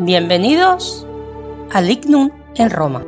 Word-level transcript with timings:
bienvenidos 0.00 1.04
al 1.72 1.88
Lignum 1.88 2.30
en 2.54 2.70
Roma. 2.70 3.07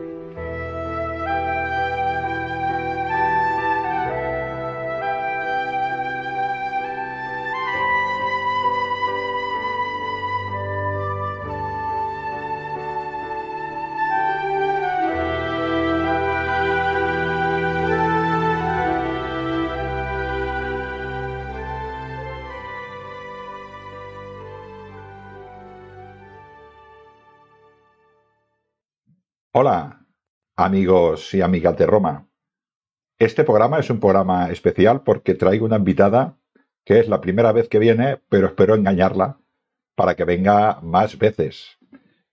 Amigos 30.70 31.34
y 31.34 31.40
amigas 31.40 31.76
de 31.76 31.84
Roma. 31.84 32.28
Este 33.18 33.42
programa 33.42 33.80
es 33.80 33.90
un 33.90 33.98
programa 33.98 34.52
especial 34.52 35.02
porque 35.02 35.34
traigo 35.34 35.66
una 35.66 35.78
invitada 35.78 36.38
que 36.84 37.00
es 37.00 37.08
la 37.08 37.20
primera 37.20 37.50
vez 37.50 37.68
que 37.68 37.80
viene, 37.80 38.20
pero 38.28 38.46
espero 38.46 38.76
engañarla 38.76 39.40
para 39.96 40.14
que 40.14 40.24
venga 40.24 40.78
más 40.80 41.18
veces. 41.18 41.76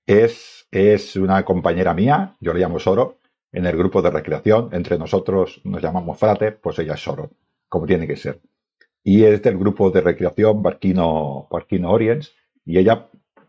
Es, 0.06 0.68
es 0.70 1.16
una 1.16 1.44
compañera 1.46 1.96
mía, 1.96 2.36
yo 2.40 2.54
le 2.54 2.60
llamo 2.60 2.78
Soro, 2.78 3.18
en 3.52 3.66
el 3.66 3.76
grupo 3.76 4.04
de 4.04 4.12
recreación. 4.12 4.70
Entre 4.72 5.00
nosotros 5.00 5.60
nos 5.64 5.82
llamamos 5.82 6.20
Frate, 6.20 6.52
pues 6.52 6.78
ella 6.78 6.94
es 6.94 7.02
Soro, 7.02 7.32
como 7.68 7.88
tiene 7.88 8.06
que 8.06 8.18
ser. 8.18 8.40
Y 9.04 9.24
es 9.24 9.42
del 9.42 9.58
grupo 9.58 9.90
de 9.90 10.02
recreación 10.02 10.62
Barquino, 10.62 11.48
Barquino 11.50 11.90
Orients, 11.90 12.36
y 12.64 12.78
ella, 12.78 13.08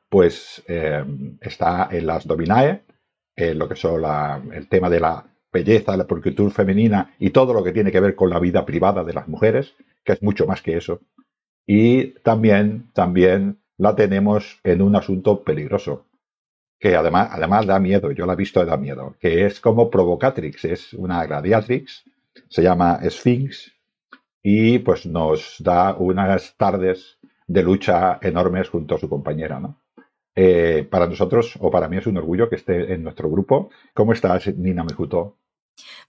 pues, 0.08 0.64
eh, 0.66 1.04
está 1.42 1.90
en 1.90 2.06
las 2.06 2.26
Dominae, 2.26 2.84
eh, 3.38 3.54
lo 3.54 3.68
que 3.68 3.76
son 3.76 4.02
el 4.52 4.68
tema 4.68 4.90
de 4.90 4.98
la 4.98 5.24
belleza, 5.52 5.96
la 5.96 6.08
pulcritud 6.08 6.50
femenina 6.50 7.14
y 7.20 7.30
todo 7.30 7.54
lo 7.54 7.62
que 7.62 7.70
tiene 7.70 7.92
que 7.92 8.00
ver 8.00 8.16
con 8.16 8.30
la 8.30 8.40
vida 8.40 8.66
privada 8.66 9.04
de 9.04 9.12
las 9.12 9.28
mujeres, 9.28 9.74
que 10.04 10.14
es 10.14 10.22
mucho 10.22 10.44
más 10.44 10.60
que 10.60 10.76
eso. 10.76 11.00
Y 11.64 12.14
también, 12.24 12.90
también 12.92 13.58
la 13.76 13.94
tenemos 13.94 14.58
en 14.64 14.82
un 14.82 14.96
asunto 14.96 15.44
peligroso, 15.44 16.06
que 16.80 16.96
además, 16.96 17.28
además 17.30 17.64
da 17.66 17.78
miedo, 17.78 18.10
yo 18.10 18.26
la 18.26 18.32
he 18.32 18.36
visto 18.36 18.60
y 18.60 18.66
da 18.66 18.76
miedo, 18.76 19.14
que 19.20 19.46
es 19.46 19.60
como 19.60 19.88
Provocatrix, 19.88 20.64
es 20.64 20.92
una 20.94 21.24
gladiatrix, 21.24 22.04
se 22.48 22.62
llama 22.62 22.98
Sphinx, 23.08 23.72
y 24.42 24.80
pues 24.80 25.06
nos 25.06 25.56
da 25.60 25.94
unas 25.94 26.56
tardes 26.56 27.18
de 27.46 27.62
lucha 27.62 28.18
enormes 28.20 28.68
junto 28.68 28.96
a 28.96 28.98
su 28.98 29.08
compañera, 29.08 29.60
¿no? 29.60 29.78
Eh, 30.40 30.86
para 30.88 31.08
nosotros, 31.08 31.54
o 31.58 31.68
para 31.68 31.88
mí 31.88 31.96
es 31.96 32.06
un 32.06 32.16
orgullo 32.16 32.48
que 32.48 32.54
esté 32.54 32.94
en 32.94 33.02
nuestro 33.02 33.28
grupo. 33.28 33.70
¿Cómo 33.92 34.12
estás, 34.12 34.46
Nina 34.56 34.84
Mejuto? 34.84 35.36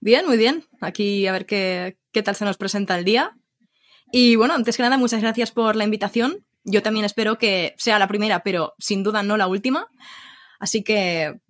Bien, 0.00 0.24
muy 0.24 0.36
bien. 0.36 0.62
Aquí 0.80 1.26
a 1.26 1.32
ver 1.32 1.46
qué, 1.46 1.98
qué 2.12 2.22
tal 2.22 2.36
se 2.36 2.44
nos 2.44 2.56
presenta 2.56 2.96
el 2.96 3.04
día. 3.04 3.36
Y 4.12 4.36
bueno, 4.36 4.54
antes 4.54 4.76
que 4.76 4.84
nada, 4.84 4.98
muchas 4.98 5.20
gracias 5.20 5.50
por 5.50 5.74
la 5.74 5.82
invitación. 5.82 6.46
Yo 6.62 6.80
también 6.80 7.04
espero 7.04 7.38
que 7.38 7.74
sea 7.76 7.98
la 7.98 8.06
primera, 8.06 8.44
pero 8.44 8.74
sin 8.78 9.02
duda 9.02 9.24
no 9.24 9.36
la 9.36 9.48
última. 9.48 9.88
Así 10.60 10.84
que 10.84 11.40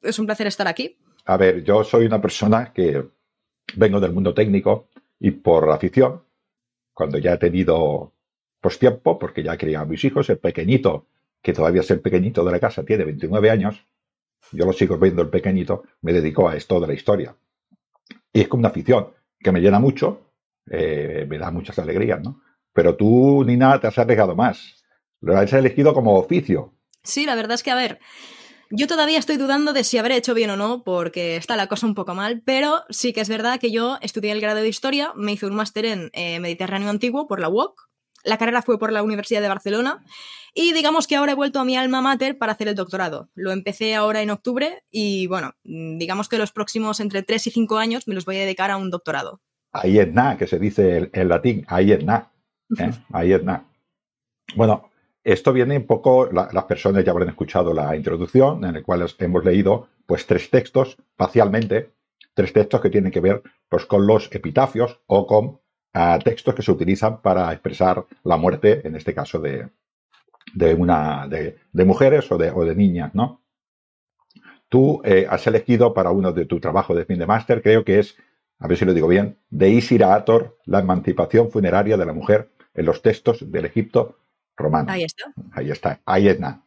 es 0.00 0.18
un 0.20 0.26
placer 0.26 0.46
estar 0.46 0.68
aquí. 0.68 0.96
A 1.24 1.36
ver, 1.36 1.64
yo 1.64 1.82
soy 1.82 2.06
una 2.06 2.22
persona 2.22 2.72
que 2.72 3.04
vengo 3.74 3.98
del 3.98 4.12
mundo 4.12 4.32
técnico 4.32 4.90
y 5.18 5.32
por 5.32 5.68
afición, 5.68 6.22
cuando 6.92 7.18
ya 7.18 7.32
he 7.32 7.38
tenido 7.38 8.12
pues 8.60 8.78
tiempo, 8.78 9.18
porque 9.18 9.42
ya 9.42 9.56
quería 9.56 9.80
a 9.80 9.84
mis 9.84 10.04
hijos, 10.04 10.30
el 10.30 10.38
pequeñito 10.38 11.08
que 11.44 11.52
todavía 11.52 11.82
es 11.82 11.90
el 11.90 12.00
pequeñito 12.00 12.42
de 12.42 12.50
la 12.50 12.58
casa, 12.58 12.84
tiene 12.84 13.04
29 13.04 13.50
años, 13.50 13.86
yo 14.50 14.64
lo 14.64 14.72
sigo 14.72 14.96
viendo 14.96 15.20
el 15.20 15.28
pequeñito, 15.28 15.82
me 16.00 16.14
dedicó 16.14 16.48
a 16.48 16.56
esto 16.56 16.80
de 16.80 16.86
la 16.86 16.94
historia. 16.94 17.36
Y 18.32 18.40
es 18.40 18.48
como 18.48 18.62
una 18.62 18.70
afición 18.70 19.08
que 19.38 19.52
me 19.52 19.60
llena 19.60 19.78
mucho, 19.78 20.32
eh, 20.70 21.26
me 21.28 21.36
da 21.36 21.50
muchas 21.50 21.78
alegrías, 21.78 22.22
¿no? 22.22 22.40
Pero 22.72 22.96
tú, 22.96 23.44
Nina, 23.44 23.78
te 23.78 23.88
has 23.88 23.98
arriesgado 23.98 24.34
más. 24.34 24.82
Lo 25.20 25.36
has 25.36 25.52
elegido 25.52 25.92
como 25.92 26.14
oficio. 26.18 26.72
Sí, 27.02 27.26
la 27.26 27.34
verdad 27.34 27.56
es 27.56 27.62
que, 27.62 27.70
a 27.70 27.76
ver, 27.76 27.98
yo 28.70 28.86
todavía 28.86 29.18
estoy 29.18 29.36
dudando 29.36 29.74
de 29.74 29.84
si 29.84 29.98
habré 29.98 30.16
hecho 30.16 30.32
bien 30.32 30.48
o 30.48 30.56
no, 30.56 30.82
porque 30.82 31.36
está 31.36 31.56
la 31.56 31.66
cosa 31.66 31.86
un 31.86 31.94
poco 31.94 32.14
mal, 32.14 32.40
pero 32.42 32.84
sí 32.88 33.12
que 33.12 33.20
es 33.20 33.28
verdad 33.28 33.60
que 33.60 33.70
yo 33.70 33.98
estudié 34.00 34.32
el 34.32 34.40
grado 34.40 34.62
de 34.62 34.68
historia, 34.68 35.12
me 35.14 35.32
hice 35.32 35.44
un 35.44 35.54
máster 35.54 35.84
en 35.84 36.10
eh, 36.14 36.40
Mediterráneo 36.40 36.88
Antiguo 36.88 37.26
por 37.26 37.38
la 37.38 37.50
UOC, 37.50 37.90
la 38.24 38.38
carrera 38.38 38.62
fue 38.62 38.78
por 38.78 38.92
la 38.92 39.02
Universidad 39.02 39.42
de 39.42 39.48
Barcelona 39.48 40.04
y 40.54 40.72
digamos 40.72 41.06
que 41.06 41.16
ahora 41.16 41.32
he 41.32 41.34
vuelto 41.34 41.60
a 41.60 41.64
mi 41.64 41.76
alma 41.76 42.00
mater 42.00 42.38
para 42.38 42.52
hacer 42.52 42.68
el 42.68 42.74
doctorado. 42.74 43.28
Lo 43.34 43.52
empecé 43.52 43.94
ahora 43.94 44.22
en 44.22 44.30
octubre 44.30 44.82
y 44.90 45.26
bueno, 45.26 45.52
digamos 45.64 46.28
que 46.28 46.38
los 46.38 46.52
próximos 46.52 47.00
entre 47.00 47.22
3 47.22 47.48
y 47.48 47.50
5 47.50 47.78
años 47.78 48.08
me 48.08 48.14
los 48.14 48.24
voy 48.24 48.36
a 48.36 48.40
dedicar 48.40 48.70
a 48.70 48.76
un 48.76 48.90
doctorado. 48.90 49.40
Ahí 49.72 49.98
es 49.98 50.12
nada, 50.12 50.36
que 50.36 50.46
se 50.46 50.58
dice 50.58 51.10
en 51.12 51.28
latín, 51.28 51.64
ahí 51.68 51.92
es 51.92 52.04
nada. 52.04 52.32
¿eh? 52.78 52.90
Ahí 53.12 53.32
es 53.32 53.42
nada. 53.42 53.64
Bueno, 54.54 54.90
esto 55.24 55.52
viene 55.52 55.76
un 55.76 55.86
poco, 55.86 56.30
las 56.30 56.64
personas 56.64 57.04
ya 57.04 57.10
habrán 57.10 57.30
escuchado 57.30 57.72
la 57.72 57.96
introducción 57.96 58.64
en 58.64 58.74
la 58.74 58.82
cual 58.82 59.04
hemos 59.18 59.44
leído 59.44 59.88
pues 60.06 60.26
tres 60.26 60.50
textos, 60.50 60.96
parcialmente, 61.16 61.90
tres 62.34 62.52
textos 62.52 62.80
que 62.80 62.90
tienen 62.90 63.10
que 63.10 63.20
ver 63.20 63.42
pues 63.68 63.86
con 63.86 64.06
los 64.06 64.32
epitafios 64.32 65.00
o 65.06 65.26
con 65.26 65.60
a 65.94 66.18
textos 66.18 66.54
que 66.54 66.62
se 66.62 66.72
utilizan 66.72 67.22
para 67.22 67.52
expresar 67.52 68.04
la 68.24 68.36
muerte, 68.36 68.86
en 68.86 68.96
este 68.96 69.14
caso 69.14 69.38
de, 69.38 69.68
de 70.52 70.74
una, 70.74 71.28
de, 71.28 71.84
mujeres 71.84 72.30
o 72.32 72.36
de, 72.36 72.50
o 72.50 72.64
de, 72.64 72.74
niñas, 72.74 73.14
¿no? 73.14 73.40
Tú 74.68 75.00
eh, 75.04 75.26
has 75.30 75.46
elegido 75.46 75.94
para 75.94 76.10
uno 76.10 76.32
de 76.32 76.46
tu 76.46 76.58
trabajo 76.58 76.96
de 76.96 77.04
fin 77.04 77.18
de 77.18 77.26
máster, 77.26 77.62
creo 77.62 77.84
que 77.84 78.00
es, 78.00 78.16
a 78.58 78.66
ver 78.66 78.76
si 78.76 78.84
lo 78.84 78.92
digo 78.92 79.06
bien, 79.06 79.38
de 79.50 79.70
Isira 79.70 80.14
Ator, 80.14 80.58
la 80.64 80.80
emancipación 80.80 81.50
funeraria 81.50 81.96
de 81.96 82.06
la 82.06 82.12
mujer 82.12 82.50
en 82.74 82.86
los 82.86 83.00
textos 83.00 83.50
del 83.52 83.64
Egipto 83.64 84.18
romano. 84.56 84.90
Ahí 84.90 85.04
está. 85.04 85.32
Ahí 85.52 85.70
está, 85.70 86.00
ahí 86.04 86.26
es 86.28 86.40
nada. 86.40 86.64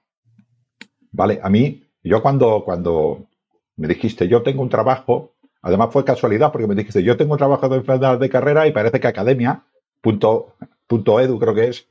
Vale, 1.11 1.41
a 1.43 1.49
mí, 1.49 1.83
yo 2.01 2.21
cuando, 2.21 2.63
cuando 2.63 3.27
me 3.75 3.89
dijiste, 3.89 4.29
yo 4.29 4.41
tengo 4.41 4.61
un 4.61 4.69
trabajo 4.69 5.33
Además 5.67 5.89
fue 5.91 6.05
casualidad 6.05 6.53
porque 6.53 6.65
me 6.65 6.75
dijiste, 6.75 7.03
yo 7.03 7.17
tengo 7.17 7.35
trabajo 7.35 7.67
de 7.67 7.75
enfermedad 7.75 8.17
de 8.17 8.29
carrera 8.29 8.67
y 8.67 8.71
parece 8.71 9.01
que 9.01 9.07
academia, 9.07 9.65
punto, 9.99 10.55
edu 10.89 11.37
creo 11.39 11.53
que 11.53 11.67
es, 11.67 11.89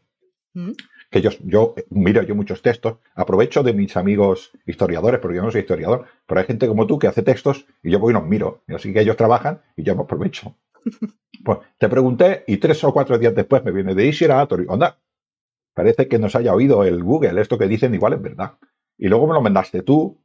mm. 0.55 0.70
que 1.11 1.20
yo, 1.20 1.28
yo 1.44 1.75
miro 1.90 2.23
yo 2.23 2.34
muchos 2.34 2.62
textos, 2.62 2.96
aprovecho 3.14 3.62
de 3.62 3.75
mis 3.75 3.94
amigos 3.99 4.50
historiadores, 4.64 5.20
porque 5.20 5.37
yo 5.37 5.43
no 5.43 5.50
soy 5.50 5.61
historiador, 5.61 6.06
pero 6.26 6.40
hay 6.40 6.46
gente 6.46 6.67
como 6.67 6.87
tú 6.87 6.99
que 6.99 7.06
hace 7.06 7.20
textos 7.20 7.67
y 7.82 7.90
yo 7.90 7.99
voy 7.99 8.12
y 8.12 8.14
los 8.14 8.25
miro. 8.25 8.62
Así 8.69 8.94
que 8.94 9.00
ellos 9.02 9.19
trabajan 9.19 9.61
y 9.76 9.82
yo 9.82 9.94
me 9.94 10.05
aprovecho. 10.05 10.55
Pues 11.44 11.58
te 11.78 11.88
pregunté 11.88 12.44
y 12.49 12.56
tres 12.56 12.82
o 12.82 12.93
cuatro 12.93 13.19
días 13.19 13.34
después 13.34 13.62
me 13.62 13.70
viene 13.70 13.94
de 13.94 14.06
Ishira 14.06 14.40
Atori, 14.40 14.64
onda, 14.69 14.99
parece 15.75 16.08
que 16.08 16.19
nos 16.19 16.34
haya 16.34 16.55
oído 16.55 16.82
el 16.82 17.05
Google, 17.05 17.40
esto 17.40 17.56
que 17.58 17.69
dicen 17.69 17.94
igual 17.94 18.14
es 18.14 18.23
verdad. 18.23 18.55
Y 18.99 19.06
luego 19.06 19.28
me 19.28 19.34
lo 19.34 19.43
mandaste 19.43 19.82
tú 19.82 20.17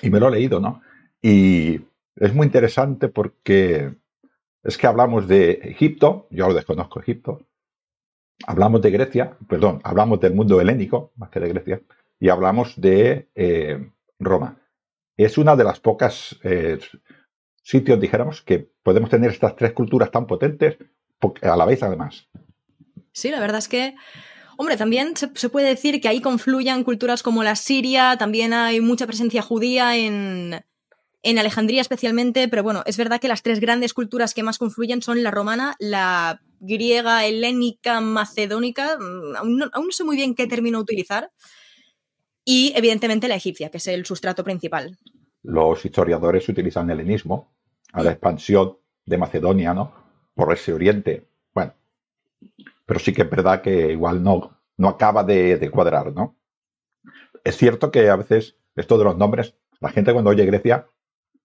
y 0.00 0.08
me 0.08 0.20
lo 0.20 0.28
he 0.28 0.30
leído, 0.30 0.60
¿no? 0.60 0.80
Y 1.20 1.80
es 2.20 2.34
muy 2.34 2.46
interesante 2.46 3.08
porque 3.08 3.94
es 4.62 4.76
que 4.76 4.86
hablamos 4.86 5.28
de 5.28 5.52
Egipto, 5.62 6.26
yo 6.30 6.48
lo 6.48 6.54
desconozco 6.54 7.00
Egipto, 7.00 7.46
hablamos 8.46 8.82
de 8.82 8.90
Grecia, 8.90 9.36
perdón, 9.48 9.80
hablamos 9.84 10.20
del 10.20 10.34
mundo 10.34 10.60
helénico, 10.60 11.12
más 11.16 11.30
que 11.30 11.40
de 11.40 11.48
Grecia, 11.48 11.80
y 12.20 12.28
hablamos 12.28 12.80
de 12.80 13.28
eh, 13.34 13.90
Roma. 14.18 14.58
Es 15.16 15.38
una 15.38 15.56
de 15.56 15.64
las 15.64 15.80
pocas 15.80 16.38
eh, 16.42 16.78
sitios, 17.62 18.00
dijéramos, 18.00 18.42
que 18.42 18.70
podemos 18.82 19.10
tener 19.10 19.30
estas 19.30 19.56
tres 19.56 19.72
culturas 19.72 20.10
tan 20.10 20.26
potentes 20.26 20.76
a 21.42 21.56
la 21.56 21.64
vez, 21.64 21.82
además. 21.82 22.28
Sí, 23.12 23.30
la 23.30 23.40
verdad 23.40 23.58
es 23.58 23.68
que 23.68 23.94
Hombre, 24.60 24.76
también 24.76 25.16
se, 25.16 25.30
se, 25.36 25.50
puede 25.50 25.68
decir 25.68 26.00
que 26.00 26.08
ahí 26.08 26.20
confluyan 26.20 26.82
culturas 26.82 27.22
como 27.22 27.44
la 27.44 27.54
Siria, 27.54 28.16
también 28.18 28.52
hay 28.52 28.80
mucha 28.80 29.06
presencia 29.06 29.40
judía 29.40 29.96
en, 29.96 30.64
en 31.22 31.38
Alejandría 31.38 31.80
especialmente, 31.80 32.48
pero 32.48 32.62
bueno, 32.62 32.82
es 32.86 32.96
verdad 32.96 33.20
que 33.20 33.28
las 33.28 33.42
tres 33.42 33.60
grandes 33.60 33.94
culturas 33.94 34.34
que 34.34 34.42
más 34.42 34.58
confluyen 34.58 35.02
son 35.02 35.22
la 35.22 35.30
romana, 35.30 35.74
la 35.78 36.40
griega, 36.60 37.26
helénica, 37.26 38.00
macedónica, 38.00 38.98
mm, 38.98 39.36
aún 39.36 39.58
no, 39.58 39.90
sé 39.90 40.04
muy 40.04 40.16
bien 40.16 40.34
qué 40.34 40.46
término 40.46 40.78
utilizar. 40.78 41.30
y 42.50 42.72
evidentemente 42.74 43.28
la 43.28 43.34
egipcia, 43.34 43.68
que 43.68 43.76
es 43.76 43.86
el 43.88 44.06
sustrato 44.06 44.42
principal. 44.42 44.96
Los 45.42 45.84
historiadores 45.84 46.48
utilizan 46.48 46.88
el 46.88 47.00
helenismo 47.00 47.52
a 47.92 48.02
la 48.02 48.12
expansión 48.12 48.78
de 49.04 49.18
Macedonia, 49.18 49.74
¿no? 49.74 49.92
Por 50.34 50.52
ese 50.54 50.72
oriente. 50.72 51.28
Bueno, 51.52 51.74
pero 52.86 53.00
sí 53.00 53.12
que 53.12 53.22
es 53.22 53.30
verdad 53.30 53.60
que 53.60 53.92
igual 53.92 54.22
no, 54.22 54.58
no 54.78 54.88
acaba 54.88 55.24
de, 55.24 55.70
cuadrar, 55.70 56.12
¿no? 56.14 56.36
Es 57.44 57.56
cierto 57.56 57.90
que 57.90 58.08
a 58.08 58.16
veces 58.16 58.56
esto 58.76 58.96
de 58.96 59.04
los 59.04 59.16
nombres, 59.16 59.54
la 59.80 59.90
gente 59.90 60.12
cuando 60.12 60.30
oye 60.30 60.46
Grecia 60.46 60.88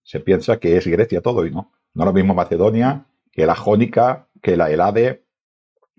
se 0.04 0.20
piensa 0.20 0.58
que 0.60 0.76
es 0.76 0.86
Grecia 0.86 1.20
todo 1.20 1.44
y 1.44 1.50
no. 1.50 1.72
No 1.94 2.04
lo 2.04 2.12
mismo 2.12 2.34
Macedonia 2.34 3.06
que 3.32 3.46
la 3.46 3.56
Jónica, 3.56 4.28
que 4.40 4.56
la 4.56 4.70
Helade 4.70 5.24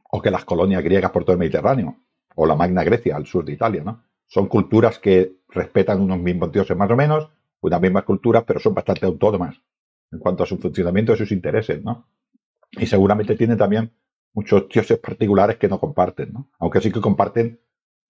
o 0.09 0.21
que 0.21 0.31
las 0.31 0.45
colonias 0.45 0.83
griegas 0.83 1.11
por 1.11 1.25
todo 1.25 1.33
el 1.33 1.39
Mediterráneo 1.39 1.97
o 2.35 2.45
la 2.45 2.55
Magna 2.55 2.83
Grecia 2.83 3.15
al 3.17 3.25
sur 3.25 3.43
de 3.43 3.53
Italia, 3.53 3.83
¿no? 3.83 4.03
Son 4.27 4.47
culturas 4.47 4.99
que 4.99 5.33
respetan 5.49 6.01
unos 6.01 6.19
mismos 6.19 6.51
dioses 6.51 6.77
más 6.77 6.89
o 6.89 6.95
menos, 6.95 7.29
unas 7.61 7.81
mismas 7.81 8.03
culturas, 8.03 8.43
pero 8.45 8.59
son 8.59 8.73
bastante 8.73 9.05
autónomas 9.05 9.61
en 10.11 10.19
cuanto 10.19 10.43
a 10.43 10.45
su 10.45 10.57
funcionamiento 10.57 11.13
y 11.13 11.17
sus 11.17 11.31
intereses, 11.31 11.83
¿no? 11.83 12.07
Y 12.71 12.85
seguramente 12.85 13.35
tienen 13.35 13.57
también 13.57 13.91
muchos 14.33 14.67
dioses 14.69 14.99
particulares 14.99 15.57
que 15.57 15.67
no 15.67 15.79
comparten, 15.79 16.33
¿no? 16.33 16.49
Aunque 16.59 16.81
sí 16.81 16.91
que 16.91 17.01
comparten 17.01 17.59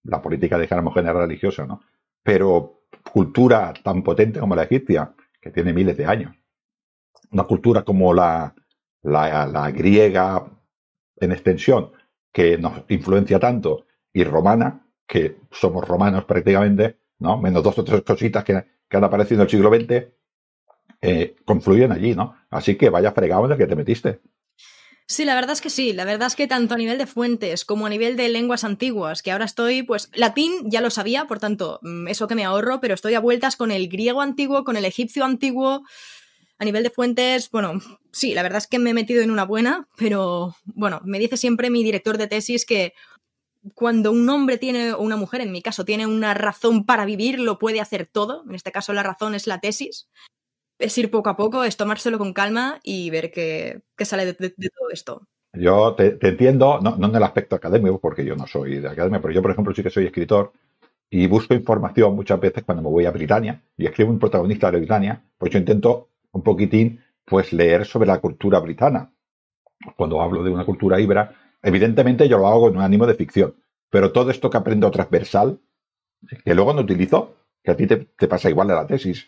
la 0.04 0.22
política 0.22 0.58
de 0.58 0.66
general 0.66 1.16
religiosa, 1.16 1.66
¿no? 1.66 1.80
Pero 2.22 2.82
cultura 3.12 3.72
tan 3.82 4.02
potente 4.02 4.40
como 4.40 4.54
la 4.56 4.64
egipcia, 4.64 5.14
que 5.46 5.52
tiene 5.52 5.72
miles 5.72 5.96
de 5.96 6.06
años, 6.06 6.34
una 7.30 7.44
cultura 7.44 7.84
como 7.84 8.12
la, 8.12 8.52
la, 9.02 9.70
griega 9.70 10.44
en 11.16 11.30
extensión, 11.30 11.92
que 12.32 12.58
nos 12.58 12.82
influencia 12.88 13.38
tanto, 13.38 13.86
y 14.12 14.24
romana, 14.24 14.88
que 15.06 15.38
somos 15.52 15.86
romanos 15.86 16.24
prácticamente, 16.24 16.98
¿no? 17.20 17.38
Menos 17.38 17.62
dos 17.62 17.78
o 17.78 17.84
tres 17.84 18.02
cositas 18.02 18.42
que, 18.42 18.54
han 18.54 19.04
aparecido 19.04 19.40
en 19.40 19.44
el 19.44 19.50
siglo 19.50 19.70
XX, 19.72 20.06
eh, 21.00 21.36
confluyen 21.44 21.92
allí, 21.92 22.14
¿no? 22.14 22.34
Así 22.50 22.76
que 22.76 22.90
vaya 22.90 23.12
fregado 23.12 23.44
en 23.46 23.52
el 23.52 23.58
que 23.58 23.66
te 23.68 23.76
metiste. 23.76 24.20
Sí, 25.08 25.24
la 25.24 25.36
verdad 25.36 25.52
es 25.52 25.60
que 25.60 25.70
sí. 25.70 25.92
La 25.92 26.04
verdad 26.04 26.26
es 26.26 26.34
que 26.34 26.48
tanto 26.48 26.74
a 26.74 26.78
nivel 26.78 26.98
de 26.98 27.06
fuentes 27.06 27.64
como 27.64 27.86
a 27.86 27.88
nivel 27.90 28.16
de 28.16 28.28
lenguas 28.28 28.64
antiguas, 28.64 29.22
que 29.22 29.30
ahora 29.30 29.44
estoy, 29.44 29.82
pues, 29.84 30.10
latín 30.14 30.52
ya 30.64 30.80
lo 30.80 30.90
sabía, 30.90 31.26
por 31.26 31.38
tanto, 31.38 31.78
mm, 31.82 32.08
eso 32.08 32.26
que 32.26 32.34
me 32.34 32.44
ahorro, 32.44 32.80
pero 32.80 32.94
estoy 32.94 33.14
a 33.14 33.20
vueltas 33.20 33.54
con 33.56 33.70
el 33.70 33.88
griego 33.88 34.20
antiguo, 34.20 34.64
con 34.64 34.76
el 34.76 34.84
egipcio 34.84 35.24
antiguo. 35.24 35.84
A 36.58 36.64
nivel 36.64 36.82
de 36.84 36.90
fuentes, 36.90 37.50
bueno, 37.50 37.80
sí, 38.12 38.34
la 38.34 38.42
verdad 38.42 38.58
es 38.58 38.66
que 38.68 38.78
me 38.80 38.90
he 38.90 38.94
metido 38.94 39.22
en 39.22 39.30
una 39.30 39.44
buena, 39.44 39.88
pero 39.96 40.56
bueno, 40.64 41.00
me 41.04 41.18
dice 41.20 41.36
siempre 41.36 41.70
mi 41.70 41.84
director 41.84 42.18
de 42.18 42.28
tesis 42.28 42.66
que 42.66 42.94
cuando 43.74 44.12
un 44.12 44.28
hombre 44.30 44.58
tiene, 44.58 44.92
o 44.92 45.00
una 45.00 45.16
mujer 45.16 45.40
en 45.42 45.52
mi 45.52 45.62
caso, 45.62 45.84
tiene 45.84 46.06
una 46.06 46.34
razón 46.34 46.86
para 46.86 47.04
vivir, 47.06 47.40
lo 47.40 47.58
puede 47.58 47.80
hacer 47.80 48.06
todo. 48.06 48.44
En 48.48 48.54
este 48.56 48.72
caso, 48.72 48.92
la 48.92 49.02
razón 49.04 49.34
es 49.34 49.46
la 49.46 49.60
tesis. 49.60 50.08
Es 50.78 50.96
ir 50.98 51.10
poco 51.10 51.30
a 51.30 51.36
poco, 51.36 51.64
es 51.64 51.76
tomárselo 51.76 52.18
con 52.18 52.32
calma 52.32 52.80
y 52.82 53.10
ver 53.10 53.30
qué, 53.30 53.82
sale 54.00 54.26
de, 54.26 54.34
todo 54.34 54.90
esto. 54.90 55.26
Yo 55.52 55.94
te, 55.94 56.18
entiendo, 56.20 56.80
no, 56.80 56.96
en 57.02 57.14
el 57.14 57.22
aspecto 57.22 57.56
académico, 57.56 57.98
porque 57.98 58.24
yo 58.24 58.36
no 58.36 58.46
soy 58.46 58.80
de 58.80 58.88
academia, 58.88 59.20
pero 59.20 59.32
yo, 59.32 59.42
por 59.42 59.50
ejemplo, 59.50 59.74
sí 59.74 59.82
que 59.82 59.90
soy 59.90 60.06
escritor 60.06 60.52
y 61.08 61.26
busco 61.26 61.54
información 61.54 62.14
muchas 62.14 62.38
veces 62.40 62.64
cuando 62.64 62.82
me 62.82 62.90
voy 62.90 63.06
a 63.06 63.10
Britania 63.10 63.62
y 63.76 63.86
escribo 63.86 64.10
un 64.10 64.18
protagonista 64.18 64.70
de 64.70 64.78
Britania, 64.78 65.24
pues 65.38 65.52
yo 65.52 65.58
intento 65.58 66.10
un 66.32 66.42
poquitín 66.42 67.02
pues 67.24 67.52
leer 67.52 67.86
sobre 67.86 68.06
la 68.06 68.18
cultura 68.18 68.58
britana. 68.60 69.12
Cuando 69.96 70.20
hablo 70.20 70.42
de 70.42 70.50
una 70.50 70.64
cultura 70.64 71.00
ibera, 71.00 71.34
Evidentemente 71.66 72.28
yo 72.28 72.38
lo 72.38 72.46
hago 72.46 72.60
con 72.60 72.76
un 72.76 72.82
ánimo 72.82 73.06
de 73.06 73.16
ficción, 73.16 73.56
pero 73.90 74.12
todo 74.12 74.30
esto 74.30 74.50
que 74.50 74.56
aprendo 74.56 74.88
transversal, 74.92 75.60
que 76.44 76.54
luego 76.54 76.72
no 76.72 76.82
utilizo, 76.82 77.34
que 77.64 77.72
a 77.72 77.76
ti 77.76 77.88
te, 77.88 78.28
pasa 78.28 78.48
igual 78.48 78.68
de 78.68 78.74
la 78.74 78.86
tesis. 78.86 79.26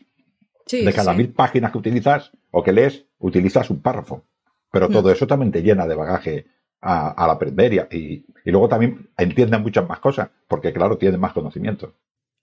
De 0.71 0.93
cada 0.93 1.13
mil 1.13 1.33
páginas 1.33 1.73
que 1.73 1.79
utilizas 1.79 2.33
o 2.51 2.63
que 2.63 2.73
lees, 2.73 3.07
utilizas 3.19 3.71
un 3.71 3.81
párrafo. 3.81 4.25
Pero 4.71 4.89
mm. 4.89 4.93
todo 4.93 5.11
eso 5.11 5.27
también 5.27 5.53
te 5.53 5.63
llena 5.63 5.87
de 5.87 5.95
bagaje 5.95 6.47
al 6.81 7.31
aprender 7.31 7.89
y, 7.91 8.25
y, 8.45 8.51
luego 8.51 8.69
también 8.69 9.11
entienden 9.17 9.63
muchas 9.63 9.89
más 9.89 9.99
cosas, 9.99 10.31
porque 10.47 10.73
claro, 10.73 10.97
tienen 10.97 11.19
más 11.19 11.33
conocimiento. 11.33 11.95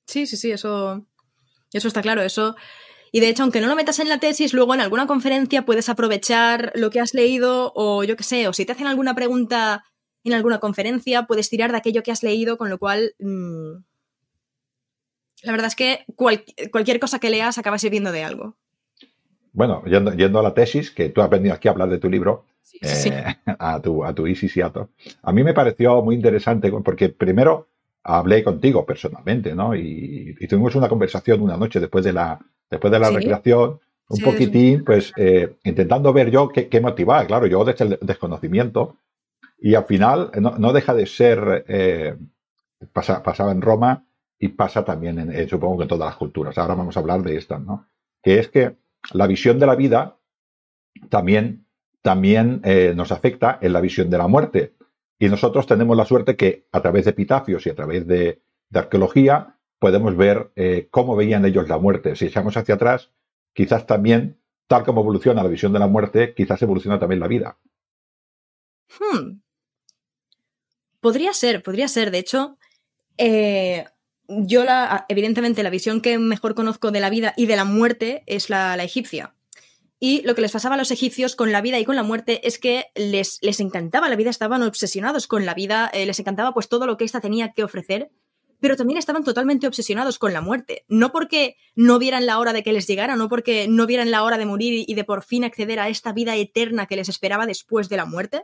Sí, 0.07 0.27
sí, 0.27 0.35
sí, 0.35 0.51
eso, 0.51 1.05
eso 1.71 1.87
está 1.87 2.01
claro. 2.01 2.21
Eso 2.21 2.55
y 3.15 3.21
de 3.21 3.29
hecho, 3.29 3.43
aunque 3.43 3.61
no 3.61 3.67
lo 3.67 3.77
metas 3.77 3.99
en 3.99 4.09
la 4.09 4.19
tesis, 4.19 4.53
luego 4.53 4.73
en 4.73 4.81
alguna 4.81 5.07
conferencia 5.07 5.63
puedes 5.63 5.87
aprovechar 5.87 6.73
lo 6.75 6.89
que 6.89 6.99
has 6.99 7.13
leído 7.13 7.71
o 7.73 8.03
yo 8.03 8.17
qué 8.17 8.25
sé, 8.25 8.49
o 8.49 8.51
si 8.51 8.65
te 8.65 8.73
hacen 8.73 8.87
alguna 8.87 9.15
pregunta 9.15 9.85
en 10.25 10.33
alguna 10.33 10.59
conferencia, 10.59 11.25
puedes 11.25 11.49
tirar 11.49 11.71
de 11.71 11.77
aquello 11.77 12.03
que 12.03 12.11
has 12.11 12.23
leído, 12.23 12.57
con 12.57 12.69
lo 12.69 12.77
cual... 12.77 13.15
Mm, 13.19 13.85
la 15.45 15.51
verdad 15.51 15.67
es 15.67 15.75
que 15.75 16.05
cualquier 16.15 16.99
cosa 16.99 17.19
que 17.19 17.29
leas 17.29 17.57
acaba 17.57 17.77
sirviendo 17.77 18.11
de 18.11 18.23
algo. 18.23 18.55
Bueno, 19.53 19.83
yendo, 19.85 20.39
a 20.39 20.43
la 20.43 20.53
tesis, 20.53 20.91
que 20.91 21.09
tú 21.09 21.21
has 21.21 21.29
venido 21.29 21.53
aquí 21.53 21.67
a 21.67 21.71
hablar 21.71 21.89
de 21.89 21.97
tu 21.97 22.09
libro, 22.09 22.45
eh, 22.81 23.35
a 23.45 23.81
tu, 23.81 24.03
a 24.03 24.13
tu 24.13 24.27
Isis 24.27 24.53
a 24.57 25.31
mí 25.31 25.43
me 25.43 25.53
pareció 25.53 26.01
muy 26.01 26.15
interesante 26.15 26.71
porque 26.83 27.09
primero 27.09 27.69
hablé 28.03 28.43
contigo 28.43 28.85
personalmente, 28.85 29.55
¿no? 29.55 29.73
y, 29.73 30.35
tuvimos 30.49 30.75
una 30.75 30.89
conversación 30.89 31.41
una 31.41 31.55
noche 31.55 31.79
después 31.79 32.03
de 32.03 32.11
la, 32.11 32.37
después 32.69 32.91
de 32.91 32.99
la 32.99 33.09
recreación, 33.11 33.79
un 34.09 34.19
poquitín, 34.19 34.83
pues 34.83 35.13
eh, 35.17 35.55
intentando 35.63 36.13
ver 36.13 36.29
yo 36.29 36.49
qué, 36.49 36.67
qué, 36.67 36.79
motivaba. 36.79 37.25
Claro, 37.25 37.47
yo 37.47 37.63
desde 37.65 37.85
el 37.85 37.99
desconocimiento. 38.01 38.97
Y 39.57 39.75
al 39.75 39.85
final 39.85 40.29
eh, 40.33 40.41
no, 40.41 40.73
deja 40.73 40.93
de 40.93 41.05
ser, 41.07 41.65
eh, 41.67 42.15
pasaba 42.93 43.51
en 43.51 43.61
Roma 43.61 44.05
y 44.39 44.49
pasa 44.49 44.83
también, 44.83 45.19
en, 45.19 45.49
supongo 45.49 45.77
que 45.77 45.83
en 45.83 45.89
todas 45.89 46.09
las 46.09 46.17
culturas. 46.17 46.57
Ahora 46.57 46.75
vamos 46.75 46.95
a 46.95 46.99
hablar 46.99 47.21
de 47.21 47.37
estas, 47.37 47.61
¿no? 47.61 47.87
Que 48.21 48.39
es 48.39 48.49
que 48.49 48.75
la 49.13 49.27
visión 49.27 49.59
de 49.59 49.65
la 49.65 49.75
vida 49.75 50.17
también, 51.09 51.67
también 52.01 52.61
nos 52.95 53.11
afecta 53.11 53.59
en 53.61 53.73
la 53.73 53.81
visión 53.81 54.09
de 54.09 54.17
la 54.17 54.27
muerte. 54.27 54.75
Y 55.19 55.29
nosotros 55.29 55.65
tenemos 55.67 55.95
la 55.95 56.05
suerte 56.05 56.35
que 56.35 56.67
a 56.71 56.81
través 56.81 57.05
de 57.05 57.11
epitafios 57.11 57.65
y 57.65 57.69
a 57.69 57.75
través 57.75 58.05
de, 58.07 58.41
de 58.69 58.79
arqueología 58.79 59.55
podemos 59.79 60.15
ver 60.15 60.51
eh, 60.55 60.87
cómo 60.89 61.15
veían 61.15 61.45
ellos 61.45 61.67
la 61.69 61.77
muerte. 61.77 62.15
Si 62.15 62.25
echamos 62.25 62.57
hacia 62.57 62.75
atrás, 62.75 63.11
quizás 63.53 63.85
también, 63.85 64.39
tal 64.67 64.83
como 64.83 65.01
evoluciona 65.01 65.43
la 65.43 65.49
visión 65.49 65.73
de 65.73 65.79
la 65.79 65.87
muerte, 65.87 66.33
quizás 66.33 66.61
evoluciona 66.61 66.99
también 66.99 67.19
la 67.19 67.27
vida. 67.27 67.57
Hmm. 68.99 69.41
Podría 70.99 71.33
ser, 71.33 71.61
podría 71.61 71.87
ser. 71.87 72.11
De 72.11 72.19
hecho, 72.19 72.57
eh, 73.17 73.85
yo 74.27 74.63
la, 74.63 75.05
evidentemente 75.09 75.63
la 75.63 75.69
visión 75.69 76.01
que 76.01 76.17
mejor 76.17 76.55
conozco 76.55 76.91
de 76.91 76.99
la 76.99 77.09
vida 77.09 77.33
y 77.37 77.45
de 77.45 77.55
la 77.55 77.65
muerte 77.65 78.23
es 78.25 78.49
la, 78.49 78.75
egipcia. 78.83 79.35
Y 79.99 80.21
lo 80.23 80.35
que 80.35 80.41
les 80.41 80.51
pasaba 80.51 80.75
a 80.75 80.77
los 80.77 80.91
egipcios 80.91 81.35
con 81.35 81.51
la 81.51 81.61
vida 81.61 81.79
y 81.79 81.85
con 81.85 81.95
la 81.95 82.03
muerte 82.03 82.45
es 82.47 82.59
que 82.59 82.87
les, 82.95 83.39
les 83.41 83.59
encantaba 83.59 84.09
la 84.09 84.15
vida, 84.15 84.29
estaban 84.29 84.61
obsesionados 84.61 85.27
con 85.27 85.45
la 85.45 85.53
vida, 85.53 85.89
eh, 85.93 86.05
les 86.05 86.19
encantaba 86.19 86.53
pues 86.53 86.67
todo 86.67 86.85
lo 86.85 86.97
que 86.97 87.05
ésta 87.05 87.21
tenía 87.21 87.53
que 87.53 87.63
ofrecer 87.63 88.11
pero 88.59 88.75
también 88.75 88.97
estaban 88.97 89.23
totalmente 89.23 89.67
obsesionados 89.67 90.17
con 90.17 90.33
la 90.33 90.41
muerte. 90.41 90.85
No 90.87 91.11
porque 91.11 91.57
no 91.75 91.99
vieran 91.99 92.25
la 92.25 92.39
hora 92.39 92.53
de 92.53 92.63
que 92.63 92.73
les 92.73 92.87
llegara, 92.87 93.15
no 93.15 93.29
porque 93.29 93.67
no 93.67 93.85
vieran 93.85 94.11
la 94.11 94.23
hora 94.23 94.37
de 94.37 94.45
morir 94.45 94.85
y 94.87 94.93
de 94.93 95.03
por 95.03 95.23
fin 95.23 95.43
acceder 95.43 95.79
a 95.79 95.89
esta 95.89 96.13
vida 96.13 96.35
eterna 96.35 96.87
que 96.87 96.95
les 96.95 97.09
esperaba 97.09 97.45
después 97.45 97.89
de 97.89 97.97
la 97.97 98.05
muerte, 98.05 98.43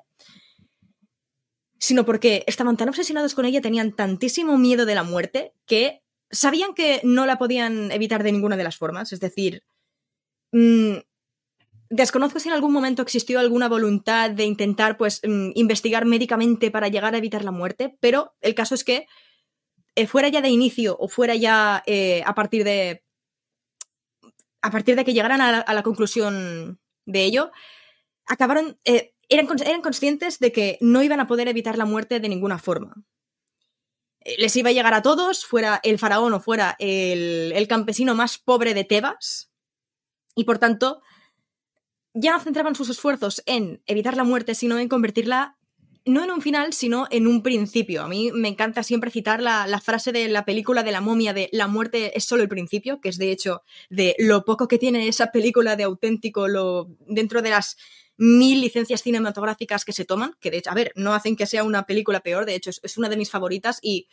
sino 1.82 2.06
porque 2.06 2.44
estaban 2.46 2.78
tan 2.78 2.90
obsesionados 2.90 3.34
con 3.34 3.46
ella, 3.46 3.60
tenían 3.60 3.92
tantísimo 3.92 4.56
miedo 4.60 4.86
de 4.86 4.94
la 4.94 5.04
muerte, 5.04 5.56
que 5.66 6.04
sabían 6.30 6.76
que 6.76 7.02
no 7.04 7.26
la 7.26 7.40
podían 7.40 7.92
evitar 7.92 8.22
de 8.22 8.32
ninguna 8.32 8.56
de 8.56 8.64
las 8.64 8.78
formas. 8.78 9.12
Es 9.12 9.20
decir, 9.20 9.64
mm, 10.52 10.98
desconozco 11.90 12.40
si 12.40 12.50
en 12.50 12.54
algún 12.54 12.72
momento 12.72 13.02
existió 13.02 13.40
alguna 13.40 13.68
voluntad 13.68 14.30
de 14.30 14.46
intentar 14.46 14.96
pues 14.96 15.22
mm, 15.24 15.54
investigar 15.56 16.06
médicamente 16.06 16.70
para 16.70 16.88
llegar 16.88 17.16
a 17.16 17.18
evitar 17.18 17.44
la 17.44 17.52
muerte, 17.52 17.98
pero 18.00 18.36
el 18.42 18.54
caso 18.54 18.76
es 18.76 18.84
que 18.84 19.08
eh, 19.96 20.06
fuera 20.06 20.28
ya 20.28 20.42
de 20.42 20.50
inicio 20.50 20.96
o 21.00 21.08
fuera 21.08 21.36
ya 21.36 21.82
eh, 21.88 22.22
a 22.28 22.36
partir 22.36 22.64
de. 22.64 23.04
a 24.62 24.70
partir 24.70 24.96
de 24.96 25.04
que 25.04 25.14
llegaran 25.14 25.42
a 25.42 25.74
la, 25.74 25.84
conclusión 25.84 26.80
de 27.08 27.24
ello, 27.24 27.52
acabaron. 28.28 28.78
Eh, 28.86 29.16
eran, 29.32 29.48
eran 29.66 29.82
conscientes 29.82 30.40
de 30.40 30.52
que 30.52 30.78
no 30.82 31.02
iban 31.02 31.20
a 31.20 31.28
poder 31.28 31.48
evitar 31.48 31.78
la 31.78 31.86
muerte 31.86 32.20
de 32.20 32.30
ninguna 32.30 32.60
forma. 32.60 33.04
Les 34.38 34.56
iba 34.56 34.70
a 34.70 34.74
llegar 34.74 34.94
a 34.94 35.02
todos, 35.02 35.46
fuera 35.46 35.80
el 35.84 35.98
faraón 35.98 36.34
o 36.34 36.40
fuera 36.40 36.76
el, 36.78 37.66
campesino 37.68 38.14
más 38.14 38.38
pobre 38.38 38.74
de 38.74 38.84
Tebas, 38.84 39.52
y 40.36 40.44
por 40.44 40.60
tanto, 40.60 41.02
ya 42.14 42.34
no 42.34 42.40
centraban 42.40 42.76
sus 42.76 42.90
esfuerzos 42.90 43.42
en 43.46 43.82
evitar 43.88 44.16
la 44.16 44.24
muerte, 44.24 44.54
sino 44.54 44.78
en 44.78 44.90
convertirla 44.90 45.58
no 46.04 46.24
en 46.24 46.32
un 46.32 46.42
final, 46.42 46.74
sino 46.74 47.08
en 47.12 47.28
un 47.28 47.44
principio. 47.44 48.04
A 48.04 48.08
mí 48.08 48.32
me 48.34 48.48
encanta 48.48 48.82
siempre 48.84 49.12
citar 49.12 49.42
la, 49.42 49.80
frase 49.82 50.12
de 50.12 50.28
la 50.30 50.46
película 50.46 50.84
de 50.84 50.92
la 50.92 51.00
momia 51.00 51.34
de 51.34 51.48
la 51.52 51.68
muerte 51.68 52.18
es 52.18 52.26
solo 52.26 52.42
el 52.42 52.50
principio, 52.50 53.00
que 53.00 53.10
es 53.10 53.18
de 53.18 53.32
hecho 53.32 53.62
de 53.90 54.16
lo 54.18 54.44
poco 54.44 54.68
que 54.68 54.80
tiene 54.80 55.08
esa 55.08 55.32
película 55.32 55.76
de 55.76 55.84
auténtico 55.84 56.48
lo, 56.48 56.88
dentro 57.08 57.42
de 57.42 57.52
las 57.52 57.78
mil 58.18 58.62
licencias 58.62 59.02
cinematográficas 59.02 59.86
que 59.86 59.94
se 59.94 60.06
toman, 60.06 60.36
que 60.40 60.52
de 60.52 60.58
hecho, 60.58 60.72
a 60.72 60.76
ver, 60.76 60.92
no 60.96 61.14
hacen 61.14 61.36
que 61.36 61.46
sea 61.46 61.64
una 61.64 61.86
película 61.86 62.20
peor, 62.20 62.46
de 62.46 62.56
hecho 62.56 62.70
es, 62.70 62.98
una 62.98 63.10
de 63.10 63.18
mis 63.18 63.32
favoritas 63.32 63.80
y 63.82 64.08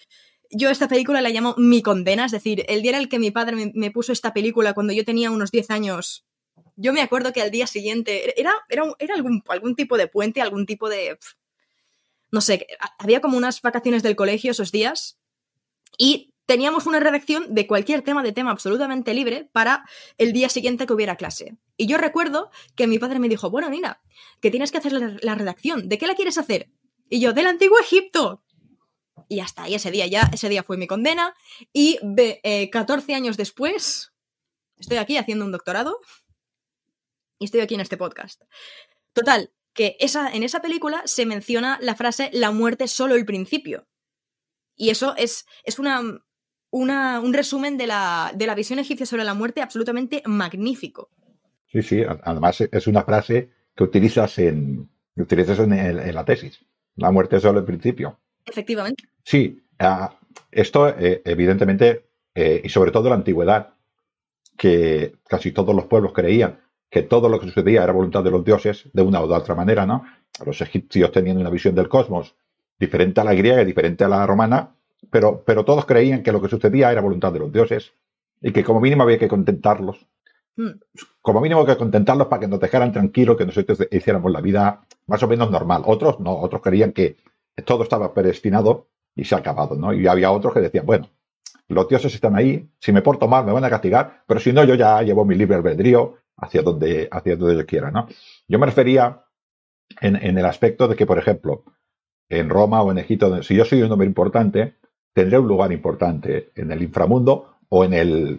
yo 0.51 0.71
esta 0.71 0.89
película 0.89 1.21
la 1.21 1.29
llamo 1.29 1.55
Mi 1.59 1.83
condena, 1.83 2.25
es 2.25 2.33
decir, 2.33 2.65
el 2.69 2.81
día 2.83 2.93
en 2.93 2.99
el 2.99 3.09
que 3.09 3.19
mi 3.19 3.31
padre 3.31 3.57
me, 3.57 3.73
me 3.75 3.91
puso 3.91 4.13
esta 4.13 4.33
película 4.33 4.73
cuando 4.73 4.95
yo 4.95 5.05
tenía 5.05 5.31
unos 5.31 5.51
10 5.51 5.71
años, 5.71 6.25
yo 6.81 6.93
me 6.93 7.03
acuerdo 7.03 7.33
que 7.33 7.43
al 7.43 7.51
día 7.51 7.67
siguiente 7.67 8.41
era, 8.41 8.55
era, 8.69 8.85
era 8.99 9.15
algún, 9.15 9.43
algún 9.49 9.75
tipo 9.75 9.97
de 9.97 10.07
puente, 10.07 10.41
algún 10.41 10.65
tipo 10.65 10.89
de... 10.89 11.19
No 12.31 12.41
sé, 12.41 12.67
había 12.99 13.21
como 13.21 13.37
unas 13.37 13.61
vacaciones 13.63 14.03
del 14.03 14.15
colegio 14.15 14.53
esos 14.53 14.71
días 14.71 15.19
y 15.99 16.33
teníamos 16.49 16.87
una 16.87 16.99
redacción 16.99 17.55
de 17.55 17.67
cualquier 17.67 18.01
tema, 18.01 18.23
de 18.23 18.33
tema 18.33 18.51
absolutamente 18.51 19.13
libre, 19.13 19.51
para 19.53 19.85
el 20.17 20.33
día 20.33 20.49
siguiente 20.49 20.87
que 20.87 20.95
hubiera 20.95 21.17
clase. 21.17 21.59
Y 21.77 21.87
yo 21.87 21.99
recuerdo 21.99 22.51
que 22.75 22.87
mi 22.87 22.99
padre 22.99 23.19
me 23.19 23.29
dijo, 23.29 23.51
bueno, 23.51 23.69
mira, 23.69 24.01
que 24.41 24.51
tienes 24.51 24.73
que 24.73 24.79
hacer 24.79 24.93
la, 24.93 25.35
redacción. 25.35 25.91
¿De 25.91 25.99
qué 25.99 26.07
la 26.07 26.15
quieres 26.15 26.39
hacer? 26.39 26.71
Y 27.11 27.21
yo, 27.21 27.35
del 27.35 27.49
antiguo 27.49 27.79
Egipto. 27.79 28.43
Y 29.29 29.41
hasta 29.41 29.65
ahí 29.65 29.75
ese 29.75 29.91
día 29.91 30.07
ya, 30.07 30.31
ese 30.33 30.49
día 30.49 30.63
fue 30.63 30.79
mi 30.79 30.87
condena. 30.87 31.35
Y 31.75 31.99
eh, 32.17 32.71
14 32.71 33.15
años 33.15 33.37
después, 33.37 34.15
estoy 34.79 34.97
aquí 34.97 35.19
haciendo 35.19 35.45
un 35.45 35.53
doctorado 35.53 36.01
y 37.39 37.45
estoy 37.45 37.61
aquí 37.61 37.75
en 37.75 37.81
este 37.81 37.99
podcast. 37.99 38.45
Total, 39.13 39.53
que 39.75 39.99
esa, 40.01 40.31
en 40.31 40.43
esa 40.43 40.63
película 40.63 41.03
se 41.05 41.27
menciona 41.27 41.79
la 41.83 41.95
frase 41.95 42.31
la 42.33 42.53
muerte 42.53 42.89
solo 42.89 43.17
el 43.17 43.27
principio. 43.27 43.87
Y 44.77 44.91
eso 44.91 45.15
es, 45.17 45.45
es 45.65 45.79
una, 45.81 46.23
una, 46.71 47.21
un 47.21 47.33
resumen 47.33 47.77
de 47.77 47.87
la, 47.87 48.33
de 48.35 48.47
la 48.47 48.55
visión 48.55 48.79
egipcia 48.79 49.07
sobre 49.07 49.25
la 49.25 49.35
muerte 49.35 49.63
absolutamente 49.63 50.23
magnífico. 50.27 51.11
Sí, 51.67 51.83
sí, 51.83 52.03
además 52.23 52.61
es 52.61 52.87
una 52.87 53.03
frase 53.03 53.51
que 53.75 53.85
utilizas 53.85 54.39
en, 54.39 54.89
utilizas 55.17 55.59
en, 55.59 55.73
en 55.73 56.15
la 56.15 56.25
tesis. 56.25 56.61
La 56.97 57.11
muerte 57.11 57.37
es 57.37 57.43
solo 57.43 57.61
el 57.61 57.65
principio. 57.65 58.19
Efectivamente. 58.45 59.05
Sí, 59.23 59.63
uh, 59.81 60.09
esto 60.51 60.89
eh, 60.89 61.23
evidentemente, 61.25 62.07
eh, 62.35 62.63
y 62.65 62.69
sobre 62.69 62.91
todo 62.91 63.05
en 63.05 63.11
la 63.11 63.17
antigüedad, 63.17 63.75
que 64.57 65.15
casi 65.29 65.53
todos 65.53 65.75
los 65.75 65.85
pueblos 65.85 66.13
creían 66.13 66.61
que 66.91 67.03
todo 67.03 67.29
lo 67.29 67.39
que 67.39 67.47
sucedía 67.47 67.85
era 67.85 67.93
voluntad 67.93 68.25
de 68.25 68.31
los 68.31 68.45
dioses 68.45 68.89
de 68.93 69.03
una 69.03 69.21
o 69.21 69.29
de 69.29 69.35
otra 69.35 69.55
manera, 69.55 69.87
¿no? 69.87 70.05
Los 70.45 70.61
egipcios 70.63 71.13
tenían 71.13 71.37
una 71.37 71.51
visión 71.51 71.75
del 71.75 71.89
cosmos 71.89 72.35
diferente 72.79 73.21
a 73.21 73.25
la 73.25 73.35
griega 73.35 73.61
y 73.63 73.67
diferente 73.67 74.05
a 74.05 74.09
la 74.09 74.27
romana, 74.27 74.75
pero, 75.11 75.43
pero 75.45 75.65
todos 75.65 75.87
creían 75.87 76.23
que 76.23 76.33
lo 76.33 76.41
que 76.41 76.49
sucedía 76.49 76.91
era 76.93 77.01
voluntad 77.01 77.33
de 77.33 77.39
los 77.39 77.53
dioses 77.53 77.93
y 78.41 78.53
que 78.53 78.65
como 78.65 78.81
mínimo 78.81 79.03
había 79.03 79.19
que 79.19 79.29
contentarlos. 79.29 80.07
Hmm. 80.57 80.81
Como 81.23 81.41
mínimo 81.41 81.65
que 81.65 81.77
contentarlos 81.77 82.27
para 82.29 82.41
que 82.41 82.49
nos 82.49 82.61
dejaran 82.61 82.93
tranquilos, 82.93 83.37
que 83.37 83.47
nosotros 83.47 83.87
hiciéramos 83.91 84.33
la 84.33 84.41
vida 84.41 84.83
más 85.07 85.23
o 85.23 85.29
menos 85.29 85.51
normal. 85.51 85.83
Otros 85.87 86.21
no, 86.21 86.37
otros 86.39 86.63
creían 86.63 86.93
que 86.93 87.17
todo 87.65 87.83
estaba 87.83 88.13
predestinado 88.15 88.89
y 89.15 89.25
se 89.25 89.35
ha 89.35 89.39
acabado, 89.39 89.77
¿no? 89.77 89.93
Y 89.93 90.07
había 90.07 90.31
otros 90.31 90.55
que 90.55 90.61
decían, 90.61 90.87
bueno, 90.87 91.09
los 91.69 91.89
dioses 91.89 92.15
están 92.15 92.37
ahí, 92.37 92.69
si 92.79 92.93
me 92.93 93.03
porto 93.03 93.29
mal 93.29 93.45
me 93.45 93.53
van 93.53 93.65
a 93.65 93.71
castigar, 93.71 94.23
pero 94.27 94.41
si 94.41 94.53
no, 94.53 94.65
yo 94.65 94.75
ya 94.75 95.03
llevo 95.03 95.25
mi 95.25 95.35
libre 95.35 95.57
albedrío 95.57 96.17
hacia 96.37 96.63
donde, 96.63 97.09
hacia 97.11 97.37
donde 97.37 97.57
yo 97.57 97.67
quiera, 97.67 97.91
¿no? 97.91 98.07
Yo 98.47 98.59
me 98.59 98.67
refería 98.67 99.25
en, 100.01 100.17
en 100.17 100.39
el 100.39 100.47
aspecto 100.47 100.89
de 100.89 100.97
que, 100.97 101.05
por 101.05 101.19
ejemplo, 101.19 101.65
en 102.29 102.49
Roma 102.49 102.83
o 102.83 102.91
en 102.91 102.99
Egipto, 102.99 103.43
si 103.43 103.55
yo 103.55 103.65
soy 103.65 103.83
un 103.83 103.91
hombre 103.91 104.07
importante, 104.07 104.75
tendré 105.19 105.37
un 105.37 105.49
lugar 105.49 105.73
importante 105.73 106.53
en 106.55 106.71
el 106.71 106.81
inframundo 106.81 107.57
o 107.71 107.85
en 107.85 107.93
el, 107.93 108.39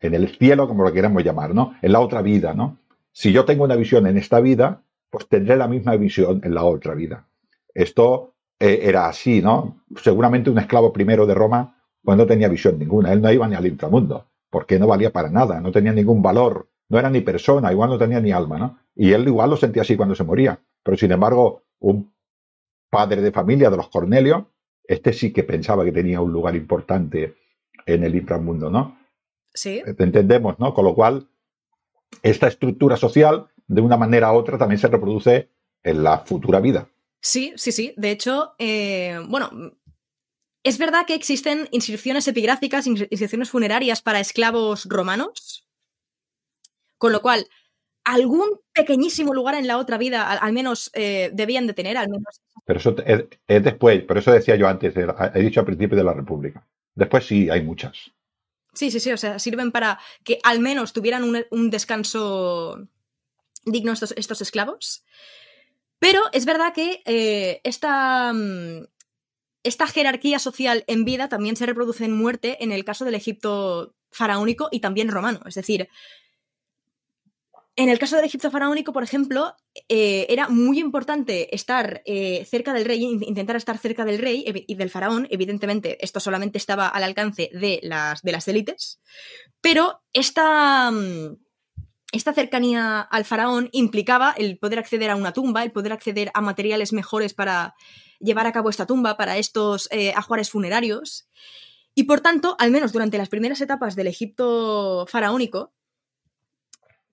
en 0.00 0.14
el 0.14 0.28
cielo, 0.28 0.68
como 0.68 0.84
lo 0.84 0.92
queramos 0.92 1.24
llamar, 1.24 1.52
¿no? 1.52 1.74
En 1.82 1.90
la 1.90 1.98
otra 1.98 2.22
vida, 2.22 2.54
¿no? 2.54 2.76
Si 3.10 3.32
yo 3.32 3.44
tengo 3.44 3.64
una 3.64 3.74
visión 3.74 4.06
en 4.06 4.16
esta 4.16 4.38
vida, 4.38 4.80
pues 5.10 5.26
tendré 5.26 5.56
la 5.56 5.66
misma 5.66 5.96
visión 5.96 6.40
en 6.44 6.54
la 6.54 6.62
otra 6.62 6.94
vida. 6.94 7.26
Esto 7.74 8.34
eh, 8.60 8.78
era 8.84 9.08
así, 9.08 9.42
¿no? 9.42 9.78
Seguramente 9.96 10.50
un 10.50 10.58
esclavo 10.58 10.92
primero 10.92 11.26
de 11.26 11.34
Roma, 11.34 11.82
pues 12.00 12.16
no 12.16 12.26
tenía 12.26 12.46
visión 12.46 12.78
ninguna, 12.78 13.12
él 13.12 13.20
no 13.20 13.32
iba 13.32 13.48
ni 13.48 13.56
al 13.56 13.66
inframundo, 13.66 14.26
porque 14.50 14.78
no 14.78 14.86
valía 14.86 15.10
para 15.10 15.30
nada, 15.30 15.60
no 15.60 15.72
tenía 15.72 15.92
ningún 15.92 16.22
valor, 16.22 16.68
no 16.90 16.96
era 16.96 17.10
ni 17.10 17.22
persona, 17.22 17.72
igual 17.72 17.90
no 17.90 17.98
tenía 17.98 18.20
ni 18.20 18.30
alma, 18.30 18.56
¿no? 18.56 18.78
Y 18.94 19.10
él 19.10 19.26
igual 19.26 19.50
lo 19.50 19.56
sentía 19.56 19.82
así 19.82 19.96
cuando 19.96 20.14
se 20.14 20.22
moría, 20.22 20.60
pero 20.84 20.96
sin 20.96 21.10
embargo, 21.10 21.64
un 21.80 22.12
padre 22.88 23.20
de 23.20 23.32
familia 23.32 23.68
de 23.68 23.78
los 23.78 23.88
Cornelios, 23.88 24.44
este 24.90 25.12
sí 25.12 25.32
que 25.32 25.44
pensaba 25.44 25.84
que 25.84 25.92
tenía 25.92 26.20
un 26.20 26.32
lugar 26.32 26.56
importante 26.56 27.36
en 27.86 28.02
el 28.02 28.16
inframundo, 28.16 28.70
¿no? 28.70 28.98
Sí. 29.54 29.80
Entendemos, 29.86 30.58
¿no? 30.58 30.74
Con 30.74 30.84
lo 30.84 30.96
cual, 30.96 31.28
esta 32.24 32.48
estructura 32.48 32.96
social, 32.96 33.46
de 33.68 33.80
una 33.80 33.96
manera 33.96 34.32
u 34.32 34.36
otra, 34.36 34.58
también 34.58 34.80
se 34.80 34.88
reproduce 34.88 35.48
en 35.84 36.02
la 36.02 36.18
futura 36.18 36.58
vida. 36.58 36.88
Sí, 37.20 37.52
sí, 37.56 37.70
sí. 37.70 37.94
De 37.96 38.10
hecho, 38.10 38.54
eh, 38.58 39.20
bueno, 39.28 39.50
es 40.64 40.76
verdad 40.76 41.06
que 41.06 41.14
existen 41.14 41.68
inscripciones 41.70 42.26
epigráficas, 42.26 42.88
inscripciones 42.88 43.48
funerarias 43.48 44.02
para 44.02 44.18
esclavos 44.18 44.86
romanos, 44.86 45.68
con 46.98 47.12
lo 47.12 47.22
cual 47.22 47.46
algún 48.04 48.60
pequeñísimo 48.72 49.34
lugar 49.34 49.54
en 49.54 49.66
la 49.66 49.78
otra 49.78 49.98
vida, 49.98 50.30
al, 50.30 50.52
menos 50.52 50.90
eh, 50.94 51.30
debían 51.32 51.66
de 51.66 51.74
tener, 51.74 51.96
al 51.96 52.08
menos. 52.08 52.40
Pero 52.64 52.78
eso 52.78 52.96
es, 53.04 53.24
es, 53.46 53.64
después, 53.64 54.02
por 54.04 54.18
eso 54.18 54.32
decía 54.32 54.56
yo 54.56 54.68
antes, 54.68 54.94
he 54.96 55.40
dicho 55.40 55.60
al 55.60 55.66
principio 55.66 55.96
de 55.96 56.04
la 56.04 56.12
República. 56.12 56.66
Después 56.94 57.26
sí, 57.26 57.50
hay 57.50 57.62
muchas. 57.62 58.10
Sí, 58.72 58.90
sí, 58.90 59.00
sí, 59.00 59.12
o 59.12 59.16
sea, 59.16 59.38
sirven 59.38 59.72
para 59.72 59.98
que 60.24 60.38
al 60.42 60.60
menos 60.60 60.92
tuvieran 60.92 61.24
un, 61.24 61.44
un 61.50 61.70
descanso 61.70 62.88
digno 63.64 63.92
estos, 63.92 64.12
estos 64.16 64.40
esclavos. 64.40 65.04
Pero 65.98 66.22
es 66.32 66.46
verdad 66.46 66.72
que 66.72 67.02
eh, 67.04 67.60
esta, 67.62 68.32
mm, 68.32 68.86
esta 69.62 69.86
jerarquía 69.86 70.38
social 70.38 70.84
en 70.86 71.04
vida 71.04 71.28
también 71.28 71.56
se 71.56 71.66
reproduce 71.66 72.04
en 72.04 72.16
muerte 72.16 72.62
en 72.64 72.72
el 72.72 72.84
caso 72.84 73.04
del 73.04 73.14
Egipto 73.14 73.94
faraónico 74.10 74.68
y 74.72 74.80
también 74.80 75.08
romano. 75.08 75.40
Es 75.46 75.54
decir, 75.54 75.88
en 77.80 77.88
el 77.88 77.98
caso 77.98 78.16
del 78.16 78.26
Egipto 78.26 78.50
faraónico, 78.50 78.92
por 78.92 79.02
ejemplo, 79.02 79.54
eh, 79.88 80.26
era 80.28 80.50
muy 80.50 80.78
importante 80.78 81.54
estar 81.54 82.02
eh, 82.04 82.44
cerca 82.44 82.74
del 82.74 82.84
rey, 82.84 83.02
intentar 83.02 83.56
estar 83.56 83.78
cerca 83.78 84.04
del 84.04 84.18
rey 84.18 84.44
y 84.46 84.74
del 84.74 84.90
faraón. 84.90 85.26
Evidentemente, 85.30 85.96
esto 86.04 86.20
solamente 86.20 86.58
estaba 86.58 86.88
al 86.88 87.04
alcance 87.04 87.48
de 87.54 87.80
las, 87.82 88.20
de 88.20 88.32
las 88.32 88.46
élites. 88.48 89.00
Pero 89.62 90.02
esta, 90.12 90.90
mm, 90.90 91.38
esta 92.12 92.34
cercanía 92.34 93.00
al 93.00 93.24
faraón 93.24 93.70
implicaba 93.72 94.34
el 94.36 94.58
poder 94.58 94.78
acceder 94.78 95.08
a 95.08 95.16
una 95.16 95.32
tumba, 95.32 95.62
el 95.62 95.72
poder 95.72 95.94
acceder 95.94 96.30
a 96.34 96.42
materiales 96.42 96.92
mejores 96.92 97.32
para 97.32 97.74
llevar 98.18 98.46
a 98.46 98.52
cabo 98.52 98.68
esta 98.68 98.84
tumba, 98.84 99.16
para 99.16 99.38
estos 99.38 99.88
eh, 99.90 100.12
ajuares 100.14 100.50
funerarios. 100.50 101.30
Y 101.94 102.04
por 102.04 102.20
tanto, 102.20 102.56
al 102.58 102.72
menos 102.72 102.92
durante 102.92 103.16
las 103.16 103.30
primeras 103.30 103.62
etapas 103.62 103.96
del 103.96 104.08
Egipto 104.08 105.06
faraónico, 105.08 105.72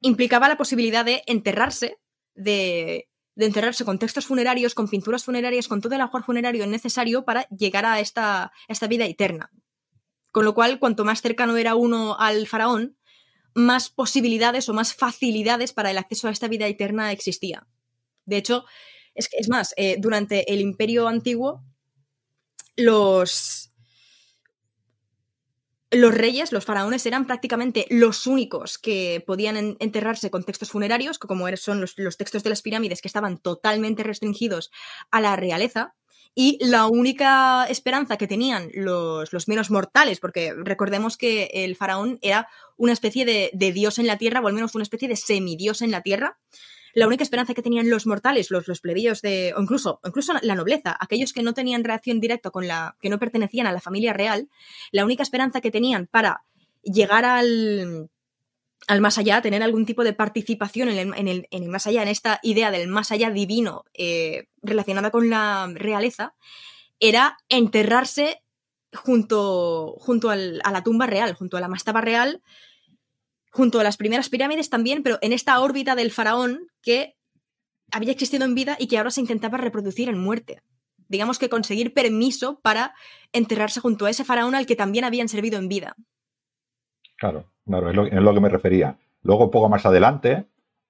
implicaba 0.01 0.47
la 0.47 0.57
posibilidad 0.57 1.05
de 1.05 1.23
enterrarse, 1.25 1.99
de, 2.35 3.09
de 3.35 3.45
enterrarse 3.45 3.85
con 3.85 3.99
textos 3.99 4.25
funerarios, 4.25 4.73
con 4.73 4.87
pinturas 4.87 5.23
funerarias, 5.23 5.67
con 5.67 5.81
todo 5.81 5.95
el 5.95 6.01
ajuar 6.01 6.23
funerario 6.23 6.65
necesario 6.67 7.25
para 7.25 7.47
llegar 7.49 7.85
a 7.85 7.99
esta, 7.99 8.51
esta 8.67 8.87
vida 8.87 9.05
eterna. 9.05 9.51
Con 10.31 10.45
lo 10.45 10.53
cual, 10.53 10.79
cuanto 10.79 11.05
más 11.05 11.21
cercano 11.21 11.57
era 11.57 11.75
uno 11.75 12.17
al 12.19 12.47
faraón, 12.47 12.97
más 13.53 13.89
posibilidades 13.89 14.69
o 14.69 14.73
más 14.73 14.93
facilidades 14.93 15.73
para 15.73 15.91
el 15.91 15.97
acceso 15.97 16.27
a 16.27 16.31
esta 16.31 16.47
vida 16.47 16.67
eterna 16.67 17.11
existía. 17.11 17.67
De 18.25 18.37
hecho, 18.37 18.65
es, 19.15 19.29
es 19.31 19.49
más, 19.49 19.73
eh, 19.77 19.97
durante 19.99 20.53
el 20.53 20.61
imperio 20.61 21.07
antiguo, 21.07 21.63
los, 22.75 23.66
los 25.91 26.13
reyes, 26.13 26.51
los 26.51 26.65
faraones, 26.65 27.05
eran 27.05 27.25
prácticamente 27.25 27.85
los 27.89 28.27
únicos 28.27 28.77
que 28.77 29.23
podían 29.25 29.77
enterrarse 29.79 30.29
con 30.29 30.43
textos 30.43 30.71
funerarios, 30.71 31.17
como 31.17 31.47
son 31.55 31.81
los, 31.81 32.17
textos 32.17 32.43
de 32.43 32.49
las 32.49 32.61
pirámides, 32.61 33.01
que 33.01 33.07
estaban 33.07 33.37
totalmente 33.37 34.03
restringidos 34.03 34.71
a 35.11 35.21
la 35.21 35.35
realeza. 35.35 35.95
Y 36.35 36.59
la 36.63 36.85
única 36.85 37.65
esperanza 37.65 38.17
que 38.17 38.27
tenían 38.27 38.69
los, 38.73 39.33
los 39.33 39.47
menos 39.47 39.71
mortales, 39.71 40.19
porque 40.19 40.53
recordemos 40.55 41.17
que 41.17 41.49
el 41.51 41.75
faraón 41.75 42.19
era 42.21 42.47
una 42.75 42.93
especie 42.93 43.25
de, 43.25 43.49
de, 43.53 43.71
dios 43.71 43.97
en 43.97 44.05
la 44.05 44.19
tierra, 44.19 44.41
o 44.41 44.47
al 44.47 44.53
menos 44.53 44.75
una 44.75 44.83
especie 44.83 45.07
de 45.07 45.15
semidios 45.15 45.81
en 45.81 45.89
la 45.89 46.01
tierra, 46.01 46.37
la 46.93 47.07
única 47.07 47.23
esperanza 47.23 47.53
que 47.53 47.61
tenían 47.61 47.89
los 47.89 48.07
mortales, 48.07 48.51
los, 48.51 48.81
plebeyos 48.81 49.21
de, 49.21 49.53
o 49.55 49.61
incluso, 49.61 49.99
incluso 50.05 50.33
la 50.41 50.55
nobleza, 50.55 50.95
aquellos 50.99 51.33
que 51.33 51.43
no 51.43 51.53
tenían 51.53 51.83
relación 51.83 52.19
directa 52.19 52.49
con 52.49 52.67
la, 52.67 52.95
que 53.01 53.09
no 53.09 53.19
pertenecían 53.19 53.67
a 53.67 53.71
la 53.71 53.81
familia 53.81 54.13
real, 54.13 54.49
la 54.91 55.05
única 55.05 55.23
esperanza 55.23 55.61
que 55.61 55.71
tenían 55.71 56.07
para 56.07 56.43
llegar 56.83 57.25
al, 57.25 58.09
al 58.87 59.01
más 59.01 59.17
allá, 59.17 59.41
tener 59.41 59.63
algún 59.63 59.85
tipo 59.85 60.03
de 60.03 60.13
participación 60.13 60.89
en 60.89 60.97
el, 60.97 61.13
en 61.15 61.27
el, 61.27 61.47
en 61.51 61.63
el 61.63 61.69
más 61.69 61.87
allá, 61.87 62.03
en 62.03 62.07
esta 62.07 62.39
idea 62.41 62.71
del 62.71 62.87
más 62.87 63.11
allá 63.11 63.29
divino 63.29 63.83
eh, 63.93 64.47
relacionada 64.61 65.11
con 65.11 65.29
la 65.29 65.69
realeza, 65.73 66.35
era 66.99 67.37
enterrarse 67.49 68.41
junto, 68.93 69.95
junto 69.99 70.29
al, 70.29 70.61
a 70.63 70.71
la 70.71 70.83
tumba 70.83 71.05
real, 71.05 71.33
junto 71.33 71.57
a 71.57 71.61
la 71.61 71.67
mastaba 71.67 72.01
real, 72.01 72.41
junto 73.57 73.79
a 73.79 73.83
las 73.83 73.97
primeras 73.97 74.29
pirámides 74.29 74.69
también, 74.69 75.01
pero 75.01 75.17
en 75.21 75.33
esta 75.33 75.59
órbita 75.59 75.95
del 75.95 76.11
faraón 76.11 76.67
que 76.83 77.15
había 77.91 78.11
existido 78.11 78.45
en 78.45 78.53
vida 78.53 78.77
y 78.79 78.87
que 78.87 78.99
ahora 78.99 79.09
se 79.09 79.19
intentaba 79.19 79.57
reproducir 79.57 80.09
en 80.09 80.19
muerte. 80.19 80.61
digamos 81.09 81.39
que 81.39 81.49
conseguir 81.49 81.93
permiso 81.93 82.59
para 82.59 82.93
enterrarse 83.31 83.79
junto 83.79 84.05
a 84.05 84.09
ese 84.09 84.25
faraón 84.25 84.55
al 84.55 84.65
que 84.65 84.75
también 84.75 85.05
habían 85.05 85.29
servido 85.29 85.57
en 85.57 85.69
vida. 85.69 85.95
Claro, 87.17 87.45
claro, 87.65 87.89
es 87.89 87.95
lo, 87.95 88.03
lo 88.21 88.33
que 88.33 88.41
me 88.41 88.49
refería. 88.49 88.99
Luego, 89.23 89.49
poco 89.49 89.69
más 89.69 89.85
adelante, 89.85 90.45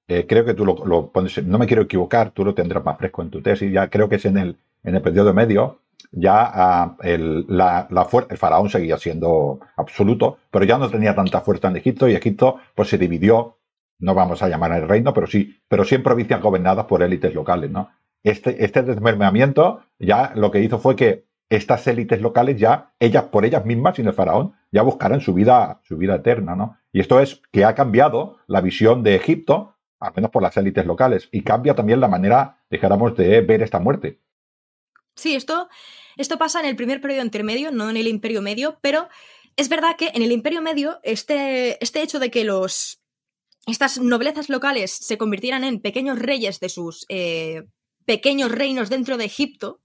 eh, 0.07 0.25
creo 0.27 0.43
que 0.43 0.55
tú 0.55 0.65
lo, 0.65 1.11
pones, 1.11 1.41
no 1.45 1.59
me 1.59 1.67
quiero 1.67 1.83
equivocar, 1.83 2.31
tú 2.31 2.43
lo 2.43 2.55
tendrás 2.55 2.83
más 2.83 2.97
fresco 2.97 3.21
en 3.21 3.29
tu 3.29 3.41
tesis, 3.41 3.71
ya 3.71 3.89
creo 3.89 4.09
que 4.09 4.15
es 4.15 4.25
en 4.25 4.37
el, 4.37 4.57
en 4.83 4.95
el 4.95 5.01
periodo 5.01 5.33
medio, 5.33 5.79
ya 6.11 6.51
ah, 6.53 6.97
el, 7.01 7.45
la, 7.47 7.87
el 8.29 8.37
faraón 8.37 8.69
seguía 8.69 8.97
siendo 8.97 9.59
absoluto, 9.75 10.37
pero 10.51 10.65
ya 10.65 10.77
no 10.77 10.89
tenía 10.89 11.15
tanta 11.15 11.41
fuerza 11.41 11.67
en 11.67 11.77
Egipto 11.77 12.07
y 12.07 12.15
Egipto 12.15 12.57
pues 12.75 12.89
se 12.89 12.97
dividió, 12.97 13.57
no 13.99 14.13
vamos 14.13 14.41
a 14.41 14.49
llamar 14.49 14.71
el 14.73 14.87
reino, 14.87 15.13
pero 15.13 15.27
sí, 15.27 15.59
pero 15.67 15.83
sí 15.83 15.95
en 15.95 16.03
provincias 16.03 16.41
gobernadas 16.41 16.85
por 16.85 17.01
élites 17.03 17.33
locales, 17.33 17.71
¿no? 17.71 17.89
Este, 18.23 18.63
este 18.63 18.83
desmermeamiento 18.83 19.81
ya 19.99 20.31
lo 20.35 20.51
que 20.51 20.61
hizo 20.61 20.79
fue 20.79 20.95
que 20.95 21.27
estas 21.49 21.87
élites 21.87 22.21
locales 22.21 22.57
ya, 22.57 22.91
ellas 22.99 23.23
por 23.25 23.45
ellas 23.45 23.65
mismas, 23.65 23.95
sin 23.95 24.07
el 24.07 24.13
faraón, 24.13 24.53
ya 24.71 24.81
buscaran 24.81 25.21
su 25.21 25.33
vida, 25.33 25.79
su 25.83 25.97
vida 25.97 26.15
eterna, 26.15 26.55
¿no? 26.55 26.77
Y 26.91 26.99
esto 26.99 27.19
es 27.19 27.41
que 27.51 27.63
ha 27.63 27.73
cambiado 27.73 28.37
la 28.47 28.61
visión 28.61 29.03
de 29.03 29.15
Egipto, 29.15 29.75
al 29.99 30.13
menos 30.15 30.31
por 30.31 30.41
las 30.43 30.57
élites 30.57 30.85
locales, 30.85 31.29
y 31.31 31.43
cambia 31.43 31.75
también 31.75 32.01
la 32.01 32.07
manera, 32.07 32.57
dijéramos, 32.69 33.15
de 33.15 33.41
ver 33.41 33.61
esta 33.61 33.79
muerte. 33.79 34.19
Sí, 35.17 35.35
esto, 35.35 35.67
esto 36.15 36.37
pasa 36.37 36.59
en 36.59 36.67
el 36.67 36.75
primer 36.75 37.01
periodo 37.01 37.23
intermedio, 37.23 37.71
no 37.71 37.89
en 37.89 37.97
el 37.97 38.07
imperio 38.07 38.41
medio, 38.41 38.77
pero 38.81 39.09
es 39.55 39.67
verdad 39.67 39.95
que 39.97 40.11
en 40.13 40.21
el 40.21 40.31
imperio 40.31 40.61
medio 40.61 40.99
este, 41.03 41.83
este 41.83 42.03
hecho 42.03 42.19
de 42.19 42.29
que 42.29 42.43
los, 42.43 43.01
estas 43.65 43.97
noblezas 43.97 44.47
locales 44.47 44.91
se 44.91 45.17
convirtieran 45.17 45.63
en 45.63 45.81
pequeños 45.81 46.19
reyes 46.19 46.59
de 46.59 46.69
sus 46.69 47.05
eh, 47.09 47.63
pequeños 48.05 48.51
reinos 48.51 48.89
dentro 48.89 49.17
de 49.17 49.25
Egipto, 49.25 49.81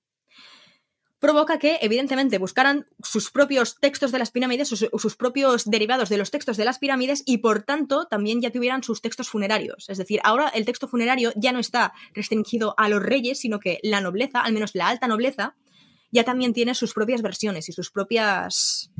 provoca 1.23 1.61
que, 1.61 1.79
evidentemente, 1.83 2.38
buscaran 2.38 2.88
sus 3.00 3.31
propios 3.31 3.79
textos 3.79 4.11
de 4.11 4.19
las 4.19 4.33
pirámides, 4.33 4.67
sus, 4.67 4.88
sus, 4.99 5.14
propios 5.14 5.71
derivados 5.71 6.09
de 6.09 6.19
los 6.19 6.33
textos 6.33 6.57
de 6.57 6.64
las 6.64 6.81
pirámides 6.81 7.23
y, 7.25 7.38
por 7.38 7.62
tanto, 7.62 8.07
también 8.07 8.43
ya 8.43 8.50
tuvieran 8.50 8.83
sus 8.83 9.00
textos 9.00 9.29
funerarios. 9.29 9.88
Es 9.88 9.99
decir, 9.99 10.19
ahora 10.25 10.49
el 10.49 10.64
texto 10.64 10.88
funerario 10.88 11.33
ya 11.37 11.52
no 11.52 11.61
está 11.61 11.93
restringido 12.12 12.75
a 12.76 12.88
los 12.88 13.00
reyes, 13.00 13.38
sino 13.38 13.61
que 13.61 13.79
la 13.85 14.00
nobleza, 14.00 14.41
al 14.41 14.52
menos 14.52 14.73
la 14.75 14.88
alta 14.88 15.07
nobleza, 15.07 15.55
ya 16.11 16.25
también 16.25 16.52
tiene 16.52 16.75
sus 16.75 16.93
propias 16.93 17.23
versiones 17.23 17.69
y 17.69 17.73
sus 17.73 17.93
propias 17.93 18.91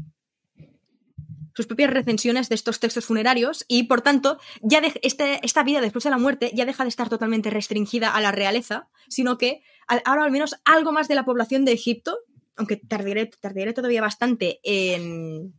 sus 1.55 1.67
propias 1.67 1.91
recensiones 1.91 2.49
de 2.49 2.55
estos 2.55 2.79
textos 2.79 3.05
funerarios 3.05 3.65
y, 3.67 3.83
por 3.83 4.01
tanto, 4.01 4.39
ya 4.63 4.81
este, 5.03 5.45
esta 5.45 5.63
vida 5.65 5.81
después 5.81 6.05
de 6.05 6.11
la 6.11 6.19
muerte 6.19 6.53
ya 6.55 6.65
deja 6.65 6.85
de 6.85 6.89
estar 6.89 7.09
totalmente 7.09 7.51
restringida 7.51 8.15
a 8.15 8.21
la 8.21 8.33
realeza, 8.33 8.89
sino 9.09 9.39
que 9.39 9.63
ahora 9.87 10.25
al 10.25 10.31
menos 10.31 10.57
algo 10.65 10.93
más 10.93 11.09
de 11.09 11.15
la 11.15 11.25
población 11.25 11.65
de 11.65 11.73
Egipto, 11.73 12.19
aunque 12.57 12.77
tardaré, 12.77 13.27
todavía 13.73 14.01
bastante 14.01 14.61
en, 14.63 15.55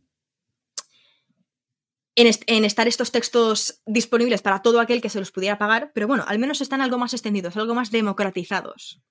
en, 2.14 2.64
estar 2.64 2.86
estos 2.88 3.12
textos 3.12 3.82
disponibles 3.86 4.42
para 4.42 4.62
todo 4.62 4.80
aquel 4.80 5.00
que 5.00 5.08
se 5.08 5.18
los 5.18 5.32
pudiera 5.32 5.58
pagar, 5.58 5.90
pero 5.94 6.06
bueno, 6.06 6.24
al 6.26 6.38
menos 6.38 6.60
están 6.60 6.80
algo 6.80 6.98
más 6.98 7.12
extendidos, 7.12 7.56
algo 7.56 7.74
más 7.74 7.90
democratizados. 7.90 9.02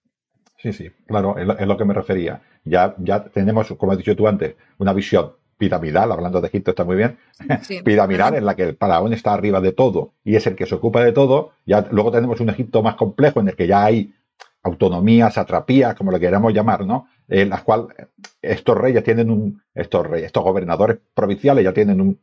Sí, 0.58 0.72
sí, 0.72 0.92
claro, 1.08 1.38
es 1.38 1.46
lo, 1.46 1.58
es 1.58 1.68
lo 1.68 1.78
que 1.78 1.86
me 1.86 1.94
refería. 1.94 2.42
Ya, 2.64 2.96
ya 3.00 3.26
tenemos, 3.26 3.68
como 3.78 3.92
has 3.92 3.98
dicho 3.98 4.16
tú 4.16 4.28
antes, 4.28 4.56
una 4.78 4.94
visión 4.94 5.34
piramidal, 5.58 6.12
hablando 6.12 6.42
de 6.42 6.48
Egipto 6.48 6.72
está 6.72 6.84
muy 6.84 6.96
bien, 6.96 7.18
piramidal 7.86 8.36
en 8.36 8.46
la 8.46 8.56
que 8.56 8.64
el 8.64 8.76
faraón 8.76 9.14
está 9.14 9.34
arriba 9.34 9.62
de 9.62 9.72
todo 9.72 10.14
y 10.24 10.36
es 10.36 10.46
el 10.48 10.56
que 10.56 10.66
se 10.66 10.76
ocupa 10.76 11.04
de 11.04 11.12
todo. 11.12 11.52
Ya 11.66 11.88
luego 11.92 12.12
tenemos 12.12 12.40
un 12.40 12.50
Egipto 12.50 12.82
más 12.84 12.96
complejo 12.96 13.40
en 13.40 13.50
el 13.50 13.56
que 13.56 13.68
ya 13.68 13.86
hay 13.86 14.14
autonomía, 14.64 15.30
satrapía, 15.30 15.94
como 15.94 16.12
lo 16.12 16.20
queramos 16.20 16.54
llamar, 16.54 16.86
¿no? 16.86 17.08
En 17.28 17.50
las 17.50 17.64
cuales 17.64 17.88
estos 18.42 18.78
reyes 18.78 19.04
tienen 19.04 19.30
un, 19.30 19.62
estos 19.74 20.08
reyes, 20.08 20.28
estos 20.28 20.44
gobernadores 20.44 21.00
provinciales 21.14 21.64
ya 21.64 21.74
tienen 21.74 22.02
un, 22.02 22.20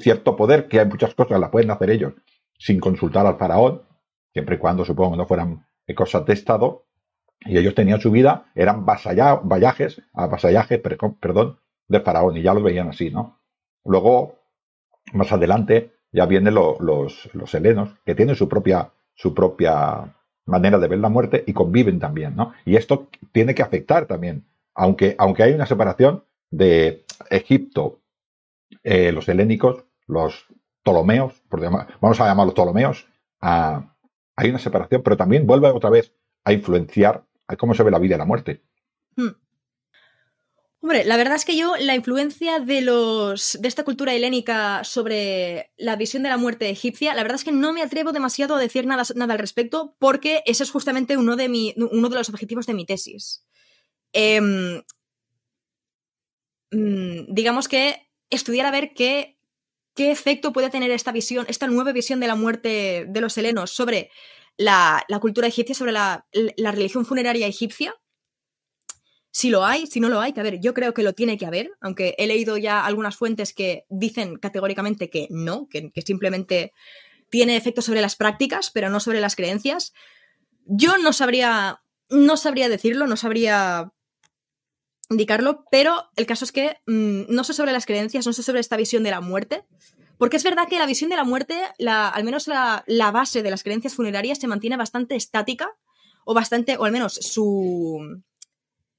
cierto 0.00 0.36
poder 0.36 0.68
que 0.68 0.80
hay 0.80 0.86
muchas 0.86 1.14
cosas 1.14 1.40
las 1.40 1.50
pueden 1.50 1.70
hacer 1.70 1.90
ellos 1.90 2.12
sin 2.58 2.78
consultar 2.78 3.26
al 3.26 3.38
faraón, 3.38 3.82
siempre 4.32 4.56
y 4.56 4.58
cuando 4.58 4.84
supongo 4.84 5.16
no 5.16 5.26
fueran 5.26 5.66
cosas 5.94 6.24
de 6.26 6.34
Estado, 6.34 6.84
y 7.44 7.58
ellos 7.58 7.74
tenían 7.74 8.00
su 8.00 8.10
vida, 8.10 8.50
eran 8.54 8.84
vasallajes, 8.84 10.02
vasallajes, 10.12 10.78
perdón, 10.78 11.58
de 11.88 12.00
Faraón, 12.00 12.36
y 12.36 12.42
ya 12.42 12.54
lo 12.54 12.62
veían 12.62 12.88
así, 12.88 13.10
¿no? 13.10 13.40
Luego, 13.84 14.38
más 15.12 15.32
adelante, 15.32 15.94
ya 16.12 16.26
vienen 16.26 16.54
los, 16.54 16.78
los 17.32 17.54
helenos, 17.54 17.96
que 18.04 18.14
tienen 18.14 18.36
su 18.36 18.48
propia, 18.48 18.92
su 19.14 19.34
propia 19.34 20.14
manera 20.50 20.78
de 20.78 20.88
ver 20.88 20.98
la 20.98 21.08
muerte 21.08 21.44
y 21.46 21.52
conviven 21.52 21.98
también, 21.98 22.36
¿no? 22.36 22.52
Y 22.64 22.76
esto 22.76 23.08
tiene 23.32 23.54
que 23.54 23.62
afectar 23.62 24.06
también, 24.06 24.44
aunque, 24.74 25.14
aunque 25.18 25.42
hay 25.42 25.52
una 25.52 25.66
separación 25.66 26.24
de 26.50 27.04
Egipto, 27.30 28.00
eh, 28.82 29.12
los 29.12 29.28
helénicos, 29.28 29.84
los 30.06 30.46
Ptolomeos, 30.82 31.42
vamos 32.00 32.20
a 32.20 32.26
llamarlos 32.26 32.54
Ptolomeos, 32.54 33.06
hay 33.40 34.50
una 34.50 34.58
separación, 34.58 35.02
pero 35.02 35.16
también 35.16 35.46
vuelve 35.46 35.68
otra 35.68 35.90
vez 35.90 36.12
a 36.44 36.52
influenciar 36.52 37.24
a 37.46 37.56
cómo 37.56 37.74
se 37.74 37.82
ve 37.82 37.90
la 37.90 37.98
vida 37.98 38.14
y 38.14 38.18
la 38.18 38.24
muerte. 38.24 38.62
Hmm. 39.16 39.34
Hombre, 40.82 41.04
la 41.04 41.18
verdad 41.18 41.36
es 41.36 41.44
que 41.44 41.56
yo 41.58 41.76
la 41.76 41.94
influencia 41.94 42.58
de 42.58 42.80
los 42.80 43.58
de 43.60 43.68
esta 43.68 43.84
cultura 43.84 44.14
helénica 44.14 44.82
sobre 44.82 45.72
la 45.76 45.94
visión 45.96 46.22
de 46.22 46.30
la 46.30 46.38
muerte 46.38 46.70
egipcia, 46.70 47.14
la 47.14 47.22
verdad 47.22 47.36
es 47.36 47.44
que 47.44 47.52
no 47.52 47.74
me 47.74 47.82
atrevo 47.82 48.12
demasiado 48.12 48.54
a 48.54 48.60
decir 48.60 48.86
nada, 48.86 49.02
nada 49.14 49.34
al 49.34 49.38
respecto 49.38 49.94
porque 49.98 50.42
ese 50.46 50.62
es 50.62 50.70
justamente 50.70 51.18
uno 51.18 51.36
de, 51.36 51.50
mi, 51.50 51.74
uno 51.76 52.08
de 52.08 52.16
los 52.16 52.30
objetivos 52.30 52.66
de 52.66 52.74
mi 52.74 52.86
tesis. 52.86 53.44
Em, 54.14 54.82
mm, 56.70 57.26
digamos 57.34 57.68
que 57.68 58.08
estudiar 58.30 58.64
a 58.64 58.70
ver 58.70 58.94
qué, 58.94 59.38
qué 59.94 60.10
efecto 60.10 60.52
puede 60.54 60.70
tener 60.70 60.90
esta 60.92 61.12
visión, 61.12 61.44
esta 61.48 61.66
nueva 61.66 61.92
visión 61.92 62.20
de 62.20 62.26
la 62.26 62.36
muerte 62.36 63.04
de 63.06 63.20
los 63.20 63.36
helenos 63.36 63.70
sobre 63.70 64.10
la, 64.56 65.04
la 65.08 65.20
cultura 65.20 65.48
egipcia, 65.48 65.74
sobre 65.74 65.92
la, 65.92 66.26
la 66.32 66.72
religión 66.72 67.04
funeraria 67.04 67.46
egipcia 67.46 68.00
si 69.32 69.50
lo 69.50 69.64
hay, 69.64 69.86
si 69.86 70.00
no 70.00 70.08
lo 70.08 70.20
hay, 70.20 70.32
que 70.32 70.40
a 70.40 70.42
ver, 70.42 70.60
yo 70.60 70.74
creo 70.74 70.92
que 70.92 71.02
lo 71.02 71.12
tiene 71.12 71.38
que 71.38 71.46
haber, 71.46 71.70
aunque 71.80 72.14
he 72.18 72.26
leído 72.26 72.56
ya 72.56 72.84
algunas 72.84 73.16
fuentes 73.16 73.52
que 73.52 73.84
dicen 73.88 74.36
categóricamente 74.36 75.08
que 75.08 75.28
no, 75.30 75.68
que, 75.68 75.92
simplemente 76.04 76.72
tiene 77.30 77.56
efectos 77.56 77.84
sobre 77.84 78.00
las 78.00 78.16
prácticas, 78.16 78.70
pero 78.72 78.90
no 78.90 78.98
sobre 78.98 79.20
las 79.20 79.36
creencias. 79.36 79.92
Yo 80.64 80.98
no 80.98 81.12
sabría, 81.12 81.80
no 82.08 82.36
sabría 82.36 82.68
decirlo, 82.68 83.06
no 83.06 83.16
sabría 83.16 83.92
indicarlo, 85.10 85.64
pero 85.70 86.10
el 86.16 86.26
caso 86.26 86.44
es 86.44 86.50
que 86.50 86.78
mm, 86.86 87.32
no 87.32 87.44
sé 87.44 87.54
sobre 87.54 87.72
las 87.72 87.86
creencias, 87.86 88.26
no 88.26 88.32
sé 88.32 88.42
sobre 88.42 88.60
esta 88.60 88.76
visión 88.76 89.04
de 89.04 89.10
la 89.10 89.20
muerte, 89.20 89.64
porque 90.18 90.36
es 90.36 90.44
verdad 90.44 90.68
que 90.68 90.78
la 90.78 90.86
visión 90.86 91.08
de 91.08 91.16
la 91.16 91.24
muerte, 91.24 91.56
la, 91.78 92.08
al 92.08 92.24
menos 92.24 92.48
la, 92.48 92.82
la, 92.88 93.12
base 93.12 93.42
de 93.42 93.50
las 93.50 93.62
creencias 93.62 93.94
funerarias, 93.94 94.38
se 94.38 94.48
mantiene 94.48 94.76
bastante 94.76 95.14
estática, 95.14 95.70
o 96.24 96.34
bastante, 96.34 96.76
o 96.76 96.84
al 96.84 96.92
menos 96.92 97.14
su, 97.14 98.22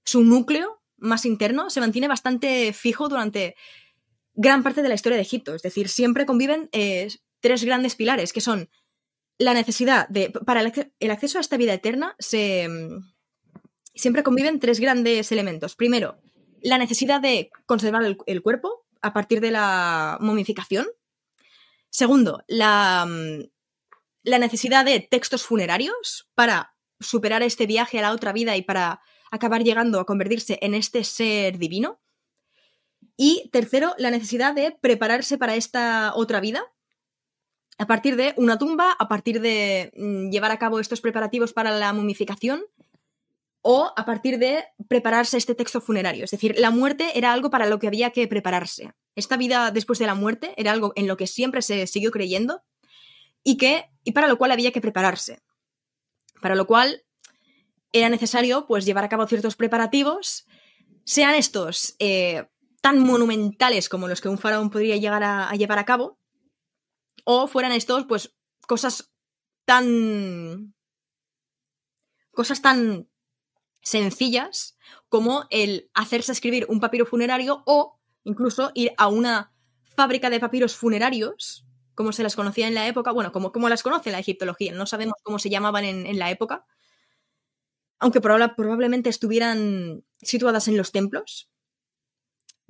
su 0.03 0.23
núcleo 0.23 0.81
más 0.97 1.25
interno 1.25 1.69
se 1.69 1.79
mantiene 1.79 2.07
bastante 2.07 2.73
fijo 2.73 3.09
durante 3.09 3.55
gran 4.33 4.63
parte 4.63 4.81
de 4.81 4.89
la 4.89 4.95
historia 4.95 5.17
de 5.17 5.23
Egipto. 5.23 5.55
Es 5.55 5.61
decir, 5.61 5.89
siempre 5.89 6.25
conviven 6.25 6.69
eh, 6.71 7.09
tres 7.39 7.63
grandes 7.63 7.95
pilares, 7.95 8.33
que 8.33 8.41
son 8.41 8.69
la 9.37 9.53
necesidad 9.53 10.07
de. 10.09 10.29
Para 10.29 10.61
el, 10.61 11.11
acceso 11.11 11.37
a 11.37 11.41
esta 11.41 11.57
vida 11.57 11.73
eterna, 11.73 12.15
se, 12.19 12.69
siempre 13.95 14.23
conviven 14.23 14.59
tres 14.59 14.79
grandes 14.79 15.31
elementos. 15.31 15.75
Primero, 15.75 16.21
la 16.61 16.77
necesidad 16.77 17.19
de 17.19 17.49
conservar 17.65 18.03
el, 18.03 18.41
cuerpo 18.41 18.85
a 19.01 19.13
partir 19.13 19.41
de 19.41 19.51
la 19.51 20.17
momificación. 20.21 20.87
Segundo, 21.89 22.43
la, 22.47 23.07
la 24.23 24.39
necesidad 24.39 24.85
de 24.85 24.99
textos 24.99 25.43
funerarios 25.43 26.29
para 26.35 26.75
superar 26.99 27.41
este 27.41 27.65
viaje 27.65 27.99
a 27.99 28.03
la 28.03 28.13
otra 28.13 28.31
vida 28.31 28.55
y 28.55 28.61
para 28.61 29.01
acabar 29.31 29.63
llegando 29.63 29.99
a 29.99 30.05
convertirse 30.05 30.59
en 30.61 30.75
este 30.75 31.03
ser 31.03 31.57
divino. 31.57 31.99
Y 33.17 33.49
tercero, 33.51 33.95
la 33.97 34.11
necesidad 34.11 34.53
de 34.53 34.71
prepararse 34.71 35.37
para 35.37 35.55
esta 35.55 36.13
otra 36.15 36.39
vida, 36.39 36.63
a 37.77 37.87
partir 37.87 38.15
de 38.15 38.33
una 38.37 38.59
tumba, 38.59 38.95
a 38.99 39.07
partir 39.07 39.41
de 39.41 39.91
mm, 39.95 40.29
llevar 40.29 40.51
a 40.51 40.59
cabo 40.59 40.79
estos 40.79 41.01
preparativos 41.01 41.53
para 41.53 41.71
la 41.71 41.93
momificación 41.93 42.63
o 43.61 43.91
a 43.95 44.05
partir 44.05 44.37
de 44.39 44.65
prepararse 44.87 45.37
este 45.37 45.55
texto 45.55 45.81
funerario. 45.81 46.25
Es 46.25 46.31
decir, 46.31 46.55
la 46.57 46.71
muerte 46.71 47.17
era 47.17 47.31
algo 47.31 47.49
para 47.49 47.67
lo 47.67 47.79
que 47.79 47.87
había 47.87 48.11
que 48.11 48.27
prepararse. 48.27 48.93
Esta 49.15 49.37
vida 49.37 49.71
después 49.71 49.99
de 49.99 50.07
la 50.07 50.15
muerte 50.15 50.53
era 50.57 50.71
algo 50.71 50.93
en 50.95 51.07
lo 51.07 51.17
que 51.17 51.27
siempre 51.27 51.61
se 51.61 51.87
siguió 51.87 52.11
creyendo 52.11 52.63
y, 53.43 53.57
que, 53.57 53.85
y 54.03 54.11
para 54.11 54.27
lo 54.27 54.37
cual 54.37 54.51
había 54.51 54.71
que 54.71 54.81
prepararse. 54.81 55.39
Para 56.41 56.55
lo 56.55 56.65
cual 56.65 57.03
era 57.91 58.09
necesario 58.09 58.65
pues 58.67 58.85
llevar 58.85 59.03
a 59.03 59.09
cabo 59.09 59.27
ciertos 59.27 59.55
preparativos, 59.55 60.45
sean 61.03 61.35
estos 61.35 61.95
eh, 61.99 62.47
tan 62.81 62.99
monumentales 62.99 63.89
como 63.89 64.07
los 64.07 64.21
que 64.21 64.29
un 64.29 64.37
faraón 64.37 64.69
podría 64.69 64.97
llegar 64.97 65.23
a, 65.23 65.51
llevar 65.53 65.79
a 65.79 65.85
cabo, 65.85 66.17
o 67.23 67.47
fueran 67.47 67.71
estos 67.71 68.05
pues 68.05 68.35
cosas 68.67 69.11
tan... 69.65 70.73
cosas 72.31 72.61
tan 72.61 73.07
sencillas 73.83 74.77
como 75.09 75.45
el 75.49 75.89
hacerse 75.93 76.31
escribir 76.31 76.65
un 76.69 76.79
papiro 76.79 77.05
funerario 77.05 77.63
o 77.65 77.99
incluso 78.23 78.71
ir 78.75 78.93
a 78.97 79.07
una 79.07 79.51
fábrica 79.83 80.29
de 80.29 80.39
papiros 80.39 80.75
funerarios, 80.75 81.65
como 81.95 82.13
se 82.13 82.23
las 82.23 82.35
conocía 82.35 82.67
en 82.67 82.75
la 82.75 82.87
época, 82.87 83.11
bueno, 83.11 83.31
como, 83.31 83.51
como 83.51 83.69
las 83.69 83.83
conoce 83.83 84.11
la 84.11 84.19
egiptología, 84.19 84.73
no 84.73 84.85
sabemos 84.85 85.15
cómo 85.23 85.39
se 85.39 85.49
llamaban 85.49 85.83
en, 85.83 86.17
la 86.17 86.31
época, 86.31 86.65
aunque 88.01 88.19
probablemente 88.19 89.09
estuvieran 89.09 90.03
situadas 90.21 90.67
en 90.67 90.75
los 90.75 90.91
templos. 90.91 91.49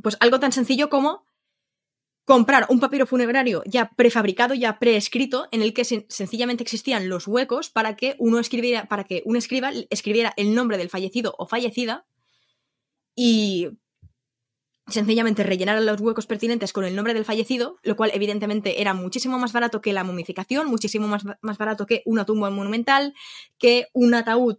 Pues 0.04 0.18
algo 0.20 0.40
tan 0.40 0.52
sencillo 0.52 0.90
como 0.90 1.26
comprar 2.26 2.68
un 2.70 2.80
papiro 2.80 3.08
funerario 3.08 3.64
ya 3.66 3.92
prefabricado, 3.96 4.54
ya 4.54 4.78
preescrito, 4.78 5.48
en 5.52 5.62
el 5.62 5.74
que 5.74 5.86
sencillamente 5.86 6.64
existían 6.64 7.10
los 7.10 7.28
huecos 7.28 7.70
para 7.70 7.96
que 7.96 8.16
uno 8.20 8.40
escribiera, 8.40 8.86
para 8.88 9.06
que 9.06 9.24
un 9.26 9.38
escriba 9.38 9.72
escribiera 9.90 10.34
el 10.36 10.54
nombre 10.54 10.78
del 10.78 10.90
fallecido 10.90 11.34
o 11.38 11.48
fallecida 11.48 12.06
y 13.16 13.70
sencillamente 14.92 15.44
rellenar 15.44 15.82
los 15.82 16.02
huecos 16.02 16.28
pertinentes 16.28 16.74
con 16.74 16.86
el 16.86 16.96
nombre 16.96 17.14
del 17.14 17.26
fallecido, 17.26 17.78
lo 17.84 17.96
cual 17.96 18.12
evidentemente 18.14 18.82
era 18.82 18.94
muchísimo 18.94 19.40
más 19.40 19.54
barato 19.54 19.82
que 19.82 19.94
la 19.94 20.04
momificación, 20.04 20.68
muchísimo 20.68 21.08
más, 21.08 21.24
más 21.42 21.58
barato 21.58 21.86
que 21.86 22.02
una 22.06 22.26
tumba 22.26 22.50
monumental, 22.50 23.14
que 23.58 23.88
un 23.94 24.14
ataúd 24.14 24.58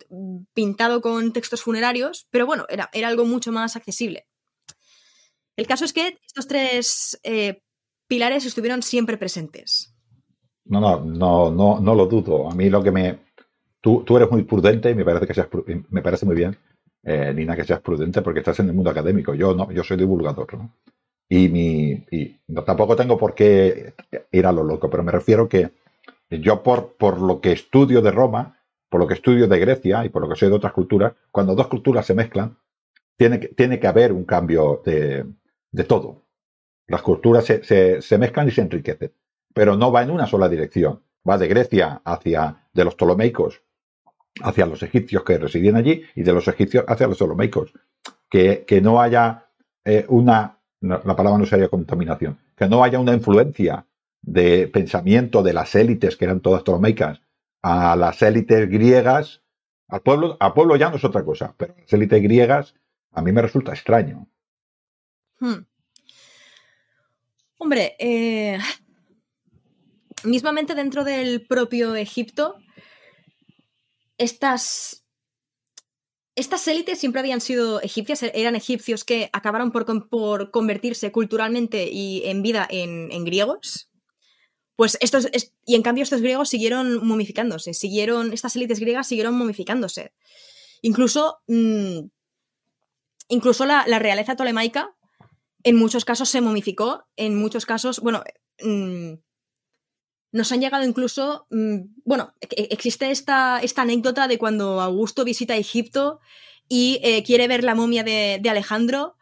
pintado 0.55 1.01
con 1.01 1.33
textos 1.33 1.63
funerarios, 1.63 2.27
pero 2.31 2.47
bueno, 2.47 2.67
era, 2.69 2.91
era 2.93 3.09
algo 3.09 3.25
mucho 3.25 3.53
más 3.53 3.77
accesible. 3.77 4.27
El 5.57 5.67
caso 5.67 5.85
es 5.85 5.93
que 5.93 6.19
estos 6.27 6.47
tres 6.47 7.21
eh, 7.23 7.63
pilares 8.09 8.47
estuvieron 8.47 8.83
siempre 8.83 9.17
presentes. 9.17 9.95
No, 10.65 10.81
no, 10.81 11.01
no, 11.05 11.51
no, 11.51 11.81
no 11.81 11.95
lo 11.95 12.07
dudo. 12.07 12.51
A 12.51 12.55
mí 12.55 12.71
lo 12.71 12.83
que 12.83 12.91
me... 12.91 13.19
Tú, 13.81 14.05
tú 14.05 14.17
eres 14.17 14.31
muy 14.31 14.45
prudente 14.45 14.91
y 14.91 14.95
me 14.95 15.05
parece, 15.05 15.27
que 15.27 15.35
seas, 15.35 15.49
me 15.91 16.03
parece 16.03 16.25
muy 16.25 16.37
bien, 16.37 16.57
eh, 17.05 17.33
Nina, 17.35 17.57
que 17.57 17.65
seas 17.65 17.81
prudente 17.81 18.23
porque 18.23 18.41
estás 18.41 18.61
en 18.61 18.69
el 18.69 18.75
mundo 18.75 18.91
académico. 18.91 19.35
Yo 19.35 19.55
no, 19.55 19.71
yo 19.73 19.83
soy 19.83 19.97
divulgador. 19.97 20.49
Y, 21.29 21.49
mi, 21.49 21.93
y 22.11 22.37
no, 22.49 22.63
tampoco 22.65 22.95
tengo 22.97 23.17
por 23.17 23.35
qué 23.35 23.95
ir 24.31 24.47
a 24.47 24.53
lo 24.53 24.65
loco, 24.65 24.91
pero 24.91 25.03
me 25.03 25.13
refiero 25.13 25.49
que 25.49 25.73
yo 26.31 26.63
por, 26.63 26.95
por 26.97 27.21
lo 27.21 27.41
que 27.41 27.53
estudio 27.53 28.03
de 28.03 28.11
Roma, 28.11 28.59
por 28.89 29.01
lo 29.01 29.07
que 29.07 29.15
estudio 29.15 29.49
de 29.49 29.59
Grecia 29.59 30.05
y 30.05 30.09
por 30.09 30.23
lo 30.23 30.29
que 30.29 30.37
sé 30.37 30.49
de 30.49 30.55
otras 30.55 30.73
culturas, 30.73 31.15
cuando 31.31 31.55
dos 31.55 31.69
culturas 31.69 32.07
se 32.07 32.15
mezclan, 32.15 32.57
tiene 33.17 33.41
que, 33.41 33.49
tiene 33.49 33.81
que 33.81 33.87
haber 33.87 34.13
un 34.13 34.25
cambio 34.25 34.83
de, 34.85 35.25
de 35.71 35.85
todo. 35.85 36.23
Las 36.87 37.03
culturas 37.03 37.45
se, 37.45 38.03
se, 38.03 38.19
mezclan 38.19 38.49
y 38.49 38.51
se 38.51 38.61
enriquecen, 38.61 39.13
pero 39.55 39.77
no 39.77 39.93
va 39.93 40.03
en 40.03 40.11
una 40.11 40.27
sola 40.27 40.49
dirección. 40.49 41.03
Va 41.29 41.39
de 41.39 41.49
Grecia 41.49 42.03
hacia, 42.05 42.69
de 42.73 42.85
los 42.85 42.97
Ptolomeicos, 42.97 43.63
hacia 44.41 44.67
los 44.67 44.83
egipcios 44.83 45.25
que 45.25 45.39
residían 45.39 45.77
allí 45.77 46.03
y 46.15 46.23
de 46.23 46.33
los 46.33 46.49
egipcios 46.49 46.85
hacia 46.89 47.07
los 47.07 47.19
Ptolomeicos. 47.19 47.73
Que, 48.31 48.65
que 48.67 48.81
no 48.81 49.01
haya 49.01 49.47
eh, 49.85 50.07
una, 50.09 50.59
la 50.81 51.17
palabra 51.17 51.39
no 51.39 51.47
sería 51.47 51.69
contaminación, 51.69 52.39
que 52.57 52.69
no 52.69 52.83
haya 52.83 52.99
una 52.99 53.13
influencia 53.13 53.87
de 54.23 54.69
pensamiento 54.69 55.43
de 55.43 55.53
las 55.53 55.75
élites, 55.75 56.17
que 56.17 56.25
eran 56.25 56.41
todas 56.41 56.63
ptolomeicas, 56.63 57.21
a 57.63 57.97
las 57.97 58.23
élites 58.23 58.69
griegas, 58.69 59.43
al 59.89 60.01
pueblo, 60.01 60.37
al 60.41 60.53
pueblo 60.55 60.77
ya 60.77 60.89
no 60.89 60.97
es 60.97 61.05
otra 61.05 61.25
cosa, 61.25 61.55
pero 61.57 61.75
las 61.79 61.93
élites 61.93 62.23
griegas 62.23 62.75
a 63.11 63.23
mí 63.23 63.33
me 63.33 63.43
resulta 63.43 63.73
extraño. 63.73 64.29
Hmm. 65.39 65.67
Hombre, 67.59 67.95
eh, 67.99 68.59
mismamente 70.25 70.75
dentro 70.75 71.05
del 71.05 71.47
propio 71.47 71.95
Egipto, 71.95 72.57
estas, 74.23 75.05
estas 76.35 76.67
élites 76.69 76.99
siempre 76.99 77.21
habían 77.21 77.41
sido 77.41 77.81
egipcias, 77.81 78.23
eran 78.23 78.57
egipcios 78.57 79.05
que 79.05 79.31
acabaron 79.33 79.73
por, 79.73 80.51
convertirse 80.51 81.13
culturalmente 81.13 81.89
y 81.91 82.23
en 82.25 82.43
vida 82.43 82.67
en, 82.71 83.25
griegos. 83.25 83.91
Pues 84.77 84.97
estos, 85.01 85.29
y 85.67 85.75
en 85.75 85.83
cambio 85.83 86.03
estos 86.03 86.21
griegos 86.23 86.49
siguieron 86.49 87.07
momificándose, 87.07 87.75
siguieron, 87.75 88.33
estas 88.33 88.57
élites 88.57 88.81
griegas 88.81 89.07
siguieron 89.07 89.35
momificándose. 89.35 90.13
Incluso, 90.81 91.41
mm, 91.47 92.07
incluso 93.29 93.67
la, 93.67 93.85
la 93.87 93.99
realeza 93.99 94.35
tolemaica 94.37 94.97
en 95.65 95.77
muchos 95.77 96.05
casos 96.05 96.29
se 96.29 96.41
momificó, 96.41 97.05
en 97.17 97.37
muchos 97.37 97.67
casos, 97.67 98.01
bueno, 98.01 98.23
mm, 98.63 99.15
nos 100.33 100.51
han 100.51 100.61
llegado 100.61 100.85
incluso, 100.85 101.47
mm, 101.51 101.81
bueno, 102.05 102.35
e-, 102.41 102.47
e-, 102.51 102.69
existe 102.71 103.11
esta, 103.11 103.61
esta, 103.61 103.83
anécdota 103.83 104.27
de 104.27 104.39
cuando 104.39 104.81
Augusto 104.81 105.25
visita 105.25 105.57
Egipto 105.57 106.21
y 106.69 107.01
eh, 107.03 107.23
quiere 107.23 107.49
ver 107.49 107.63
la 107.63 107.75
momia 107.75 108.03
de, 108.03 108.41
Alejandro 108.49 109.17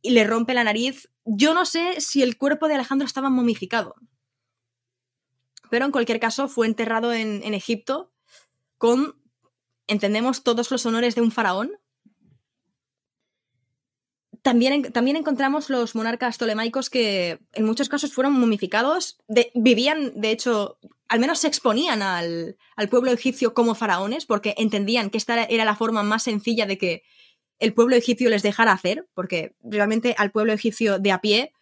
y 0.00 0.10
le 0.10 0.24
rompe 0.24 0.54
la 0.54 0.64
nariz. 0.64 1.10
Yo 1.24 1.54
no 1.54 1.66
sé 1.66 2.00
si 2.00 2.22
el 2.22 2.38
cuerpo 2.38 2.68
de 2.68 2.74
Alejandro 2.74 3.06
estaba 3.06 3.30
momificado, 3.30 3.96
pero 5.70 5.84
en 5.84 5.92
cualquier 5.92 6.20
caso 6.20 6.48
fue 6.48 6.66
enterrado 6.66 7.12
en, 7.12 7.42
en 7.42 7.54
Egipto 7.54 8.12
con, 8.78 9.16
entendemos, 9.88 10.44
todos 10.44 10.70
los 10.70 10.86
honores 10.86 11.14
de 11.14 11.22
un 11.22 11.32
faraón 11.32 11.72
también, 14.44 14.92
también, 14.92 15.16
encontramos 15.16 15.70
los 15.70 15.94
monarcas 15.94 16.36
tolemaicos 16.36 16.90
que 16.90 17.38
en 17.54 17.64
muchos 17.64 17.88
casos 17.88 18.12
fueron 18.12 18.34
momificados, 18.34 19.16
vivían, 19.54 20.12
de 20.20 20.32
hecho, 20.32 20.78
al 21.08 21.18
menos 21.18 21.38
se 21.38 21.48
exponían 21.48 22.02
al, 22.02 22.58
pueblo 22.90 23.10
egipcio 23.10 23.54
como 23.54 23.74
faraones, 23.74 24.26
porque 24.26 24.54
entendían 24.58 25.08
que 25.08 25.16
esta 25.16 25.44
era 25.44 25.64
la 25.64 25.76
forma 25.76 26.02
más 26.02 26.24
sencilla 26.24 26.66
de 26.66 26.76
que 26.76 27.04
el 27.58 27.72
pueblo 27.72 27.96
egipcio 27.96 28.28
les 28.28 28.42
dejara 28.42 28.72
hacer, 28.72 29.08
porque 29.14 29.56
realmente 29.62 30.14
al 30.18 30.30
pueblo 30.30 30.52
egipcio 30.52 30.98
de 30.98 31.12
a 31.12 31.22
pie 31.22 31.54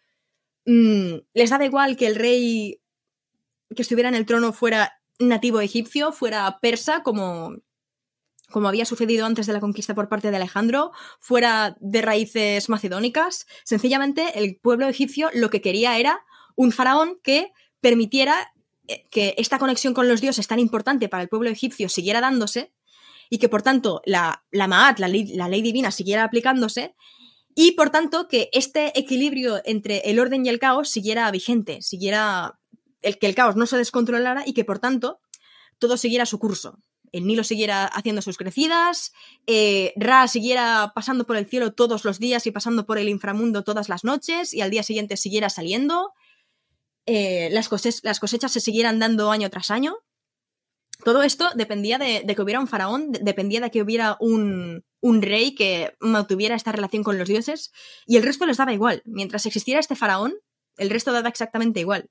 mm, 0.66 1.18
les 1.35 1.51
daba 1.51 1.64
igual 1.64 1.97
que 1.97 2.09
el 2.09 2.16
rey 2.16 2.81
que 3.77 3.83
estuviera 3.83 4.09
en 4.09 4.16
el 4.16 4.27
trono 4.27 4.53
fuera 4.53 5.01
nativo 5.21 5.61
egipcio, 5.61 6.11
fuera 6.11 6.59
persa, 6.61 7.05
como 7.05 7.59
como 8.53 8.69
había 8.69 8.85
sucedido 8.85 9.27
antes 9.27 9.47
de 9.47 9.53
la 9.53 9.61
conquista 9.61 9.95
por 9.95 10.09
parte 10.09 10.31
de 10.31 10.37
Alejandro, 10.37 10.93
fuera 11.19 11.77
de 11.81 12.03
raíces 12.03 12.69
macedónicas. 12.69 13.47
Sencillamente, 13.65 14.38
el 14.38 14.57
pueblo 14.57 14.88
egipcio 14.88 15.31
lo 15.35 15.51
que 15.51 15.61
quería 15.61 15.99
era 15.99 16.21
un 16.55 16.71
faraón 16.71 17.19
que 17.23 17.53
permitiera 17.81 18.53
eh, 18.88 19.07
que 19.11 19.35
esta 19.38 19.59
conexión 19.59 19.95
con 19.95 20.09
los 20.09 20.21
dioses 20.21 20.47
tan 20.47 20.59
importante 20.59 21.09
para 21.09 21.23
el 21.23 21.29
pueblo 21.29 21.51
egipcio 21.51 21.88
siguiera 21.88 22.21
dándose 22.21 22.73
y 23.31 23.38
que 23.38 23.49
por 23.49 23.62
tanto 23.62 24.03
la, 24.05 24.45
la 24.51 24.69
Ma'at, 24.69 24.99
la 24.99 25.09
ley, 25.09 25.35
la 25.35 25.49
ley 25.49 25.62
divina, 25.62 25.91
siguiera 25.91 26.25
aplicándose 26.25 26.95
y 27.55 27.73
por 27.73 27.91
tanto 27.91 28.29
que 28.29 28.49
este 28.53 28.99
equilibrio 28.99 29.61
entre 29.65 29.99
el 30.11 30.19
orden 30.19 30.45
y 30.45 30.49
el 30.49 30.59
caos 30.59 30.88
siguiera 30.88 31.31
vigente, 31.31 31.83
siguiera 31.83 32.59
el 33.03 33.19
que 33.19 33.27
el 33.27 33.35
caos 33.35 33.57
no 33.57 33.67
se 33.67 33.77
descontrolara 33.77 34.43
y 34.47 34.53
que 34.53 34.65
por 34.65 34.79
tanto 34.79 35.21
todo 35.79 35.97
siguiera 35.97 36.27
su 36.27 36.38
curso 36.38 36.79
el 37.12 37.27
Nilo 37.27 37.44
siguiera 37.44 37.85
haciendo 37.85 38.22
sus 38.22 38.38
crecidas, 38.38 39.12
eh, 39.46 39.92
Ra 39.96 40.27
siguiera 40.27 40.92
pasando 40.94 41.27
por 41.27 41.37
el 41.37 41.46
cielo 41.46 41.72
todos 41.72 42.05
los 42.05 42.18
días 42.18 42.46
y 42.46 42.51
pasando 42.51 42.87
por 42.87 42.98
el 42.98 43.09
inframundo 43.09 43.62
todas 43.62 43.88
las 43.88 44.03
noches 44.03 44.55
y 44.55 44.62
al 44.62 44.70
día 44.70 44.83
siguiente 44.83 45.16
siguiera 45.16 45.51
saliendo, 45.51 46.12
eh, 47.07 47.51
las, 47.51 47.68
cosechas 47.68 48.53
se 48.53 48.61
siguieran 48.61 48.98
dando 48.98 49.31
año 49.31 49.51
tras 49.51 49.70
año. 49.70 49.96
Todo 51.05 51.22
esto 51.22 51.51
dependía 51.55 51.98
de, 51.98 52.25
que 52.25 52.42
hubiera 52.42 52.61
un 52.61 52.68
faraón, 52.68 53.12
dependía 53.12 53.61
de 53.61 53.70
que 53.70 53.83
hubiera 53.83 54.16
un, 54.20 54.85
un, 55.01 55.22
rey 55.22 55.55
que 55.55 55.94
mantuviera 56.01 56.55
esta 56.55 56.70
relación 56.70 57.03
con 57.03 57.18
los 57.18 57.29
dioses 57.29 57.72
y 58.07 58.16
el 58.16 58.22
resto 58.22 58.46
les 58.46 58.57
daba 58.57 58.72
igual. 58.72 59.03
Mientras 59.05 59.44
existiera 59.46 59.81
este 59.81 59.96
faraón, 59.96 60.35
el 60.77 60.90
resto 60.90 61.12
daba 61.12 61.29
exactamente 61.29 61.81
igual. 61.81 62.09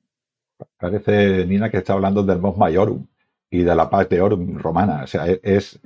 Parece, 0.78 1.46
Nina, 1.46 1.72
que 1.72 1.78
está 1.78 1.94
hablando 1.94 2.22
del 2.22 2.40
Mos 2.40 2.58
Maiorum 2.58 3.08
y 3.52 3.62
de 3.62 3.76
la 3.76 3.90
paz 3.90 4.10
de 4.10 4.22
oro 4.22 4.40
romana. 4.56 5.04
O 5.04 5.08
sea, 5.08 5.26
es. 5.44 5.80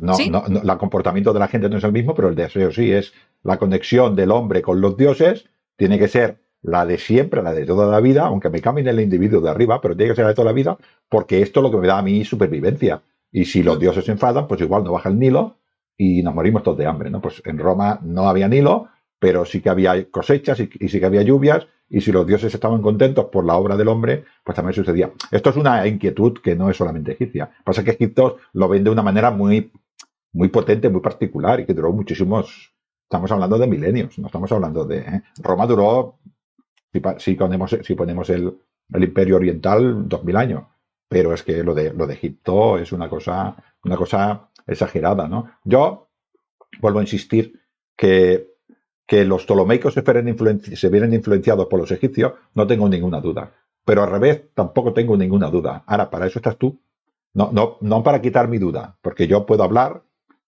No, 0.00 0.16
no, 0.30 0.44
el 0.46 0.78
comportamiento 0.78 1.32
de 1.32 1.38
la 1.38 1.48
gente 1.48 1.68
no 1.68 1.78
es 1.78 1.84
el 1.84 1.92
mismo, 1.92 2.14
pero 2.14 2.28
el 2.28 2.34
deseo 2.34 2.70
sí 2.70 2.92
es 2.92 3.12
la 3.42 3.58
conexión 3.58 4.16
del 4.16 4.30
hombre 4.30 4.62
con 4.62 4.80
los 4.80 4.96
dioses, 4.96 5.46
tiene 5.76 5.98
que 5.98 6.08
ser 6.08 6.38
la 6.62 6.86
de 6.86 6.96
siempre, 6.96 7.42
la 7.42 7.52
de 7.52 7.66
toda 7.66 7.90
la 7.90 8.00
vida, 8.00 8.26
aunque 8.26 8.48
me 8.48 8.60
cambien 8.60 8.86
el 8.88 9.00
individuo 9.00 9.40
de 9.40 9.50
arriba, 9.50 9.80
pero 9.80 9.96
tiene 9.96 10.12
que 10.12 10.16
ser 10.16 10.24
la 10.24 10.30
de 10.30 10.34
toda 10.34 10.46
la 10.46 10.52
vida, 10.52 10.78
porque 11.08 11.42
esto 11.42 11.60
es 11.60 11.64
lo 11.64 11.70
que 11.70 11.76
me 11.78 11.88
da 11.88 11.98
a 11.98 12.02
mí 12.02 12.24
supervivencia. 12.24 13.02
Y 13.30 13.44
si 13.44 13.62
los 13.62 13.78
dioses 13.78 14.04
se 14.04 14.12
enfadan, 14.12 14.46
pues 14.46 14.60
igual 14.60 14.84
no 14.84 14.92
baja 14.92 15.08
el 15.08 15.18
Nilo 15.18 15.56
y 15.96 16.22
nos 16.22 16.34
morimos 16.34 16.62
todos 16.62 16.78
de 16.78 16.86
hambre, 16.86 17.10
¿no? 17.10 17.20
Pues 17.20 17.42
en 17.44 17.58
Roma 17.58 17.98
no 18.02 18.28
había 18.28 18.48
Nilo, 18.48 18.88
pero 19.18 19.44
sí 19.44 19.60
que 19.60 19.70
había 19.70 20.10
cosechas 20.10 20.60
y, 20.60 20.88
sí 20.88 21.00
que 21.00 21.06
había 21.06 21.22
lluvias, 21.22 21.66
y 21.92 22.00
si 22.00 22.10
los 22.10 22.26
dioses 22.26 22.52
estaban 22.54 22.80
contentos 22.80 23.26
por 23.26 23.44
la 23.44 23.54
obra 23.54 23.76
del 23.76 23.88
hombre, 23.88 24.24
pues 24.42 24.56
también 24.56 24.74
sucedía. 24.74 25.12
Esto 25.30 25.50
es 25.50 25.56
una 25.56 25.86
inquietud 25.86 26.38
que 26.42 26.56
no 26.56 26.70
es 26.70 26.76
solamente 26.78 27.12
egipcia. 27.12 27.50
Pasa 27.62 27.84
que 27.84 27.90
Egipto 27.90 28.38
lo 28.54 28.66
ven 28.66 28.82
de 28.82 28.88
una 28.88 29.02
manera 29.02 29.30
muy, 29.30 29.70
muy 30.32 30.48
potente, 30.48 30.88
muy 30.88 31.02
particular, 31.02 31.60
y 31.60 31.66
que 31.66 31.74
duró 31.74 31.92
muchísimos, 31.92 32.72
estamos 33.02 33.30
hablando 33.30 33.58
de 33.58 33.66
milenios, 33.66 34.18
no 34.18 34.26
estamos 34.26 34.50
hablando 34.50 34.86
de... 34.86 35.00
¿eh? 35.00 35.22
Roma 35.42 35.66
duró, 35.66 36.18
si, 37.18 37.34
ponemos, 37.34 37.76
si 37.82 37.94
ponemos 37.94 38.30
el, 38.30 38.56
el 38.90 39.04
imperio 39.04 39.36
oriental, 39.36 40.08
dos 40.08 40.24
mil 40.24 40.36
años, 40.36 40.64
pero 41.08 41.34
es 41.34 41.42
que 41.42 41.62
lo 41.62 41.74
de, 41.74 41.92
lo 41.92 42.06
de 42.06 42.14
Egipto 42.14 42.78
es 42.78 42.92
una 42.92 43.10
cosa, 43.10 43.54
una 43.84 43.98
cosa 43.98 44.48
exagerada, 44.66 45.28
¿no? 45.28 45.50
Yo 45.62 46.08
vuelvo 46.80 47.00
a 47.00 47.02
insistir 47.02 47.60
que, 47.94 48.51
que 49.12 49.26
los 49.26 49.44
ptolomeicos 49.44 49.92
se, 49.92 50.02
se 50.02 51.06
influenciados 51.14 51.66
por 51.66 51.78
los 51.78 51.92
egipcios, 51.92 52.32
no 52.54 52.66
tengo 52.66 52.88
ninguna 52.88 53.20
duda. 53.20 53.52
Pero 53.84 54.02
al 54.02 54.10
revés, 54.10 54.40
tampoco 54.54 54.94
tengo 54.94 55.18
ninguna 55.18 55.50
duda. 55.50 55.84
Ahora, 55.86 56.08
para 56.08 56.26
eso 56.26 56.38
estás 56.38 56.56
tú. 56.56 56.80
No, 57.34 57.50
no, 57.52 57.76
no 57.82 58.02
para 58.02 58.22
quitar 58.22 58.48
mi 58.48 58.56
duda, 58.56 58.96
porque 59.02 59.26
yo 59.26 59.44
puedo 59.44 59.64
hablar 59.64 60.02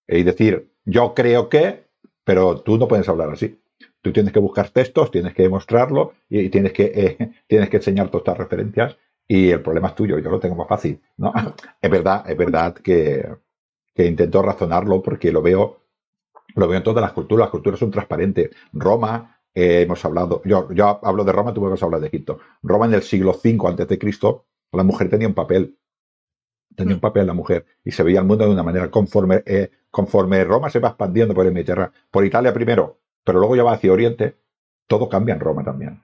y 0.07 0.23
decir, 0.23 0.71
yo 0.83 1.13
creo 1.13 1.47
que, 1.47 1.85
pero 2.23 2.61
tú 2.61 2.79
no 2.79 2.87
puedes 2.87 3.07
hablar 3.07 3.29
así. 3.29 3.61
Tú 4.01 4.11
tienes 4.11 4.33
que 4.33 4.39
buscar 4.39 4.71
textos, 4.71 5.11
tienes 5.11 5.35
que 5.35 5.43
demostrarlo 5.43 6.13
y 6.27 6.49
tienes 6.49 6.73
que, 6.73 6.85
eh, 6.85 7.31
tienes 7.47 7.69
que 7.69 7.77
enseñar 7.77 8.07
todas 8.07 8.21
estas 8.21 8.39
referencias 8.39 8.97
y 9.27 9.51
el 9.51 9.61
problema 9.61 9.89
es 9.89 9.95
tuyo, 9.95 10.17
yo 10.17 10.31
lo 10.31 10.39
tengo 10.39 10.55
más 10.55 10.67
fácil. 10.67 10.99
¿no? 11.17 11.31
Es 11.79 11.91
verdad, 11.91 12.27
es 12.27 12.35
verdad 12.35 12.73
que, 12.73 13.29
que 13.93 14.07
intento 14.07 14.41
razonarlo 14.41 15.03
porque 15.03 15.31
lo 15.31 15.43
veo, 15.43 15.84
lo 16.55 16.67
veo 16.67 16.77
en 16.77 16.83
todas 16.83 17.01
las 17.01 17.11
culturas, 17.13 17.45
las 17.45 17.51
culturas 17.51 17.79
son 17.79 17.91
transparentes. 17.91 18.51
Roma, 18.73 19.39
eh, 19.53 19.81
hemos 19.81 20.03
hablado, 20.03 20.41
yo, 20.45 20.71
yo 20.73 20.99
hablo 21.03 21.23
de 21.23 21.31
Roma, 21.31 21.53
tú 21.53 21.61
puedes 21.61 21.81
hablar 21.81 22.01
de 22.01 22.07
Egipto. 22.07 22.39
Roma 22.63 22.85
en 22.85 22.93
el 22.93 23.03
siglo 23.03 23.31
V 23.31 23.57
antes 23.67 23.87
de 23.87 23.97
Cristo, 23.97 24.45
la 24.71 24.83
mujer 24.83 25.09
tenía 25.09 25.27
un 25.27 25.33
papel, 25.33 25.77
tenía 26.75 26.95
un 26.95 26.99
mm. 26.99 27.01
papel 27.01 27.27
la 27.27 27.33
mujer 27.33 27.65
y 27.83 27.91
se 27.91 28.03
veía 28.03 28.19
el 28.19 28.25
mundo 28.25 28.45
de 28.45 28.51
una 28.51 28.63
manera 28.63 28.91
conforme, 28.91 29.43
eh, 29.45 29.71
conforme 29.89 30.43
Roma 30.43 30.69
se 30.69 30.79
va 30.79 30.89
expandiendo 30.89 31.33
por 31.33 31.45
el 31.45 31.53
Mediterráneo, 31.53 31.93
por 32.11 32.25
Italia 32.25 32.53
primero, 32.53 32.99
pero 33.23 33.39
luego 33.39 33.55
ya 33.55 33.63
va 33.63 33.73
hacia 33.73 33.91
Oriente, 33.91 34.37
todo 34.87 35.09
cambia 35.09 35.33
en 35.35 35.39
Roma 35.39 35.63
también. 35.63 36.01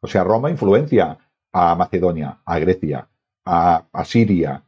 O 0.00 0.06
sea, 0.06 0.24
Roma 0.24 0.50
influencia 0.50 1.18
a 1.52 1.74
Macedonia, 1.74 2.38
a 2.44 2.58
Grecia, 2.58 3.08
a, 3.44 4.04
Siria, 4.04 4.64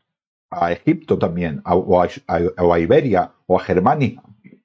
a 0.51 0.73
Egipto 0.73 1.19
también, 1.19 1.61
o, 1.65 2.03
a, 2.03 2.79
Iberia, 2.79 3.33
o 3.47 3.59
a 3.59 3.63
Germania, 3.63 4.23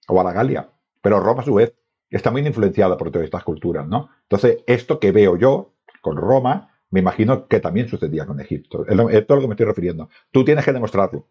o 0.07 0.19
a 0.19 0.23
la 0.23 0.33
Galia. 0.33 0.69
Pero 1.01 1.19
Roma, 1.19 1.41
a 1.41 1.45
su 1.45 1.53
vez, 1.53 1.73
está 2.09 2.31
muy 2.31 2.45
influenciada 2.45 2.97
por 2.97 3.11
todas 3.11 3.25
estas 3.25 3.43
culturas, 3.43 3.87
¿no? 3.87 4.09
Entonces, 4.23 4.59
esto 4.67 4.99
que 4.99 5.11
veo 5.11 5.37
yo 5.37 5.73
con 6.01 6.17
Roma, 6.17 6.73
me 6.91 6.99
imagino 6.99 7.47
que 7.47 7.59
también 7.59 7.89
sucedía 7.89 8.25
con 8.25 8.39
Egipto. 8.39 8.85
Esto 8.87 9.09
es 9.09 9.27
lo 9.27 9.41
que 9.41 9.47
me 9.47 9.53
estoy 9.53 9.65
refiriendo. 9.65 10.09
Tú 10.31 10.45
tienes 10.45 10.63
que 10.63 10.73
demostrarlo. 10.73 11.27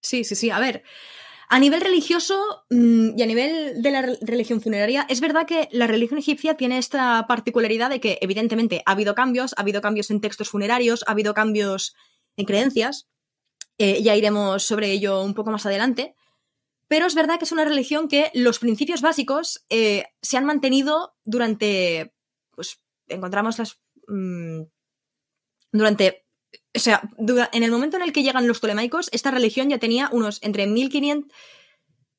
Sí, 0.00 0.24
sí, 0.24 0.34
sí. 0.34 0.50
A 0.50 0.58
ver, 0.58 0.82
a 1.48 1.58
nivel 1.58 1.80
religioso 1.80 2.64
mm, 2.68 3.16
y 3.16 3.22
a 3.22 3.26
nivel 3.26 3.82
de 3.82 3.90
la 3.90 4.02
religión 4.20 4.60
funeraria, 4.60 5.06
es 5.08 5.20
verdad 5.20 5.46
que 5.46 5.68
la 5.72 5.86
religión 5.86 6.18
egipcia 6.18 6.56
tiene 6.56 6.78
esta 6.78 7.26
particularidad 7.26 7.90
de 7.90 8.00
que, 8.00 8.18
evidentemente, 8.20 8.82
ha 8.86 8.92
habido 8.92 9.14
cambios, 9.14 9.54
ha 9.56 9.62
habido 9.62 9.80
cambios 9.80 10.10
en 10.10 10.20
textos 10.20 10.50
funerarios, 10.50 11.04
ha 11.06 11.12
habido 11.12 11.32
cambios 11.32 11.94
en 12.36 12.44
creencias. 12.44 13.08
Eh, 13.78 14.02
ya 14.02 14.16
iremos 14.16 14.64
sobre 14.64 14.90
ello 14.90 15.22
un 15.22 15.34
poco 15.34 15.50
más 15.50 15.64
adelante. 15.64 16.16
Pero 16.88 17.06
es 17.06 17.14
verdad 17.14 17.38
que 17.38 17.44
es 17.44 17.52
una 17.52 17.64
religión 17.64 18.08
que 18.08 18.30
los 18.34 18.58
principios 18.58 19.02
básicos 19.02 19.64
eh, 19.68 20.06
se 20.22 20.36
han 20.36 20.44
mantenido 20.44 21.16
durante. 21.24 22.14
Pues 22.50 22.80
encontramos 23.08 23.58
las. 23.58 23.80
Mm, 24.08 24.62
durante 25.70 26.28
o 26.74 26.78
sea, 26.78 27.02
en 27.52 27.62
el 27.62 27.70
momento 27.70 27.96
en 27.96 28.02
el 28.02 28.12
que 28.12 28.22
llegan 28.22 28.46
los 28.46 28.60
tolemaicos, 28.60 29.08
esta 29.12 29.30
religión 29.30 29.68
ya 29.68 29.78
tenía 29.78 30.08
unos 30.12 30.38
entre 30.42 30.66
1500, 30.66 31.32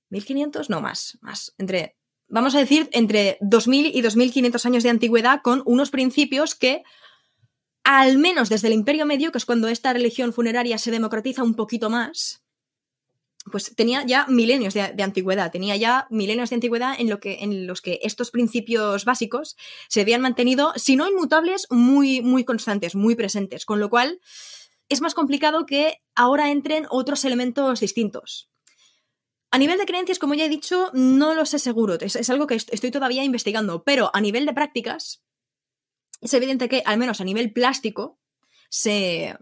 1500, 0.10 0.70
no 0.70 0.82
más, 0.82 1.18
más, 1.22 1.54
entre, 1.58 1.98
vamos 2.28 2.56
a 2.56 2.60
decir, 2.60 2.90
entre 2.92 3.38
2000 3.42 3.96
y 3.96 4.02
2500 4.02 4.66
años 4.66 4.84
de 4.84 4.90
antigüedad 4.90 5.42
con 5.44 5.62
unos 5.66 5.92
principios 5.92 6.56
que, 6.56 6.84
al 7.84 8.18
menos 8.18 8.50
desde 8.50 8.68
el 8.68 8.74
Imperio 8.74 9.06
Medio, 9.06 9.32
que 9.32 9.38
es 9.38 9.46
cuando 9.46 9.68
esta 9.68 9.94
religión 9.94 10.34
funeraria 10.34 10.78
se 10.78 10.92
democratiza 10.92 11.44
un 11.44 11.56
poquito 11.56 11.90
más, 11.90 12.44
pues 13.52 13.76
tenía 13.76 14.06
ya 14.06 14.26
milenios 14.28 14.74
de, 14.74 15.04
antigüedad, 15.04 15.52
tenía 15.52 15.76
ya 15.76 16.08
milenios 16.10 16.50
de 16.50 16.56
antigüedad 16.56 16.96
en, 17.00 17.10
lo 17.10 17.20
que, 17.20 17.40
en 17.42 17.68
los 17.68 17.82
que 17.82 18.00
estos 18.04 18.32
principios 18.32 19.06
básicos 19.06 19.56
se 19.88 20.02
habían 20.02 20.22
mantenido, 20.22 20.74
si 20.76 20.96
no 20.96 21.08
inmutables, 21.08 21.68
muy, 21.70 22.22
muy 22.22 22.44
constantes, 22.44 22.96
muy 22.96 23.16
presentes, 23.16 23.66
con 23.66 23.80
lo 23.80 23.90
cual 23.90 24.20
es 24.90 25.02
más 25.02 25.14
complicado 25.14 25.66
que 25.66 26.02
ahora 26.16 26.52
entren 26.52 26.86
otros 26.90 27.24
elementos 27.26 27.80
distintos. 27.80 28.50
A 29.52 29.58
nivel 29.58 29.80
de 29.80 29.86
creencias, 29.86 30.20
como 30.20 30.36
ya 30.36 30.46
he 30.46 30.50
dicho, 30.50 30.92
no 30.94 31.34
lo 31.34 31.46
sé 31.46 31.58
seguro, 31.58 31.98
es, 32.00 32.16
es 32.16 32.30
algo 32.30 32.46
que 32.46 32.56
estoy 32.56 32.92
todavía 32.92 33.24
investigando, 33.24 33.84
pero 33.84 34.12
a 34.14 34.22
nivel 34.22 34.46
de 34.46 34.54
prácticas, 34.54 35.24
es 36.22 36.34
evidente 36.34 36.70
que, 36.70 36.84
al 36.86 37.00
menos 37.00 37.22
a 37.22 37.24
nivel 37.24 37.52
plástico, 37.54 38.20
se, 38.70 39.36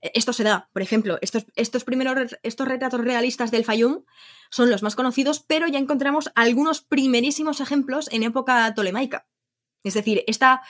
esto 0.00 0.32
se 0.32 0.44
da, 0.44 0.68
por 0.72 0.82
ejemplo, 0.82 1.18
estos, 1.20 1.46
estos 1.56 1.84
primeros 1.84 2.36
estos 2.42 2.68
retratos 2.68 3.00
realistas 3.00 3.50
del 3.50 3.64
Fayum 3.64 4.04
son 4.50 4.70
los 4.70 4.82
más 4.82 4.94
conocidos, 4.94 5.44
pero 5.46 5.66
ya 5.66 5.78
encontramos 5.78 6.30
algunos 6.34 6.82
primerísimos 6.82 7.60
ejemplos 7.60 8.08
en 8.12 8.22
época 8.22 8.72
tolemaica. 8.74 9.26
Es 9.82 9.94
decir, 9.94 10.24
esta, 10.26 10.62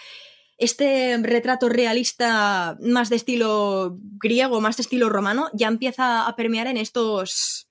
este 0.57 1.19
retrato 1.19 1.69
realista 1.69 2.77
más 2.81 3.11
de 3.11 3.17
estilo 3.17 3.97
griego, 3.99 4.61
más 4.61 4.77
de 4.77 4.83
estilo 4.83 5.09
romano, 5.09 5.51
ya 5.53 5.69
empieza 5.69 6.27
a 6.27 6.35
permear 6.37 6.67
en 6.67 6.77
estos, 6.77 7.69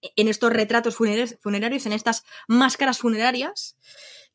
en 0.00 0.28
estos 0.28 0.52
retratos 0.52 0.96
funerarios, 0.96 1.86
en 1.86 1.92
estas 1.92 2.24
máscaras 2.48 2.98
funerarias, 2.98 3.76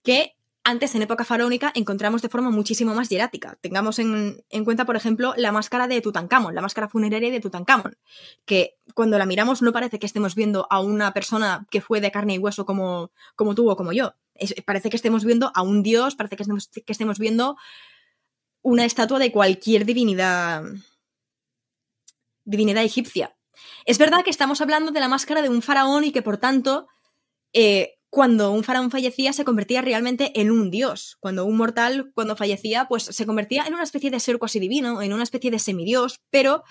que 0.03 0.35
antes, 0.63 0.93
en 0.93 1.01
época 1.01 1.25
faraónica, 1.25 1.71
encontramos 1.75 2.21
de 2.21 2.29
forma 2.29 2.51
muchísimo 2.51 2.93
más 2.93 3.09
hierática. 3.09 3.57
Tengamos 3.61 3.97
en, 3.99 4.43
cuenta, 4.63 4.85
por 4.85 4.95
ejemplo, 4.95 5.33
la 5.35 5.51
máscara 5.51 5.87
de 5.87 6.01
Tutankamón, 6.01 6.53
la 6.53 6.61
máscara 6.61 6.87
funeraria 6.87 7.31
de 7.31 7.39
Tutankamón, 7.39 7.97
que 8.45 8.77
cuando 8.93 9.17
la 9.17 9.25
miramos 9.25 9.61
no 9.61 9.71
parece 9.71 9.97
que 9.97 10.05
estemos 10.05 10.35
viendo 10.35 10.67
a 10.69 10.79
una 10.79 11.13
persona 11.13 11.65
que 11.71 11.81
fue 11.81 11.99
de 11.99 12.11
carne 12.11 12.35
y 12.35 12.37
hueso 12.37 12.65
como, 12.65 13.11
como 13.35 13.55
tú 13.55 13.69
o 13.69 13.75
como 13.75 13.91
yo. 13.91 14.13
parece 14.65 14.89
que 14.89 14.97
estemos 14.97 15.25
viendo 15.25 15.51
a 15.55 15.63
un 15.63 15.81
dios, 15.81 16.15
parece 16.15 16.35
que 16.35 16.43
estemos, 16.43 16.67
que 16.67 16.91
estemos 16.91 17.17
viendo 17.17 17.57
una 18.61 18.85
estatua 18.85 19.17
de 19.17 19.31
cualquier 19.31 19.85
divinidad, 19.85 20.63
divinidad 22.43 22.83
egipcia. 22.83 23.35
Es 23.85 23.97
verdad 23.97 24.23
que 24.23 24.29
estamos 24.29 24.61
hablando 24.61 24.91
de 24.91 24.99
la 24.99 25.07
máscara 25.07 25.41
de 25.41 25.49
un 25.49 25.61
faraón 25.63 26.03
y 26.03 26.11
que, 26.11 26.21
por 26.21 26.37
tanto, 26.37 26.87
eh, 27.53 27.97
cuando 28.11 28.51
un 28.51 28.65
faraón 28.65 28.91
fallecía 28.91 29.31
se 29.31 29.45
convertía 29.45 29.81
realmente 29.81 30.33
en 30.39 30.51
un 30.51 30.69
dios. 30.69 31.17
Cuando 31.21 31.45
un 31.45 31.55
mortal, 31.55 32.11
cuando 32.13 32.35
fallecía, 32.35 32.85
pues 32.89 33.03
se 33.03 33.25
convertía 33.25 33.63
en 33.65 33.73
una 33.73 33.83
especie 33.83 34.11
de 34.11 34.19
ser 34.19 34.37
cuasi 34.37 34.59
divino, 34.59 35.01
en 35.01 35.13
una 35.13 35.23
especie 35.23 35.49
de 35.49 35.59
semidios, 35.59 36.19
pero 36.29 36.63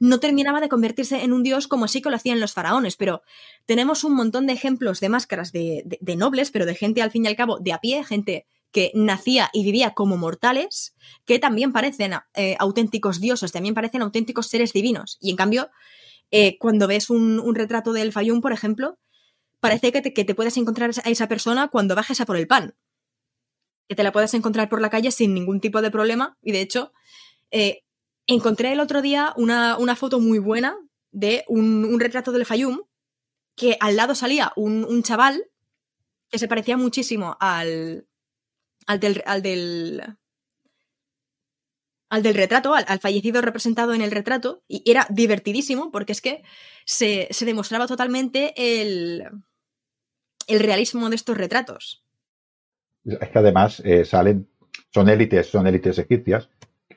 no 0.00 0.20
terminaba 0.20 0.60
de 0.60 0.68
convertirse 0.68 1.22
en 1.22 1.32
un 1.32 1.42
dios 1.42 1.66
como 1.66 1.88
sí 1.88 2.02
que 2.02 2.10
lo 2.10 2.16
hacían 2.16 2.40
los 2.40 2.52
faraones. 2.52 2.96
Pero 2.96 3.22
tenemos 3.64 4.04
un 4.04 4.14
montón 4.14 4.46
de 4.46 4.52
ejemplos 4.52 5.00
de 5.00 5.08
máscaras 5.08 5.50
de, 5.50 5.98
nobles, 6.18 6.50
pero 6.50 6.66
de 6.66 6.74
gente 6.74 7.00
al 7.00 7.10
fin 7.10 7.24
y 7.24 7.28
al 7.28 7.36
cabo 7.36 7.58
de 7.58 7.72
a 7.72 7.80
pie, 7.80 8.04
gente 8.04 8.46
que 8.70 8.92
nacía 8.94 9.48
y 9.54 9.64
vivía 9.64 9.94
como 9.94 10.18
mortales, 10.18 10.94
que 11.24 11.38
también 11.38 11.72
parecen 11.72 12.12
eh, 12.34 12.56
auténticos 12.58 13.18
dioses, 13.18 13.50
también 13.50 13.74
parecen 13.74 14.02
auténticos 14.02 14.48
seres 14.48 14.74
divinos. 14.74 15.16
Y 15.22 15.30
en 15.30 15.36
cambio, 15.36 15.70
eh, 16.30 16.58
cuando 16.58 16.86
ves 16.86 17.08
un, 17.08 17.40
un 17.40 17.54
retrato 17.54 17.94
del 17.94 18.12
Fayum, 18.12 18.42
por 18.42 18.52
ejemplo, 18.52 18.98
parece 19.62 19.92
que 19.92 20.02
te, 20.02 20.12
que 20.12 20.24
te 20.24 20.34
puedes 20.34 20.56
encontrar 20.56 20.90
a 21.04 21.08
esa 21.08 21.28
persona 21.28 21.68
cuando 21.68 21.94
bajes 21.94 22.20
a 22.20 22.26
por 22.26 22.36
el 22.36 22.48
pan. 22.48 22.74
Que 23.88 23.94
te 23.94 24.02
la 24.02 24.10
puedas 24.10 24.34
encontrar 24.34 24.68
por 24.68 24.80
la 24.80 24.90
calle 24.90 25.12
sin 25.12 25.34
ningún 25.34 25.60
tipo 25.60 25.80
de 25.80 25.92
problema. 25.92 26.36
Y 26.42 26.50
de 26.50 26.60
hecho, 26.60 26.92
eh, 27.52 27.84
encontré 28.26 28.72
el 28.72 28.80
otro 28.80 29.02
día 29.02 29.32
una, 29.36 29.94
foto 29.94 30.18
muy 30.18 30.40
buena 30.40 30.76
de 31.12 31.44
un, 31.46 32.00
retrato 32.00 32.32
del 32.32 32.44
Fayum, 32.44 32.80
que 33.54 33.76
al 33.78 33.94
lado 33.94 34.16
salía 34.16 34.52
un, 34.56 35.00
chaval 35.04 35.44
que 36.28 36.40
se 36.40 36.48
parecía 36.48 36.76
muchísimo 36.76 37.36
al, 37.38 38.08
al 38.88 38.98
del, 38.98 39.22
al 39.26 39.42
del, 39.42 40.02
al 42.10 42.22
del 42.24 42.34
retrato, 42.34 42.74
al, 42.74 42.98
fallecido 42.98 43.40
representado 43.42 43.94
en 43.94 44.02
el 44.02 44.10
retrato, 44.10 44.64
y 44.66 44.82
era 44.90 45.06
divertidísimo 45.08 45.92
porque 45.92 46.10
es 46.10 46.20
que 46.20 46.42
se 46.84 47.28
demostraba 47.44 47.86
totalmente 47.86 48.54
el, 48.56 49.24
el 50.46 50.60
realismo 50.60 51.08
de 51.10 51.16
estos 51.16 51.36
retratos. 51.36 52.04
Es 53.04 53.28
que 53.28 53.38
además 53.38 53.80
eh, 53.84 54.04
salen, 54.04 54.48
son 54.90 55.08
élites, 55.08 55.48
son 55.48 55.66
élites 55.66 55.98
egipcias, 55.98 56.48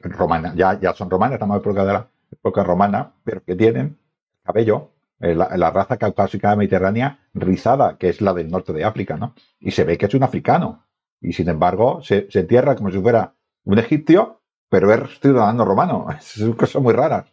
romanas, 0.01 0.55
ya, 0.55 0.79
ya 0.79 0.93
son 0.93 1.09
romanas, 1.09 1.35
estamos 1.35 1.55
en 1.55 1.61
época 1.61 1.85
de 1.85 1.93
la 1.93 2.09
época 2.31 2.63
romana, 2.63 3.13
pero 3.23 3.43
que 3.43 3.55
tienen 3.55 3.97
cabello, 4.43 4.91
eh, 5.19 5.33
la, 5.33 5.71
raza 5.71 5.97
caucásica 5.97 6.55
mediterránea 6.55 7.19
rizada, 7.33 7.97
que 7.97 8.09
es 8.09 8.21
la 8.21 8.33
del 8.33 8.51
norte 8.51 8.73
de 8.73 8.83
África, 8.83 9.17
¿no? 9.17 9.33
Y 9.59 9.71
se 9.71 9.83
ve 9.83 9.97
que 9.97 10.05
es 10.05 10.13
un 10.13 10.23
africano. 10.23 10.85
Y 11.21 11.33
sin 11.33 11.49
embargo, 11.49 12.01
se, 12.03 12.27
entierra 12.33 12.75
como 12.75 12.91
si 12.91 12.99
fuera 12.99 13.33
un 13.63 13.79
egipcio, 13.79 14.41
pero 14.69 14.93
es 14.93 15.19
ciudadano 15.19 15.65
romano. 15.65 16.07
Es 16.19 16.37
una 16.37 16.55
cosa 16.55 16.79
muy 16.79 16.93
rara. 16.93 17.25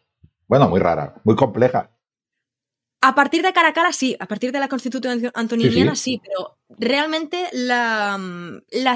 Bueno, 0.46 0.68
muy 0.68 0.81
rara, 0.81 1.14
muy 1.25 1.35
compleja. 1.37 1.90
A 3.04 3.16
partir 3.16 3.42
de 3.42 3.52
cara 3.52 3.70
a 3.70 3.72
cara, 3.72 3.92
sí, 3.92 4.16
a 4.20 4.26
partir 4.26 4.52
de 4.52 4.60
la 4.60 4.68
constitución 4.68 5.32
antoniniana, 5.34 5.96
sí, 5.96 6.20
pero 6.24 6.56
realmente 6.68 7.48
la, 7.50 8.16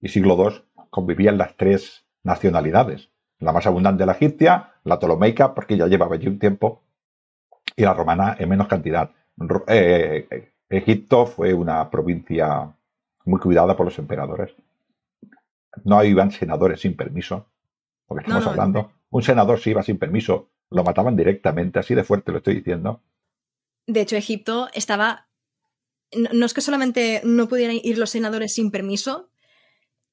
I 0.00 0.06
y 0.06 0.08
siglo 0.10 0.36
II, 0.36 0.84
convivían 0.90 1.38
las 1.38 1.56
tres 1.56 2.04
nacionalidades 2.22 3.10
la 3.40 3.52
más 3.52 3.66
abundante 3.66 4.06
la 4.06 4.12
egipcia, 4.12 4.72
la 4.88 4.98
tolomeica, 4.98 5.54
porque 5.54 5.76
ya 5.76 5.86
llevaba 5.86 6.16
allí 6.16 6.26
un 6.26 6.38
tiempo, 6.38 6.82
y 7.76 7.82
la 7.82 7.94
romana 7.94 8.36
en 8.38 8.48
menos 8.48 8.66
cantidad. 8.66 9.10
Eh, 9.68 10.50
Egipto 10.68 11.26
fue 11.26 11.54
una 11.54 11.88
provincia 11.90 12.74
muy 13.24 13.40
cuidada 13.40 13.76
por 13.76 13.86
los 13.86 13.98
emperadores. 13.98 14.52
No 15.84 16.02
iban 16.02 16.30
senadores 16.30 16.80
sin 16.80 16.96
permiso, 16.96 17.46
porque 18.06 18.24
estamos 18.24 18.46
hablando. 18.46 18.90
Un 19.10 19.22
senador 19.22 19.60
si 19.60 19.70
iba 19.70 19.82
sin 19.82 19.98
permiso, 19.98 20.50
lo 20.70 20.84
mataban 20.84 21.16
directamente, 21.16 21.78
así 21.78 21.94
de 21.94 22.04
fuerte 22.04 22.32
lo 22.32 22.38
estoy 22.38 22.56
diciendo. 22.56 23.00
De 23.86 24.00
hecho, 24.00 24.16
Egipto 24.16 24.68
estaba. 24.74 25.28
No, 26.14 26.46
es 26.46 26.54
que 26.54 26.60
solamente 26.60 27.20
no 27.24 27.48
pudieran 27.48 27.76
ir 27.82 27.98
los 27.98 28.10
senadores 28.10 28.54
sin 28.54 28.70
permiso. 28.70 29.30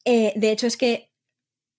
Eh, 0.03 0.33
de 0.35 0.51
hecho, 0.51 0.67
es 0.67 0.77
que 0.77 1.11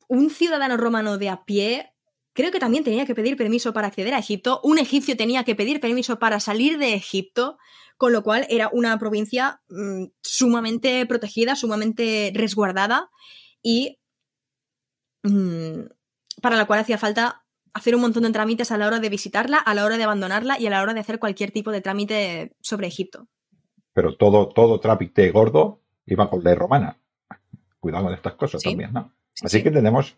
un 0.08 0.30
ciudadano 0.30 0.76
romano 0.76 1.18
de 1.18 1.28
a 1.28 1.44
pie 1.44 1.95
creo 2.36 2.52
que 2.52 2.60
también 2.60 2.84
tenía 2.84 3.06
que 3.06 3.14
pedir 3.14 3.36
permiso 3.36 3.72
para 3.72 3.88
acceder 3.88 4.12
a 4.12 4.18
Egipto, 4.18 4.60
un 4.62 4.78
egipcio 4.78 5.16
tenía 5.16 5.42
que 5.42 5.56
pedir 5.56 5.80
permiso 5.80 6.18
para 6.18 6.38
salir 6.38 6.78
de 6.78 6.92
Egipto, 6.92 7.56
con 7.96 8.12
lo 8.12 8.22
cual 8.22 8.46
era 8.50 8.68
una 8.72 8.98
provincia 8.98 9.62
mm, 9.70 10.04
sumamente 10.20 11.06
protegida, 11.06 11.56
sumamente 11.56 12.30
resguardada 12.34 13.10
y 13.62 13.98
mm, 15.22 15.86
para 16.42 16.56
la 16.56 16.66
cual 16.66 16.80
hacía 16.80 16.98
falta 16.98 17.42
hacer 17.72 17.94
un 17.94 18.02
montón 18.02 18.24
de 18.24 18.30
trámites 18.30 18.70
a 18.70 18.76
la 18.76 18.86
hora 18.86 19.00
de 19.00 19.08
visitarla, 19.08 19.56
a 19.56 19.74
la 19.74 19.86
hora 19.86 19.96
de 19.96 20.04
abandonarla 20.04 20.60
y 20.60 20.66
a 20.66 20.70
la 20.70 20.82
hora 20.82 20.92
de 20.92 21.00
hacer 21.00 21.18
cualquier 21.18 21.52
tipo 21.52 21.72
de 21.72 21.80
trámite 21.80 22.54
sobre 22.60 22.86
Egipto. 22.86 23.28
Pero 23.94 24.14
todo, 24.14 24.48
todo 24.48 24.78
trámite 24.78 25.30
gordo 25.30 25.80
iba 26.04 26.28
con 26.28 26.44
ley 26.44 26.54
romana. 26.54 26.98
Cuidado 27.80 28.04
con 28.04 28.14
estas 28.14 28.34
cosas 28.34 28.62
también, 28.62 28.92
¿no? 28.92 29.14
Así 29.42 29.62
que 29.62 29.70
tenemos, 29.70 30.16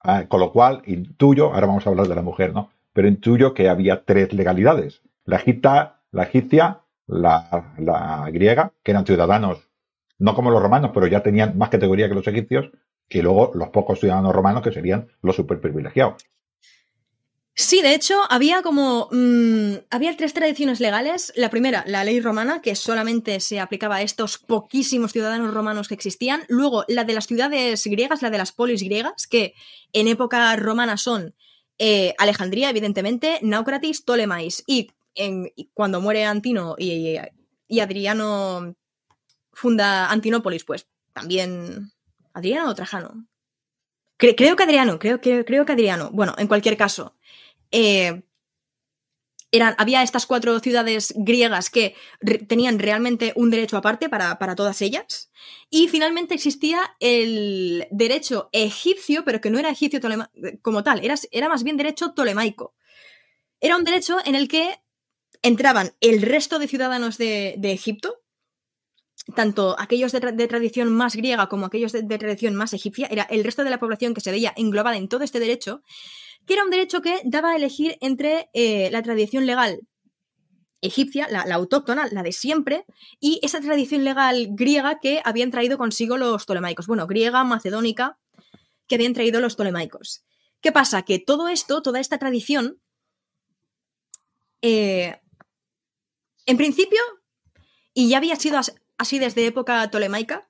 ah, 0.00 0.26
con 0.28 0.40
lo 0.40 0.52
cual 0.52 0.82
intuyo, 0.86 1.52
ahora 1.52 1.66
vamos 1.66 1.86
a 1.86 1.90
hablar 1.90 2.08
de 2.08 2.14
la 2.14 2.22
mujer, 2.22 2.52
¿no? 2.52 2.70
Pero 2.92 3.08
intuyo 3.08 3.54
que 3.54 3.68
había 3.68 4.04
tres 4.04 4.32
legalidades. 4.32 5.02
La 5.24 5.36
egipta, 5.36 6.02
la 6.10 6.24
egipcia, 6.24 6.80
la, 7.06 8.28
griega, 8.32 8.72
que 8.82 8.92
eran 8.92 9.06
ciudadanos, 9.06 9.68
no 10.18 10.34
como 10.34 10.50
los 10.50 10.62
romanos, 10.62 10.90
pero 10.94 11.06
ya 11.06 11.22
tenían 11.22 11.56
más 11.56 11.70
categoría 11.70 12.08
que 12.08 12.14
los 12.14 12.26
egipcios, 12.26 12.70
y 13.08 13.22
luego 13.22 13.50
los 13.54 13.68
pocos 13.70 13.98
ciudadanos 13.98 14.34
romanos 14.34 14.62
que 14.62 14.72
serían 14.72 15.08
los 15.22 15.36
superprivilegiados. 15.36 16.24
Sí, 17.60 17.82
de 17.82 17.94
hecho, 17.94 18.22
había 18.30 18.62
como. 18.62 19.08
Mm, 19.12 19.74
había 19.90 20.16
tres 20.16 20.32
tradiciones 20.32 20.80
legales. 20.80 21.30
La 21.36 21.50
primera, 21.50 21.84
la 21.86 22.04
ley 22.04 22.18
romana, 22.18 22.62
que 22.62 22.74
solamente 22.74 23.38
se 23.38 23.60
aplicaba 23.60 23.96
a 23.96 24.02
estos 24.02 24.38
poquísimos 24.38 25.12
ciudadanos 25.12 25.52
romanos 25.52 25.86
que 25.86 25.92
existían. 25.92 26.42
Luego, 26.48 26.86
la 26.88 27.04
de 27.04 27.12
las 27.12 27.26
ciudades 27.26 27.84
griegas, 27.84 28.22
la 28.22 28.30
de 28.30 28.38
las 28.38 28.52
polis 28.52 28.82
griegas, 28.82 29.26
que 29.26 29.52
en 29.92 30.08
época 30.08 30.56
romana 30.56 30.96
son 30.96 31.34
eh, 31.78 32.14
Alejandría, 32.16 32.70
evidentemente, 32.70 33.38
Naucratis, 33.42 34.00
Ptolemais. 34.00 34.64
Y, 34.66 34.92
cuando 35.74 36.00
muere 36.00 36.24
Antino 36.24 36.76
y, 36.78 37.18
Adriano 37.78 38.74
funda 39.52 40.10
Antinópolis, 40.10 40.64
pues 40.64 40.88
también. 41.12 41.92
¿Adriano 42.32 42.70
o 42.70 42.74
Trajano? 42.74 43.26
creo 44.16 44.56
que 44.56 44.62
Adriano, 44.62 44.98
creo, 44.98 45.20
creo 45.20 45.66
que 45.66 45.72
Adriano. 45.72 46.08
Bueno, 46.10 46.34
en 46.38 46.48
cualquier 46.48 46.78
caso. 46.78 47.16
Eh, 47.70 48.22
eran, 49.52 49.74
había 49.78 50.02
estas 50.02 50.26
cuatro 50.26 50.60
ciudades 50.60 51.12
griegas 51.16 51.70
que 51.70 51.96
tenían 52.46 52.78
realmente 52.78 53.32
un 53.34 53.50
derecho 53.50 53.76
aparte 53.76 54.08
para, 54.08 54.54
todas 54.54 54.80
ellas. 54.80 55.30
Y 55.70 55.88
finalmente 55.88 56.34
existía 56.34 56.96
el 57.00 57.88
derecho 57.90 58.48
egipcio, 58.52 59.24
pero 59.24 59.40
que 59.40 59.50
no 59.50 59.58
era 59.58 59.70
egipcio 59.70 60.00
como 60.62 60.84
tal, 60.84 61.04
era, 61.04 61.16
era 61.32 61.48
más 61.48 61.64
bien 61.64 61.76
derecho 61.76 62.12
tolemaico. 62.12 62.74
Era 63.60 63.76
un 63.76 63.84
derecho 63.84 64.18
en 64.24 64.36
el 64.36 64.48
que 64.48 64.80
entraban 65.42 65.92
el 66.00 66.22
resto 66.22 66.58
de 66.58 66.68
ciudadanos 66.68 67.18
de, 67.18 67.58
Egipto, 67.62 68.22
tanto 69.34 69.76
aquellos 69.78 70.12
de, 70.12 70.48
tradición 70.48 70.92
más 70.92 71.16
griega 71.16 71.48
como 71.48 71.66
aquellos 71.66 71.92
de, 71.92 72.02
tradición 72.18 72.54
más 72.54 72.72
egipcia, 72.72 73.08
era 73.10 73.24
el 73.24 73.44
resto 73.44 73.64
de 73.64 73.70
la 73.70 73.80
población 73.80 74.14
que 74.14 74.20
se 74.20 74.30
veía 74.30 74.52
englobada 74.56 74.96
en 74.96 75.08
todo 75.08 75.24
este 75.24 75.40
derecho, 75.40 75.82
que 76.46 76.54
era 76.54 76.64
un 76.64 76.70
derecho 76.70 77.02
que 77.02 77.20
daba 77.24 77.50
a 77.52 77.56
elegir 77.56 77.96
entre 78.00 78.50
eh, 78.52 78.90
la 78.90 79.02
tradición 79.02 79.46
legal 79.46 79.80
egipcia, 80.80 81.28
la, 81.28 81.42
autóctona, 81.54 82.08
la 82.10 82.22
de 82.22 82.32
siempre, 82.32 82.84
y 83.20 83.40
esa 83.42 83.60
tradición 83.60 84.04
legal 84.04 84.48
griega 84.50 84.98
que 84.98 85.20
habían 85.24 85.50
traído 85.50 85.78
consigo 85.78 86.16
los 86.16 86.46
tolemaicos. 86.46 86.86
Bueno, 86.86 87.06
griega, 87.06 87.44
macedónica, 87.44 88.18
que 88.86 88.94
habían 88.94 89.12
traído 89.12 89.40
los 89.40 89.56
tolemaicos. 89.56 90.24
¿Qué 90.60 90.72
pasa? 90.72 91.02
Que 91.02 91.18
todo 91.18 91.48
esto, 91.48 91.82
toda 91.82 92.00
esta 92.00 92.18
tradición, 92.18 92.80
eh, 94.62 95.20
en 96.46 96.56
principio, 96.56 97.00
y 97.94 98.08
ya 98.08 98.18
había 98.18 98.36
sido 98.36 98.58
así 98.98 99.18
desde 99.18 99.46
época 99.46 99.90
tolemaica, 99.90 100.48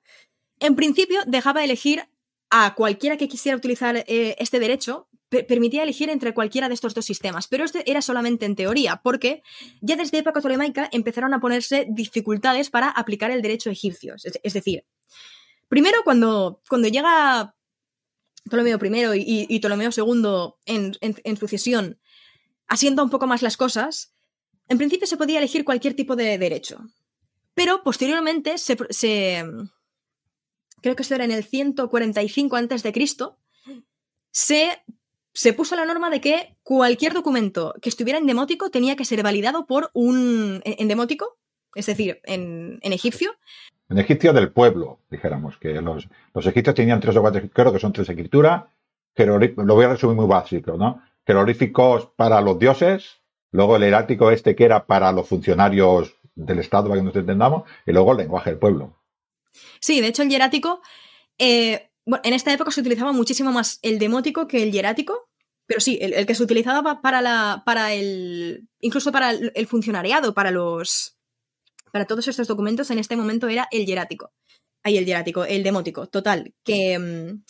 en 0.59 0.75
principio 0.75 1.19
dejaba 1.27 1.63
elegir 1.63 2.07
a 2.49 2.75
cualquiera 2.75 3.17
que 3.17 3.27
quisiera 3.27 3.57
utilizar 3.57 3.97
eh, 3.97 4.35
este 4.39 4.59
derecho 4.59 5.07
permitía 5.31 5.83
elegir 5.83 6.09
entre 6.09 6.33
cualquiera 6.33 6.67
de 6.67 6.73
estos 6.73 6.93
dos 6.93 7.05
sistemas, 7.05 7.47
pero 7.47 7.63
esto 7.63 7.79
era 7.85 8.01
solamente 8.01 8.45
en 8.45 8.57
teoría, 8.57 8.97
porque 9.01 9.43
ya 9.79 9.95
desde 9.95 10.17
época 10.17 10.41
tolemaica 10.41 10.89
empezaron 10.91 11.33
a 11.33 11.39
ponerse 11.39 11.87
dificultades 11.89 12.69
para 12.69 12.89
aplicar 12.89 13.31
el 13.31 13.41
derecho 13.41 13.69
egipcio. 13.69 14.15
Es, 14.43 14.53
decir, 14.53 14.83
primero 15.69 15.99
cuando, 16.03 16.61
cuando 16.67 16.89
llega 16.89 17.55
Ptolomeo 18.43 19.15
I 19.15 19.47
y, 19.49 19.59
Ptolomeo 19.59 19.91
II 19.95 20.53
en, 20.65 21.37
sucesión, 21.37 21.97
asienta 22.67 23.01
un 23.01 23.09
poco 23.09 23.25
más 23.25 23.41
las 23.41 23.55
cosas, 23.55 24.13
en 24.67 24.77
principio 24.77 25.07
se 25.07 25.15
podía 25.15 25.37
elegir 25.37 25.63
cualquier 25.63 25.93
tipo 25.93 26.17
de 26.17 26.37
derecho. 26.37 26.81
Pero 27.53 27.83
posteriormente 27.83 28.57
se, 28.57 28.75
creo 30.81 30.95
que 30.95 31.03
esto 31.03 31.15
era 31.15 31.23
en 31.23 31.31
el 31.31 31.45
145 31.45 32.55
a.C., 32.57 32.91
se 34.33 34.81
se 35.33 35.53
puso 35.53 35.75
la 35.75 35.85
norma 35.85 36.09
de 36.09 36.21
que 36.21 36.55
cualquier 36.63 37.13
documento 37.13 37.73
que 37.81 37.89
estuviera 37.89 38.19
en 38.19 38.27
demótico 38.27 38.69
tenía 38.69 38.95
que 38.95 39.05
ser 39.05 39.23
validado 39.23 39.65
por 39.65 39.89
un. 39.93 40.61
en 40.65 40.87
demótico, 40.87 41.37
es 41.75 41.85
decir, 41.85 42.19
en, 42.23 42.79
egipcio. 42.83 43.35
en 43.89 43.97
egipcio 43.97 44.33
del 44.33 44.51
pueblo, 44.51 44.99
dijéramos, 45.09 45.57
que 45.57 45.81
los, 45.81 46.07
los 46.33 46.45
egipcios 46.45 46.75
tenían 46.75 46.99
tres 46.99 47.15
o 47.15 47.21
cuatro, 47.21 47.41
creo 47.53 47.71
que 47.71 47.79
son 47.79 47.93
tres 47.93 48.09
escrituras, 48.09 48.63
lo 49.15 49.75
voy 49.75 49.85
a 49.85 49.89
resumir 49.89 50.15
muy 50.15 50.27
básico, 50.27 50.77
¿no? 50.77 51.01
Jeroglíficos 51.25 52.07
para 52.15 52.41
los 52.41 52.59
dioses, 52.59 53.21
luego 53.51 53.75
el 53.75 53.83
herático 53.83 54.31
este 54.31 54.55
que 54.55 54.65
era 54.65 54.85
para 54.85 55.11
los 55.11 55.27
funcionarios 55.27 56.15
del 56.35 56.59
Estado, 56.59 56.89
para 56.89 56.99
que 56.99 57.05
nos 57.05 57.15
entendamos, 57.15 57.63
y 57.85 57.91
luego 57.91 58.11
el 58.11 58.19
lenguaje 58.19 58.49
del 58.49 58.59
pueblo. 58.59 58.95
Sí, 59.79 60.01
de 60.01 60.07
hecho 60.07 60.23
el 60.23 60.29
hierático, 60.29 60.81
eh, 61.37 61.90
bueno, 62.11 62.23
en 62.25 62.33
esta 62.33 62.51
época 62.51 62.71
se 62.71 62.81
utilizaba 62.81 63.13
muchísimo 63.13 63.53
más 63.53 63.79
el 63.83 63.97
demótico 63.97 64.45
que 64.45 64.61
el 64.63 64.73
hierático, 64.73 65.29
pero 65.65 65.79
sí, 65.79 65.97
el, 66.01 66.25
que 66.25 66.35
se 66.35 66.43
utilizaba 66.43 67.01
para 67.01 67.21
la, 67.21 67.63
para 67.65 67.93
el, 67.93 68.67
incluso 68.81 69.13
para 69.13 69.31
el, 69.31 69.67
funcionariado, 69.67 70.33
para 70.33 70.51
los, 70.51 71.17
para 71.93 72.03
todos 72.03 72.27
estos 72.27 72.49
documentos 72.49 72.91
en 72.91 72.99
este 72.99 73.15
momento 73.15 73.47
era 73.47 73.69
el 73.71 73.85
hierático. 73.85 74.33
Ahí 74.83 74.97
el 74.97 75.05
hierático, 75.05 75.45
el 75.45 75.63
demótico, 75.63 76.07
total, 76.07 76.53
que 76.65 76.99
mm, 76.99 77.45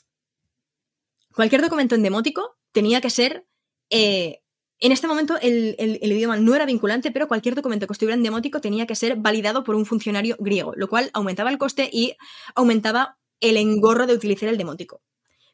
cualquier 1.34 1.64
documento 1.64 1.96
en 1.96 2.04
demótico 2.04 2.60
tenía 2.72 3.02
que 3.02 3.10
ser 3.10 3.48
eh, 3.90 4.44
en 4.80 4.92
este 4.92 5.08
momento 5.08 5.40
el, 5.42 5.76
idioma 6.04 6.38
no 6.38 6.54
era 6.54 6.68
vinculante, 6.68 7.10
pero 7.10 7.28
cualquier 7.28 7.56
documento 7.56 7.88
que 7.88 7.94
estuviera 7.94 8.16
en 8.16 8.22
demótico 8.22 8.62
tenía 8.62 8.86
que 8.86 8.96
ser 8.96 9.16
validado 9.16 9.64
por 9.64 9.74
un 9.74 9.88
funcionario 9.88 10.36
griego, 10.40 10.74
lo 10.76 10.88
cual 10.88 11.10
aumentaba 11.14 11.50
el 11.50 11.58
coste 11.58 11.90
y 11.92 12.16
aumentaba 12.54 13.18
el 13.42 13.58
engorro 13.58 14.08
de 14.08 14.14
utilizar 14.14 14.50
el 14.50 14.58
demótico. 14.58 15.02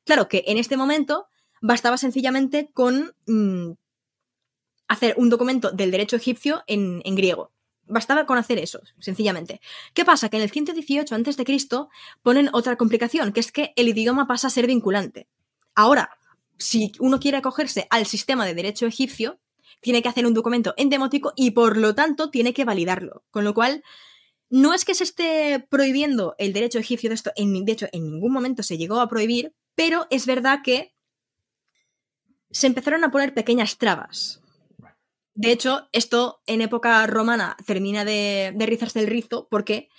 Claro 0.05 0.27
que 0.27 0.43
en 0.47 0.57
este 0.57 0.77
momento 0.77 1.27
bastaba 1.61 1.97
sencillamente 1.97 2.69
con 2.73 3.15
mm, 3.25 3.71
hacer 4.87 5.15
un 5.17 5.29
documento 5.29 5.71
del 5.71 5.91
derecho 5.91 6.15
egipcio 6.15 6.63
en, 6.67 7.01
en, 7.03 7.15
griego. 7.15 7.51
Bastaba 7.85 8.25
con 8.25 8.37
hacer 8.37 8.59
eso, 8.59 8.81
sencillamente. 8.99 9.59
¿Qué 9.93 10.05
pasa? 10.05 10.29
Que 10.29 10.37
en 10.37 10.43
el 10.43 10.51
118 10.51 11.15
a.C. 11.15 11.67
ponen 12.21 12.49
otra 12.53 12.75
complicación, 12.75 13.33
que 13.33 13.39
es 13.39 13.51
que 13.51 13.73
el 13.75 13.87
idioma 13.89 14.27
pasa 14.27 14.47
a 14.47 14.51
ser 14.51 14.67
vinculante. 14.67 15.27
Ahora, 15.73 16.17
si 16.57 16.91
uno 16.99 17.19
quiere 17.19 17.37
acogerse 17.37 17.87
al 17.89 18.05
sistema 18.05 18.45
de 18.45 18.55
derecho 18.55 18.85
egipcio, 18.85 19.39
tiene 19.81 20.01
que 20.01 20.09
hacer 20.09 20.25
un 20.25 20.33
documento 20.33 20.73
en 20.77 20.89
demótico 20.89 21.33
y 21.35 21.51
por 21.51 21.77
lo 21.77 21.95
tanto 21.95 22.29
tiene 22.29 22.53
que 22.53 22.65
validarlo. 22.65 23.23
Con 23.31 23.43
lo 23.43 23.53
cual, 23.53 23.83
no 24.49 24.73
es 24.73 24.85
que 24.85 24.95
se 24.95 25.03
esté 25.03 25.65
prohibiendo 25.69 26.35
el 26.37 26.53
derecho 26.53 26.79
egipcio 26.79 27.09
de 27.09 27.15
esto, 27.15 27.31
en, 27.35 27.65
de 27.65 27.71
hecho, 27.71 27.87
en 27.91 28.03
ningún 28.03 28.31
momento 28.31 28.63
se 28.63 28.77
llegó 28.77 28.99
a 28.99 29.09
prohibir, 29.09 29.53
pero 29.75 30.07
es 30.09 30.25
verdad 30.25 30.59
que 30.63 30.93
se 32.49 32.67
empezaron 32.67 33.03
a 33.03 33.11
poner 33.11 33.33
pequeñas 33.33 33.77
trabas. 33.77 34.41
De 35.35 35.51
hecho, 35.51 35.87
esto 35.91 36.41
en 36.47 36.61
época 36.61 37.05
romana 37.05 37.55
termina 37.65 38.05
de, 38.05 38.55
rizarse 38.57 38.99
el 38.99 39.07
rizo 39.07 39.47
porque 39.51 39.89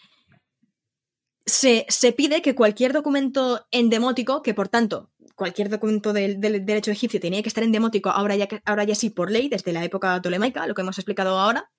se, 1.46 1.86
se, 1.88 2.12
pide 2.12 2.42
que 2.42 2.54
cualquier 2.54 2.92
documento 2.92 3.66
endemótico, 3.70 4.42
que 4.42 4.54
por 4.54 4.68
tanto 4.68 5.10
cualquier 5.38 5.70
documento 5.70 6.12
del, 6.12 6.40
derecho 6.40 6.90
egipcio 6.90 7.20
tenía 7.20 7.42
que 7.42 7.48
estar 7.48 7.62
en 7.62 7.70
demótico, 7.70 8.10
ahora 8.10 8.34
ya, 8.34 8.48
ahora 8.64 8.82
ya 8.82 8.96
sí 8.96 9.08
por 9.08 9.30
ley, 9.30 9.48
desde 9.48 9.72
la 9.72 9.84
época 9.84 10.20
tolemaica, 10.20 10.66
lo 10.66 10.74
que 10.74 10.82
hemos 10.82 10.98
explicado 10.98 11.38
ahora, 11.38 11.70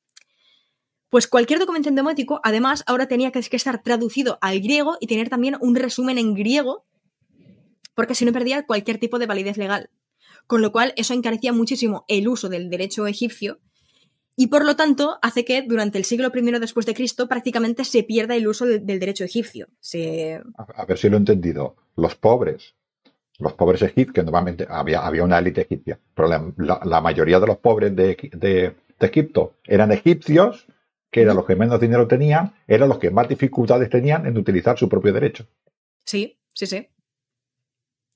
pues 1.09 1.27
cualquier 1.27 1.59
documento 1.59 1.89
en 1.89 1.95
demótico, 1.95 2.39
además, 2.43 2.83
ahora 2.87 3.07
tenía 3.07 3.31
que, 3.31 3.39
estar 3.39 3.81
traducido 3.81 4.37
al 4.41 4.59
griego 4.59 4.97
y 4.99 5.07
tener 5.07 5.29
también 5.29 5.57
un 5.59 5.75
resumen 5.75 6.17
en 6.17 6.33
griego, 6.33 6.85
porque 7.95 8.15
si 8.15 8.25
no 8.25 8.33
perdía 8.33 8.65
cualquier 8.65 8.97
tipo 8.97 9.19
de 9.19 9.25
validez 9.25 9.57
legal. 9.57 9.89
Con 10.47 10.61
lo 10.61 10.71
cual, 10.71 10.93
eso 10.95 11.13
encarecía 11.13 11.53
muchísimo 11.53 12.05
el 12.07 12.27
uso 12.27 12.49
del 12.49 12.69
derecho 12.69 13.07
egipcio 13.07 13.59
y 14.35 14.47
por 14.47 14.63
lo 14.63 14.77
tanto 14.77 15.19
hace 15.21 15.43
que 15.43 15.63
durante 15.63 15.97
el 15.97 16.05
siglo 16.05 16.31
I 16.33 16.59
después 16.59 16.85
de 16.85 16.93
Cristo 16.93 17.27
prácticamente 17.27 17.83
se 17.83 18.03
pierda 18.03 18.35
el 18.35 18.47
uso 18.47 18.65
del 18.65 18.99
derecho 18.99 19.25
egipcio. 19.25 19.67
A 20.55 20.85
ver 20.85 20.97
si 20.97 21.09
lo 21.09 21.17
he 21.17 21.19
entendido. 21.19 21.75
Los 21.97 22.15
pobres 22.15 22.73
los 23.39 23.53
pobres 23.53 23.81
egipcios, 23.81 24.13
que 24.13 24.23
normalmente 24.23 24.67
había, 24.69 24.99
había 24.99 25.23
una 25.23 25.39
élite 25.39 25.61
egipcia, 25.61 25.97
pero 26.13 26.27
la, 26.57 27.01
mayoría 27.01 27.39
de 27.39 27.47
los 27.47 27.57
pobres 27.57 27.95
de, 27.95 28.75
Egipto 28.99 29.53
eran 29.65 29.93
egipcios, 29.93 30.67
que 31.11 31.21
eran 31.21 31.35
los 31.35 31.45
que 31.45 31.55
menos 31.55 31.79
dinero 31.79 32.07
tenían, 32.07 32.53
eran 32.67 32.89
los 32.89 32.99
que 32.99 33.11
más 33.11 33.27
dificultades 33.27 33.89
tenían 33.89 34.25
en 34.25 34.37
utilizar 34.37 34.77
su 34.77 34.87
propio 34.87 35.13
derecho. 35.13 35.47
Sí, 36.05 36.39
sí, 36.53 36.67
sí. 36.67 36.87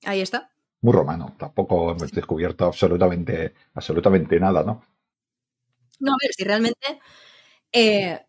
Ahí 0.05 0.21
está. 0.21 0.51
Muy 0.81 0.93
romano, 0.93 1.35
tampoco 1.37 1.91
hemos 1.91 2.11
descubierto 2.11 2.65
absolutamente, 2.65 3.53
absolutamente 3.73 4.39
nada, 4.39 4.63
¿no? 4.63 4.83
No, 5.99 6.11
a 6.11 6.17
ver, 6.21 6.33
si 6.33 6.43
realmente 6.43 6.99
eh, 7.71 8.19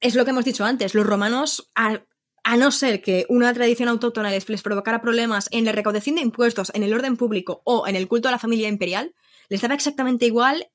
es 0.00 0.14
lo 0.14 0.24
que 0.24 0.30
hemos 0.30 0.44
dicho 0.44 0.64
antes, 0.64 0.94
los 0.94 1.06
romanos 1.06 1.70
a 1.74 2.56
no 2.56 2.70
ser 2.70 3.00
que 3.00 3.24
una 3.28 3.54
tradición 3.54 3.88
autóctona 3.88 4.30
les, 4.30 4.44
provocara 4.62 5.00
problemas 5.00 5.48
en 5.52 5.64
la 5.64 5.72
recaudación 5.72 6.16
de 6.16 6.22
impuestos, 6.22 6.70
en 6.74 6.82
el 6.82 6.92
orden 6.92 7.16
público 7.16 7.62
o 7.64 7.86
en 7.86 7.96
el 7.96 8.08
culto 8.08 8.28
a 8.28 8.32
la 8.32 8.38
familia 8.38 8.68
imperial, 8.68 9.14
les 9.48 9.62
daba 9.62 9.74
exactamente 9.74 10.26
igual 10.26 10.68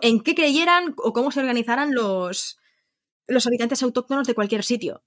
en 0.00 0.20
qué 0.20 0.34
creyeran 0.34 0.94
o 0.96 1.12
cómo 1.12 1.32
se 1.32 1.40
organizaran 1.40 1.92
los, 1.92 2.58
los 3.26 3.46
habitantes 3.46 3.82
autóctonos 3.82 4.26
de 4.26 4.34
cualquier 4.34 4.64
sitio. 4.64 5.02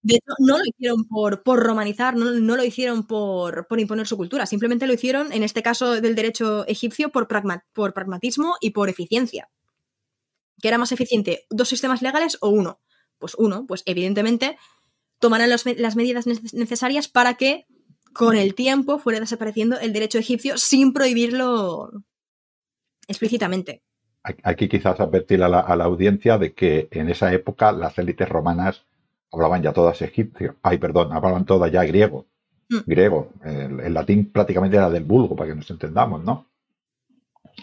De 0.00 0.14
hecho, 0.14 0.32
no 0.38 0.58
lo 0.58 0.64
hicieron 0.64 1.04
por, 1.06 1.42
por 1.42 1.60
romanizar, 1.60 2.16
no, 2.16 2.30
lo 2.30 2.64
hicieron 2.64 3.06
por, 3.06 3.66
por, 3.66 3.80
imponer 3.80 4.06
su 4.06 4.16
cultura, 4.16 4.46
simplemente 4.46 4.86
lo 4.86 4.92
hicieron, 4.92 5.32
en 5.32 5.42
este 5.42 5.62
caso 5.62 6.00
del 6.00 6.14
derecho 6.14 6.66
egipcio, 6.66 7.10
por, 7.10 7.28
por 7.72 7.94
pragmatismo 7.94 8.56
y 8.60 8.70
por 8.70 8.88
eficiencia. 8.88 9.50
¿Qué 10.60 10.68
era 10.68 10.78
más 10.78 10.92
eficiente? 10.92 11.46
¿Dos 11.50 11.68
sistemas 11.68 12.02
legales 12.02 12.38
o 12.40 12.48
uno? 12.48 12.80
Pues 13.18 13.34
uno, 13.36 13.66
pues 13.66 13.82
evidentemente 13.86 14.56
tomarán 15.18 15.50
las 15.50 15.96
medidas 15.96 16.26
necesarias 16.26 17.08
para 17.08 17.34
que 17.34 17.66
con 18.12 18.36
el 18.36 18.54
tiempo 18.54 18.98
fuera 18.98 19.20
desapareciendo 19.20 19.78
el 19.78 19.92
derecho 19.92 20.18
egipcio 20.18 20.58
sin 20.58 20.92
prohibirlo 20.92 21.90
explícitamente. 23.08 23.82
Aquí 24.22 24.68
quizás 24.68 25.00
advertir 25.00 25.42
a 25.42 25.48
la, 25.48 25.60
audiencia 25.84 26.38
de 26.38 26.52
que 26.52 26.88
en 26.90 27.08
esa 27.08 27.32
época 27.32 27.72
las 27.72 27.98
élites 27.98 28.28
romanas 28.28 28.84
hablaban 29.32 29.62
ya 29.62 29.72
todas 29.72 30.02
egipcio, 30.02 30.56
ay 30.62 30.78
perdón, 30.78 31.12
hablaban 31.12 31.44
todas 31.46 31.70
ya 31.72 31.84
griego, 31.84 32.26
mm. 32.68 32.78
griego, 32.86 33.30
el, 33.44 33.94
latín 33.94 34.30
prácticamente 34.30 34.76
era 34.76 34.90
del 34.90 35.04
vulgo 35.04 35.34
para 35.34 35.50
que 35.50 35.56
nos 35.56 35.70
entendamos, 35.70 36.22
¿no? 36.24 36.46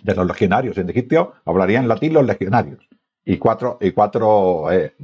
De 0.02 0.16
los 0.16 0.26
legionarios 0.26 0.78
en 0.78 0.90
Egipto 0.90 1.36
hablarían 1.46 1.88
latín 1.88 2.14
los 2.14 2.26
legionarios 2.26 2.88
y 3.24 3.38
cuatro, 3.38 3.78
y 3.82 3.92
cuatro 3.92 4.72
eh, 4.72 4.96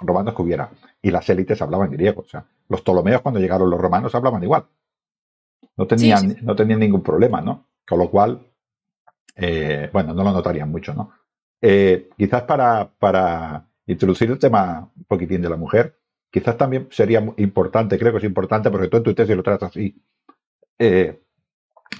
romanos 0.00 0.34
que 0.34 0.42
hubiera 0.42 0.70
y 1.02 1.10
las 1.10 1.28
élites 1.28 1.60
hablaban 1.62 1.90
griego. 1.90 2.22
O 2.22 2.28
sea, 2.28 2.44
los 2.68 2.82
Ptolomeos 2.82 3.22
cuando 3.22 3.40
llegaron 3.40 3.70
los 3.70 3.80
romanos 3.80 4.14
hablaban 4.14 4.42
igual. 4.42 4.66
No 5.76 5.86
tenían, 5.86 6.36
no 6.42 6.56
tenían 6.56 6.80
ningún 6.80 7.02
problema, 7.02 7.40
¿no? 7.40 7.66
Con 7.88 7.98
lo 8.00 8.10
cual, 8.10 8.40
eh, 9.38 9.88
bueno, 9.92 10.12
no 10.12 10.24
lo 10.24 10.32
notarían 10.32 10.70
mucho, 10.70 10.92
¿no? 10.92 11.12
Eh, 11.62 12.10
quizás 12.16 12.42
para, 12.42 13.64
introducir 13.86 14.30
el 14.30 14.38
tema 14.38 14.90
un 14.94 15.04
poquitín 15.04 15.40
de 15.40 15.48
la 15.48 15.56
mujer, 15.56 15.96
quizás 16.30 16.56
también 16.56 16.88
sería 16.90 17.24
importante, 17.36 17.98
creo 17.98 18.12
que 18.12 18.18
es 18.18 18.24
importante, 18.24 18.70
porque 18.70 18.88
tú 18.88 18.98
en 18.98 19.02
tu 19.04 19.14
tesis 19.14 19.36
lo 19.36 19.42
tratas 19.42 19.70
así, 19.70 20.02
eh, 20.78 21.22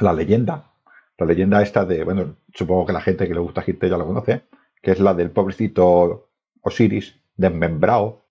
la 0.00 0.12
leyenda, 0.12 0.72
la 1.16 1.26
leyenda 1.26 1.62
esta 1.62 1.84
de, 1.84 2.04
bueno, 2.04 2.36
supongo 2.52 2.86
que 2.86 2.92
la 2.92 3.00
gente 3.00 3.26
que 3.26 3.34
le 3.34 3.40
gusta 3.40 3.62
Egipto 3.62 3.86
ya 3.86 3.96
lo 3.96 4.06
conoce, 4.06 4.42
que 4.82 4.90
es 4.90 5.00
la 5.00 5.14
del 5.14 5.30
pobrecito 5.30 6.30
Osiris 6.60 7.18
desmembrado 7.36 8.26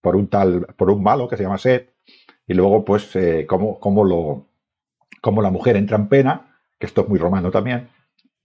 por 0.00 0.16
un 0.16 0.28
tal, 0.28 0.66
por 0.76 0.90
un 0.90 1.02
malo 1.02 1.28
que 1.28 1.36
se 1.36 1.44
llama 1.44 1.58
Seth, 1.58 1.90
y 2.46 2.54
luego 2.54 2.84
pues 2.84 3.14
eh, 3.16 3.46
cómo, 3.46 4.04
lo, 4.04 4.46
cómo 5.20 5.42
la 5.42 5.50
mujer 5.50 5.76
entra 5.76 5.96
en 5.96 6.08
pena, 6.08 6.60
que 6.78 6.86
esto 6.86 7.02
es 7.02 7.08
muy 7.08 7.18
romano 7.18 7.50
también, 7.50 7.88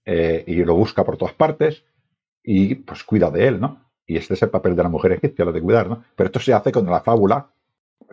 eh, 0.05 0.43
y 0.47 0.63
lo 0.63 0.75
busca 0.75 1.03
por 1.03 1.17
todas 1.17 1.33
partes, 1.33 1.83
y 2.43 2.75
pues 2.75 3.03
cuida 3.03 3.31
de 3.31 3.47
él, 3.47 3.59
¿no? 3.59 3.91
Y 4.05 4.17
este 4.17 4.33
es 4.33 4.43
el 4.43 4.49
papel 4.49 4.75
de 4.75 4.83
la 4.83 4.89
mujer 4.89 5.13
egipcia, 5.13 5.45
lo 5.45 5.53
de 5.53 5.61
cuidar, 5.61 5.89
¿no? 5.89 6.03
Pero 6.15 6.27
esto 6.27 6.39
se 6.39 6.53
hace 6.53 6.71
con 6.71 6.85
la 6.85 7.01
fábula, 7.01 7.49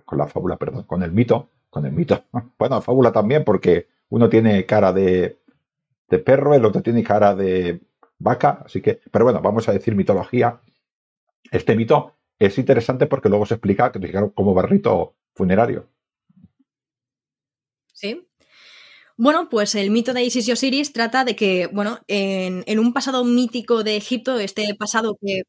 con 0.05 0.19
la 0.19 0.27
fábula, 0.27 0.57
perdón, 0.57 0.85
con 0.85 1.03
el 1.03 1.13
mito, 1.13 1.51
con 1.69 1.85
el 1.87 1.93
mito. 1.93 2.25
Bueno, 2.59 2.77
la 2.77 2.83
fábula 2.83 3.13
también, 3.13 3.45
porque 3.45 3.89
uno 4.11 4.29
tiene 4.29 4.67
cara 4.67 4.93
de, 4.93 5.39
de 6.09 6.19
perro, 6.19 6.55
el 6.55 6.65
otro 6.65 6.83
tiene 6.83 7.03
cara 7.03 7.35
de 7.35 7.81
vaca, 8.19 8.63
así 8.65 8.81
que, 8.81 9.01
pero 9.11 9.25
bueno, 9.25 9.41
vamos 9.41 9.69
a 9.69 9.73
decir 9.73 9.95
mitología. 9.95 10.61
Este 11.51 11.75
mito 11.75 12.17
es 12.39 12.59
interesante 12.59 13.07
porque 13.07 13.29
luego 13.29 13.47
se 13.47 13.55
explica 13.55 13.91
que 13.93 14.31
como 14.35 14.55
barrito 14.55 15.15
funerario. 15.35 15.89
Sí. 17.93 18.30
Bueno, 19.23 19.51
pues 19.51 19.75
el 19.75 19.91
mito 19.91 20.15
de 20.15 20.25
Isis 20.25 20.49
y 20.49 20.53
Osiris 20.53 20.95
trata 20.95 21.25
de 21.25 21.37
que, 21.37 21.67
bueno, 21.67 21.99
en, 22.09 22.79
un 22.79 22.95
pasado 22.95 23.23
mítico 23.23 23.85
de 23.85 23.99
Egipto, 23.99 24.39
este 24.41 24.75
pasado 24.75 25.19
que, 25.21 25.43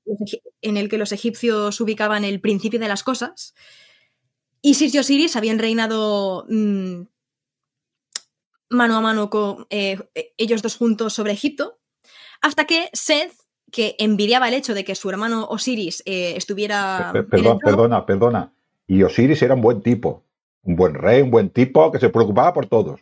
en 0.61 0.75
el 0.75 0.89
que 0.89 0.97
los 0.97 1.13
egipcios 1.13 1.79
ubicaban 1.79 2.25
el 2.25 2.41
principio 2.41 2.81
de 2.81 2.89
las 2.89 3.01
cosas, 3.01 3.55
Isis 4.61 4.93
y 4.93 4.99
Osiris 4.99 5.37
habían 5.37 5.57
reinado 5.57 6.45
mm, 6.49 7.03
mano 8.71 8.97
a 8.97 8.99
mano 8.99 9.29
con 9.29 9.67
eh, 9.69 9.99
ellos 10.35 10.61
dos 10.61 10.75
juntos 10.75 11.13
sobre 11.13 11.31
Egipto, 11.31 11.79
hasta 12.41 12.65
que 12.65 12.89
Seth 12.91 13.31
que 13.71 13.95
envidiaba 13.99 14.49
el 14.49 14.53
hecho 14.55 14.73
de 14.73 14.83
que 14.83 14.95
su 14.95 15.09
hermano 15.09 15.45
Osiris 15.45 16.03
eh, 16.05 16.33
estuviera. 16.35 17.13
perdona, 17.13 18.05
perdona. 18.05 18.51
Y 18.85 19.01
Osiris 19.03 19.41
era 19.41 19.53
un 19.53 19.61
buen 19.61 19.81
tipo, 19.81 20.25
un 20.63 20.75
buen 20.75 20.93
rey, 20.93 21.21
un 21.21 21.31
buen 21.31 21.51
tipo 21.51 21.89
que 21.89 21.99
se 22.01 22.09
preocupaba 22.09 22.51
por 22.53 22.65
todos. 22.65 22.99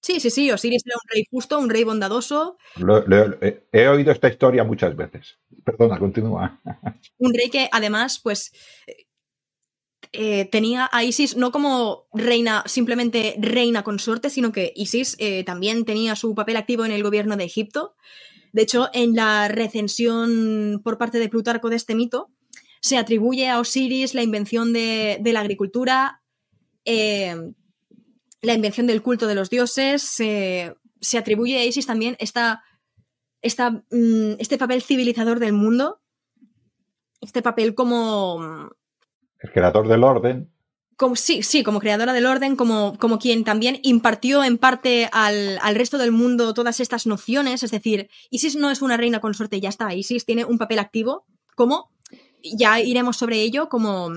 Sí, 0.00 0.18
sí, 0.18 0.30
sí, 0.30 0.50
Osiris 0.50 0.82
era 0.86 0.96
un 0.96 1.08
rey 1.12 1.24
justo, 1.30 1.58
un 1.58 1.68
rey 1.68 1.84
bondadoso. 1.84 2.56
he 3.72 3.88
oído 3.88 4.12
esta 4.12 4.28
historia 4.28 4.64
muchas 4.64 4.96
veces. 4.96 5.38
Perdona, 5.64 5.98
continúa. 5.98 6.60
Un 7.18 7.34
rey 7.34 7.50
que 7.50 7.68
además, 7.70 8.18
pues, 8.18 8.50
eh, 10.12 10.46
tenía 10.46 10.88
a 10.90 11.04
Isis 11.04 11.36
no 11.36 11.52
como 11.52 12.06
reina, 12.12 12.64
simplemente 12.66 13.36
reina 13.38 13.84
consorte, 13.84 14.30
sino 14.30 14.50
que 14.50 14.72
Isis 14.74 15.16
eh, 15.20 15.44
también 15.44 15.84
tenía 15.84 16.16
su 16.16 16.34
papel 16.34 16.56
activo 16.56 16.84
en 16.84 16.92
el 16.92 17.02
gobierno 17.02 17.36
de 17.36 17.44
Egipto. 17.44 17.94
De 18.52 18.62
hecho, 18.62 18.88
en 18.92 19.14
la 19.14 19.46
recensión 19.48 20.80
por 20.82 20.98
parte 20.98 21.18
de 21.18 21.28
Plutarco 21.28 21.70
de 21.70 21.76
este 21.76 21.94
mito, 21.94 22.30
se 22.80 22.96
atribuye 22.96 23.48
a 23.48 23.60
Osiris 23.60 24.14
la 24.14 24.22
invención 24.22 24.72
de, 24.72 25.20
la 25.22 25.40
agricultura, 25.40 26.22
eh, 26.84 27.36
la 28.42 28.54
invención 28.54 28.86
del 28.86 29.02
culto 29.02 29.26
de 29.26 29.34
los 29.34 29.50
dioses, 29.50 30.02
se 30.02 31.18
atribuye 31.18 31.58
a 31.58 31.64
Isis 31.64 31.86
también 31.86 32.16
esta, 32.18 32.62
esta, 33.42 33.70
mm, 33.70 34.38
este 34.38 34.58
papel 34.58 34.82
civilizador 34.82 35.38
del 35.38 35.52
mundo, 35.52 36.00
este 37.20 37.42
papel 37.42 37.74
como... 37.74 38.70
El 39.38 39.50
creador 39.52 39.88
del 39.88 40.04
orden. 40.04 40.52
Como, 40.96 41.16
sí, 41.16 41.42
sí, 41.42 41.62
como 41.62 41.80
creadora 41.80 42.12
del 42.12 42.26
orden, 42.26 42.56
como, 42.56 42.98
como 42.98 43.18
quien 43.18 43.42
también 43.42 43.78
impartió 43.82 44.44
en 44.44 44.58
parte 44.58 45.08
al, 45.12 45.58
al, 45.62 45.74
resto 45.74 45.96
del 45.96 46.12
mundo 46.12 46.52
todas 46.52 46.78
estas 46.78 47.06
nociones. 47.06 47.62
Es 47.62 47.70
decir, 47.70 48.10
Isis 48.28 48.56
no 48.56 48.70
es 48.70 48.82
una 48.82 48.98
reina 48.98 49.20
consorte 49.20 49.56
y 49.56 49.60
ya 49.60 49.70
está. 49.70 49.94
Isis 49.94 50.26
tiene 50.26 50.44
un 50.44 50.58
papel 50.58 50.78
activo 50.78 51.24
como, 51.56 51.90
ya 52.42 52.80
iremos 52.80 53.16
sobre 53.16 53.40
ello, 53.40 53.70
como, 53.70 54.10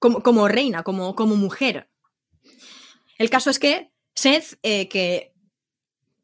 como, 0.00 0.22
como 0.24 0.48
reina, 0.48 0.82
como, 0.82 1.14
como 1.14 1.36
mujer. 1.36 1.88
El 3.18 3.30
caso 3.30 3.50
es 3.50 3.58
que 3.58 3.92
Seth, 4.14 4.58
eh, 4.62 4.88
que 4.88 5.32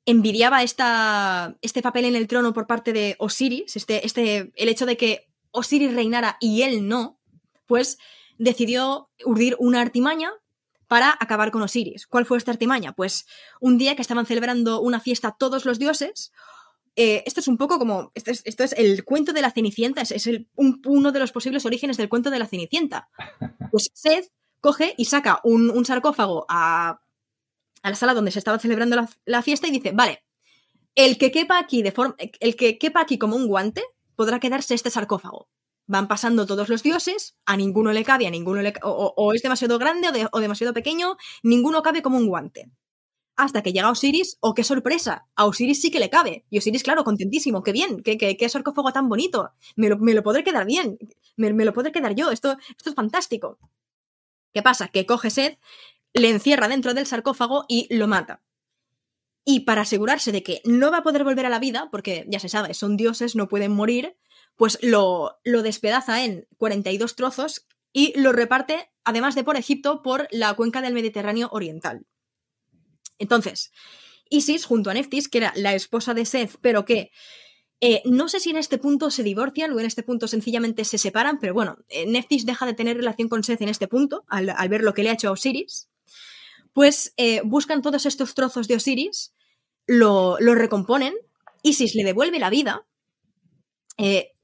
envidiaba 0.07 0.63
esta, 0.63 1.57
este 1.63 1.83
papel 1.83 2.05
en 2.05 2.17
el 2.17 2.27
trono 2.27 2.53
por 2.53 2.67
parte 2.67 2.93
de 2.93 3.17
Osiris, 3.19 3.77
este, 3.77 4.05
este, 4.07 4.53
el 4.55 4.69
hecho 4.69 4.87
de 4.87 4.97
que 4.97 5.29
Osiris 5.53 5.95
reinara 5.95 6.37
y 6.41 6.63
él 6.63 6.89
no, 6.89 7.21
pues 7.67 7.99
decidió 8.39 9.11
urdir 9.25 9.57
una 9.59 9.81
artimaña 9.81 10.33
para 10.89 11.17
acabar 11.21 11.53
con 11.53 11.63
Osiris. 11.63 12.07
¿Cuál 12.07 12.27
fue 12.27 12.39
esta 12.39 12.51
artimaña? 12.51 12.93
Pues 12.93 13.27
un 13.61 13.79
día 13.79 13.95
que 13.95 14.03
estaban 14.03 14.27
celebrando 14.27 14.81
una 14.81 14.99
fiesta 14.99 15.37
todos 15.39 15.65
los 15.65 15.79
dioses, 15.79 16.33
eh, 16.97 17.23
esto 17.27 17.41
es 17.41 17.49
un 17.49 17.59
poco 17.59 17.79
como, 17.79 18.11
esto 18.15 18.33
es, 18.33 18.73
el 18.73 19.05
cuento 19.05 19.33
de 19.33 19.43
la 19.43 19.53
Cenicienta, 19.53 20.03
es, 20.03 20.29
uno 20.57 21.13
de 21.13 21.21
los 21.21 21.31
posibles 21.31 21.65
orígenes 21.65 21.97
del 21.97 22.09
cuento 22.09 22.31
de 22.31 22.39
la 22.41 22.47
Cenicienta. 22.47 23.09
Pues 23.71 23.91
Seth 23.95 24.33
coge 24.61 24.95
y 24.97 25.07
saca 25.07 25.41
un, 25.45 25.85
sarcófago 25.85 26.47
a, 26.49 27.01
la 27.83 27.95
sala 27.95 28.15
donde 28.15 28.31
se 28.31 28.39
estaba 28.39 28.59
celebrando 28.59 28.97
la, 29.25 29.43
fiesta 29.43 29.69
y 29.69 29.71
dice, 29.71 29.93
vale, 29.93 30.25
el 30.95 31.19
que 31.19 31.31
quepa 31.31 31.59
aquí 31.59 31.83
de 31.83 31.93
forma, 31.93 32.17
el 32.19 32.57
que 32.57 32.79
quepa 32.79 33.01
aquí 33.01 33.19
como 33.19 33.37
un 33.37 33.47
guante 33.47 33.83
podrá 34.17 34.41
quedarse 34.41 34.75
este 34.75 34.91
sarcófago. 34.91 35.49
Van 35.87 36.07
pasando 36.07 36.47
todos 36.47 36.69
los 36.69 36.83
dioses, 36.83 37.37
a 37.47 37.57
ninguno 37.57 37.93
le 37.93 38.05
cabe, 38.05 38.27
a 38.27 38.31
ninguno 38.31 38.63
le 38.63 38.73
o, 38.83 39.33
es 39.35 39.43
demasiado 39.43 39.79
grande 39.79 40.09
o, 40.09 40.29
o 40.33 40.41
demasiado 40.41 40.73
pequeño, 40.73 41.17
ninguno 41.43 41.83
cabe 41.83 42.03
como 42.03 42.19
un 42.19 42.29
guante 42.29 42.71
hasta 43.41 43.63
que 43.63 43.73
llega 43.73 43.91
Osiris, 43.91 44.37
¡oh, 44.41 44.55
qué 44.55 44.65
sorpresa! 44.65 45.27
A 45.35 45.47
Osiris 45.47 45.81
sí 45.81 45.91
que 45.91 45.99
le 45.99 46.11
cabe. 46.11 46.45
Y 46.51 46.59
Osiris, 46.59 46.83
claro, 46.83 47.05
contentísimo, 47.05 47.63
qué 47.63 47.73
bien, 47.73 48.03
qué, 48.03 48.19
qué, 48.19 48.49
sarcófago 48.49 48.93
tan 48.93 49.09
bonito. 49.09 49.53
Me 49.77 49.89
lo, 49.89 49.99
me 49.99 50.13
lo, 50.13 50.23
podré 50.23 50.45
quedar 50.45 50.67
bien, 50.67 50.99
me, 51.37 51.53
me, 51.53 51.65
lo 51.65 51.73
podré 51.73 51.91
quedar 51.91 52.15
yo, 52.15 52.31
esto, 52.31 52.57
esto 52.77 52.91
es 52.91 52.95
fantástico. 52.95 53.59
¿Qué 54.53 54.63
pasa? 54.63 54.89
Que 54.89 55.07
coge 55.07 55.31
Seth, 55.31 55.59
le 56.13 56.31
encierra 56.31 56.69
dentro 56.69 56.95
del 56.95 57.07
sarcófago 57.07 57.65
y 57.69 57.93
lo 57.95 58.09
mata. 58.09 58.43
Y 59.45 59.61
para 59.61 59.83
asegurarse 59.83 60.33
de 60.33 60.43
que 60.43 60.61
no 60.65 60.91
va 60.91 60.99
a 60.99 61.03
poder 61.03 61.25
volver 61.25 61.47
a 61.47 61.51
la 61.51 61.59
vida, 61.59 61.89
porque 61.91 62.25
ya 62.29 62.41
se 62.41 62.49
sabe, 62.49 62.75
son 62.75 62.97
dioses, 62.97 63.37
no 63.37 63.49
pueden 63.49 63.73
morir, 63.73 64.17
pues 64.57 64.79
lo, 64.83 65.41
lo 65.45 65.63
despedaza 65.63 66.25
en 66.25 66.47
42 66.59 67.17
trozos 67.17 67.67
y 67.93 68.19
lo 68.21 68.33
reparte, 68.33 68.91
además 69.05 69.35
de 69.35 69.45
por 69.45 69.57
Egipto, 69.57 70.03
por 70.03 70.29
la 70.31 70.55
cuenca 70.55 70.83
del 70.83 70.95
Mediterráneo 70.95 71.49
Oriental. 71.53 72.07
Entonces, 73.19 73.73
Isis, 74.29 74.65
junto 74.65 74.91
a 74.91 74.95
Neftis, 74.95 75.29
que 75.29 75.39
era 75.39 75.53
la 75.57 75.75
esposa 75.75 76.15
de 76.15 76.25
Seth, 76.25 76.57
pero 76.61 76.85
que 76.85 77.11
eh, 77.81 78.03
no 78.05 78.29
sé 78.29 78.41
si 78.41 78.51
en 78.51 78.57
este 78.57 78.77
punto 78.77 79.11
se 79.11 79.23
divorcian 79.23 79.73
o 79.73 79.81
en 79.81 79.87
este 79.87 80.03
punto 80.03 80.29
sencillamente 80.29 80.85
se 80.85 80.99
separan, 80.99 81.39
pero 81.39 81.55
bueno, 81.55 81.79
eh, 81.89 82.07
Neftis 82.07 82.45
deja 82.45 82.67
de 82.67 82.75
tener 82.75 82.97
relación 82.97 83.29
con 83.29 83.43
Seth 83.43 83.63
en 83.63 83.71
este 83.71 83.89
punto, 83.89 84.25
al, 84.29 84.69
ver 84.69 84.83
lo 84.83 84.93
que 84.93 85.03
le 85.03 85.11
ha 85.11 85.15
hecho 85.15 85.29
a 85.29 85.33
Osiris. 85.33 85.89
Pues 86.75 87.15
eh, 87.17 87.41
buscan 87.43 87.81
todos 87.81 88.05
estos 88.05 88.35
trozos 88.35 88.69
de 88.69 88.77
Osiris, 88.77 89.33
lo, 89.87 90.37
recomponen, 90.39 91.15
Isis 91.63 91.95
le 91.95 92.05
devuelve 92.05 92.39
la 92.39 92.51
vida. 92.51 92.87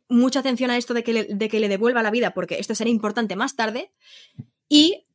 mucha 0.09 0.41
atención 0.41 0.71
a 0.71 0.77
esto 0.77 0.95
de 0.95 1.05
que, 1.05 1.25
de 1.25 1.49
que 1.49 1.61
le 1.61 1.69
devuelva 1.69 2.03
la 2.03 2.11
vida, 2.11 2.33
porque 2.33 2.59
esto 2.59 2.75
será 2.75 2.91
importante 2.91 3.37
más 3.37 3.55
tarde. 3.55 3.93
Y 4.69 5.06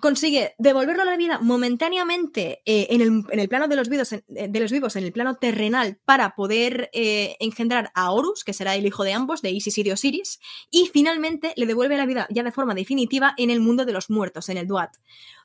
consigue 0.00 0.54
devolverlo 0.58 1.02
a 1.02 1.06
la 1.06 1.16
vida 1.16 1.38
momentáneamente 1.40 2.62
eh, 2.64 2.88
en, 2.90 3.00
el, 3.00 3.48
plano 3.48 3.68
de 3.68 3.76
los, 3.76 3.88
vivos, 3.88 4.12
en, 4.12 4.24
eh, 4.34 4.48
de 4.48 4.60
los 4.60 4.72
vivos, 4.72 4.96
en 4.96 5.04
el 5.04 5.12
plano 5.12 5.36
terrenal, 5.36 5.98
para 6.04 6.34
poder 6.34 6.90
eh, 6.92 7.36
engendrar 7.40 7.90
a 7.94 8.10
Horus, 8.10 8.44
que 8.44 8.52
será 8.52 8.74
el 8.74 8.86
hijo 8.86 9.04
de 9.04 9.12
ambos, 9.12 9.42
de 9.42 9.50
Isis 9.50 9.78
y 9.78 9.82
de 9.82 9.92
Osiris, 9.92 10.40
y 10.70 10.90
finalmente 10.92 11.52
le 11.56 11.66
devuelve 11.66 11.96
la 11.96 12.06
vida 12.06 12.26
ya 12.30 12.42
de 12.42 12.52
forma 12.52 12.74
definitiva 12.74 13.34
en 13.36 13.50
el 13.50 13.60
mundo 13.60 13.84
de 13.84 13.92
los 13.92 14.10
muertos, 14.10 14.48
en 14.48 14.56
el 14.56 14.66
Duat, 14.66 14.90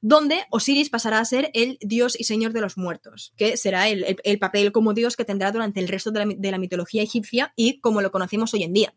donde 0.02 0.44
Osiris 0.50 0.90
pasará 0.90 1.20
a 1.20 1.26
ser 1.26 1.52
el 1.54 1.78
dios 1.82 2.20
y 2.20 2.24
señor 2.24 2.54
de 2.54 2.62
los 2.62 2.78
muertos, 2.78 3.34
que 3.38 3.58
será 3.58 3.88
el, 3.90 4.40
papel 4.40 4.72
como 4.72 4.94
dios 4.94 5.16
que 5.16 5.26
tendrá 5.26 5.52
durante 5.52 5.80
el 5.80 5.88
resto 5.88 6.12
de 6.12 6.52
la, 6.52 6.58
mitología 6.58 7.04
egipcia 7.04 7.54
y 7.56 7.80
como 7.80 8.02
lo 8.02 8.12
conocemos 8.12 8.54
hoy 8.54 8.64
en 8.64 8.74
día. 8.74 8.94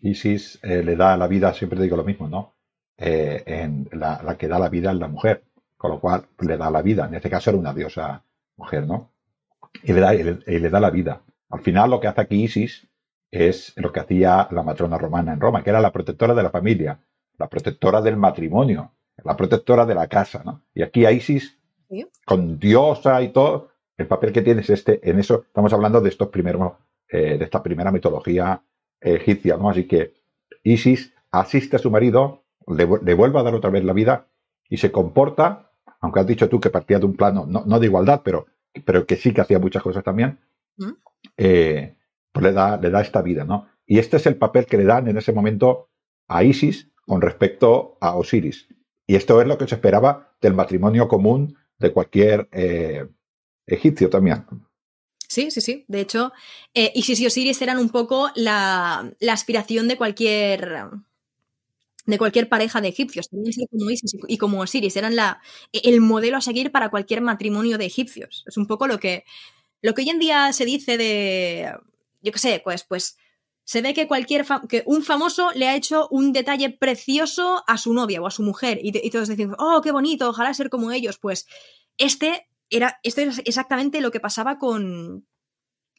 Isis 0.00 0.58
le 0.62 0.96
da 0.96 1.16
la 1.16 1.26
vida, 1.26 1.54
siempre 1.54 1.80
digo 1.80 1.96
lo 1.96 2.04
mismo, 2.04 2.28
¿no? 2.28 2.57
Eh, 3.00 3.44
en 3.46 3.88
la, 3.92 4.36
que 4.36 4.48
da 4.48 4.58
la 4.58 4.68
vida 4.68 4.90
es 4.90 4.98
la 4.98 5.06
mujer, 5.06 5.44
con 5.76 5.92
lo 5.92 6.00
cual 6.00 6.26
le 6.40 6.56
da 6.56 6.68
la 6.68 6.82
vida. 6.82 7.06
En 7.06 7.14
este 7.14 7.30
caso 7.30 7.50
era 7.50 7.58
una 7.58 7.72
diosa 7.72 8.24
mujer, 8.56 8.86
¿no? 8.86 9.12
Y 9.84 9.92
le 9.92 10.00
da, 10.00 10.12
le, 10.12 10.70
da 10.70 10.80
la 10.80 10.90
vida. 10.90 11.22
Al 11.48 11.60
final 11.60 11.90
lo 11.90 12.00
que 12.00 12.08
hace 12.08 12.20
aquí 12.20 12.42
Isis 12.42 12.88
es 13.30 13.72
lo 13.76 13.92
que 13.92 14.00
hacía 14.00 14.48
la 14.50 14.64
matrona 14.64 14.98
romana 14.98 15.32
en 15.32 15.40
Roma, 15.40 15.62
que 15.62 15.70
era 15.70 15.80
la 15.80 15.92
protectora 15.92 16.34
de 16.34 16.42
la 16.42 16.50
familia, 16.50 16.98
la 17.38 17.48
protectora 17.48 18.02
del 18.02 18.16
matrimonio, 18.16 18.90
la 19.22 19.36
protectora 19.36 19.86
de 19.86 19.94
la 19.94 20.08
casa, 20.08 20.42
¿no? 20.44 20.62
Y 20.74 20.82
aquí 20.82 21.06
a 21.06 21.12
Isis, 21.12 21.56
con 22.24 22.58
diosa 22.58 23.22
y 23.22 23.28
todo, 23.28 23.70
el 23.96 24.08
papel 24.08 24.32
que 24.32 24.42
tiene 24.42 24.62
es 24.62 24.70
este, 24.70 25.08
en 25.08 25.20
eso 25.20 25.44
estamos 25.46 25.72
hablando 25.72 26.00
de 26.00 26.08
estos 26.08 26.28
primeros, 26.28 26.72
eh, 27.08 27.38
de 27.38 27.44
esta 27.44 27.62
primera 27.62 27.92
mitología 27.92 28.60
egipcia, 29.00 29.56
¿no? 29.56 29.70
Así 29.70 29.86
que 29.86 30.14
Isis 30.64 31.14
asiste 31.30 31.76
a 31.76 31.78
su 31.78 31.92
marido 31.92 32.42
le, 32.68 33.14
vuelve 33.14 33.38
a 33.38 33.42
dar 33.42 33.54
otra 33.54 33.70
vez 33.70 33.84
la 33.84 33.92
vida 33.92 34.28
y 34.68 34.76
se 34.76 34.92
comporta, 34.92 35.72
aunque 36.00 36.20
has 36.20 36.26
dicho 36.26 36.48
tú 36.48 36.60
que 36.60 36.70
partía 36.70 36.98
de 36.98 37.06
un 37.06 37.16
plano, 37.16 37.46
no, 37.46 37.78
de 37.78 37.86
igualdad, 37.86 38.22
pero, 38.24 38.46
pero 38.84 39.06
que 39.06 39.16
sí 39.16 39.32
que 39.32 39.40
hacía 39.40 39.58
muchas 39.58 39.82
cosas 39.82 40.04
también, 40.04 40.38
¿Mm? 40.76 40.92
eh, 41.36 41.96
pues 42.32 42.44
le 42.44 42.52
da, 42.52 42.76
le 42.76 42.90
da 42.90 43.00
esta 43.00 43.22
vida, 43.22 43.44
¿no? 43.44 43.68
Y 43.86 43.98
este 43.98 44.18
es 44.18 44.26
el 44.26 44.36
papel 44.36 44.66
que 44.66 44.76
le 44.76 44.84
dan 44.84 45.08
en 45.08 45.16
ese 45.16 45.32
momento 45.32 45.88
a 46.28 46.44
Isis 46.44 46.90
con 47.06 47.22
respecto 47.22 47.96
a 48.00 48.16
Osiris. 48.16 48.68
Y 49.06 49.16
esto 49.16 49.40
es 49.40 49.48
lo 49.48 49.56
que 49.56 49.66
se 49.66 49.74
esperaba 49.74 50.34
del 50.40 50.52
matrimonio 50.52 51.08
común 51.08 51.56
de 51.78 51.92
cualquier 51.92 52.48
eh, 52.52 53.08
egipcio 53.66 54.10
también. 54.10 54.44
Sí, 55.26 55.50
sí, 55.50 55.62
sí. 55.62 55.84
De 55.88 56.00
hecho, 56.00 56.32
eh, 56.74 56.92
Isis 56.94 57.20
y 57.20 57.26
Osiris 57.26 57.62
eran 57.62 57.78
un 57.78 57.88
poco 57.88 58.28
la, 58.34 59.10
la 59.20 59.32
aspiración 59.32 59.88
de 59.88 59.96
cualquier 59.96 60.90
de 62.08 62.16
cualquier 62.16 62.48
pareja 62.48 62.80
de 62.80 62.88
egipcios. 62.88 63.28
Tenían 63.28 63.52
ser 63.52 63.68
como 63.70 63.90
Isis 63.90 64.16
y 64.28 64.38
como 64.38 64.60
Osiris. 64.62 64.96
Eran 64.96 65.14
la, 65.14 65.42
el 65.72 66.00
modelo 66.00 66.38
a 66.38 66.40
seguir 66.40 66.72
para 66.72 66.88
cualquier 66.88 67.20
matrimonio 67.20 67.76
de 67.76 67.84
egipcios. 67.84 68.44
Es 68.46 68.56
un 68.56 68.66
poco 68.66 68.86
lo 68.86 68.98
que, 68.98 69.24
lo 69.82 69.92
que 69.92 70.02
hoy 70.02 70.08
en 70.08 70.18
día 70.18 70.52
se 70.54 70.64
dice 70.64 70.96
de. 70.96 71.70
Yo 72.22 72.32
qué 72.32 72.38
sé, 72.38 72.60
pues, 72.64 72.84
pues. 72.84 73.18
Se 73.64 73.82
ve 73.82 73.92
que 73.92 74.08
cualquier 74.08 74.46
que 74.66 74.82
un 74.86 75.02
famoso 75.02 75.50
le 75.54 75.68
ha 75.68 75.76
hecho 75.76 76.08
un 76.10 76.32
detalle 76.32 76.70
precioso 76.70 77.62
a 77.66 77.76
su 77.76 77.92
novia 77.92 78.22
o 78.22 78.26
a 78.26 78.30
su 78.30 78.42
mujer. 78.42 78.80
Y, 78.82 79.10
todos 79.10 79.28
decimos, 79.28 79.56
oh, 79.58 79.82
qué 79.82 79.92
bonito, 79.92 80.30
ojalá 80.30 80.54
ser 80.54 80.70
como 80.70 80.90
ellos. 80.90 81.18
Pues 81.18 81.46
este 81.98 82.48
era. 82.70 82.98
Esto 83.02 83.20
era 83.20 83.32
exactamente 83.44 84.00
lo 84.00 84.10
que 84.10 84.20
pasaba 84.20 84.56
con. 84.56 85.28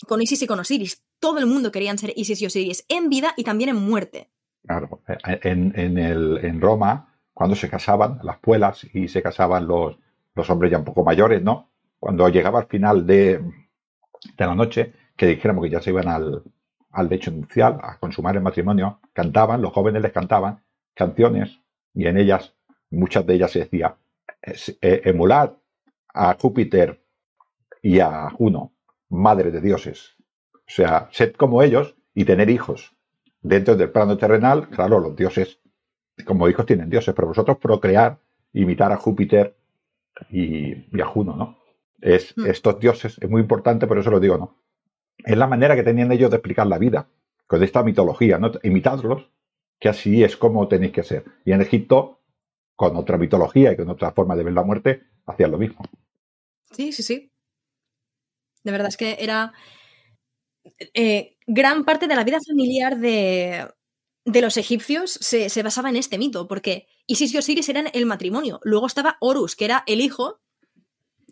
Con 0.08 0.24
Isis 0.24 0.42
y 0.42 0.48
con 0.48 0.60
Osiris. 0.60 1.04
Todo 1.20 1.38
el 1.38 1.46
mundo 1.46 1.72
querían 1.72 2.00
ser 2.00 2.14
Isis 2.16 2.42
y 2.42 2.48
Osiris 2.48 2.86
en 2.88 3.10
vida 3.10 3.36
y 3.38 3.44
también 3.44 3.70
en 3.70 3.76
muerte. 3.76 4.32
Claro, 4.66 5.02
eh, 5.08 5.40
en, 5.44 5.74
en, 5.76 5.98
el, 5.98 6.40
en 6.44 6.62
Roma, 6.62 7.14
cuando 7.34 7.56
se 7.56 7.70
casaban 7.70 8.20
las 8.24 8.38
puelas 8.40 8.86
y 8.94 9.08
se 9.08 9.22
casaban 9.22 9.68
los, 9.68 9.98
los 10.36 10.50
hombres 10.50 10.72
ya 10.72 10.78
un 10.78 10.86
poco 10.86 11.04
mayores, 11.04 11.42
¿no? 11.42 11.70
Cuando 12.00 12.28
llegaba 12.30 12.60
al 12.60 12.68
final 12.68 13.06
de, 13.06 13.40
de 13.40 14.46
la 14.46 14.56
noche, 14.56 14.94
que 15.16 15.28
dijéramos 15.28 15.64
que 15.64 15.70
ya 15.70 15.82
se 15.82 15.90
iban 15.92 16.08
al, 16.08 16.44
al 16.92 17.10
lecho 17.10 17.32
nupcial, 17.32 17.80
a 17.82 17.98
consumar 18.00 18.36
el 18.36 18.42
matrimonio, 18.44 19.00
cantaban, 19.14 19.62
los 19.62 19.74
jóvenes 19.74 20.02
les 20.02 20.12
cantaban 20.12 20.64
canciones 20.94 21.60
y 21.94 22.08
en 22.08 22.18
ellas, 22.18 22.56
muchas 22.90 23.26
de 23.26 23.36
ellas 23.36 23.52
se 23.52 23.60
decía, 23.60 23.98
eh, 24.42 25.02
emulad 25.06 25.54
a 26.14 26.36
Júpiter 26.40 27.02
y 27.82 28.00
a 28.00 28.30
Juno, 28.32 28.74
madre 29.10 29.52
de 29.52 29.62
dioses. 29.62 30.16
O 30.56 30.60
sea, 30.72 31.10
sed 31.12 31.34
como 31.36 31.64
ellos 31.64 31.96
y 32.14 32.26
tener 32.26 32.50
hijos. 32.50 32.96
Dentro 33.42 33.76
del 33.76 33.92
plano 33.92 34.18
terrenal, 34.18 34.70
claro, 34.70 35.00
los 35.00 35.16
dioses, 35.16 35.60
como 36.26 36.50
hijos 36.50 36.66
tienen 36.66 36.90
dioses, 36.90 37.14
pero 37.16 37.30
vosotros 37.30 37.58
procrear, 37.58 38.20
imitar 38.54 38.92
a 38.92 38.98
Júpiter 38.98 39.56
y, 40.30 41.02
a 41.02 41.06
Juno, 41.06 41.36
¿no? 41.36 41.60
Es, 42.02 42.36
hmm. 42.36 42.46
Estos 42.48 42.80
dioses 42.80 43.18
es 43.20 43.30
muy 43.30 43.42
importante, 43.42 43.88
por 43.88 43.98
eso 43.98 44.12
lo 44.12 44.20
digo, 44.20 44.38
¿no? 44.38 44.58
Es 45.18 45.38
la 45.38 45.48
manera 45.48 45.76
que 45.76 45.84
tenían 45.84 46.12
ellos 46.12 46.30
de 46.30 46.38
explicar 46.38 46.68
la 46.68 46.78
vida, 46.78 47.08
con 47.48 47.64
esta 47.64 47.84
mitología, 47.84 48.38
¿no? 48.38 48.52
Imitadlos, 48.64 49.30
que 49.80 49.90
así 49.90 50.24
es 50.24 50.38
como 50.38 50.68
tenéis 50.68 50.92
que 50.92 51.04
ser. 51.04 51.26
Y 51.46 51.52
en 51.52 51.62
Egipto, 51.62 52.22
con 52.76 52.96
otra 52.96 53.18
mitología 53.18 53.72
y 53.72 53.78
con 53.78 53.90
otra 53.90 54.12
forma 54.12 54.36
de 54.36 54.44
ver 54.44 54.54
la 54.54 54.64
muerte, 54.64 55.04
hacían 55.26 55.52
lo 55.52 55.58
mismo. 55.58 55.84
Sí, 56.72 56.92
sí, 56.92 57.04
sí. 57.04 57.32
De 58.64 58.72
verdad 58.72 58.90
es 58.90 58.98
que 58.98 59.18
era 59.20 59.54
eh, 60.94 61.38
gran 61.48 61.86
parte 61.86 62.08
de 62.08 62.16
la 62.16 62.24
vida 62.24 62.40
familiar 62.46 62.98
de, 63.00 63.68
de 64.26 64.42
los 64.42 64.58
egipcios 64.58 65.12
se, 65.12 65.50
se, 65.50 65.64
basaba 65.64 65.90
en 65.90 65.96
este 65.96 66.18
mito, 66.18 66.48
porque 66.48 66.88
Isis 67.08 67.34
y 67.34 67.38
Osiris 67.38 67.70
eran 67.70 67.90
el 67.94 68.06
matrimonio. 68.06 68.60
Luego 68.64 68.88
estaba 68.88 69.18
Horus, 69.20 69.56
que 69.56 69.66
era 69.66 69.84
el 69.88 70.02
hijo, 70.02 70.40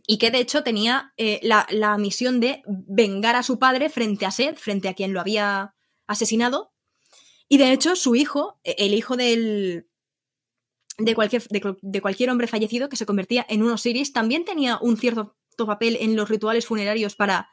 y 0.07 0.17
que 0.17 0.31
de 0.31 0.39
hecho 0.39 0.63
tenía 0.63 1.13
eh, 1.17 1.39
la, 1.43 1.67
la, 1.69 1.97
misión 1.97 2.39
de 2.39 2.63
vengar 2.65 3.35
a 3.35 3.43
su 3.43 3.59
padre 3.59 3.89
frente 3.89 4.25
a 4.25 4.31
Seth, 4.31 4.57
frente 4.57 4.87
a 4.87 4.93
quien 4.93 5.13
lo 5.13 5.19
había 5.19 5.75
asesinado. 6.07 6.71
Y 7.49 7.57
de 7.57 7.73
hecho, 7.73 7.95
su 7.95 8.15
hijo, 8.15 8.59
e, 8.63 8.75
el 8.79 8.93
hijo 8.93 9.17
del, 9.17 9.87
de, 10.97 11.13
cualquier, 11.13 11.43
de, 11.49 12.01
cualquier 12.01 12.29
hombre 12.29 12.47
fallecido 12.47 12.87
que 12.87 12.95
se 12.95 13.05
convertía 13.05 13.45
en 13.49 13.63
un 13.63 13.71
Osiris, 13.71 14.13
también 14.13 14.45
tenía 14.45 14.79
un 14.81 14.97
cierto 14.97 15.35
papel 15.57 15.97
en 15.99 16.15
los 16.15 16.29
rituales 16.29 16.65
funerarios 16.65 17.15
para 17.15 17.49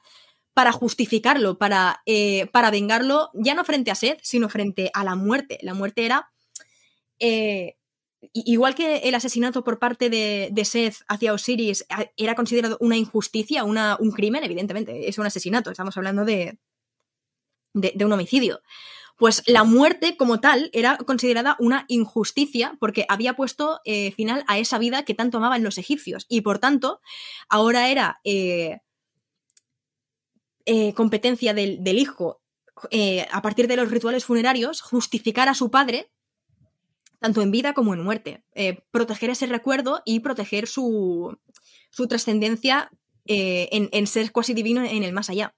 para 0.54 0.70
justificarlo, 0.70 1.58
para, 1.58 2.02
eh, 2.06 2.46
para 2.52 2.70
vengarlo, 2.70 3.30
ya 3.34 3.54
no 3.54 3.64
frente 3.64 3.90
a 3.90 3.96
Seth, 3.96 4.20
sino 4.22 4.48
frente 4.48 4.90
a 4.94 5.04
la 5.04 5.16
muerte. 5.16 5.58
La 5.62 5.74
muerte 5.74 6.06
era. 6.06 6.30
Eh, 7.18 7.76
igual 8.32 8.74
que 8.74 8.98
el 8.98 9.14
asesinato 9.14 9.64
por 9.64 9.78
parte 9.78 10.08
de, 10.08 10.64
Seth 10.64 11.02
hacia 11.08 11.34
Osiris 11.34 11.84
era 12.16 12.34
considerado 12.34 12.78
una 12.80 12.96
injusticia, 12.96 13.64
una, 13.64 13.96
un 14.00 14.12
crimen, 14.12 14.44
evidentemente, 14.44 15.08
es 15.08 15.18
un 15.18 15.26
asesinato, 15.26 15.70
estamos 15.70 15.96
hablando 15.96 16.24
de, 16.24 16.58
de, 17.74 18.04
un 18.04 18.12
homicidio. 18.12 18.62
Pues 19.16 19.42
la 19.46 19.62
muerte 19.64 20.16
como 20.16 20.40
tal 20.40 20.70
era 20.72 20.96
considerada 20.96 21.56
una 21.58 21.84
injusticia 21.88 22.76
porque 22.80 23.04
había 23.08 23.34
puesto 23.34 23.80
eh, 23.84 24.12
final 24.12 24.44
a 24.46 24.58
esa 24.58 24.78
vida 24.78 25.04
que 25.04 25.14
tanto 25.14 25.38
amaban 25.38 25.62
los 25.62 25.78
egipcios 25.78 26.26
y 26.28 26.40
por 26.40 26.58
tanto 26.58 27.00
ahora 27.48 27.90
era 27.90 28.20
eh, 30.66 30.94
competencia 30.94 31.52
del, 31.52 31.98
hijo, 31.98 32.40
eh, 32.90 33.26
a 33.30 33.42
partir 33.42 33.68
de 33.68 33.76
los 33.76 33.90
rituales 33.90 34.24
funerarios, 34.24 34.80
justificar 34.80 35.48
a 35.48 35.54
su 35.54 35.70
padre, 35.70 36.10
tanto 37.20 37.42
en 37.42 37.50
vida 37.50 37.74
como 37.74 37.94
en 37.94 38.02
muerte. 38.02 38.42
Eh, 38.54 38.80
proteger 38.90 39.30
ese 39.30 39.46
recuerdo 39.46 40.02
y 40.04 40.20
proteger 40.20 40.66
su, 40.66 41.38
su 41.90 42.06
trascendencia 42.06 42.90
en, 43.26 44.06
ser 44.06 44.32
cuasi 44.32 44.52
divino 44.52 44.84
en 44.84 45.02
el 45.02 45.12
más 45.12 45.30
allá. 45.30 45.54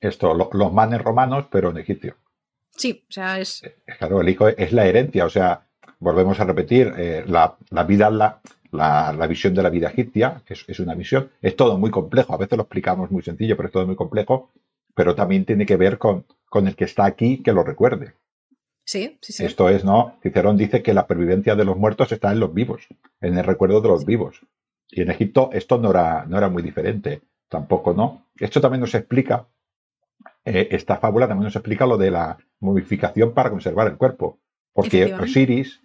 Esto, 0.00 0.34
los 0.34 0.72
manes 0.72 1.02
romanos, 1.02 1.46
pero 1.50 1.70
en 1.70 1.78
egipcio. 1.78 2.16
Sí, 2.76 3.04
o 3.08 3.12
sea, 3.12 3.40
es. 3.40 3.62
Claro, 3.98 4.20
el 4.20 4.28
hijo 4.28 4.48
es 4.48 4.72
la 4.72 4.86
herencia, 4.86 5.24
o 5.24 5.30
sea, 5.30 5.66
volvemos 5.98 6.38
a 6.38 6.44
repetir, 6.44 6.94
la, 7.26 7.56
la, 7.70 7.82
vida 7.82 8.10
la, 8.10 8.40
la, 8.72 9.26
visión 9.26 9.54
de 9.54 9.62
la 9.62 9.70
vida 9.70 9.88
egipcia, 9.88 10.42
que 10.44 10.54
es, 10.54 10.80
una 10.80 10.94
visión, 10.94 11.30
es 11.42 11.56
todo 11.56 11.78
muy 11.78 11.90
complejo, 11.90 12.34
a 12.34 12.38
veces 12.38 12.56
lo 12.56 12.62
explicamos 12.62 13.10
muy 13.10 13.22
sencillo, 13.22 13.56
pero 13.56 13.68
es 13.68 13.72
todo 13.72 13.86
muy 13.86 13.96
complejo, 13.96 14.50
pero 14.94 15.14
también 15.14 15.44
tiene 15.44 15.66
que 15.66 15.76
ver 15.76 15.98
con, 15.98 16.24
con 16.48 16.66
el 16.66 16.76
que 16.76 16.84
está 16.84 17.04
aquí 17.04 17.42
que 17.42 17.52
lo 17.52 17.62
recuerde. 17.62 18.14
Sí, 18.84 19.18
sí, 19.20 19.32
sí. 19.32 19.44
Esto 19.44 19.68
es, 19.68 19.84
¿no? 19.84 20.18
Cicerón 20.22 20.56
dice 20.56 20.82
que 20.82 20.94
la 20.94 21.06
pervivencia 21.06 21.54
de 21.54 21.64
los 21.64 21.76
muertos 21.76 22.10
está 22.12 22.32
en 22.32 22.40
los 22.40 22.52
vivos, 22.52 22.88
en 23.20 23.38
el 23.38 23.44
recuerdo 23.44 23.80
de 23.80 23.88
los 23.88 24.04
vivos. 24.04 24.40
Y 24.90 25.02
en 25.02 25.10
Egipto 25.10 25.50
esto 25.52 25.78
no 25.78 25.90
era, 25.90 26.24
no 26.26 26.36
era 26.38 26.48
muy 26.48 26.62
diferente, 26.62 27.22
tampoco, 27.48 27.94
¿no? 27.94 28.26
Esto 28.38 28.60
también 28.60 28.80
nos 28.80 28.94
explica, 28.94 29.46
eh, 30.44 30.68
esta 30.72 30.96
fábula 30.96 31.28
también 31.28 31.44
nos 31.44 31.56
explica 31.56 31.86
lo 31.86 31.98
de 31.98 32.10
la 32.10 32.38
momificación 32.58 33.32
para 33.32 33.50
conservar 33.50 33.86
el 33.86 33.96
cuerpo. 33.96 34.40
Porque 34.72 35.14
Osiris 35.14 35.80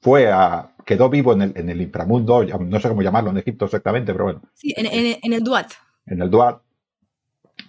fue 0.00 0.30
a, 0.30 0.75
quedó 0.86 1.10
vivo 1.10 1.32
en 1.32 1.42
el, 1.42 1.52
en 1.56 1.68
el 1.68 1.82
inframundo, 1.82 2.44
no 2.44 2.80
sé 2.80 2.88
cómo 2.88 3.02
llamarlo 3.02 3.30
en 3.30 3.38
Egipto 3.38 3.64
exactamente, 3.64 4.12
pero 4.12 4.24
bueno. 4.24 4.42
Sí, 4.54 4.72
en, 4.76 5.32
el 5.32 5.42
Duat. 5.42 5.72
En 6.06 6.22
el 6.22 6.30
Duat 6.30 6.62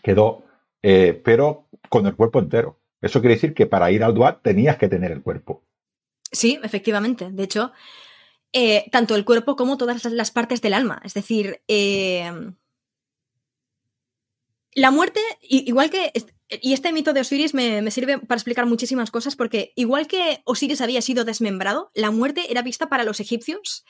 quedó, 0.04 0.46
eh, 0.84 1.20
pero 1.26 1.68
con 1.90 2.06
el 2.06 2.16
cuerpo 2.16 2.40
entero. 2.40 2.80
Eso 3.02 3.20
quiere 3.20 3.34
decir 3.34 3.56
que 3.56 3.66
para 3.66 3.90
ir 3.92 4.04
al 4.04 4.14
Duat 4.14 4.44
tenías 4.44 4.78
que 4.78 4.88
tener 4.88 5.12
el 5.12 5.24
cuerpo. 5.24 5.64
Sí, 6.32 6.60
efectivamente. 6.62 7.32
De 7.32 7.44
hecho, 7.44 7.72
eh, 8.54 8.86
tanto 8.92 9.16
el 9.16 9.26
cuerpo 9.26 9.56
como 9.56 9.78
todas 9.78 10.06
las 10.06 10.30
partes 10.30 10.62
del 10.62 10.76
alma. 10.76 11.02
Es 11.04 11.16
decir, 11.16 11.62
eh, 11.68 12.32
la 14.76 14.92
muerte, 14.92 15.22
igual 15.42 15.90
que 15.90 16.12
y 16.50 16.74
este 16.74 16.94
mito 16.94 17.14
de 17.14 17.22
Osiris 17.22 17.54
me, 17.54 17.90
sirve 17.92 18.20
para 18.20 18.38
explicar 18.38 18.66
muchísimas 18.66 19.12
cosas 19.12 19.36
porque 19.36 19.74
igual 19.76 20.08
que 20.08 20.42
Osiris 20.46 20.82
había 20.82 21.02
sido 21.02 21.26
desmembrado, 21.26 21.92
la 21.94 22.12
muerte 22.12 22.50
era 22.50 22.62
vista 22.62 22.88
para 22.88 23.04
los 23.04 23.20
egipcios 23.20 23.86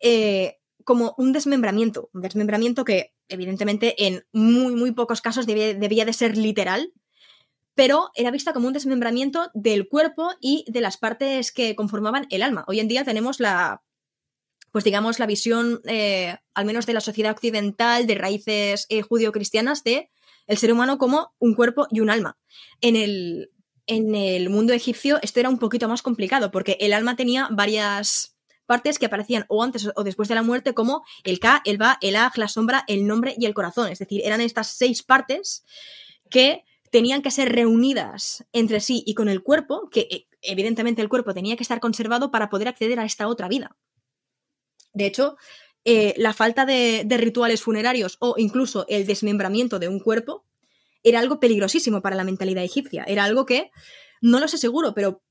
eh, 0.00 0.58
como 0.84 1.14
un 1.18 1.32
desmembramiento, 1.32 2.10
un 2.12 2.22
desmembramiento 2.22 2.84
que 2.84 3.14
evidentemente 3.28 4.06
en 4.06 4.24
muy, 4.32 4.74
muy 4.74 4.92
pocos 4.92 5.20
casos 5.20 5.46
debía, 5.46 5.74
debía 5.74 6.04
de 6.04 6.12
ser 6.12 6.36
literal, 6.36 6.92
pero 7.74 8.10
era 8.14 8.30
vista 8.30 8.52
como 8.52 8.68
un 8.68 8.72
desmembramiento 8.72 9.50
del 9.54 9.88
cuerpo 9.88 10.30
y 10.40 10.64
de 10.68 10.80
las 10.80 10.96
partes 10.96 11.52
que 11.52 11.74
conformaban 11.74 12.26
el 12.30 12.42
alma. 12.42 12.64
Hoy 12.68 12.80
en 12.80 12.88
día 12.88 13.04
tenemos 13.04 13.38
la, 13.40 13.82
pues 14.72 14.84
digamos, 14.84 15.18
la 15.18 15.26
visión, 15.26 15.80
eh, 15.84 16.36
al 16.54 16.64
menos 16.64 16.86
de 16.86 16.92
la 16.92 17.00
sociedad 17.00 17.32
occidental, 17.32 18.06
de 18.06 18.14
raíces 18.14 18.86
eh, 18.88 19.02
judío-cristianas, 19.02 19.84
de 19.84 20.10
el 20.48 20.58
ser 20.58 20.72
humano 20.72 20.98
como 20.98 21.34
un 21.38 21.54
cuerpo 21.54 21.86
y 21.90 22.00
un 22.00 22.10
alma. 22.10 22.36
En 22.80 22.96
el, 22.96 23.52
en 23.86 24.14
el 24.16 24.50
mundo 24.50 24.72
egipcio 24.72 25.18
esto 25.22 25.38
era 25.38 25.48
un 25.48 25.58
poquito 25.58 25.88
más 25.88 26.02
complicado 26.02 26.50
porque 26.50 26.76
el 26.80 26.92
alma 26.92 27.14
tenía 27.14 27.48
varias 27.52 28.36
partes 28.66 28.98
que 28.98 29.06
aparecían 29.06 29.46
o 29.48 29.62
antes 29.62 29.88
o 29.94 30.04
después 30.04 30.28
de 30.28 30.34
la 30.34 30.42
muerte 30.42 30.74
como 30.74 31.04
el 31.24 31.38
Ka, 31.38 31.62
el 31.64 31.78
Ba, 31.78 31.98
el 32.02 32.16
Aj, 32.16 32.36
la 32.36 32.48
sombra, 32.48 32.84
el 32.88 33.06
nombre 33.06 33.34
y 33.38 33.46
el 33.46 33.54
corazón. 33.54 33.90
Es 33.90 33.98
decir, 33.98 34.20
eran 34.24 34.40
estas 34.40 34.76
seis 34.76 35.02
partes 35.02 35.64
que 36.28 36.64
tenían 36.90 37.22
que 37.22 37.30
ser 37.30 37.50
reunidas 37.50 38.44
entre 38.52 38.80
sí 38.80 39.02
y 39.06 39.14
con 39.14 39.28
el 39.28 39.42
cuerpo, 39.42 39.88
que 39.90 40.08
eh, 40.10 40.28
evidentemente 40.42 41.02
el 41.02 41.08
cuerpo 41.08 41.34
tenía 41.34 41.56
que 41.56 41.62
estar 41.62 41.80
conservado 41.80 42.30
para 42.30 42.50
poder 42.50 42.68
acceder 42.68 43.00
a 43.00 43.04
esta 43.04 43.28
otra 43.28 43.48
vida. 43.48 43.76
De 44.92 45.06
hecho, 45.06 45.36
eh, 45.90 46.12
la 46.18 46.34
falta 46.34 46.66
de, 46.66 47.06
rituales 47.16 47.62
funerarios 47.62 48.18
o 48.20 48.34
incluso 48.36 48.84
el 48.90 49.06
desmembramiento 49.06 49.78
de 49.78 49.88
un 49.88 50.00
cuerpo 50.00 50.44
era 51.02 51.18
algo 51.18 51.40
peligrosísimo 51.40 52.02
para 52.02 52.14
la 52.14 52.24
mentalidad 52.24 52.62
egipcia. 52.62 53.04
Era 53.04 53.24
algo 53.24 53.46
que, 53.46 53.70
no 54.20 54.38
lo 54.38 54.48
sé 54.48 54.58
seguro, 54.58 54.92
pero 54.92 55.22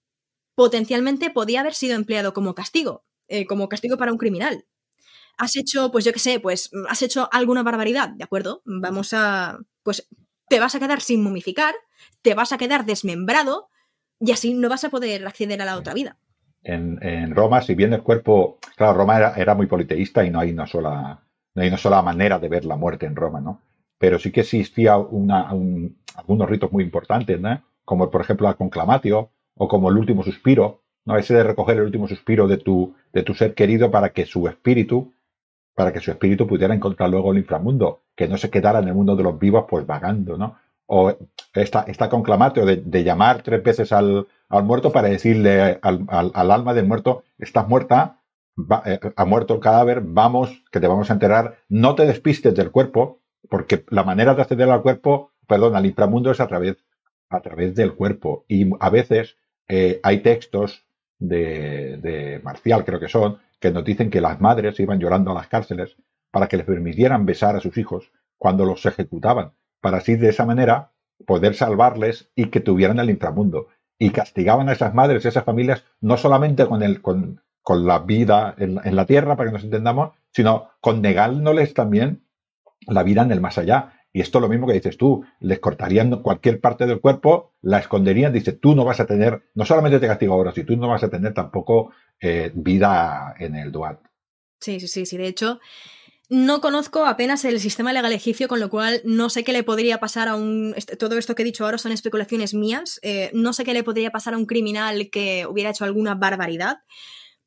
potencialmente 0.56 1.30
podía 1.30 1.60
haber 1.60 1.76
sido 1.76 1.94
empleado 1.94 2.34
como 2.34 2.56
castigo, 2.56 3.06
eh, 3.28 3.46
como 3.46 3.70
castigo 3.70 3.98
para 3.98 4.12
un 4.12 4.18
criminal. 4.18 4.66
Has 5.38 5.56
hecho, 5.56 5.92
pues 5.92 6.06
yo 6.06 6.12
qué 6.12 6.18
sé, 6.18 6.40
pues 6.40 6.72
has 6.90 7.04
hecho 7.04 7.30
alguna 7.32 7.62
barbaridad, 7.62 8.10
¿de 8.10 8.24
acuerdo? 8.24 8.64
Vamos 8.66 9.14
a, 9.14 9.60
pues 9.84 10.08
te 10.50 10.60
vas 10.60 10.74
a 10.74 10.80
quedar 10.80 11.02
sin 11.02 11.22
momificar, 11.22 11.76
te 12.24 12.34
vas 12.34 12.52
a 12.52 12.58
quedar 12.58 12.84
desmembrado 12.84 13.70
y 14.20 14.32
así 14.32 14.56
no 14.56 14.70
vas 14.70 14.84
a 14.86 14.90
poder 14.90 15.28
acceder 15.28 15.62
a 15.62 15.66
la 15.66 15.78
otra 15.78 15.94
vida 15.94 16.18
en, 16.64 17.36
Roma, 17.36 17.62
si 17.62 17.76
bien 17.76 17.94
el 17.94 18.04
cuerpo, 18.04 18.58
claro, 18.76 18.94
Roma 18.94 19.34
era, 19.36 19.56
muy 19.56 19.68
politeísta 19.68 20.26
y 20.26 20.30
no 20.30 20.40
hay 20.40 20.52
una 20.52 20.68
sola, 20.68 21.22
no 21.56 21.62
hay 21.62 21.68
una 21.70 21.78
sola 21.78 22.02
manera 22.02 22.40
de 22.40 22.50
ver 22.50 22.66
la 22.66 22.76
muerte 22.76 23.06
en 23.06 23.16
Roma, 23.16 23.40
¿no? 23.40 23.62
Pero 23.98 24.20
sí 24.20 24.32
que 24.32 24.42
existía 24.42 24.98
una, 24.98 25.50
algunos 26.16 26.50
ritos 26.50 26.72
muy 26.72 26.84
importantes, 26.84 27.40
¿no? 27.40 27.62
Como 27.86 28.12
por 28.12 28.22
ejemplo 28.22 28.48
la 28.48 28.56
conclamatio 28.56 29.30
o 29.56 29.68
como 29.68 29.90
el 29.90 29.98
último 29.98 30.24
suspiro, 30.24 30.82
¿no? 31.06 31.18
Ese 31.18 31.34
de 31.34 31.44
recoger 31.44 31.78
el 31.78 31.84
último 31.84 32.08
suspiro 32.08 32.48
de 32.48 32.58
tu, 32.58 32.96
de 33.14 33.24
tu 33.24 33.34
ser 33.34 33.54
querido 33.54 33.90
para 33.90 34.10
que 34.10 34.26
su 34.26 34.48
espíritu, 34.48 35.14
para 35.74 35.94
que 35.94 36.00
su 36.00 36.12
espíritu 36.12 36.48
pudiera 36.48 36.74
encontrar 36.74 37.10
luego 37.10 37.32
el 37.32 37.38
inframundo, 37.40 38.02
que 38.16 38.28
no 38.28 38.38
se 38.38 38.50
quedara 38.50 38.80
en 38.80 38.90
el 38.90 38.94
mundo 38.94 39.16
de 39.16 39.24
los 39.24 39.40
vivos 39.40 39.66
pues 39.70 39.86
vagando, 39.86 40.38
¿no? 40.38 40.58
O 40.88 41.14
esta, 41.54 41.82
esta 41.88 42.10
conclamatio 42.10 42.66
de 42.66 43.04
llamar 43.04 43.44
tres 43.44 43.62
veces 43.62 43.92
al, 43.92 44.28
al 44.50 44.64
muerto 44.64 44.92
para 44.92 45.10
decirle 45.10 45.80
al, 45.82 46.32
alma 46.34 46.74
del 46.74 46.88
muerto, 46.88 47.24
estás 47.38 47.68
muerta, 47.68 48.22
eh, 48.86 49.00
ha 49.16 49.26
muerto 49.26 49.56
el 49.56 49.60
cadáver, 49.60 50.02
vamos, 50.02 50.64
que 50.72 50.80
te 50.80 50.88
vamos 50.88 51.10
a 51.10 51.14
enterrar, 51.14 51.58
no 51.70 51.96
te 51.96 52.06
despistes 52.06 52.56
del 52.56 52.72
cuerpo, 52.72 53.22
porque 53.50 53.86
la 53.90 54.04
manera 54.04 54.34
de 54.34 54.42
acceder 54.42 54.70
al 54.70 54.82
cuerpo, 54.82 55.32
perdón, 55.48 55.76
al 55.76 55.86
inframundo 55.86 56.32
es 56.32 56.40
a 56.40 56.48
través 56.48 56.78
a 57.30 57.42
través 57.42 57.76
del 57.76 57.94
cuerpo. 57.94 58.46
Y 58.48 58.70
a 58.80 58.90
veces 58.90 59.38
eh, 59.68 60.00
hay 60.02 60.22
textos 60.22 60.86
de, 61.20 61.98
de 61.98 62.40
Marcial, 62.44 62.86
creo 62.86 63.02
que 63.02 63.10
son, 63.10 63.40
que 63.60 63.72
nos 63.72 63.84
dicen 63.84 64.10
que 64.10 64.22
las 64.22 64.40
madres 64.40 64.80
iban 64.80 65.00
llorando 65.00 65.32
a 65.32 65.34
las 65.34 65.48
cárceles 65.48 65.98
para 66.32 66.48
que 66.48 66.56
les 66.56 66.66
permitieran 66.66 67.26
besar 67.26 67.58
a 67.58 67.60
sus 67.60 67.78
hijos 67.78 68.12
cuando 68.38 68.64
los 68.64 68.86
ejecutaban, 68.86 69.52
para 69.82 69.98
así 69.98 70.16
de 70.16 70.30
esa 70.30 70.46
manera 70.46 70.92
poder 71.26 71.56
salvarles 71.56 72.30
y 72.36 72.50
que 72.50 72.60
tuvieran 72.60 73.00
el 73.00 73.10
inframundo. 73.10 73.68
Y 74.00 74.12
castigaban 74.12 74.70
a 74.70 74.74
esas 74.74 74.94
madres, 74.94 75.26
a 75.26 75.30
esas 75.30 75.44
familias, 75.44 75.84
no 76.02 76.18
solamente 76.18 76.68
con, 76.68 76.84
el, 76.84 77.02
con, 77.02 77.42
con 77.62 77.88
la 77.88 78.00
vida 78.00 78.54
en, 78.58 78.80
en, 78.84 78.96
la 78.96 79.06
tierra, 79.06 79.36
para 79.36 79.50
que 79.50 79.54
nos 79.54 79.64
entendamos, 79.64 80.12
sino 80.32 80.70
con 80.82 81.02
negándoles 81.02 81.74
también 81.74 82.24
la 82.86 83.04
vida 83.04 83.24
en 83.24 83.32
el 83.32 83.42
más 83.42 83.58
allá. 83.58 83.94
Y 84.14 84.22
esto 84.22 84.38
es 84.38 84.42
lo 84.42 84.50
mismo 84.50 84.68
que 84.68 84.74
dices 84.74 84.98
tú, 84.98 85.26
les 85.40 85.60
cortarían 85.60 86.22
cualquier 86.22 86.60
parte 86.60 86.86
del 86.86 87.02
cuerpo, 87.02 87.54
la 87.62 87.80
esconderían, 87.80 88.34
dice, 88.34 88.54
tú 88.54 88.74
no 88.74 88.86
vas 88.86 89.00
a 89.00 89.06
tener, 89.06 89.44
no 89.54 89.66
solamente 89.66 90.00
te 90.00 90.08
castigo 90.08 90.34
ahora, 90.34 90.52
si 90.52 90.64
tú 90.64 90.76
no 90.76 90.88
vas 90.88 91.04
a 91.04 91.10
tener 91.10 91.34
tampoco 91.34 91.92
eh, 92.20 92.52
vida 92.56 93.36
en 93.38 93.56
el 93.56 93.72
Duat. 93.72 94.00
Sí, 94.60 94.80
sí, 94.80 94.88
sí, 94.88 95.06
sí. 95.06 95.18
De 95.18 95.28
hecho, 95.28 95.60
no 96.30 96.60
conozco 96.60 97.06
apenas 97.06 97.46
el 97.46 97.60
sistema 97.60 97.94
legal 97.94 98.12
egipcio, 98.12 98.48
con 98.48 98.60
lo 98.60 98.70
cual 98.70 99.02
no 99.06 99.30
sé 99.30 99.44
qué 99.44 99.54
le 99.54 99.64
podría 99.64 100.00
pasar 100.00 100.28
a 100.28 100.36
un... 100.36 100.74
este, 100.76 100.98
Todo 100.98 101.18
esto 101.18 101.36
que 101.36 101.44
he 101.44 101.46
dicho 101.46 101.64
ahora 101.64 101.78
son 101.78 101.94
especulaciones 101.94 102.54
mías. 102.54 103.00
Eh, 103.02 103.32
no 103.34 103.54
sé 103.54 103.64
qué 103.64 103.74
le 103.74 103.84
podría 103.84 104.12
pasar 104.12 104.34
a 104.34 104.38
un 104.38 104.46
criminal 104.46 105.10
que 105.10 105.46
hubiera 105.48 105.70
hecho 105.70 105.86
alguna 105.86 106.16
barbaridad. 106.16 106.80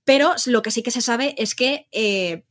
Pero 0.05 0.33
lo 0.47 0.62
que 0.62 0.70
sí 0.70 0.83
que 0.83 0.91
se 0.91 1.03
sabe 1.03 1.35
es 1.37 1.55
que 1.55 1.89
eh, 1.93 2.45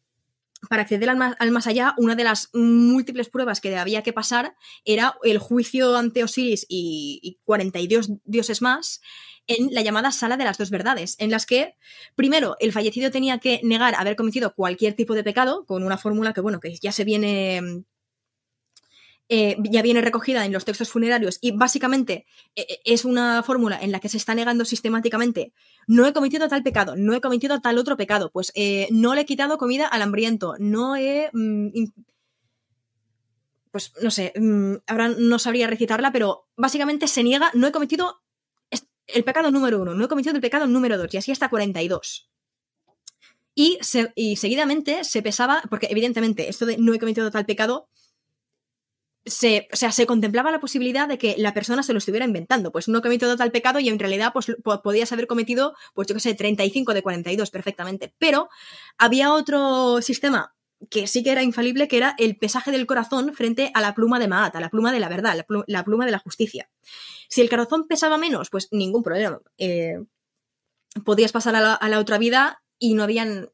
para 0.70 0.84
acceder 0.84 1.10
al 1.10 1.18
más, 1.18 1.36
al 1.40 1.50
más, 1.50 1.66
allá, 1.66 1.96
una 1.98 2.16
de 2.16 2.26
las 2.26 2.50
múltiples 2.54 3.30
pruebas 3.30 3.60
que 3.60 3.76
había 3.76 4.04
que 4.04 4.14
pasar 4.14 4.56
era 4.86 5.16
el 5.24 5.40
juicio 5.40 5.96
ante 5.96 6.24
Osiris 6.24 6.66
y, 6.70 7.20
y 7.24 7.40
42 7.44 8.12
dioses 8.26 8.62
más 8.62 9.02
en 9.50 9.74
la 9.74 9.82
llamada 9.82 10.12
sala 10.12 10.38
de 10.38 10.46
las 10.46 10.58
dos 10.58 10.70
verdades, 10.70 11.16
en 11.20 11.32
las 11.32 11.46
que, 11.46 11.76
primero, 12.16 12.56
el 12.60 12.72
fallecido 12.72 13.12
tenía 13.12 13.40
que 13.40 13.60
negar 13.64 13.96
haber 13.96 14.16
cometido 14.16 14.54
cualquier 14.54 14.94
tipo 14.94 15.16
de 15.16 15.24
pecado, 15.24 15.66
con 15.66 15.84
una 15.84 15.98
fórmula 15.98 16.34
que, 16.34 16.42
bueno, 16.42 16.62
que 16.62 16.76
ya 16.78 16.94
se 16.94 17.04
viene 17.04 17.84
eh, 19.32 19.58
ya 19.70 19.84
viene 19.84 20.02
recogida 20.02 20.44
en 20.44 20.52
los 20.52 20.66
textos 20.66 20.90
funerarios 20.90 21.38
y 21.40 21.52
básicamente 21.52 22.26
eh, 22.56 22.80
es 22.84 23.06
una 23.06 23.44
fórmula 23.44 23.80
en 23.80 23.92
la 23.92 24.00
que 24.00 24.10
se 24.10 24.18
está 24.18 24.34
negando 24.34 24.66
sistemáticamente 24.66 25.54
no 25.86 26.08
he 26.08 26.14
cometido 26.14 26.48
tal 26.48 26.64
pecado, 26.64 26.96
no 26.96 27.14
he 27.14 27.22
cometido 27.22 27.62
tal 27.62 27.78
otro 27.78 27.96
pecado, 27.96 28.32
pues 28.32 28.52
eh, 28.56 28.88
no 28.92 29.14
le 29.14 29.22
he 29.22 29.26
quitado 29.26 29.58
comida 29.58 29.88
al 29.88 30.02
hambriento, 30.02 30.56
no 30.60 30.96
he... 30.96 31.30
Mmm, 31.34 31.70
pues 33.72 33.94
no 34.02 34.10
sé, 34.10 34.34
mmm, 34.36 34.78
ahora 34.88 35.10
no 35.10 35.38
sabría 35.38 35.68
recitarla, 35.68 36.12
pero 36.12 36.48
básicamente 36.58 37.08
se 37.08 37.24
niega, 37.24 37.52
no 37.54 37.68
he 37.68 37.72
cometido 37.72 38.22
el 39.14 39.24
pecado 39.24 39.52
número 39.52 39.82
uno, 39.82 39.94
no 39.94 40.06
he 40.06 40.08
cometido 40.08 40.36
el 40.36 40.42
pecado 40.42 40.68
número 40.68 40.98
dos, 40.98 41.14
y 41.14 41.18
así 41.18 41.32
hasta 41.32 41.50
42. 41.50 42.30
Y, 43.56 43.78
se, 43.82 44.14
y 44.16 44.38
seguidamente 44.38 45.04
se 45.04 45.22
pesaba, 45.22 45.64
porque 45.70 45.88
evidentemente 45.90 46.50
esto 46.50 46.66
de 46.66 46.78
no 46.78 46.94
he 46.94 47.00
cometido 47.00 47.30
tal 47.32 47.46
pecado 47.46 47.90
se, 49.26 49.68
o 49.72 49.76
sea, 49.76 49.92
se 49.92 50.06
contemplaba 50.06 50.52
la 50.52 50.60
posibilidad 50.60 51.08
de 51.08 51.18
que 51.18 51.36
la 51.38 51.54
persona 51.54 51.84
se 51.84 51.94
lo 51.94 52.00
estuviera 52.00 52.26
inventando. 52.26 52.72
Pues 52.72 52.88
no 52.88 53.02
cometido 53.02 53.36
tal 53.38 53.52
pecado 53.52 53.80
y 53.80 53.90
en 53.90 54.00
realidad 54.00 54.32
pues, 54.34 54.48
podías 54.84 55.12
haber 55.12 55.28
cometido, 55.28 55.76
pues 55.94 56.08
yo 56.08 56.16
qué 56.16 56.22
sé, 56.22 56.34
35 56.34 56.94
de 56.94 57.04
42 57.04 57.52
perfectamente. 57.52 58.14
Pero 58.18 58.50
había 58.98 59.34
otro 59.34 60.02
sistema 60.02 60.56
que 60.90 61.08
sí 61.08 61.24
que 61.24 61.32
era 61.32 61.44
infalible, 61.44 61.88
que 61.88 61.98
era 61.98 62.16
el 62.18 62.38
pesaje 62.38 62.72
del 62.72 62.86
corazón 62.86 63.34
frente 63.34 63.72
a 63.74 63.82
la 63.82 63.94
pluma 63.94 64.20
de 64.20 64.28
Maat, 64.28 64.56
a 64.56 64.60
la 64.60 64.70
pluma 64.70 64.92
de 64.92 65.00
la 65.00 65.10
verdad, 65.10 65.36
la 65.68 65.84
pluma, 65.84 66.06
de 66.06 66.12
la 66.12 66.20
justicia. 66.20 66.70
Si 67.28 67.42
el 67.42 67.50
corazón 67.50 67.88
pesaba 67.88 68.18
menos, 68.18 68.50
pues 68.50 68.70
ningún 68.72 69.04
problema. 69.04 69.42
Eh, 69.58 70.00
podías 71.06 71.32
pasar 71.32 71.56
a 71.56 71.62
la, 71.62 71.74
a 71.74 71.90
la 71.90 72.00
otra 72.00 72.18
vida 72.18 72.64
y 72.78 72.94
no 72.94 73.04
habían 73.04 73.50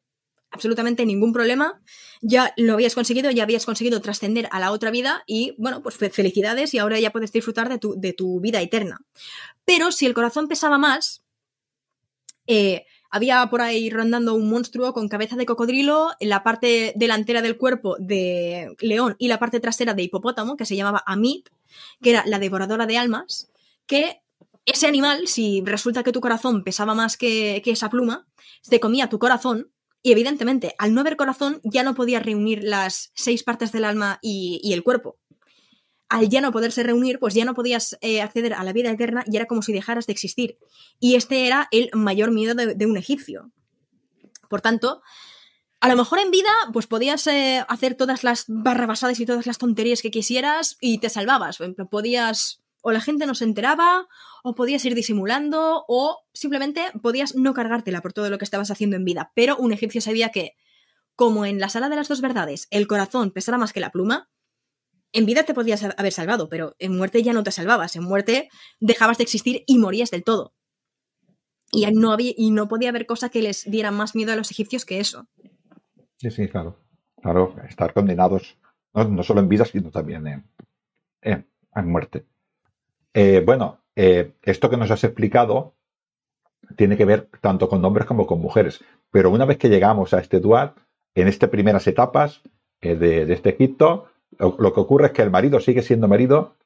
absolutamente 0.50 1.04
ningún 1.04 1.32
problema, 1.32 1.82
ya 2.22 2.52
lo 2.56 2.74
habías 2.74 2.94
conseguido, 2.94 3.30
ya 3.30 3.42
habías 3.42 3.66
conseguido 3.66 4.00
trascender 4.00 4.48
a 4.52 4.60
la 4.60 4.72
otra 4.72 4.90
vida 4.90 5.22
y 5.26 5.54
bueno, 5.58 5.82
pues 5.82 5.96
felicidades 5.96 6.72
y 6.72 6.78
ahora 6.78 6.98
ya 6.98 7.10
puedes 7.10 7.32
disfrutar 7.32 7.68
de 7.68 7.78
tu, 7.78 7.94
de 7.98 8.12
tu 8.12 8.40
vida 8.40 8.60
eterna. 8.60 9.00
Pero 9.64 9.92
si 9.92 10.06
el 10.06 10.14
corazón 10.14 10.48
pesaba 10.48 10.78
más, 10.78 11.24
eh, 12.46 12.86
había 13.10 13.46
por 13.50 13.60
ahí 13.60 13.90
rondando 13.90 14.34
un 14.34 14.48
monstruo 14.48 14.92
con 14.92 15.08
cabeza 15.08 15.36
de 15.36 15.46
cocodrilo, 15.46 16.10
en 16.20 16.28
la 16.28 16.42
parte 16.42 16.92
delantera 16.96 17.42
del 17.42 17.56
cuerpo 17.56 17.96
de 17.98 18.74
león 18.80 19.16
y 19.18 19.28
la 19.28 19.38
parte 19.38 19.60
trasera 19.60 19.94
de 19.94 20.02
hipopótamo, 20.02 20.56
que 20.56 20.66
se 20.66 20.76
llamaba 20.76 21.02
Amit, 21.06 21.48
que 22.02 22.10
era 22.10 22.24
la 22.26 22.38
devoradora 22.38 22.86
de 22.86 22.98
almas, 22.98 23.50
que 23.86 24.20
ese 24.64 24.86
animal, 24.86 25.28
si 25.28 25.62
resulta 25.64 26.02
que 26.02 26.12
tu 26.12 26.20
corazón 26.20 26.64
pesaba 26.64 26.94
más 26.94 27.16
que, 27.16 27.62
esa 27.64 27.90
pluma, 27.90 28.26
se 28.62 28.80
comía 28.80 29.08
tu 29.08 29.18
corazón 29.18 29.70
y 30.02 30.12
evidentemente, 30.12 30.74
al 30.78 30.94
no 30.94 31.00
haber 31.00 31.16
corazón, 31.16 31.60
ya 31.64 31.82
no 31.82 31.94
podías 31.94 32.24
reunir 32.24 32.62
las 32.62 33.10
seis 33.14 33.42
partes 33.42 33.72
del 33.72 33.84
alma 33.84 34.18
y 34.22 34.72
el 34.72 34.82
cuerpo. 34.82 35.18
Al 36.08 36.28
ya 36.28 36.40
no 36.40 36.52
poderse 36.52 36.82
reunir, 36.82 37.18
pues 37.18 37.34
ya 37.34 37.44
no 37.44 37.54
podías 37.54 37.98
eh, 38.00 38.22
acceder 38.22 38.54
a 38.54 38.62
la 38.62 38.72
vida 38.72 38.90
eterna 38.90 39.24
y 39.26 39.36
era 39.36 39.46
como 39.46 39.62
si 39.62 39.72
dejaras 39.72 40.06
de 40.06 40.12
existir. 40.12 40.58
Y 41.00 41.16
este 41.16 41.46
era 41.46 41.68
el 41.72 41.90
mayor 41.94 42.30
miedo 42.30 42.54
de, 42.54 42.86
un 42.86 42.96
egipcio. 42.96 43.50
Por 44.48 44.60
tanto, 44.60 45.02
a 45.80 45.88
lo 45.88 45.96
mejor 45.96 46.20
en 46.20 46.30
vida, 46.30 46.50
pues 46.72 46.86
podías 46.86 47.26
eh, 47.26 47.64
hacer 47.68 47.94
todas 47.94 48.22
las 48.22 48.44
barrabasadas 48.46 49.18
y 49.18 49.26
todas 49.26 49.46
las 49.46 49.58
tonterías 49.58 50.02
que 50.02 50.10
quisieras 50.12 50.76
y 50.80 50.98
te 50.98 51.10
salvabas. 51.10 51.58
Podías 51.90 52.62
o 52.86 52.92
la 52.92 53.00
gente 53.00 53.26
no 53.26 53.34
se 53.34 53.42
enteraba, 53.42 54.06
o 54.44 54.54
podías 54.54 54.84
ir 54.84 54.94
disimulando, 54.94 55.84
o 55.88 56.20
simplemente 56.32 56.84
podías 57.02 57.34
no 57.34 57.52
cargártela 57.52 58.00
por 58.00 58.12
todo 58.12 58.30
lo 58.30 58.38
que 58.38 58.44
estabas 58.44 58.70
haciendo 58.70 58.94
en 58.94 59.04
vida. 59.04 59.32
Pero 59.34 59.56
un 59.56 59.72
egipcio 59.72 60.00
sabía 60.00 60.28
que, 60.28 60.52
como 61.16 61.46
en 61.46 61.58
la 61.58 61.68
sala 61.68 61.88
de 61.88 61.96
las 61.96 62.06
dos 62.06 62.20
verdades, 62.20 62.68
el 62.70 62.86
corazón 62.86 63.32
pesara 63.32 63.58
más 63.58 63.72
que 63.72 63.80
la 63.80 63.90
pluma, 63.90 64.30
en 65.12 65.26
vida 65.26 65.44
te 65.44 65.54
podías 65.54 65.82
haber 65.82 66.12
salvado, 66.12 66.48
pero 66.48 66.74
en 66.78 66.96
muerte 66.96 67.22
ya 67.22 67.32
no 67.32 67.42
te 67.42 67.50
salvabas. 67.50 67.96
En 67.96 68.04
muerte 68.04 68.48
dejabas 68.80 69.18
de 69.18 69.24
existir 69.24 69.64
y 69.66 69.78
morías 69.78 70.10
del 70.10 70.24
todo. 70.24 70.54
Y 71.72 71.86
no, 71.86 72.12
había, 72.12 72.32
y 72.36 72.50
no 72.50 72.68
podía 72.68 72.90
haber 72.90 73.06
cosa 73.06 73.28
que 73.28 73.42
les 73.42 73.64
diera 73.70 73.90
más 73.90 74.14
miedo 74.14 74.32
a 74.32 74.36
los 74.36 74.50
egipcios 74.50 74.84
que 74.84 75.00
eso. 75.00 75.28
Sí, 76.18 76.30
sí, 76.30 76.48
claro. 76.48 76.78
Claro, 77.20 77.56
estar 77.68 77.92
condenados 77.92 78.56
no, 78.94 79.22
solo 79.22 79.40
en 79.40 79.48
vida, 79.48 79.64
sino 79.64 79.90
también 79.90 80.44
en 81.22 81.44
muerte. 81.84 82.24
Eh, 83.12 83.42
bueno, 83.44 83.80
eh, 83.94 84.34
esto 84.42 84.68
que 84.68 84.76
nos 84.76 84.90
has 84.90 85.02
explicado 85.04 85.74
tiene 86.76 86.96
que 86.96 87.04
ver 87.04 87.30
tanto 87.40 87.68
con 87.68 87.84
hombres 87.84 88.06
como 88.06 88.26
con 88.26 88.40
mujeres. 88.40 88.84
Pero 89.10 89.30
una 89.30 89.44
vez 89.44 89.58
que 89.58 89.68
llegamos 89.68 90.12
a 90.12 90.20
este 90.20 90.40
dual, 90.40 90.74
en 91.14 91.28
estas 91.28 91.48
primeras 91.48 91.86
etapas 91.86 92.42
eh, 92.80 92.94
de, 92.94 93.24
de, 93.24 93.32
este 93.32 93.50
Egipto, 93.50 94.08
lo, 94.38 94.56
lo, 94.58 94.72
que 94.72 94.80
ocurre 94.80 95.06
es 95.06 95.12
que 95.12 95.22
el 95.22 95.30
marido 95.30 95.60
sigue 95.60 95.82
siendo 95.82 96.08
marido 96.08 96.56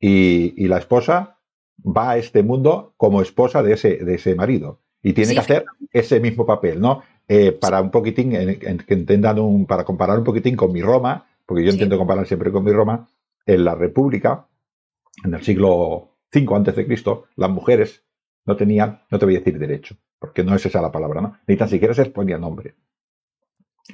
y, 0.00 0.54
y, 0.62 0.68
la 0.68 0.78
esposa 0.78 1.38
va 1.84 2.10
a 2.10 2.16
este 2.18 2.42
mundo 2.42 2.94
como 2.96 3.22
esposa 3.22 3.62
de 3.62 3.74
ese, 3.74 3.96
de 3.96 4.14
ese 4.14 4.34
marido. 4.34 4.80
Y 5.02 5.12
tiene 5.12 5.28
sí, 5.28 5.34
que 5.34 5.40
hacer 5.40 5.64
ese 5.92 6.20
mismo 6.20 6.46
papel, 6.46 6.80
¿no? 6.80 7.02
Eh, 7.28 7.52
para 7.52 7.80
un 7.80 7.90
poquitín, 7.90 8.34
en, 8.34 8.58
en, 8.60 8.78
que 8.78 8.94
entendan 8.94 9.38
un, 9.38 9.66
para 9.66 9.84
comparar 9.84 10.18
un 10.18 10.24
poquitín 10.24 10.56
con 10.56 10.72
mi 10.72 10.82
Roma, 10.82 11.26
porque 11.44 11.64
yo 11.64 11.70
sí. 11.70 11.76
intento 11.76 11.98
comparar 11.98 12.26
siempre 12.26 12.52
con 12.52 12.64
mi 12.64 12.72
Roma, 12.72 13.08
en 13.46 13.64
la 13.64 13.74
República, 13.74 14.46
en 15.24 15.34
el 15.34 15.42
siglo 15.42 16.10
V 16.34 16.54
antes 16.54 16.76
de 16.76 16.86
Cristo, 16.86 17.26
las 17.36 17.50
mujeres 17.50 18.02
no 18.44 18.56
tenían, 18.56 19.02
no 19.10 19.18
te 19.18 19.24
voy 19.24 19.36
a 19.36 19.38
decir 19.38 19.58
derecho, 19.58 19.96
porque 20.18 20.44
no 20.44 20.54
es 20.54 20.64
esa 20.66 20.82
la 20.82 20.92
palabra, 20.92 21.20
¿no? 21.20 21.38
Ni 21.46 21.56
tan 21.56 21.68
siquiera 21.68 21.94
se 21.94 22.04
les 22.04 22.12
ponía 22.12 22.38
nombre. 22.38 22.74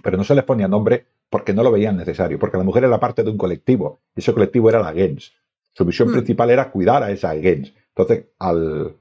Pero 0.02 0.16
no 0.16 0.24
se 0.24 0.34
les 0.34 0.44
ponía 0.44 0.68
nombre 0.68 1.06
porque 1.32 1.52
no 1.52 1.64
lo 1.64 1.72
veían 1.72 1.96
necesario, 1.96 2.38
porque 2.38 2.58
la 2.58 2.62
mujer 2.62 2.84
era 2.84 3.00
parte 3.00 3.24
de 3.24 3.30
un 3.30 3.36
colectivo, 3.36 4.02
y 4.14 4.20
ese 4.20 4.32
colectivo 4.32 4.68
era 4.68 4.80
la 4.80 4.92
gens. 4.92 5.32
Su 5.72 5.84
misión 5.84 6.10
mm. 6.10 6.12
principal 6.12 6.50
era 6.50 6.70
cuidar 6.70 7.02
a 7.02 7.10
esa 7.10 7.34
gens. 7.34 7.72
Entonces, 7.88 8.26
al 8.38 8.94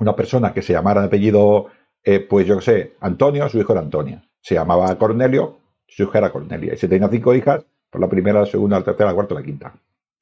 una 0.00 0.16
persona 0.16 0.52
que 0.52 0.60
se 0.60 0.72
llamara 0.72 1.00
de 1.00 1.06
apellido, 1.06 1.68
eh, 2.02 2.18
pues 2.18 2.46
yo 2.46 2.58
qué 2.58 2.64
sé, 2.64 2.92
Antonio, 3.00 3.48
su 3.48 3.58
hijo 3.58 3.72
era 3.72 3.80
Antonia. 3.80 4.28
Se 4.40 4.56
llamaba 4.56 4.98
Cornelio, 4.98 5.58
su 5.86 6.02
hijo 6.02 6.18
era 6.18 6.32
Cornelia. 6.32 6.74
Y 6.74 6.76
si 6.76 6.88
tenía 6.88 7.08
cinco 7.08 7.32
hijas, 7.32 7.64
pues 7.88 8.00
la 8.00 8.08
primera, 8.08 8.40
la 8.40 8.46
segunda, 8.46 8.78
la 8.78 8.84
tercera, 8.84 9.10
la 9.10 9.14
cuarta, 9.14 9.34
la 9.34 9.42
quinta. 9.42 9.72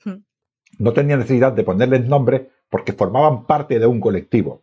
Mm 0.05 0.21
no 0.79 0.93
tenía 0.93 1.17
necesidad 1.17 1.53
de 1.53 1.65
ponerles 1.65 2.07
nombre 2.07 2.51
porque 2.69 2.93
formaban 2.93 3.45
parte 3.45 3.79
de 3.79 3.87
un 3.87 4.01
colectivo. 4.01 4.63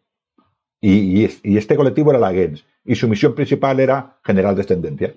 Y, 0.82 1.24
y, 1.24 1.39
y, 1.43 1.57
este 1.57 1.76
colectivo 1.76 2.11
era 2.11 2.20
la 2.20 2.34
Gens. 2.34 2.65
Y 2.86 2.95
su 2.95 3.07
misión 3.07 3.36
principal 3.36 3.80
era 3.80 4.17
generar 4.24 4.55
descendencia. 4.55 5.13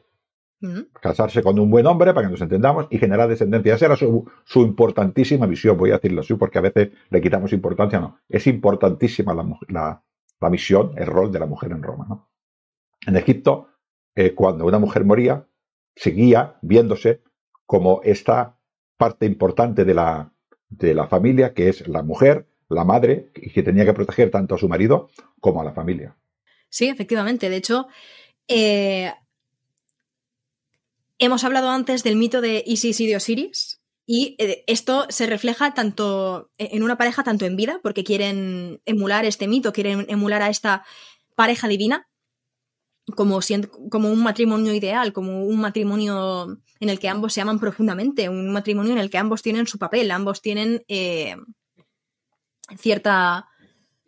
Uh 0.63 0.67
-huh. 0.67 0.89
Casarse 1.01 1.43
con 1.43 1.59
un 1.59 1.71
buen 1.71 1.87
hombre, 1.87 2.15
para 2.15 2.27
que 2.27 2.33
nos 2.33 2.41
entendamos, 2.41 2.87
y 2.91 2.99
generar 2.99 3.29
descendencia. 3.29 3.75
Esa 3.75 3.87
era 3.87 3.97
su, 3.97 4.31
su, 4.45 4.61
importantísima 4.63 5.47
misión, 5.47 5.77
voy 5.77 5.91
a 5.91 5.95
decirlo 5.95 6.21
así, 6.21 6.35
porque 6.35 6.59
a 6.59 6.63
veces 6.63 6.91
le 7.11 7.21
quitamos 7.21 7.53
importancia. 7.53 7.99
No, 8.01 8.21
es 8.29 8.47
importantísima 8.47 9.35
la, 9.35 9.45
la, 9.69 10.03
la 10.41 10.51
misión, 10.51 10.93
el 10.97 11.07
rol 11.07 11.33
de 11.33 11.41
la 11.41 11.47
mujer 11.47 11.73
en 11.73 11.83
Roma. 11.83 12.07
¿no? 12.09 12.29
En 13.07 13.17
Egipto, 13.17 13.69
eh, 14.15 14.35
cuando 14.35 14.65
una 14.65 14.79
mujer 14.79 15.05
moría, 15.05 15.47
seguía 15.97 16.59
viéndose 16.63 17.23
como 17.67 18.01
esta 18.05 18.59
parte 18.97 19.27
importante 19.27 19.85
de 19.85 19.95
la, 19.95 20.33
de 20.69 20.95
la 20.95 21.07
familia, 21.09 21.55
que 21.55 21.69
es 21.69 21.89
la 21.89 22.03
mujer, 22.03 22.47
la 22.69 22.85
madre 22.85 23.31
y 23.35 23.51
que 23.51 23.63
tenía 23.63 23.85
que 23.85 23.93
proteger 23.93 24.31
tanto 24.31 24.55
a 24.55 24.59
su 24.59 24.69
marido 24.69 25.11
como 25.41 25.61
a 25.61 25.65
la 25.65 25.73
familia. 25.73 26.17
Sí, 26.69 26.89
efectivamente. 26.89 27.51
De 27.51 27.57
hecho, 27.57 27.87
eh, 28.49 29.13
hemos 31.25 31.45
hablado 31.45 31.71
antes 31.71 32.03
del 32.03 32.17
mito 32.17 32.41
de 32.41 32.65
Isis 32.67 33.01
y 33.01 33.07
de 33.07 33.17
Osiris. 33.17 33.81
Y 34.05 34.35
eh, 34.39 34.65
esto 34.67 35.07
se 35.09 35.27
refleja 35.27 35.75
tanto 35.75 36.51
en 36.59 36.83
una 36.83 36.99
pareja, 36.99 37.23
tanto 37.23 37.47
en 37.47 37.57
vida, 37.57 37.79
porque 37.83 38.03
quieren 38.03 38.81
emular 38.85 39.25
este 39.25 39.47
mito, 39.47 39.73
quieren 39.73 40.07
emular 40.09 40.43
a 40.43 40.51
esta 40.51 40.85
pareja 41.37 41.69
divina, 41.69 42.09
como, 43.17 43.41
como 43.91 44.11
un 44.11 44.23
matrimonio 44.23 44.75
ideal, 44.75 45.13
como 45.13 45.45
un 45.45 45.61
matrimonio 45.61 46.59
en 46.81 46.89
el 46.89 46.99
que 46.99 47.09
ambos 47.09 47.33
se 47.33 47.41
aman 47.41 47.61
profundamente, 47.61 48.29
un 48.29 48.53
matrimonio 48.53 48.93
en 48.93 48.99
el 48.99 49.09
que 49.09 49.19
ambos 49.19 49.43
tienen 49.43 49.69
su 49.69 49.79
papel, 49.79 50.11
ambos 50.11 50.43
tienen 50.43 50.85
eh, 50.89 51.37
cierta. 52.79 53.49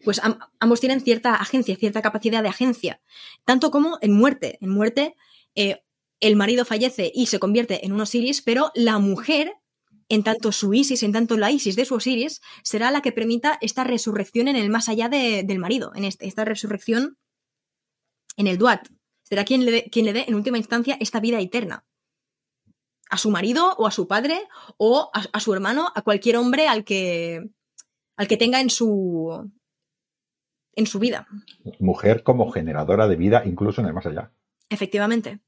Pues 0.04 0.20
ambos 0.60 0.80
tienen 0.80 1.00
cierta 1.00 1.36
agencia, 1.36 1.76
cierta 1.76 2.02
capacidad 2.02 2.42
de 2.42 2.50
agencia. 2.50 3.00
Tanto 3.46 3.70
como 3.70 3.96
en 4.02 4.12
muerte. 4.12 4.58
En 4.60 4.68
muerte, 4.68 5.16
eh, 5.54 5.83
el 6.24 6.36
marido 6.36 6.64
fallece 6.64 7.12
y 7.14 7.26
se 7.26 7.38
convierte 7.38 7.84
en 7.84 7.92
un 7.92 8.00
Osiris, 8.00 8.40
pero 8.40 8.70
la 8.74 8.98
mujer 8.98 9.56
en 10.08 10.22
tanto 10.22 10.52
su 10.52 10.72
Isis, 10.72 11.02
en 11.02 11.12
tanto 11.12 11.36
la 11.36 11.50
Isis 11.50 11.76
de 11.76 11.84
su 11.84 11.94
Osiris, 11.94 12.40
será 12.62 12.90
la 12.90 13.02
que 13.02 13.12
permita 13.12 13.58
esta 13.60 13.84
resurrección 13.84 14.48
en 14.48 14.56
el 14.56 14.70
más 14.70 14.88
allá 14.88 15.08
del 15.08 15.58
marido, 15.58 15.92
en 15.94 16.04
este, 16.04 16.26
esta 16.26 16.46
resurrección 16.46 17.18
en 18.38 18.46
el 18.46 18.56
Duat. 18.56 18.88
Será 19.22 19.44
quien 19.44 19.66
le, 19.66 19.72
dé, 19.72 19.90
quien 19.90 20.06
le 20.06 20.14
dé 20.14 20.24
en 20.26 20.34
última 20.34 20.56
instancia 20.56 20.96
esta 20.98 21.20
vida 21.20 21.40
eterna. 21.40 21.84
A 23.10 23.18
su 23.18 23.30
marido 23.30 23.74
o 23.76 23.86
a 23.86 23.90
su 23.90 24.08
padre 24.08 24.40
o 24.78 25.10
a, 25.12 25.40
su 25.40 25.52
hermano, 25.52 25.88
a 25.94 26.02
cualquier 26.02 26.38
hombre 26.38 26.68
al 26.68 26.84
que, 26.84 27.50
al 28.16 28.28
que 28.28 28.38
tenga 28.38 28.60
en 28.60 28.70
su, 28.70 29.52
en 30.72 30.86
su 30.86 30.98
vida. 30.98 31.26
Mujer 31.78 32.22
como 32.22 32.50
generadora 32.50 33.08
de 33.08 33.16
vida 33.16 33.42
incluso 33.44 33.82
en 33.82 33.88
el 33.88 33.92
más 33.92 34.06
allá. 34.06 34.32
Efectivamente. 34.70 35.40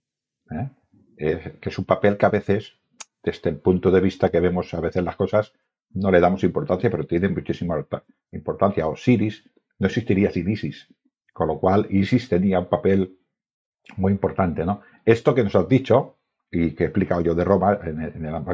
¿Eh? 0.51 0.69
que 1.61 1.71
es 1.71 1.79
un 1.79 1.87
papel 1.87 2.19
que 2.19 2.27
a 2.27 2.31
veces, 2.31 2.75
desde 3.23 3.51
el 3.51 3.57
punto 3.57 3.91
de 3.91 4.01
vista 4.01 4.29
que 4.29 4.41
vemos 4.41 4.73
a 4.75 4.81
veces 4.81 5.03
las 5.03 5.17
cosas, 5.17 5.53
no 5.95 6.11
le 6.11 6.21
damos 6.21 6.45
importancia, 6.45 6.91
pero 6.91 7.07
tiene 7.07 7.29
muchísima 7.29 7.83
importancia. 8.33 8.87
Osiris 8.87 9.49
no 9.79 9.87
existiría 9.87 10.31
sin 10.31 10.51
Isis. 10.51 10.89
Con 11.33 11.49
lo 11.49 11.59
cual, 11.59 11.87
Isis 11.91 12.29
tenía 12.29 12.61
un 12.61 12.67
papel 12.67 13.19
muy 13.97 14.13
importante, 14.13 14.65
¿no? 14.65 14.83
Esto 15.05 15.35
que 15.35 15.45
nos 15.45 15.55
has 15.55 15.69
dicho, 15.69 16.17
y 16.51 16.73
que 16.73 16.85
he 16.85 16.87
explicado 16.87 17.21
yo 17.21 17.35
de 17.35 17.45
Roma 17.45 17.79
en 17.83 18.01
el, 18.01 18.13
en 18.15 18.45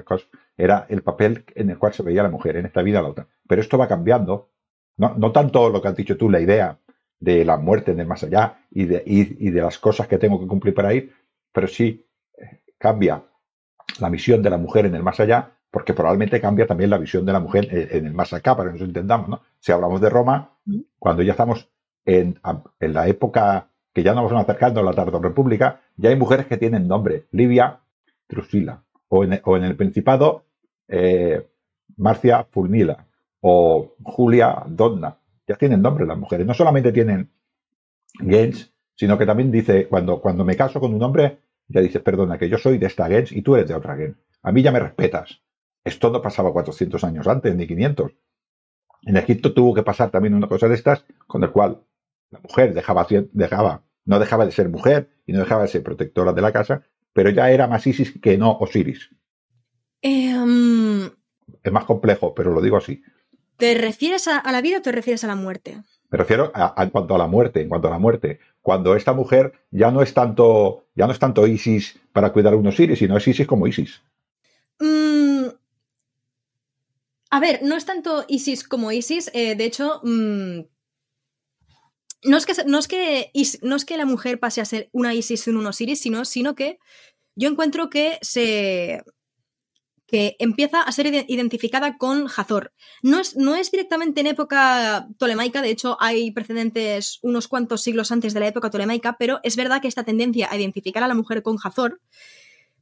era 0.57 0.87
el 0.89 1.03
papel 1.03 1.45
en 1.55 1.71
el 1.71 1.79
cual 1.79 1.93
se 1.93 2.03
veía 2.03 2.23
la 2.23 2.31
mujer, 2.31 2.57
en 2.57 2.67
esta 2.67 2.83
vida 2.83 3.03
la 3.03 3.09
otra. 3.09 3.27
Pero 3.49 3.61
esto 3.61 3.79
va 3.79 3.89
cambiando. 3.89 4.51
No, 4.97 5.15
no 5.17 5.33
tanto 5.33 5.69
lo 5.71 5.81
que 5.81 5.89
has 5.89 5.97
dicho 5.97 6.17
tú, 6.17 6.31
la 6.31 6.41
idea 6.41 6.79
de 7.19 7.45
la 7.45 7.57
muerte 7.57 7.93
en 7.93 8.01
el 8.01 8.07
más 8.07 8.23
allá 8.25 8.59
y 8.71 8.85
de, 8.85 9.03
y, 9.07 9.51
de 9.51 9.61
las 9.61 9.79
cosas 9.79 10.09
que 10.09 10.19
tengo 10.19 10.41
que 10.41 10.47
cumplir 10.47 10.75
para 10.75 10.93
ir, 10.93 11.13
pero 11.53 11.69
sí 11.69 12.07
cambia 12.79 13.23
la 14.01 14.11
misión 14.11 14.43
de 14.43 14.51
la 14.51 14.59
mujer 14.59 14.87
en 14.87 14.95
el 14.95 15.03
más 15.03 15.21
allá, 15.21 15.53
porque 15.71 15.95
probablemente 15.95 16.41
cambia 16.41 16.67
también 16.67 16.91
la 16.91 16.99
visión 16.99 17.25
de 17.25 17.33
la 17.33 17.41
mujer 17.41 17.69
en, 17.71 18.07
el 18.07 18.13
más 18.13 18.33
acá, 18.33 18.57
para 18.57 18.71
que 18.71 18.79
nos 18.79 18.89
entendamos, 18.89 19.29
¿no? 19.29 19.41
Si 19.59 19.73
hablamos 19.73 20.01
de 20.01 20.11
Roma, 20.11 20.59
cuando 20.99 21.23
ya 21.23 21.33
estamos 21.33 21.69
en, 22.05 22.39
la 22.81 23.09
época 23.09 23.69
que 23.93 24.03
ya 24.03 24.15
nos 24.15 24.25
vamos 24.25 24.43
acercando 24.43 24.81
a 24.81 24.93
la 24.93 25.05
República, 25.05 25.81
ya 25.97 26.11
hay 26.11 26.17
mujeres 26.17 26.47
que 26.47 26.57
tienen 26.57 26.89
nombre, 26.89 27.27
Livia 27.31 27.81
o 29.09 29.25
en, 29.25 29.41
o 29.45 29.57
en 29.57 29.65
el 29.65 29.77
Principado, 29.77 30.45
eh, 30.89 31.47
Marcia 31.97 32.45
Fulmila, 32.51 33.07
o 33.41 33.95
Julia 34.03 34.65
Donna, 34.67 35.17
ya 35.47 35.57
tienen 35.57 35.83
nombre 35.83 36.07
las 36.07 36.19
mujeres, 36.19 36.47
no 36.47 36.55
solamente 36.55 36.93
tienen 36.93 37.31
gens, 38.19 38.73
sino 38.95 39.19
que 39.19 39.27
también 39.27 39.51
dice, 39.51 39.89
cuando, 39.89 40.21
cuando 40.21 40.45
me 40.45 40.57
caso 40.57 40.81
con 40.81 40.95
un 40.95 41.03
hombre, 41.03 41.39
ya 41.73 41.81
dices, 41.81 42.03
perdona, 42.03 42.39
que 42.39 42.49
yo 42.49 42.59
soy 42.59 42.79
de 42.79 42.87
esta 42.87 43.09
gens 43.09 43.33
y 43.33 43.43
tú 43.43 43.57
eres 43.57 43.69
de 43.69 43.75
otra 43.75 43.97
gens. 43.97 44.17
A 44.43 44.53
mí 44.53 44.63
ya 44.63 44.73
me 44.73 44.81
respetas. 44.81 45.43
Esto 45.85 46.11
no 46.11 46.23
pasaba 46.23 46.53
400 46.53 47.03
años 47.05 47.27
antes, 47.27 47.55
ni 47.55 47.67
500. 47.67 48.13
En 49.03 49.17
Egipto 49.17 49.53
tuvo 49.53 49.75
que 49.75 49.83
pasar 49.83 50.11
también 50.11 50.35
una 50.35 50.47
cosa 50.47 50.69
de 50.69 50.75
estas, 50.75 51.05
con 51.27 51.43
el 51.43 51.51
cual 51.51 51.83
la 52.31 52.41
mujer 52.41 52.73
dejaba, 52.73 53.07
dejaba, 53.33 53.85
no 54.05 54.19
dejaba 54.19 54.47
de 54.47 54.53
ser 54.53 54.69
mujer 54.69 55.11
y 55.27 55.33
no 55.33 55.41
dejaba 55.41 55.63
de 55.63 55.69
ser 55.69 55.83
protectora 55.83 56.33
de 56.33 56.43
la 56.43 56.53
casa, 56.53 56.83
pero 57.13 57.31
ya 57.31 57.51
era 57.51 57.67
más 57.67 57.87
Isis 57.87 58.19
que 58.21 58.39
no 58.39 58.57
Osiris. 58.59 59.11
Em, 60.01 61.11
es 61.63 61.73
más 61.73 61.85
complejo, 61.85 62.35
pero 62.35 62.53
lo 62.53 62.61
digo 62.61 62.77
así. 62.77 63.03
¿Te 63.57 63.75
refieres 63.75 64.29
a, 64.29 64.43
la 64.51 64.61
vida 64.61 64.79
o 64.79 64.83
te 64.83 64.93
refieres 64.93 65.25
a 65.25 65.29
la 65.29 65.37
muerte? 65.37 65.83
Me 66.11 66.19
refiero 66.19 66.51
a, 66.55 66.75
en 66.83 66.91
cuanto 66.91 67.15
a 67.15 67.19
la 67.19 67.27
muerte, 67.27 67.61
en 67.61 67.69
cuanto 67.69 67.89
a 67.89 67.93
la 67.93 67.99
muerte. 67.99 68.41
Cuando 68.63 68.95
esta 68.95 69.13
mujer 69.13 69.53
ya 69.71 69.91
no 69.91 70.03
es 70.03 70.15
tanto, 70.15 70.87
ya 70.95 71.07
no 71.07 71.13
es 71.13 71.19
tanto 71.19 71.47
Isis 71.47 71.99
para 72.13 72.33
cuidar 72.33 72.55
a 72.55 72.57
un 72.57 72.67
Osiris, 72.67 73.01
sino 73.01 73.17
es 73.17 73.27
Isis 73.27 73.47
como 73.47 73.67
Isis. 73.67 74.01
Mm, 74.79 75.49
a 77.31 77.41
ver, 77.41 77.61
no 77.63 77.77
es 77.77 77.85
tanto 77.85 78.25
Isis 78.29 78.63
como 78.63 78.93
Isis. 78.93 79.31
Eh, 79.35 79.57
de 79.57 79.65
hecho, 79.65 80.01
mm, 80.05 80.61
no 82.25 82.37
es 82.37 82.47
que, 82.47 82.53
no 82.67 82.79
es 82.79 82.89
que, 82.89 83.31
no 83.63 83.77
es 83.77 83.85
que 83.85 83.97
la 83.97 84.07
mujer 84.07 84.39
pase 84.39 84.61
a 84.61 84.65
ser 84.65 84.89
una 84.93 85.13
Isis 85.15 85.49
en 85.49 85.57
un 85.57 85.67
Osiris, 85.67 86.01
sino, 86.01 86.25
sino 86.25 86.55
que 86.55 86.79
yo 87.35 87.49
encuentro 87.49 87.91
que 87.91 88.19
se 88.23 89.03
que 90.13 90.37
empieza 90.39 90.83
a 90.83 90.93
ser 90.93 91.07
identificada 91.27 91.97
con 91.97 92.27
Hazor. 92.37 92.75
No 93.01 93.19
es, 93.19 93.35
no 93.35 93.55
es 93.55 93.71
directamente 93.71 94.21
en 94.21 94.27
época 94.27 95.09
tolemaica, 95.17 95.63
de 95.63 95.71
hecho 95.71 95.97
hay 96.01 96.33
precedentes 96.33 97.19
unos 97.23 97.49
cuantos 97.49 97.81
siglos 97.81 98.13
antes 98.13 98.35
de 98.35 98.41
la 98.41 98.47
época 98.47 98.69
tolemaica, 98.69 99.17
pero 99.19 99.41
es 99.43 99.57
verdad 99.57 99.81
que 99.81 99.89
esta 99.89 100.05
tendencia 100.05 100.51
a 100.51 100.57
identificar 100.59 101.03
a 101.03 101.09
la 101.09 101.15
mujer 101.15 101.43
con 101.43 101.57
Hazor 101.65 102.03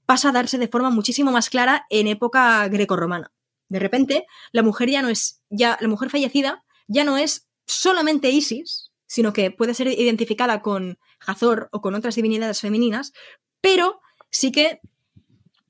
pasa 0.06 0.30
a 0.30 0.32
darse 0.32 0.58
de 0.58 0.66
forma 0.66 0.90
muchísimo 0.90 1.30
más 1.30 1.50
clara 1.50 1.86
en 1.88 2.08
época 2.08 2.66
grecorromana. 2.66 3.30
De 3.68 3.78
repente, 3.78 4.26
la 4.50 4.64
mujer 4.64 4.90
ya 4.90 5.00
no 5.00 5.08
es, 5.08 5.40
ya, 5.50 5.78
la 5.80 5.86
mujer 5.86 6.10
fallecida 6.10 6.64
ya 6.88 7.04
no 7.04 7.16
es 7.16 7.48
solamente 7.64 8.30
Isis, 8.30 8.90
sino 9.06 9.32
que 9.32 9.52
puede 9.52 9.74
ser 9.74 9.86
identificada 9.86 10.62
con 10.62 10.98
Hazor 11.24 11.68
o 11.70 11.80
con 11.80 11.94
otras 11.94 12.16
divinidades 12.16 12.60
femeninas, 12.60 13.12
pero 13.60 14.00
sí 14.30 14.50
que 14.50 14.80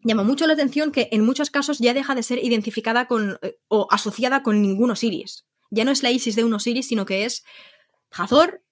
llama 0.03 0.23
mucho 0.23 0.47
la 0.47 0.55
atención 0.55 0.93
que 0.93 1.09
en 1.13 1.25
muchos 1.25 1.51
casos 1.51 1.79
ya 1.79 1.95
deja 1.95 2.15
de 2.15 2.23
ser 2.23 2.43
identificada 2.43 3.07
con 3.07 3.39
eh, 3.43 3.59
o 3.69 3.87
asociada 3.91 4.43
con 4.43 4.63
ningún 4.63 4.91
Osiris. 4.91 5.47
Ya 5.71 5.85
no 5.85 5.91
es 5.91 6.03
la 6.03 6.11
Isis 6.11 6.37
de 6.37 6.45
un 6.45 6.55
Osiris, 6.55 6.89
sino 6.89 7.07
que 7.07 7.25
es 7.25 7.45
Hazor, 8.11 8.63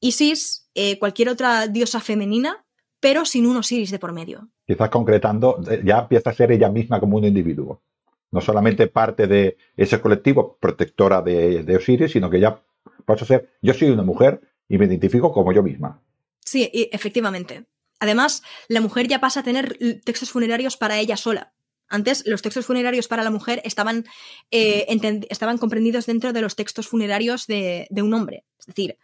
Isis, 0.00 0.68
eh, 0.74 0.98
cualquier 0.98 1.30
otra 1.30 1.66
diosa 1.68 2.00
femenina, 2.00 2.64
pero 3.00 3.24
sin 3.24 3.46
un 3.46 3.56
Osiris 3.56 3.90
de 3.90 3.98
por 3.98 4.12
medio. 4.12 4.48
Quizás 4.66 4.90
concretando, 4.90 5.60
eh, 5.70 5.82
ya 5.84 6.00
empieza 6.00 6.30
a 6.30 6.34
ser 6.34 6.52
ella 6.52 6.68
misma 6.68 7.00
como 7.00 7.16
un 7.16 7.24
individuo. 7.24 7.82
No 8.30 8.40
solamente 8.40 8.88
parte 8.88 9.26
de 9.26 9.56
ese 9.76 10.00
colectivo 10.00 10.58
protectora 10.60 11.22
de, 11.22 11.62
de 11.62 11.76
Osiris, 11.76 12.12
sino 12.12 12.28
que 12.28 12.40
ya 12.40 12.60
Paso 13.04 13.24
a 13.24 13.28
ser, 13.28 13.50
yo 13.60 13.74
soy 13.74 13.90
una 13.90 14.02
mujer 14.02 14.40
y 14.68 14.78
me 14.78 14.86
identifico 14.86 15.32
como 15.32 15.52
yo 15.52 15.62
misma. 15.62 16.00
Sí, 16.44 16.70
efectivamente. 16.90 17.64
Además, 18.00 18.42
la 18.68 18.80
mujer 18.80 19.08
ya 19.08 19.20
pasa 19.20 19.40
a 19.40 19.42
tener 19.42 19.78
textos 20.04 20.30
funerarios 20.30 20.76
para 20.76 20.98
ella 20.98 21.16
sola. 21.16 21.54
Antes, 21.88 22.26
los 22.26 22.42
textos 22.42 22.66
funerarios 22.66 23.08
para 23.08 23.22
la 23.22 23.30
mujer 23.30 23.60
estaban, 23.64 24.04
eh, 24.50 24.86
estaban 25.28 25.58
comprendidos 25.58 26.06
dentro 26.06 26.32
de 26.32 26.40
los 26.40 26.56
textos 26.56 26.88
funerarios 26.88 27.46
de, 27.46 27.86
un 27.96 28.14
hombre. 28.14 28.44
Es 28.58 28.66
decir, 28.66 28.98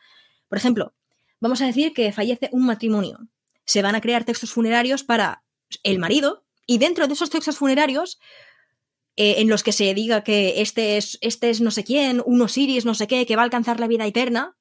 por 0.48 0.58
ejemplo, 0.58 0.94
vamos 1.40 1.60
a 1.60 1.66
decir 1.66 1.92
que 1.92 2.12
fallece 2.12 2.48
un 2.52 2.66
matrimonio. 2.66 3.18
Se 3.64 3.82
van 3.82 3.94
a 3.94 4.00
crear 4.00 4.24
textos 4.24 4.50
funerarios 4.50 5.04
para 5.04 5.44
el 5.82 5.98
marido 5.98 6.44
y 6.66 6.78
dentro 6.78 7.06
de 7.06 7.14
esos 7.14 7.30
textos 7.30 7.58
funerarios 7.58 8.18
eh, 9.16 9.36
en 9.38 9.48
los 9.48 9.62
que 9.62 9.72
se 9.72 9.92
diga 9.94 10.24
que 10.24 10.60
este 10.60 10.96
es, 10.96 11.18
este 11.20 11.50
es 11.50 11.60
no 11.60 11.70
sé 11.70 11.84
quién, 11.84 12.22
un 12.24 12.40
Osiris, 12.40 12.86
no 12.86 12.94
sé 12.94 13.06
qué, 13.06 13.26
que 13.26 13.36
va 13.36 13.42
a 13.42 13.44
alcanzar 13.44 13.78
la 13.78 13.86
vida 13.86 14.06
eterna, 14.06 14.56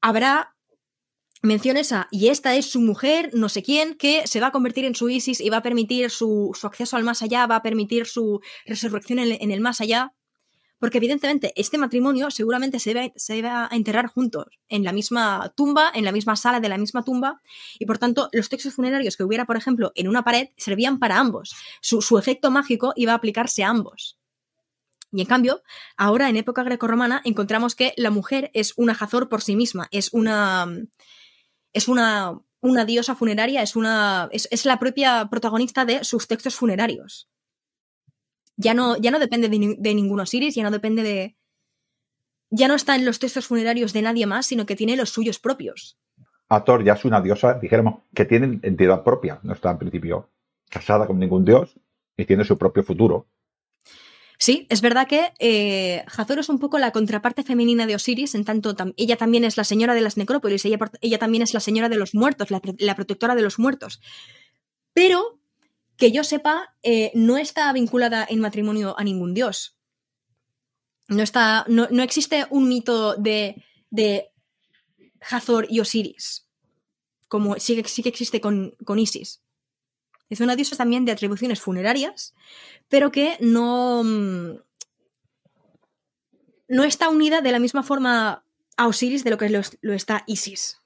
habrá 0.00 0.51
menciones 1.42 1.92
a, 1.92 2.08
y 2.10 2.28
esta 2.28 2.54
es 2.54 2.70
su 2.70 2.80
mujer, 2.80 3.30
no 3.34 3.48
sé 3.48 3.62
quién, 3.62 3.94
que 3.94 4.26
se 4.26 4.40
va 4.40 4.48
a 4.48 4.52
convertir 4.52 4.84
en 4.84 4.94
su 4.94 5.08
Isis 5.08 5.40
y 5.40 5.50
va 5.50 5.58
a 5.58 5.62
permitir 5.62 6.10
su, 6.10 6.56
acceso 6.62 6.96
al 6.96 7.04
más 7.04 7.22
allá, 7.22 7.46
va 7.46 7.56
a 7.56 7.62
permitir 7.62 8.06
su 8.06 8.40
resurrección 8.64 9.18
en 9.18 9.50
el 9.50 9.60
más 9.60 9.80
allá. 9.80 10.14
Porque 10.82 10.98
evidentemente 10.98 11.52
este 11.54 11.78
matrimonio 11.78 12.32
seguramente 12.32 12.80
se 12.80 12.90
iba, 13.36 13.68
a 13.70 13.76
enterrar 13.76 14.08
juntos, 14.08 14.46
en 14.68 14.82
la 14.82 14.90
misma 14.90 15.52
tumba, 15.56 15.92
en 15.94 16.04
la 16.04 16.10
misma 16.10 16.34
sala 16.34 16.58
de 16.58 16.68
la 16.68 16.76
misma 16.76 17.04
tumba, 17.04 17.40
y 17.78 17.86
por 17.86 17.98
tanto 17.98 18.28
los 18.32 18.48
textos 18.48 18.74
funerarios 18.74 19.16
que 19.16 19.22
hubiera, 19.22 19.44
por 19.44 19.56
ejemplo, 19.56 19.92
en 19.94 20.08
una 20.08 20.24
pared 20.24 20.48
servían 20.56 20.98
para 20.98 21.20
ambos. 21.20 21.54
Su, 21.80 22.18
efecto 22.18 22.50
mágico 22.50 22.92
iba 22.96 23.12
a 23.12 23.14
aplicarse 23.14 23.62
a 23.62 23.68
ambos. 23.68 24.18
Y 25.12 25.20
en 25.20 25.28
cambio, 25.28 25.62
ahora 25.96 26.28
en 26.28 26.34
época 26.34 26.64
grecorromana 26.64 27.22
encontramos 27.24 27.76
que 27.76 27.94
la 27.96 28.10
mujer 28.10 28.50
es 28.52 28.72
una 28.76 28.96
jazor 28.96 29.28
por 29.28 29.40
sí 29.40 29.54
misma, 29.54 29.86
es 29.92 30.12
una. 30.12 30.66
Es 31.72 31.88
una, 31.88 32.38
una 32.60 32.84
diosa 32.84 33.14
funeraria, 33.14 33.62
es 33.62 33.76
una. 33.76 34.28
es 34.32 34.64
la 34.64 34.78
propia 34.78 35.28
protagonista 35.30 35.84
de 35.84 36.04
sus 36.04 36.28
textos 36.28 36.54
funerarios 36.54 37.28
ya 38.56 38.74
no, 38.74 38.96
ya 38.96 39.10
no 39.10 39.18
depende 39.18 39.48
de, 39.48 39.94
ningún 39.94 40.20
Osiris, 40.20 40.54
ya 40.54 40.62
no 40.62 40.70
depende 40.70 41.02
de, 41.02 41.36
ya 42.50 42.68
no 42.68 42.74
está 42.74 42.94
en 42.96 43.04
los 43.04 43.18
textos 43.18 43.46
funerarios 43.46 43.92
de 43.92 44.02
nadie 44.02 44.26
más, 44.26 44.46
sino 44.46 44.66
que 44.66 44.76
tiene 44.76 44.96
los 44.96 45.10
suyos 45.10 45.38
propios. 45.38 45.98
Hathor 46.48 46.84
ya 46.84 46.94
es 46.94 47.04
una 47.04 47.20
diosa, 47.20 47.54
dijéramos, 47.54 48.02
que 48.14 48.24
tiene 48.24 48.60
entidad 48.62 49.02
propia, 49.02 49.40
no 49.42 49.54
está 49.54 49.70
en 49.70 49.78
principio 49.78 50.30
casada 50.68 51.06
con 51.06 51.18
ningún 51.18 51.44
dios 51.44 51.78
y 52.16 52.24
tiene 52.24 52.44
su 52.44 52.58
propio 52.58 52.82
futuro. 52.82 53.26
Sí, 54.42 54.66
es 54.70 54.80
verdad 54.80 55.06
que 55.06 55.32
eh, 55.38 56.04
es 56.36 56.48
un 56.48 56.58
poco 56.58 56.80
la 56.80 56.90
contraparte 56.90 57.44
femenina 57.44 57.86
de 57.86 57.94
Osiris, 57.94 58.34
en 58.34 58.44
tanto 58.44 58.74
ella 58.96 59.16
también 59.16 59.44
es 59.44 59.56
la 59.56 59.62
señora 59.62 59.94
de 59.94 60.00
las 60.00 60.16
necrópolis, 60.16 60.64
ella, 60.64 61.18
también 61.20 61.44
es 61.44 61.54
la 61.54 61.60
señora 61.60 61.88
de 61.88 61.94
los 61.94 62.12
muertos, 62.12 62.48
la, 62.50 62.96
protectora 62.96 63.36
de 63.36 63.42
los 63.42 63.60
muertos. 63.60 64.00
Pero, 64.92 65.38
que 65.96 66.10
yo 66.10 66.24
sepa, 66.24 66.74
eh, 66.82 67.12
no 67.14 67.36
está 67.36 67.72
vinculada 67.72 68.26
en 68.28 68.40
matrimonio 68.40 68.96
a 68.98 69.04
ningún 69.04 69.32
dios. 69.32 69.78
No, 71.06 71.22
está, 71.22 71.64
no, 71.68 71.86
existe 72.02 72.44
un 72.50 72.68
mito 72.68 73.14
de, 73.14 73.62
de 73.90 74.32
y 75.68 75.78
Osiris, 75.78 76.48
como 77.28 77.60
sí, 77.60 77.80
sí 77.86 78.02
que 78.02 78.08
existe 78.08 78.40
con, 78.40 78.74
con 78.84 78.98
Isis. 78.98 79.41
Es 80.30 80.40
una 80.40 80.56
diosa 80.56 80.76
también 80.76 81.04
de 81.04 81.12
atribuciones 81.12 81.60
funerarias, 81.60 82.34
pero 82.88 83.10
que 83.10 83.36
no, 83.40 84.02
mm, 84.02 84.56
no 86.68 86.84
está 86.84 87.08
unida 87.10 87.40
de 87.40 87.52
la 87.52 87.58
misma 87.58 87.82
forma 87.82 88.44
a 88.76 88.88
Osiris 88.88 89.24
de 89.24 89.30
lo 89.30 89.38
que 89.38 89.50
lo, 89.50 89.92
está 89.92 90.24
Isis. 90.26 90.80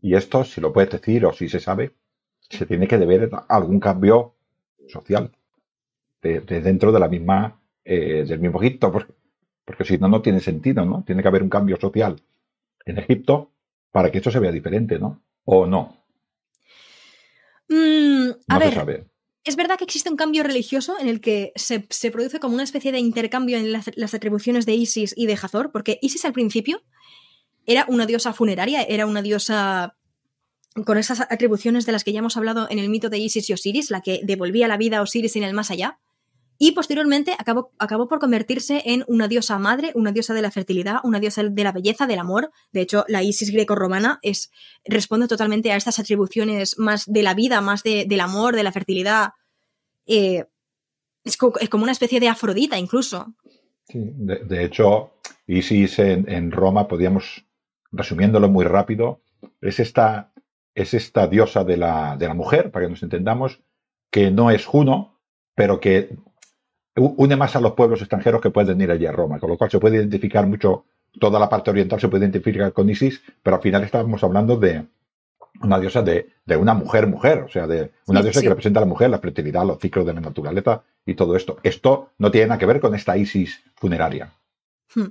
Y 0.00 0.14
esto, 0.14 0.44
si 0.44 0.60
lo 0.60 0.72
puedes 0.72 0.90
decir 0.90 1.26
o 1.26 1.32
si 1.32 1.48
se 1.48 1.58
sabe, 1.58 1.94
se 2.48 2.64
tiene 2.64 2.86
que 2.86 2.98
deber 2.98 3.28
algún 3.48 3.80
cambio 3.80 4.36
social 4.88 5.32
de, 6.22 6.40
dentro 6.40 6.92
de 6.92 7.00
la 7.00 7.08
misma 7.08 7.60
eh, 7.84 8.24
del 8.26 8.38
mismo 8.38 8.62
Egipto, 8.62 8.92
porque, 8.92 9.12
porque 9.64 9.84
si 9.84 9.98
no, 9.98 10.08
no 10.08 10.22
tiene 10.22 10.40
sentido, 10.40 10.84
¿no? 10.84 11.02
Tiene 11.04 11.22
que 11.22 11.28
haber 11.28 11.42
un 11.42 11.48
cambio 11.48 11.76
social 11.76 12.20
en 12.84 12.98
Egipto 12.98 13.50
para 13.90 14.10
que 14.10 14.18
esto 14.18 14.30
se 14.30 14.38
vea 14.38 14.52
diferente, 14.52 14.98
¿no? 14.98 15.22
O 15.44 15.66
no. 15.66 15.96
Mm, 17.68 18.30
a 18.48 18.58
ver, 18.58 19.06
es 19.46 19.54
verdad 19.54 19.78
que 19.78 19.84
existe 19.84 20.10
un 20.10 20.16
cambio 20.16 20.42
religioso 20.42 20.98
en 20.98 21.08
el 21.08 21.20
que 21.20 21.52
se, 21.54 21.80
produce 22.10 22.40
como 22.40 22.54
una 22.54 22.64
especie 22.64 22.90
de 22.90 22.98
intercambio 22.98 23.56
en 23.56 23.70
las, 23.72 24.14
atribuciones 24.14 24.66
de 24.66 24.74
Isis 24.74 25.14
y 25.16 25.26
de 25.26 25.38
Hathor, 25.40 25.70
porque 25.70 26.00
Isis 26.02 26.24
al 26.24 26.32
principio 26.32 26.82
era 27.64 27.86
una 27.88 28.06
diosa 28.06 28.32
funeraria, 28.32 28.82
era 28.82 29.06
una 29.06 29.22
diosa 29.22 29.96
con 30.84 30.98
esas 30.98 31.20
atribuciones 31.20 31.86
de 31.86 31.92
las 31.92 32.02
que 32.02 32.12
ya 32.12 32.18
hemos 32.18 32.36
hablado 32.36 32.66
en 32.70 32.80
el 32.80 32.88
mito 32.88 33.08
de 33.08 33.18
Isis 33.18 33.48
y 33.48 33.52
Osiris, 33.52 33.90
la 33.90 34.02
que 34.02 34.20
devolvía 34.24 34.66
la 34.66 34.76
vida 34.76 34.98
a 34.98 35.02
Osiris 35.02 35.36
en 35.36 35.44
el 35.44 35.54
más 35.54 35.70
allá. 35.70 36.00
Y 36.58 36.72
posteriormente 36.72 37.34
acabó, 37.38 37.70
acabó, 37.78 38.08
por 38.08 38.18
convertirse 38.18 38.82
en 38.86 39.04
una 39.08 39.28
diosa 39.28 39.58
madre, 39.58 39.92
una 39.94 40.12
diosa 40.12 40.32
de 40.32 40.42
la 40.42 40.50
fertilidad, 40.50 41.00
una 41.04 41.20
diosa 41.20 41.42
de 41.42 41.64
la 41.64 41.72
belleza, 41.72 42.06
del 42.06 42.18
amor. 42.18 42.50
De 42.72 42.80
hecho, 42.80 43.04
la 43.08 43.22
Isis 43.22 43.50
greco-romana 43.50 44.18
es, 44.22 44.50
responde 44.84 45.28
totalmente 45.28 45.72
a 45.72 45.76
estas 45.76 45.98
atribuciones 45.98 46.78
más 46.78 47.04
de 47.06 47.22
la 47.22 47.34
vida, 47.34 47.60
más 47.60 47.82
del 47.82 48.20
amor, 48.20 48.56
de 48.56 48.62
la 48.62 48.72
fertilidad. 48.72 49.30
Eh, 50.06 50.46
es, 51.24 51.36
como 51.36 51.82
una 51.82 51.92
especie 51.92 52.20
de 52.20 52.28
Afrodita, 52.28 52.78
incluso. 52.78 53.34
De, 53.92 54.64
hecho, 54.64 55.12
Isis 55.46 55.98
en, 55.98 56.50
Roma, 56.50 56.88
podríamos, 56.88 57.44
resumiéndolo 57.92 58.48
muy 58.48 58.64
rápido, 58.64 59.20
es 59.60 59.78
esta, 59.78 60.32
es 60.74 60.94
esta 60.94 61.26
diosa 61.26 61.64
de 61.64 61.76
la, 61.76 62.16
de 62.16 62.28
la 62.28 62.34
mujer, 62.34 62.70
para 62.70 62.86
que 62.86 62.90
nos 62.90 63.02
entendamos, 63.02 63.60
que 64.10 64.30
no 64.30 64.50
es 64.50 64.64
Juno, 64.64 65.20
pero 65.54 65.80
que 65.80 66.16
une 66.96 67.36
más 67.36 67.54
a 67.56 67.60
los 67.60 67.72
pueblos 67.72 68.00
extranjeros 68.00 68.40
que 68.40 68.50
pueden 68.50 68.80
ir 68.80 68.90
allí 68.90 69.06
a 69.06 69.12
Roma, 69.12 69.38
con 69.38 69.50
lo 69.50 69.58
cual 69.58 69.70
se 69.70 69.78
puede 69.78 69.96
identificar 69.96 70.46
mucho, 70.46 70.84
toda 71.20 71.38
la 71.38 71.48
parte 71.48 71.70
oriental 71.70 72.00
se 72.00 72.08
puede 72.08 72.24
identificar 72.24 72.72
con 72.72 72.88
Isis, 72.88 73.22
pero 73.42 73.56
al 73.56 73.62
final 73.62 73.84
estábamos 73.84 74.22
hablando 74.24 74.56
de 74.56 74.86
una 75.62 75.78
diosa 75.78 76.02
de, 76.02 76.32
una 76.58 76.74
mujer, 76.74 77.06
mujer, 77.06 77.38
o 77.40 77.48
sea, 77.48 77.66
de 77.66 77.92
una 78.06 78.22
diosa 78.22 78.40
que 78.40 78.48
representa 78.48 78.80
a 78.80 78.82
la 78.82 78.88
mujer, 78.88 79.10
la 79.10 79.18
fertilidad, 79.18 79.66
los 79.66 79.78
ciclos 79.78 80.06
de 80.06 80.14
la 80.14 80.20
naturaleza 80.20 80.82
y 81.04 81.14
todo 81.14 81.36
esto. 81.36 81.58
Esto 81.62 82.10
no 82.18 82.30
tiene 82.30 82.48
nada 82.48 82.58
que 82.58 82.66
ver 82.66 82.80
con 82.80 82.94
esta 82.94 83.16
Isis 83.16 83.62
funeraria. 83.74 84.32
Hmm. 84.94 85.06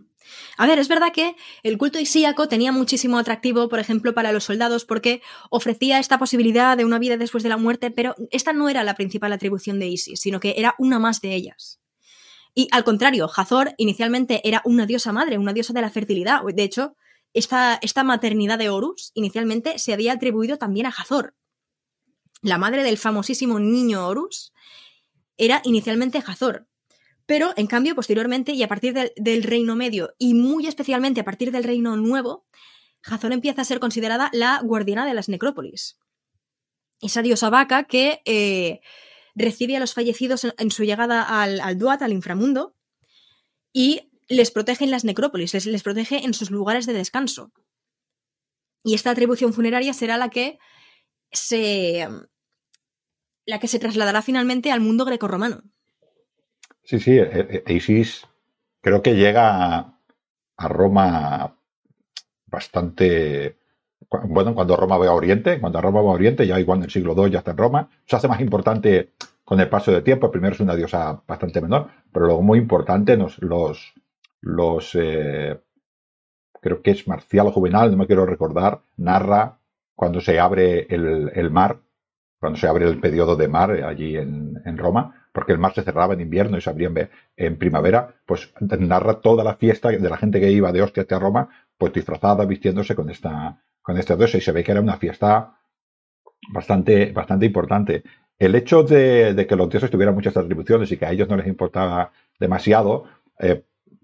A 0.57 0.67
ver, 0.67 0.80
es 0.80 0.88
verdad 0.88 1.11
que 1.13 1.36
el 1.63 1.78
culto 1.78 1.99
isíaco 1.99 2.47
tenía 2.47 2.71
muchísimo 2.71 3.17
atractivo, 3.17 3.69
por 3.69 3.80
ejemplo, 3.80 4.13
para 4.13 4.32
los 4.32 4.45
soldados, 4.45 4.86
porque 4.86 5.21
ofrecía 5.49 5.99
esta 5.99 6.17
posibilidad 6.17 6.78
de 6.78 6.86
una 6.86 6.99
vida 6.99 7.17
después 7.17 7.43
de 7.43 7.49
la 7.49 7.57
muerte, 7.57 7.91
pero 7.91 8.15
esta 8.32 8.53
no 8.53 8.69
era 8.69 8.84
la 8.84 8.95
principal 8.95 9.34
atribución 9.34 9.80
de 9.80 9.88
Isis, 9.88 10.19
sino 10.19 10.39
que 10.39 10.55
era 10.57 10.76
una 10.78 10.99
más 10.99 11.21
de 11.21 11.36
ellas. 11.36 11.80
Y 12.53 12.69
al 12.71 12.86
contrario, 12.86 13.30
Hathor 13.36 13.73
inicialmente 13.78 14.41
era 14.47 14.61
una 14.63 14.86
diosa 14.86 15.11
madre, 15.11 15.38
una 15.38 15.51
diosa 15.51 15.73
de 15.73 15.82
la 15.82 15.89
fertilidad. 15.89 16.41
De 16.41 16.63
hecho, 16.63 16.95
esta, 17.36 18.03
maternidad 18.05 18.57
de 18.57 18.69
Horus 18.69 19.11
inicialmente 19.13 19.78
se 19.78 19.91
había 19.91 20.13
atribuido 20.13 20.57
también 20.57 20.86
a 20.86 20.93
Hathor. 20.97 21.36
La 22.41 22.57
madre 22.57 22.84
del 22.84 22.97
famosísimo 22.97 23.59
niño 23.59 24.07
Horus 24.07 24.53
era 25.38 25.61
inicialmente 25.65 26.23
Hathor, 26.26 26.67
pero, 27.26 27.53
en 27.57 27.67
cambio, 27.67 27.95
posteriormente 27.95 28.51
y 28.53 28.61
a 28.61 28.67
partir 28.67 28.93
del 28.93 29.43
Reino 29.43 29.76
Medio, 29.76 30.13
y 30.19 30.34
muy 30.34 30.67
especialmente 30.67 31.21
a 31.21 31.26
partir 31.26 31.51
del 31.51 31.63
Reino 31.63 31.95
Nuevo, 31.97 32.45
Hazor 33.03 33.34
empieza 33.34 33.61
a 33.61 33.65
ser 33.65 33.80
considerada 33.80 34.30
la 34.34 34.61
guardiana 34.63 35.05
de 35.05 35.13
las 35.13 35.30
necrópolis. 35.30 35.97
Esa 37.01 37.21
diosa 37.21 37.49
vaca 37.49 37.84
que 37.84 38.21
eh, 38.26 38.82
recibe 39.36 39.76
a 39.76 39.80
los 39.80 39.93
fallecidos 39.93 40.47
en, 40.57 40.71
su 40.71 40.84
llegada 40.84 41.23
al, 41.41 41.78
Duat, 41.78 42.01
al 42.01 42.13
inframundo, 42.13 42.76
y 43.73 44.11
les 44.28 44.51
protege 44.51 44.86
en 44.86 44.91
las 44.91 45.03
necrópolis, 45.03 45.53
les, 45.53 45.65
les 45.65 45.84
protege 45.84 46.26
en 46.26 46.34
sus 46.34 46.49
lugares 46.49 46.86
de 46.86 46.93
descanso. 46.93 47.51
Y 48.84 48.93
esta 48.93 49.11
atribución 49.11 49.51
funeraria 49.51 49.93
será 49.93 50.17
la 50.17 50.30
que 50.30 50.59
se. 51.32 52.07
la 53.45 53.59
que 53.59 53.67
se 53.67 53.80
trasladará 53.80 54.21
finalmente 54.21 54.71
al 54.71 54.80
mundo 54.80 55.05
grecorromano. 55.05 55.63
Sí, 56.89 56.99
sí, 56.99 57.13
e, 57.17 57.63
e, 57.65 57.73
Isis 57.73 58.09
creo 58.81 59.01
que 59.01 59.15
llega 59.15 59.45
a 60.57 60.67
Roma 60.69 61.55
bastante. 62.47 63.57
Bueno, 64.29 64.53
cuando 64.55 64.77
Roma 64.77 64.97
va 64.97 65.07
a 65.07 65.13
Oriente, 65.13 65.59
cuando 65.59 65.81
Roma 65.81 66.01
va 66.01 66.11
a 66.11 66.13
Oriente, 66.13 66.47
ya 66.47 66.59
igual 66.59 66.79
en 66.79 66.86
el 66.86 66.91
siglo 66.91 67.15
II 67.15 67.31
ya 67.31 67.39
está 67.39 67.51
en 67.51 67.57
Roma, 67.57 67.89
se 68.05 68.15
hace 68.15 68.27
más 68.27 68.39
importante 68.41 69.11
con 69.43 69.59
el 69.59 69.69
paso 69.69 69.91
del 69.91 70.03
tiempo. 70.03 70.31
Primero 70.31 70.55
es 70.55 70.61
una 70.61 70.75
diosa 70.75 71.21
bastante 71.27 71.61
menor, 71.61 71.89
pero 72.11 72.27
luego 72.27 72.41
muy 72.41 72.59
importante 72.59 73.17
los, 73.17 73.39
los, 73.41 73.93
los 74.41 74.91
eh, 74.95 75.59
creo 76.61 76.81
que 76.81 76.91
es 76.91 77.07
Marcial 77.07 77.51
Juvenal, 77.51 77.91
no 77.91 77.97
me 77.97 78.07
quiero 78.07 78.25
recordar, 78.25 78.81
narra 78.97 79.59
cuando 79.95 80.19
se 80.21 80.39
abre 80.39 80.88
el, 80.93 81.31
el 81.33 81.51
mar, 81.51 81.79
cuando 82.39 82.59
se 82.59 82.67
abre 82.67 82.86
el 82.88 82.99
periodo 82.99 83.36
de 83.36 83.47
mar 83.47 83.71
allí 83.71 84.17
en, 84.17 84.61
en 84.65 84.77
Roma, 84.77 85.24
porque 85.36 85.51
el 85.51 85.59
mar 85.59 85.73
se 85.73 85.83
cerraba 85.83 86.13
en 86.13 86.21
invierno 86.21 86.57
y 86.57 86.61
se 86.61 86.69
abría 86.69 86.89
en, 87.36 87.57
primavera, 87.57 88.15
pues 88.25 88.53
narra 88.61 89.19
toda 89.19 89.43
la 89.43 89.55
fiesta 89.55 89.89
de 89.89 90.09
la 90.09 90.15
gente 90.15 90.39
que 90.39 90.49
iba 90.49 90.71
de 90.71 90.81
hostia 90.81 91.03
hacia 91.03 91.19
Roma, 91.19 91.49
pues 91.77 91.91
disfrazada, 91.91 92.45
vistiéndose 92.45 92.95
con 92.95 93.09
esta, 93.09 93.61
con 93.81 93.97
esta 93.97 94.15
diosa, 94.15 94.38
y 94.38 94.41
se 94.41 94.53
ve 94.53 94.63
que 94.63 94.71
era 94.71 94.79
una 94.79 94.95
fiesta 94.95 95.59
bastante, 96.53 97.11
bastante 97.11 97.45
importante. 97.47 98.03
El 98.39 98.55
hecho 98.55 98.83
de, 98.83 99.45
que 99.47 99.55
los 99.57 99.69
dioses 99.69 99.91
tuvieran 99.91 100.15
muchas 100.15 100.38
atribuciones 100.38 100.89
y 100.93 100.95
que 100.95 101.05
a 101.05 101.11
ellos 101.11 101.27
no 101.27 101.36
les 101.36 101.47
importaba 101.47 102.13
demasiado, 102.39 103.03
eh, 103.38 103.61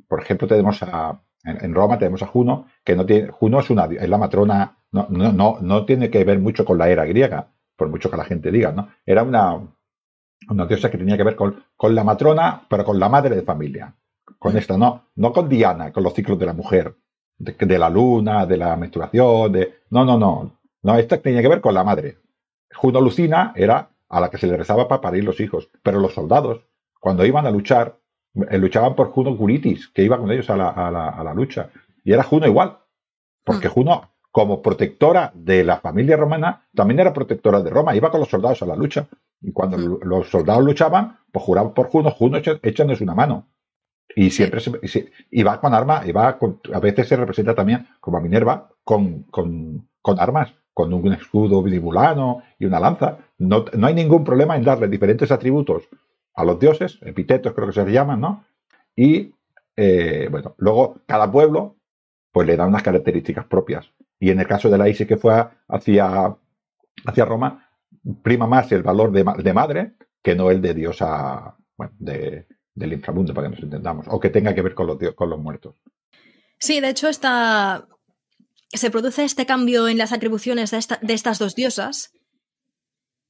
por 0.09 0.21
ejemplo, 0.21 0.49
tenemos 0.49 0.83
a, 0.83 1.21
en, 1.45 1.73
Roma 1.73 1.97
tenemos 1.97 2.21
a 2.23 2.27
Juno, 2.27 2.67
que 2.83 2.97
no 2.97 3.05
tiene, 3.05 3.29
Juno 3.29 3.61
es 3.61 3.69
una, 3.69 3.85
es 3.85 4.09
la 4.09 4.17
matrona, 4.17 4.79
no, 4.91 5.07
no, 5.07 5.59
no 5.61 5.85
tiene 5.85 6.09
que 6.09 6.25
ver 6.25 6.39
mucho 6.39 6.65
con 6.65 6.77
la 6.77 6.89
era 6.89 7.05
griega, 7.05 7.47
por 7.77 7.87
mucho 7.87 8.11
que 8.11 8.17
la 8.17 8.25
gente 8.25 8.51
diga, 8.51 8.73
¿no? 8.73 8.89
Era 9.05 9.23
una, 9.23 9.61
una 10.49 10.65
diosa 10.65 10.89
que 10.89 10.97
tenía 10.97 11.17
que 11.17 11.23
ver 11.23 11.35
con, 11.35 11.63
con, 11.75 11.95
la 11.95 12.03
matrona, 12.03 12.63
pero 12.69 12.83
con 12.83 12.99
la 12.99 13.09
madre 13.09 13.35
de 13.35 13.43
familia. 13.43 13.93
Con 14.39 14.57
esta, 14.57 14.77
no, 14.77 15.07
no 15.15 15.31
con 15.33 15.47
Diana, 15.47 15.91
con 15.91 16.03
los 16.03 16.13
ciclos 16.13 16.39
de 16.39 16.45
la 16.45 16.53
mujer, 16.53 16.95
de, 17.37 17.79
la 17.79 17.89
luna, 17.89 18.45
de 18.45 18.57
la 18.57 18.75
menstruación, 18.75 19.51
de. 19.51 19.81
No, 19.89 20.05
no, 20.05 20.17
no. 20.17 20.59
No, 20.83 20.97
esta 20.97 21.17
tenía 21.17 21.41
que 21.41 21.47
ver 21.47 21.61
con 21.61 21.73
la 21.73 21.83
madre. 21.83 22.17
Juno 22.73 23.01
Lucina 23.01 23.53
era 23.55 23.89
a 24.09 24.19
la 24.19 24.29
que 24.29 24.37
se 24.37 24.47
le 24.47 24.57
rezaba 24.57 24.87
para 24.87 25.01
parir 25.01 25.23
los 25.23 25.39
hijos. 25.39 25.69
Pero 25.83 25.99
los 25.99 26.13
soldados, 26.13 26.61
cuando 26.99 27.25
iban 27.25 27.45
a 27.45 27.51
luchar, 27.51 27.97
eh, 28.49 28.57
luchaban 28.57 28.95
por 28.95 29.11
Juno 29.11 29.35
Curitis, 29.37 29.89
que 29.89 30.03
iba 30.03 30.17
con 30.17 30.31
ellos 30.31 30.49
a 30.49 30.57
la, 30.57 30.69
a 30.69 30.89
la, 30.91 31.09
a 31.09 31.23
la 31.23 31.33
lucha. 31.33 31.69
Y 32.03 32.13
era 32.13 32.23
Juno 32.23 32.47
igual. 32.47 32.77
Porque 33.43 33.67
mm. 33.67 33.71
Juno, 33.71 34.11
como 34.31 34.61
protectora 34.61 35.31
de 35.33 35.63
la 35.63 35.77
familia 35.77 36.17
romana, 36.17 36.67
también 36.73 36.99
era 36.99 37.13
protectora 37.13 37.61
de 37.61 37.69
Roma, 37.69 37.95
iba 37.95 38.09
con 38.09 38.19
los 38.19 38.29
soldados 38.29 38.61
a 38.61 38.65
la 38.65 38.75
lucha. 38.75 39.07
Y 39.41 39.51
cuando 39.51 39.77
los 39.77 40.29
soldados 40.29 40.63
luchaban, 40.63 41.17
pues 41.31 41.43
juraban 41.43 41.73
por 41.73 41.87
Juno, 41.87 42.11
Juno 42.11 42.37
echándoles 42.37 43.01
una 43.01 43.15
mano. 43.15 43.47
Y 44.15 44.29
siempre 44.29 44.59
se, 44.59 45.11
y 45.29 45.43
va 45.43 45.59
con 45.59 45.73
armas, 45.73 46.05
y 46.07 46.11
va 46.11 46.37
a 46.73 46.79
veces 46.79 47.07
se 47.07 47.15
representa 47.15 47.55
también 47.55 47.87
como 47.99 48.17
a 48.17 48.21
Minerva 48.21 48.69
con, 48.83 49.23
con, 49.23 49.87
con 50.01 50.19
armas, 50.19 50.53
con 50.73 50.93
un 50.93 51.13
escudo 51.13 51.63
binibulano 51.63 52.43
y 52.59 52.65
una 52.65 52.79
lanza. 52.79 53.17
No, 53.37 53.65
no, 53.73 53.87
hay 53.87 53.93
ningún 53.93 54.23
problema 54.23 54.55
en 54.55 54.63
darle 54.63 54.87
diferentes 54.87 55.31
atributos 55.31 55.87
a 56.33 56.43
los 56.43 56.59
dioses, 56.59 56.99
epitetos 57.01 57.53
creo 57.53 57.67
que 57.67 57.73
se 57.73 57.91
llaman, 57.91 58.21
¿no? 58.21 58.45
Y 58.95 59.33
eh, 59.75 60.27
bueno, 60.29 60.55
luego 60.57 60.97
cada 61.05 61.31
pueblo 61.31 61.75
pues 62.31 62.47
le 62.47 62.55
da 62.55 62.65
unas 62.67 62.83
características 62.83 63.45
propias. 63.45 63.91
Y 64.19 64.29
en 64.29 64.39
el 64.39 64.47
caso 64.47 64.69
de 64.69 64.77
la 64.77 64.87
Isis 64.87 65.07
que 65.07 65.17
fue 65.17 65.33
hacia, 65.67 66.35
hacia 67.05 67.25
Roma, 67.25 67.70
prima 68.23 68.47
más 68.47 68.71
el 68.71 68.83
valor 68.83 69.11
de, 69.11 69.53
madre 69.53 69.93
que 70.21 70.35
no 70.35 70.51
el 70.51 70.61
de 70.61 70.73
diosa 70.73 71.57
bueno, 71.77 71.93
de, 71.99 72.47
del 72.73 72.93
inframundo, 72.93 73.33
para 73.33 73.47
que 73.47 73.55
nos 73.55 73.63
entendamos, 73.63 74.05
o 74.09 74.19
que 74.19 74.29
tenga 74.29 74.53
que 74.55 74.61
ver 74.61 74.73
con 74.73 74.87
los, 74.87 74.97
con 75.15 75.29
los 75.29 75.39
muertos. 75.39 75.75
Sí, 76.59 76.79
de 76.79 76.89
hecho, 76.89 77.09
esta, 77.09 77.87
se 78.69 78.91
produce 78.91 79.23
este 79.23 79.45
cambio 79.45 79.87
en 79.87 79.97
las 79.97 80.11
atribuciones 80.11 80.71
de, 80.71 80.79
de 81.01 81.13
estas 81.13 81.39
dos 81.39 81.55
diosas. 81.55 82.13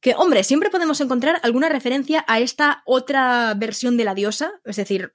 Que, 0.02 0.16
hombre, 0.16 0.44
siempre 0.44 0.70
podemos 0.70 1.00
encontrar 1.00 1.40
alguna 1.44 1.70
referencia 1.70 2.26
a 2.28 2.40
esta 2.40 2.82
otra 2.86 3.54
versión 3.54 3.98
de 3.98 4.04
la 4.04 4.16
diosa. 4.16 4.52
Es 4.66 4.76
decir, 4.76 5.14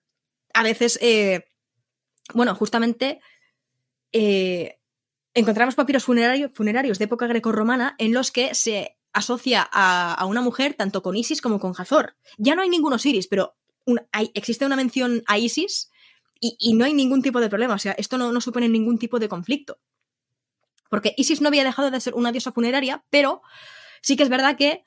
a 0.55 0.63
veces, 0.63 0.99
eh, 1.03 1.45
bueno, 2.35 2.55
justamente 2.55 3.21
eh, 4.13 4.79
encontramos 5.35 5.75
papiros 5.75 6.05
funerarios 6.05 6.99
de 6.99 7.05
época 7.05 7.27
grecorromana 7.27 7.95
en 7.99 8.15
los 8.15 8.31
que 8.31 8.55
se 8.55 8.96
asocia 9.17 9.67
a, 9.73 10.25
una 10.27 10.43
mujer 10.43 10.75
tanto 10.75 11.03
con 11.03 11.17
Isis 11.17 11.41
como 11.41 11.59
con 11.59 11.73
Hazor. 11.77 12.17
Ya 12.37 12.55
no 12.55 12.61
hay 12.61 12.69
ningún 12.69 12.93
Osiris, 12.93 13.29
pero 13.29 13.57
existe 14.35 14.67
una 14.67 14.77
mención 14.77 15.23
a 15.27 15.39
Isis 15.39 15.91
y, 16.39 16.75
no 16.75 16.85
hay 16.85 16.93
ningún 16.93 17.23
tipo 17.23 17.41
de 17.41 17.49
problema. 17.49 17.75
O 17.75 17.79
sea, 17.79 17.93
esto 17.93 18.19
no, 18.19 18.41
supone 18.43 18.69
ningún 18.69 18.99
tipo 18.99 19.19
de 19.19 19.29
conflicto. 19.29 19.81
Porque 20.91 21.15
Isis 21.17 21.41
no 21.41 21.49
había 21.49 21.65
dejado 21.65 21.91
de 21.91 21.99
ser 21.99 22.15
una 22.15 22.31
diosa 22.31 22.53
funeraria, 22.53 23.05
pero 23.09 23.41
sí 24.03 24.17
que 24.17 24.23
es 24.23 24.29
verdad 24.29 24.57
que 24.57 24.85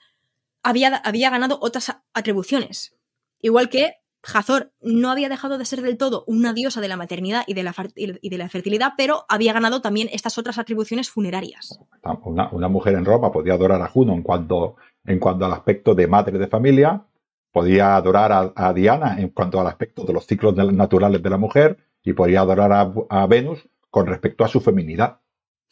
había, 0.61 0.95
había 0.97 1.31
ganado 1.31 1.57
otras 1.59 1.91
atribuciones. 2.13 2.95
Igual 3.41 3.69
que 3.69 3.95
Hazor 4.23 4.71
no 4.81 5.11
había 5.11 5.29
dejado 5.29 5.57
de 5.57 5.65
ser 5.65 5.81
del 5.81 5.97
todo 5.97 6.23
una 6.27 6.53
diosa 6.53 6.81
de 6.81 6.87
la 6.87 6.97
maternidad 6.97 7.43
y 7.47 7.53
de 7.53 7.63
la, 7.63 7.73
y 7.95 8.29
de 8.29 8.37
la 8.37 8.49
fertilidad, 8.49 8.93
pero 8.97 9.25
había 9.29 9.53
ganado 9.53 9.81
también 9.81 10.09
estas 10.11 10.37
otras 10.37 10.57
atribuciones 10.57 11.09
funerarias. 11.09 11.79
Una, 12.23 12.67
mujer 12.67 12.95
en 12.95 13.05
Roma 13.05 13.31
podía 13.31 13.53
adorar 13.53 13.81
a 13.81 13.87
Juno 13.87 14.13
en 14.13 14.21
cuanto, 14.21 14.75
en 15.05 15.19
cuanto 15.19 15.45
al 15.45 15.53
aspecto 15.53 15.95
de 15.95 16.07
madre 16.07 16.37
de 16.37 16.47
familia, 16.47 17.05
podía 17.51 17.95
adorar 17.95 18.53
a, 18.55 18.73
Diana 18.73 19.19
en 19.19 19.29
cuanto 19.29 19.59
al 19.59 19.67
aspecto 19.67 20.03
de 20.03 20.13
los 20.13 20.25
ciclos 20.25 20.55
naturales 20.55 21.23
de 21.23 21.29
la 21.29 21.37
mujer 21.37 21.77
y 22.03 22.13
podía 22.13 22.41
adorar 22.41 22.93
a, 23.09 23.27
Venus 23.27 23.67
con 23.89 24.05
respecto 24.05 24.43
a 24.43 24.47
su 24.47 24.59
feminidad. 24.59 25.21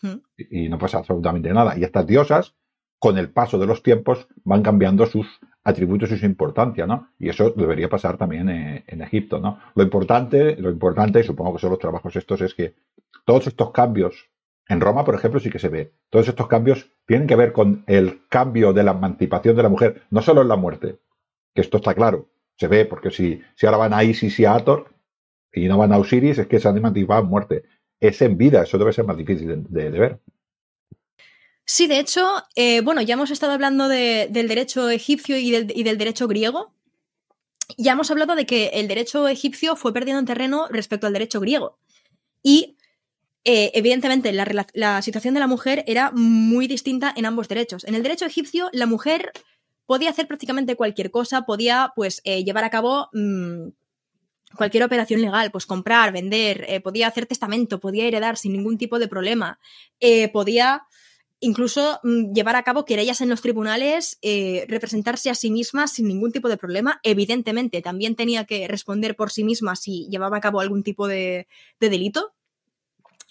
Hmm. 0.01 0.21
Y, 0.37 0.69
no 0.69 0.77
pasa 0.77 0.99
absolutamente 0.99 1.51
nada. 1.53 1.77
Y 1.77 1.83
estas 1.83 2.07
diosas, 2.07 2.55
con 2.97 3.17
el 3.17 3.29
paso 3.29 3.59
de 3.59 3.67
los 3.67 3.83
tiempos, 3.83 4.27
van 4.43 4.63
cambiando 4.63 5.05
sus 5.05 5.27
atributos 5.67 6.09
y 6.11 6.17
su 6.17 6.25
importancia, 6.25 6.87
¿no? 6.87 7.09
Y 7.19 7.27
eso 7.27 7.51
debería 7.51 7.89
pasar 7.89 8.17
también 8.17 8.49
eh, 8.49 8.85
en, 8.87 9.01
Egipto, 9.01 9.37
¿no? 9.39 9.59
Lo 9.75 9.83
importante, 9.83 10.55
lo 10.55 10.69
importante, 10.69 11.19
y 11.19 11.23
supongo 11.23 11.53
que 11.53 11.59
son 11.59 11.71
los 11.71 11.79
trabajos 11.79 12.15
estos, 12.15 12.39
es 12.39 12.53
que 12.55 12.73
todos 13.25 13.47
estos 13.47 13.71
cambios, 13.71 14.29
en 14.69 14.79
Roma, 14.79 15.03
por 15.03 15.15
ejemplo, 15.15 15.41
sí 15.41 15.49
que 15.49 15.59
se 15.59 15.67
ve, 15.67 15.91
todos 16.09 16.29
estos 16.29 16.47
cambios 16.47 16.89
tienen 17.05 17.27
que 17.27 17.35
ver 17.35 17.51
con 17.51 17.83
el 17.87 18.21
cambio 18.29 18.71
de 18.71 18.83
la 18.83 18.91
emancipación 18.91 19.57
de 19.57 19.63
la 19.63 19.69
mujer, 19.69 20.03
no 20.09 20.21
solo 20.21 20.41
en 20.41 20.47
la 20.47 20.55
muerte, 20.55 20.99
que 21.53 21.59
esto 21.59 21.77
está 21.77 21.93
claro, 21.93 22.29
se 22.55 22.69
ve, 22.69 22.85
porque 22.85 23.11
si, 23.11 23.41
si 23.55 23.65
ahora 23.65 23.77
van 23.77 23.93
a 23.93 24.05
Isis 24.05 24.39
y 24.39 24.45
a 24.45 24.55
Ator 24.55 24.87
y 25.51 25.67
no 25.67 25.77
van 25.77 25.91
a 25.91 25.97
Osiris, 25.97 26.37
es 26.37 26.47
que 26.47 26.61
se 26.61 26.69
han 26.69 26.77
emancipado 26.77 27.21
en 27.21 27.27
muerte. 27.27 27.63
Es 27.99 28.21
en 28.21 28.37
vida, 28.37 28.63
eso 28.63 28.77
debe 28.77 28.93
ser 28.93 29.05
más 29.05 29.17
difícil 29.17 29.65
de 29.67 29.89
ver. 29.89 30.19
Sí, 31.69 31.87
de 31.87 31.99
hecho, 31.99 32.25
eh, 32.55 32.79
bueno, 32.79 33.01
ya 33.01 33.15
hemos 33.15 33.29
estado 33.29 33.51
hablando 33.51 33.89
del 33.89 34.47
derecho 34.47 34.89
egipcio 34.89 35.37
y 35.37 35.51
del, 35.51 35.97
derecho 35.97 36.25
griego. 36.25 36.73
Ya 37.77 37.91
hemos 37.91 38.09
hablado 38.09 38.35
de 38.35 38.45
que 38.45 38.67
el 38.67 38.87
derecho 38.87 39.27
egipcio 39.27 39.75
fue 39.75 39.91
perdiendo 39.91 40.19
en 40.19 40.25
terreno 40.25 40.69
respecto 40.69 41.07
al 41.07 41.13
derecho 41.13 41.41
griego. 41.41 41.77
Y 42.41 42.77
eh, 43.43 43.71
evidentemente 43.73 44.31
la, 44.31 45.01
situación 45.01 45.33
de 45.33 45.41
la 45.41 45.47
mujer 45.47 45.83
era 45.87 46.11
muy 46.13 46.67
distinta 46.67 47.13
en 47.17 47.25
ambos 47.25 47.49
derechos. 47.49 47.83
En 47.83 47.95
el 47.95 48.03
derecho 48.03 48.25
egipcio, 48.25 48.69
la 48.71 48.85
mujer 48.85 49.33
podía 49.85 50.11
hacer 50.11 50.25
prácticamente 50.25 50.77
cualquier 50.77 51.11
cosa, 51.11 51.41
podía 51.41 51.91
pues 51.97 52.21
eh, 52.23 52.45
llevar 52.45 52.63
a 52.63 52.69
cabo 52.69 53.09
mm, 53.11 53.67
cualquier 54.55 54.85
operación 54.85 55.21
legal, 55.21 55.51
pues 55.51 55.65
comprar, 55.65 56.13
vender, 56.13 56.81
podía 56.81 57.09
hacer 57.09 57.25
testamento, 57.25 57.81
podía 57.81 58.05
heredar 58.05 58.37
sin 58.37 58.53
ningún 58.53 58.77
tipo 58.77 58.99
de 58.99 59.09
problema, 59.09 59.59
podía 60.31 60.87
incluso 61.39 61.99
mm, 62.03 62.33
llevar 62.33 62.55
a 62.55 62.63
cabo 62.63 62.85
querellas 62.85 63.21
en 63.21 63.29
los 63.29 63.41
tribunales, 63.41 64.17
eh, 64.21 64.65
representarse 64.67 65.29
a 65.29 65.35
sí 65.35 65.51
misma 65.51 65.87
sin 65.87 66.07
ningún 66.07 66.31
tipo 66.31 66.49
de 66.49 66.57
problema. 66.57 66.99
Evidentemente, 67.03 67.81
también 67.81 68.15
tenía 68.15 68.45
que 68.45 68.67
responder 68.67 69.15
por 69.15 69.31
sí 69.31 69.43
misma 69.43 69.75
si 69.75 70.07
llevaba 70.09 70.37
a 70.37 70.41
cabo 70.41 70.59
algún 70.59 70.83
tipo 70.83 71.07
de, 71.07 71.47
delito. 71.79 72.33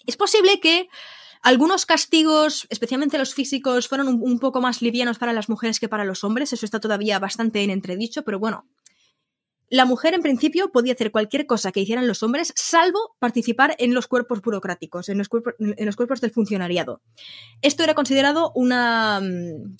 Es 0.05 0.15
posible 0.15 0.59
que 0.61 0.87
algunos 1.41 1.85
castigos, 1.85 2.65
especialmente 2.69 3.17
los 3.17 3.33
físicos, 3.33 3.87
fueron 3.87 4.07
un, 4.07 4.39
poco 4.39 4.61
más 4.61 4.81
livianos 4.81 5.17
para 5.17 5.33
las 5.33 5.49
mujeres 5.49 5.79
que 5.79 5.89
para 5.89 6.05
los 6.05 6.23
hombres. 6.23 6.53
Eso 6.53 6.65
está 6.65 6.79
todavía 6.79 7.19
bastante 7.19 7.63
en 7.63 7.69
entredicho, 7.69 8.23
pero 8.23 8.39
bueno, 8.39 8.65
la 9.69 9.85
mujer, 9.85 10.13
en 10.13 10.21
principio, 10.21 10.71
podía 10.71 10.93
hacer 10.93 11.11
cualquier 11.11 11.45
cosa 11.45 11.71
que 11.71 11.81
hicieran 11.81 12.07
los 12.07 12.23
hombres, 12.23 12.53
salvo 12.55 13.15
participar 13.19 13.75
en 13.79 13.93
los 13.93 14.07
cuerpos 14.07 14.41
burocráticos, 14.41 15.09
en 15.09 15.17
los, 15.17 15.27
cuerpos, 15.27 16.21
del 16.21 16.31
funcionariado. 16.31 17.01
Esto 17.61 17.83
era 17.83 17.93
considerado 17.93 18.51
una, 18.55 19.19
mm, 19.21 19.75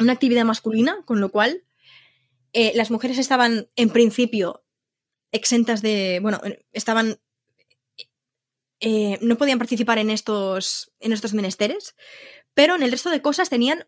una 0.00 0.12
actividad 0.12 0.44
masculina, 0.44 0.98
con 1.04 1.20
lo 1.20 1.30
cual 1.30 1.62
eh, 2.52 2.72
las 2.74 2.90
mujeres 2.90 3.18
estaban, 3.18 3.68
en 3.76 3.90
principio, 3.90 4.64
exentas 5.30 5.80
de. 5.80 6.18
Bueno, 6.20 6.40
estaban. 6.72 7.20
Eh, 8.80 9.18
no 9.22 9.38
podían 9.38 9.58
participar 9.58 9.98
en 9.98 10.10
estos, 10.10 10.92
en 11.00 11.12
estos 11.12 11.34
menesteres, 11.34 11.94
pero 12.52 12.74
en 12.74 12.82
el 12.82 12.90
resto 12.90 13.10
de 13.10 13.22
cosas 13.22 13.48
tenían 13.48 13.86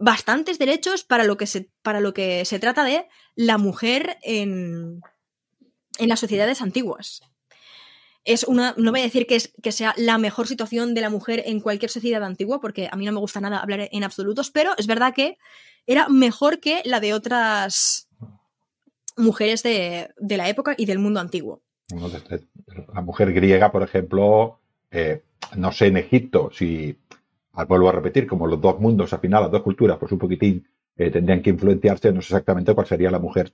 bastantes 0.00 0.58
derechos 0.58 1.04
para 1.04 1.24
lo 1.24 1.36
que 1.36 1.46
se, 1.46 1.70
para 1.82 2.00
lo 2.00 2.14
que 2.14 2.44
se 2.44 2.58
trata 2.58 2.84
de 2.84 3.06
la 3.34 3.58
mujer 3.58 4.18
en, 4.22 5.00
en 5.98 6.08
las 6.08 6.20
sociedades 6.20 6.62
antiguas. 6.62 7.22
Es 8.24 8.42
una, 8.42 8.74
no 8.76 8.90
voy 8.90 9.00
a 9.00 9.04
decir 9.04 9.26
que, 9.26 9.36
es, 9.36 9.52
que 9.62 9.70
sea 9.70 9.94
la 9.96 10.18
mejor 10.18 10.48
situación 10.48 10.94
de 10.94 11.00
la 11.00 11.10
mujer 11.10 11.44
en 11.46 11.60
cualquier 11.60 11.90
sociedad 11.90 12.24
antigua, 12.24 12.60
porque 12.60 12.88
a 12.90 12.96
mí 12.96 13.04
no 13.04 13.12
me 13.12 13.20
gusta 13.20 13.40
nada 13.40 13.60
hablar 13.60 13.88
en 13.92 14.04
absolutos, 14.04 14.50
pero 14.50 14.72
es 14.78 14.88
verdad 14.88 15.14
que 15.14 15.38
era 15.86 16.08
mejor 16.08 16.58
que 16.58 16.82
la 16.84 16.98
de 16.98 17.14
otras 17.14 18.08
mujeres 19.16 19.62
de, 19.62 20.08
la 20.18 20.48
época 20.48 20.74
y 20.76 20.86
del 20.86 20.98
mundo 20.98 21.20
antiguo. 21.20 21.62
La 22.92 23.00
mujer 23.00 23.32
griega, 23.32 23.70
por 23.70 23.84
ejemplo, 23.84 24.58
eh, 24.90 25.22
no 25.56 25.70
sé 25.70 25.86
en 25.86 25.96
Egipto 25.96 26.50
si 26.52 26.98
vuelvo 27.64 27.88
a 27.88 27.92
repetir, 27.92 28.26
como 28.26 28.46
los 28.46 28.60
dos 28.60 28.78
mundos, 28.80 29.12
al 29.12 29.20
final, 29.20 29.42
las 29.42 29.50
dos 29.50 29.62
culturas, 29.62 29.96
pues 29.98 30.12
un 30.12 30.18
poquitín 30.18 30.66
eh, 30.96 31.10
tendrían 31.10 31.42
que 31.42 31.50
influenciarse, 31.50 32.12
no 32.12 32.20
sé 32.20 32.34
exactamente 32.34 32.74
cuál 32.74 32.86
sería 32.86 33.10
la 33.10 33.18
mujer 33.18 33.52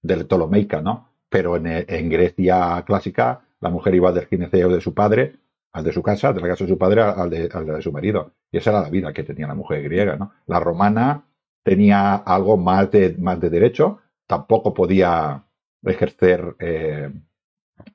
del 0.00 0.26
Ptolomeica, 0.26 0.80
¿no? 0.80 1.08
Pero 1.28 1.56
en, 1.56 2.10
Grecia 2.10 2.82
clásica, 2.86 3.42
la 3.60 3.70
mujer 3.70 3.94
iba 3.94 4.12
del 4.12 4.26
gineceo 4.26 4.68
de 4.68 4.80
su 4.80 4.92
padre 4.92 5.36
al 5.72 5.84
de 5.84 5.92
su 5.92 6.02
casa, 6.02 6.32
de 6.32 6.40
la 6.40 6.48
casa 6.48 6.64
de 6.64 6.70
su 6.70 6.76
padre 6.76 7.00
al 7.00 7.30
de, 7.30 7.48
de, 7.48 7.82
su 7.82 7.92
marido. 7.92 8.32
Y 8.50 8.58
esa 8.58 8.70
era 8.70 8.82
la 8.82 8.90
vida 8.90 9.12
que 9.14 9.22
tenía 9.22 9.46
la 9.46 9.54
mujer 9.54 9.82
griega, 9.82 10.16
¿no? 10.16 10.32
La 10.46 10.60
romana 10.60 11.24
tenía 11.62 12.16
algo 12.16 12.56
más 12.56 12.90
de, 12.90 13.16
más 13.18 13.40
de 13.40 13.48
derecho, 13.48 14.00
tampoco 14.26 14.74
podía 14.74 15.44
ejercer 15.84 16.56
eh, 16.58 17.10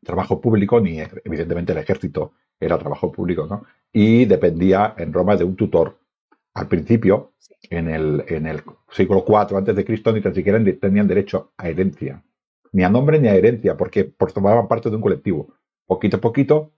trabajo 0.04 0.42
público, 0.42 0.80
ni 0.80 1.00
evidentemente 1.00 1.72
el 1.72 1.80
ejército 1.80 2.34
era 2.60 2.78
trabajo 2.78 3.12
público, 3.12 3.46
¿no? 3.48 3.66
Y 3.92 4.26
dependía 4.26 4.96
en 4.98 5.14
Roma 5.14 5.36
de 5.36 5.44
un 5.44 5.56
tutor. 5.56 5.98
Al 6.54 6.68
principio, 6.68 7.34
en 7.70 7.90
el, 7.90 8.24
en 8.28 8.48
el 8.48 8.62
siglo 8.92 9.24
IV 9.28 9.58
antes 9.58 9.76
de 9.76 9.86
Cristo, 9.86 10.12
ni 10.12 10.22
tan 10.22 10.34
siquiera 10.34 10.60
tenían 10.80 11.08
derecho 11.08 11.52
a 11.58 11.70
herencia, 11.70 12.24
ni 12.72 12.84
a 12.84 12.90
nombre 12.90 13.20
ni 13.20 13.28
a 13.28 13.36
herencia, 13.36 13.78
porque, 13.78 14.14
formaban 14.18 14.68
parte 14.68 14.90
de 14.90 14.96
un 14.96 15.02
colectivo. 15.02 15.54
Poquito 15.86 16.18
a 16.18 16.22
poquito 16.22 16.72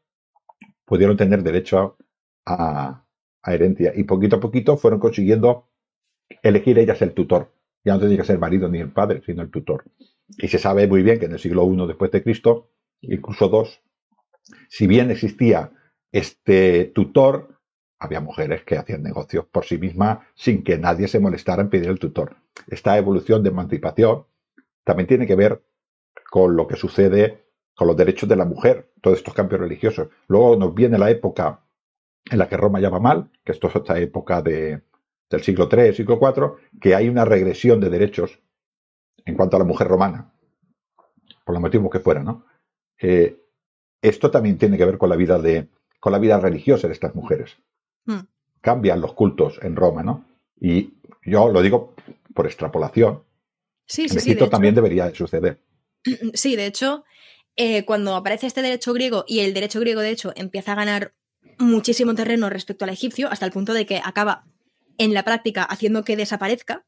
pudieron 0.86 1.18
tener 1.18 1.44
derecho 1.44 1.98
a, 2.46 3.06
a 3.44 3.54
herencia 3.54 3.94
y 3.96 4.04
poquito 4.04 4.38
a 4.38 4.40
poquito 4.40 4.78
fueron 4.78 5.00
consiguiendo 5.00 5.70
elegir 6.44 6.78
ellas 6.78 7.02
el 7.02 7.14
tutor. 7.14 7.52
Ya 7.84 7.94
no 7.94 8.00
tenía 8.00 8.18
que 8.18 8.24
ser 8.24 8.36
el 8.36 8.40
marido 8.40 8.68
ni 8.68 8.80
el 8.80 8.92
padre, 8.92 9.22
sino 9.26 9.42
el 9.42 9.50
tutor. 9.50 9.86
Y 10.38 10.48
se 10.48 10.60
sabe 10.60 10.88
muy 10.88 11.02
bien 11.02 11.20
que 11.20 11.26
en 11.26 11.34
el 11.34 11.40
siglo 11.40 11.66
I 11.72 11.88
después 11.88 12.12
de 12.12 12.24
Cristo, 12.24 12.70
incluso 13.02 13.50
dos, 13.50 13.82
si 14.70 14.88
bien 14.88 15.12
existía 15.12 15.72
este 16.12 16.86
tutor, 16.86 17.60
había 18.00 18.22
mujeres 18.22 18.64
que 18.64 18.78
hacían 18.78 19.04
negocios 19.04 19.46
por 19.46 19.66
sí 19.66 19.78
mismas 19.78 20.20
sin 20.36 20.64
que 20.64 20.78
nadie 20.78 21.08
se 21.08 21.20
molestara 21.20 21.62
en 21.62 21.70
pedir 21.70 21.90
el 21.90 22.00
tutor. 22.00 22.38
Esta 22.68 22.98
evolución 22.98 23.44
de 23.44 23.50
emancipación 23.50 24.26
también 24.84 25.08
tiene 25.08 25.28
que 25.28 25.36
ver 25.36 25.64
con 26.30 26.56
lo 26.56 26.68
que 26.68 26.76
sucede 26.76 27.46
con 27.76 27.88
los 27.88 27.96
derechos 27.96 28.28
de 28.28 28.36
la 28.36 28.46
mujer, 28.46 28.92
todos 29.02 29.18
estos 29.18 29.34
cambios 29.34 29.62
religiosos. 29.62 30.10
Luego 30.28 30.58
nos 30.58 30.74
viene 30.76 30.98
la 30.98 31.10
época 31.10 31.62
en 32.30 32.38
la 32.38 32.50
que 32.50 32.58
Roma 32.58 32.82
va 32.82 33.00
mal, 33.00 33.32
que 33.46 33.54
esto 33.54 33.68
es 33.68 33.76
esta 33.76 33.98
época 34.00 34.42
de, 34.42 34.82
del 35.30 35.44
siglo 35.44 35.70
III, 35.72 35.94
siglo 35.94 36.20
IV, 36.22 36.56
que 36.82 36.96
hay 36.96 37.08
una 37.08 37.24
regresión 37.24 37.80
de 37.80 37.90
derechos 37.90 38.40
en 39.26 39.36
cuanto 39.36 39.56
a 39.56 39.60
la 39.60 39.66
mujer 39.66 39.88
romana, 39.88 40.34
por 41.46 41.54
los 41.54 41.62
motivos 41.62 41.90
que 41.90 42.00
fuera, 42.00 42.22
¿no? 42.22 42.46
Eh, 43.02 43.38
esto 44.02 44.32
también 44.32 44.58
tiene 44.58 44.78
que 44.78 44.86
ver 44.86 44.98
con 44.98 45.10
la 45.10 45.16
vida 45.16 45.40
de, 45.40 45.68
con 46.00 46.12
la 46.12 46.20
vida 46.20 46.40
religiosa 46.40 46.88
de 46.88 46.94
estas 46.94 47.16
mujeres. 47.16 47.58
Hmm. 48.06 48.22
Cambian 48.62 49.02
los 49.02 49.14
cultos 49.14 49.60
en 49.62 49.76
Roma, 49.76 50.04
¿no? 50.04 50.26
Y 50.60 50.94
yo 51.24 51.50
lo 51.50 51.62
digo 51.62 51.94
por 52.34 52.46
extrapolación. 52.46 53.24
Sí, 53.86 54.04
En 54.04 54.10
sí, 54.10 54.10
sí. 54.10 54.16
de 54.16 54.32
Egipto 54.32 54.46
hecho- 54.46 54.52
también 54.52 54.76
debería 54.76 55.06
de 55.08 55.16
suceder. 55.16 55.60
Sí, 56.34 56.56
de 56.56 56.66
hecho, 56.66 57.04
eh, 57.56 57.84
cuando 57.86 58.16
aparece 58.16 58.48
este 58.48 58.62
derecho 58.62 58.94
griego 58.94 59.26
y 59.28 59.40
el 59.42 59.54
derecho 59.54 59.80
griego, 59.82 60.02
de 60.02 60.12
hecho, 60.12 60.32
empieza 60.36 60.72
a 60.72 60.76
ganar 60.76 61.14
muchísimo 61.58 62.16
terreno 62.16 62.50
respecto 62.50 62.86
al 62.86 62.92
egipcio, 62.92 63.30
hasta 63.30 63.46
el 63.46 63.52
punto 63.52 63.74
de 63.74 63.86
que 63.86 64.02
acaba 64.04 64.46
en 64.98 65.14
la 65.14 65.24
práctica 65.24 65.64
haciendo 65.64 66.04
que 66.04 66.16
desaparezca. 66.16 66.86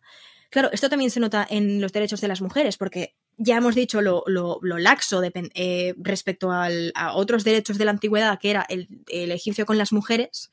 Claro, 0.49 0.69
esto 0.71 0.89
también 0.89 1.11
se 1.11 1.19
nota 1.19 1.45
en 1.49 1.81
los 1.81 1.91
derechos 1.93 2.21
de 2.21 2.27
las 2.29 2.41
mujeres, 2.41 2.77
porque 2.77 3.15
ya 3.37 3.57
hemos 3.57 3.75
dicho 3.75 4.01
lo, 4.01 4.23
laxo 4.61 5.21
eh, 5.23 5.93
respecto 5.97 6.51
a 6.51 7.15
otros 7.15 7.43
derechos 7.43 7.77
de 7.77 7.85
la 7.85 7.91
antigüedad, 7.91 8.39
que 8.39 8.51
era 8.51 8.65
el, 8.69 8.87
egipcio 9.07 9.65
con 9.65 9.77
las 9.77 9.91
mujeres, 9.91 10.51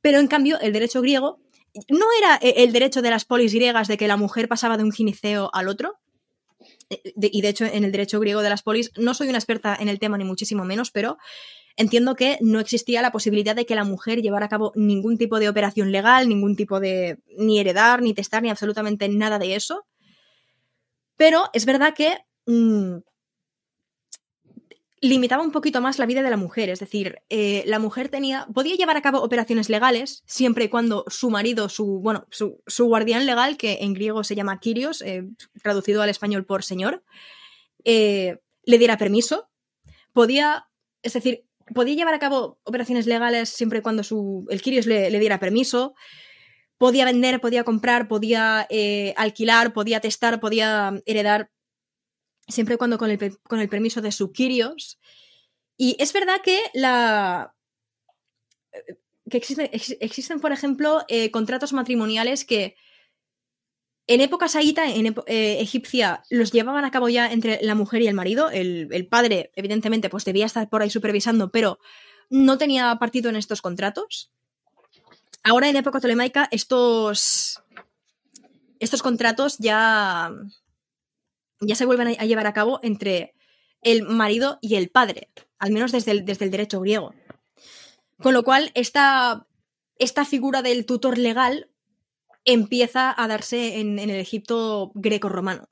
pero 0.00 0.18
en 0.18 0.28
cambio 0.28 0.58
el 0.60 0.72
derecho 0.72 1.00
griego 1.00 1.40
no 1.88 2.06
era 2.18 2.36
eh, 2.42 2.64
el 2.64 2.72
derecho 2.72 3.02
de 3.02 3.10
las 3.10 3.24
polis 3.24 3.54
griegas 3.54 3.88
de 3.88 3.96
que 3.96 4.08
la 4.08 4.16
mujer 4.16 4.48
pasaba 4.48 4.76
de 4.76 4.84
un 4.84 4.92
gineceo 4.92 5.50
al 5.52 5.68
otro, 5.68 6.00
eh, 6.90 7.00
y 7.14 7.42
de 7.42 7.48
hecho 7.48 7.64
en 7.64 7.84
el 7.84 7.92
derecho 7.92 8.20
griego 8.20 8.42
de 8.42 8.50
las 8.50 8.62
polis 8.62 8.92
no 8.96 9.14
soy 9.14 9.28
una 9.28 9.38
experta 9.38 9.76
en 9.78 9.88
el 9.88 9.98
tema 9.98 10.16
ni 10.18 10.24
muchísimo 10.24 10.64
menos, 10.64 10.90
pero 10.90 11.18
entiendo 11.76 12.14
que 12.14 12.38
no 12.40 12.60
existía 12.60 13.02
la 13.02 13.12
posibilidad 13.12 13.56
de 13.56 13.66
que 13.66 13.74
la 13.74 13.84
mujer 13.84 14.22
llevara 14.22 14.46
a 14.46 14.50
cabo 14.50 14.72
ningún 14.74 15.18
tipo 15.18 15.38
de 15.38 15.48
operación 15.48 15.92
legal, 15.92 16.28
ningún 16.28 16.56
tipo 16.56 16.80
de 16.80 17.18
ni 17.38 17.58
heredar, 17.58 18.02
ni 18.02 18.14
testar, 18.14 18.42
ni 18.42 18.50
absolutamente 18.50 19.08
nada 19.08 19.38
de 19.38 19.54
eso. 19.54 19.86
Pero 21.16 21.50
es 21.52 21.66
verdad 21.66 21.94
que 21.94 22.18
mm, 22.46 22.98
limitaba 25.02 25.42
un 25.42 25.50
poquito 25.50 25.80
más 25.80 25.98
la 25.98 26.06
vida 26.06 26.22
de 26.22 26.30
la 26.30 26.36
mujer, 26.36 26.70
es 26.70 26.78
decir, 26.78 27.18
eh, 27.28 27.64
la 27.66 27.80
mujer 27.80 28.08
tenía 28.08 28.46
podía 28.54 28.76
llevar 28.76 28.96
a 28.96 29.02
cabo 29.02 29.20
operaciones 29.20 29.68
legales 29.68 30.22
siempre 30.26 30.66
y 30.66 30.68
cuando 30.68 31.04
su 31.08 31.28
marido, 31.28 31.68
su 31.68 32.00
bueno, 32.00 32.26
su, 32.30 32.62
guardián 32.84 33.26
legal, 33.26 33.56
que 33.56 33.78
en 33.80 33.94
griego 33.94 34.22
se 34.22 34.36
llama 34.36 34.60
Kyrios, 34.60 35.02
eh, 35.02 35.24
traducido 35.60 36.02
al 36.02 36.08
español 36.08 36.46
por 36.46 36.62
señor, 36.62 37.02
eh, 37.84 38.38
le 38.62 38.78
diera 38.78 38.96
permiso. 38.96 39.50
Podía, 40.12 40.68
es 41.02 41.14
decir, 41.14 41.46
podía 41.74 41.96
llevar 41.96 42.14
a 42.14 42.20
cabo 42.20 42.60
operaciones 42.62 43.06
legales 43.06 43.48
siempre 43.48 43.80
y 43.80 43.82
cuando 43.82 44.04
su, 44.04 44.46
el 44.50 44.62
Kyrios 44.62 44.86
le 44.86 45.18
diera 45.18 45.40
permiso. 45.40 45.94
Podía 46.82 47.04
vender, 47.04 47.40
podía 47.40 47.62
comprar, 47.62 48.08
podía 48.08 48.66
eh, 48.68 49.14
alquilar, 49.16 49.72
podía 49.72 50.00
testar, 50.00 50.40
podía 50.40 51.00
heredar, 51.06 51.48
siempre 52.48 52.74
y 52.74 52.78
cuando 52.78 52.98
con 52.98 53.08
el, 53.08 53.38
con 53.48 53.60
el 53.60 53.68
permiso 53.68 54.00
de 54.02 54.10
su 54.10 54.32
Kyrios. 54.32 54.98
Y 55.76 55.94
es 56.00 56.12
verdad 56.12 56.40
que 56.42 56.58
la. 56.74 57.54
que 59.30 59.36
existen, 59.36 59.68
ex- 59.72 59.96
existen 60.00 60.40
por 60.40 60.50
ejemplo, 60.50 61.04
eh, 61.06 61.30
contratos 61.30 61.72
matrimoniales 61.72 62.44
que 62.44 62.74
en 64.08 64.20
época 64.20 64.48
saíta, 64.48 64.84
en 64.92 65.06
eh, 65.06 65.58
egipcia, 65.60 66.24
los 66.30 66.50
llevaban 66.50 66.84
a 66.84 66.90
cabo 66.90 67.08
ya 67.08 67.30
entre 67.30 67.60
la 67.62 67.76
mujer 67.76 68.02
y 68.02 68.08
el 68.08 68.14
marido. 68.14 68.50
El, 68.50 68.88
el 68.90 69.06
padre, 69.06 69.52
evidentemente, 69.54 70.10
pues 70.10 70.24
debía 70.24 70.46
estar 70.46 70.68
por 70.68 70.82
ahí 70.82 70.90
supervisando, 70.90 71.52
pero 71.52 71.78
no 72.28 72.58
tenía 72.58 72.96
partido 72.96 73.30
en 73.30 73.36
estos 73.36 73.62
contratos. 73.62 74.32
Ahora, 75.44 75.68
en 75.68 75.76
época 75.76 76.00
tolemaica, 76.00 76.48
estos, 76.50 77.62
estos 78.78 79.02
contratos 79.02 79.58
ya, 79.58 80.30
ya 81.60 81.74
se 81.74 81.84
vuelven 81.84 82.08
a, 82.08 82.24
llevar 82.24 82.46
a 82.46 82.52
cabo 82.52 82.78
entre 82.82 83.34
el 83.80 84.02
marido 84.02 84.58
y 84.60 84.76
el 84.76 84.88
padre, 84.88 85.30
al 85.58 85.72
menos 85.72 85.90
desde 85.90 86.12
el, 86.12 86.24
desde 86.24 86.44
el 86.44 86.52
derecho 86.52 86.80
griego. 86.80 87.12
Con 88.18 88.34
lo 88.34 88.44
cual, 88.44 88.70
esta, 88.74 89.48
esta 89.98 90.24
figura 90.24 90.62
del 90.62 90.86
tutor 90.86 91.18
legal 91.18 91.70
empieza 92.44 93.12
a 93.16 93.26
darse 93.26 93.80
en, 93.80 93.98
en 93.98 94.10
el 94.10 94.20
Egipto 94.20 94.92
greco-romano. 94.94 95.71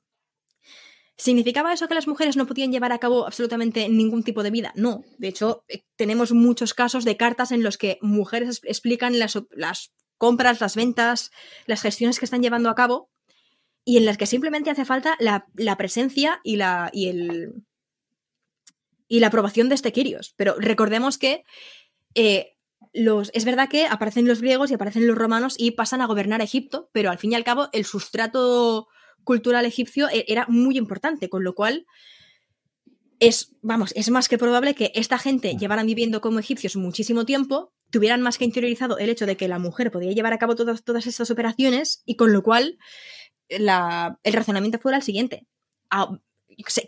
¿Significaba 1.21 1.71
eso 1.71 1.87
que 1.87 1.93
las 1.93 2.07
mujeres 2.07 2.35
no 2.35 2.47
podían 2.47 2.71
llevar 2.71 2.91
a 2.91 2.97
cabo 2.97 3.27
absolutamente 3.27 3.87
ningún 3.89 4.23
tipo 4.23 4.41
de 4.41 4.49
vida? 4.49 4.73
No. 4.75 5.03
De 5.19 5.27
hecho, 5.27 5.63
eh, 5.67 5.83
tenemos 5.95 6.31
muchos 6.31 6.73
casos 6.73 7.05
de 7.05 7.15
cartas 7.15 7.51
en 7.51 7.61
los 7.61 7.77
que 7.77 7.99
mujeres 8.01 8.49
es- 8.49 8.61
explican 8.63 9.19
las, 9.19 9.37
compras, 10.17 10.59
las 10.59 10.75
ventas, 10.75 11.29
las 11.67 11.83
gestiones 11.83 12.17
que 12.17 12.25
están 12.25 12.41
llevando 12.41 12.71
a 12.71 12.75
cabo 12.75 13.11
y 13.85 13.97
en 13.97 14.05
las 14.05 14.17
que 14.17 14.25
simplemente 14.25 14.71
hace 14.71 14.83
falta 14.83 15.15
la, 15.19 15.45
presencia 15.77 16.41
y 16.43 16.55
la, 16.55 16.89
y, 16.91 17.09
el, 17.09 17.53
y 19.07 19.19
la 19.19 19.27
aprobación 19.27 19.69
de 19.69 19.75
este. 19.75 19.93
Pero 20.37 20.55
recordemos 20.57 21.19
que 21.19 21.43
eh, 22.15 22.57
los, 22.93 23.29
es 23.35 23.45
verdad 23.45 23.69
que 23.69 23.85
aparecen 23.85 24.27
los 24.27 24.41
griegos 24.41 24.71
y 24.71 24.73
aparecen 24.73 25.05
los 25.05 25.19
romanos 25.19 25.53
y 25.55 25.69
pasan 25.69 26.01
a 26.01 26.07
gobernar 26.07 26.41
Egipto, 26.41 26.89
pero 26.93 27.11
al 27.11 27.19
fin 27.19 27.33
y 27.33 27.35
al 27.35 27.43
cabo 27.43 27.69
el 27.73 27.85
sustrato 27.85 28.87
cultural 29.23 29.65
egipcio 29.65 30.09
e- 30.09 30.25
era 30.27 30.45
muy 30.47 30.77
importante, 30.77 31.29
con 31.29 31.43
lo 31.43 31.53
cual 31.55 31.85
es, 33.19 33.55
vamos, 33.61 33.91
es 33.95 34.09
más 34.09 34.27
que 34.27 34.37
probable 34.37 34.73
que 34.73 34.91
esta 34.95 35.17
gente 35.19 35.55
llevaran 35.55 35.85
viviendo 35.85 36.21
como 36.21 36.39
egipcios 36.39 36.75
muchísimo 36.75 37.25
tiempo, 37.25 37.71
tuvieran 37.91 38.21
más 38.21 38.37
que 38.37 38.45
interiorizado 38.45 38.97
el 38.97 39.09
hecho 39.09 39.25
de 39.25 39.37
que 39.37 39.47
la 39.47 39.59
mujer 39.59 39.91
podía 39.91 40.11
llevar 40.11 40.33
a 40.33 40.39
cabo 40.39 40.55
todas, 40.55 40.83
todas 40.83 41.05
estas 41.07 41.29
operaciones 41.29 42.01
y 42.05 42.15
con 42.15 42.33
lo 42.33 42.41
cual 42.41 42.79
la- 43.49 44.19
el 44.23 44.33
razonamiento 44.33 44.79
fuera 44.79 44.97
el 44.97 45.03
siguiente. 45.03 45.45
A- 45.89 46.17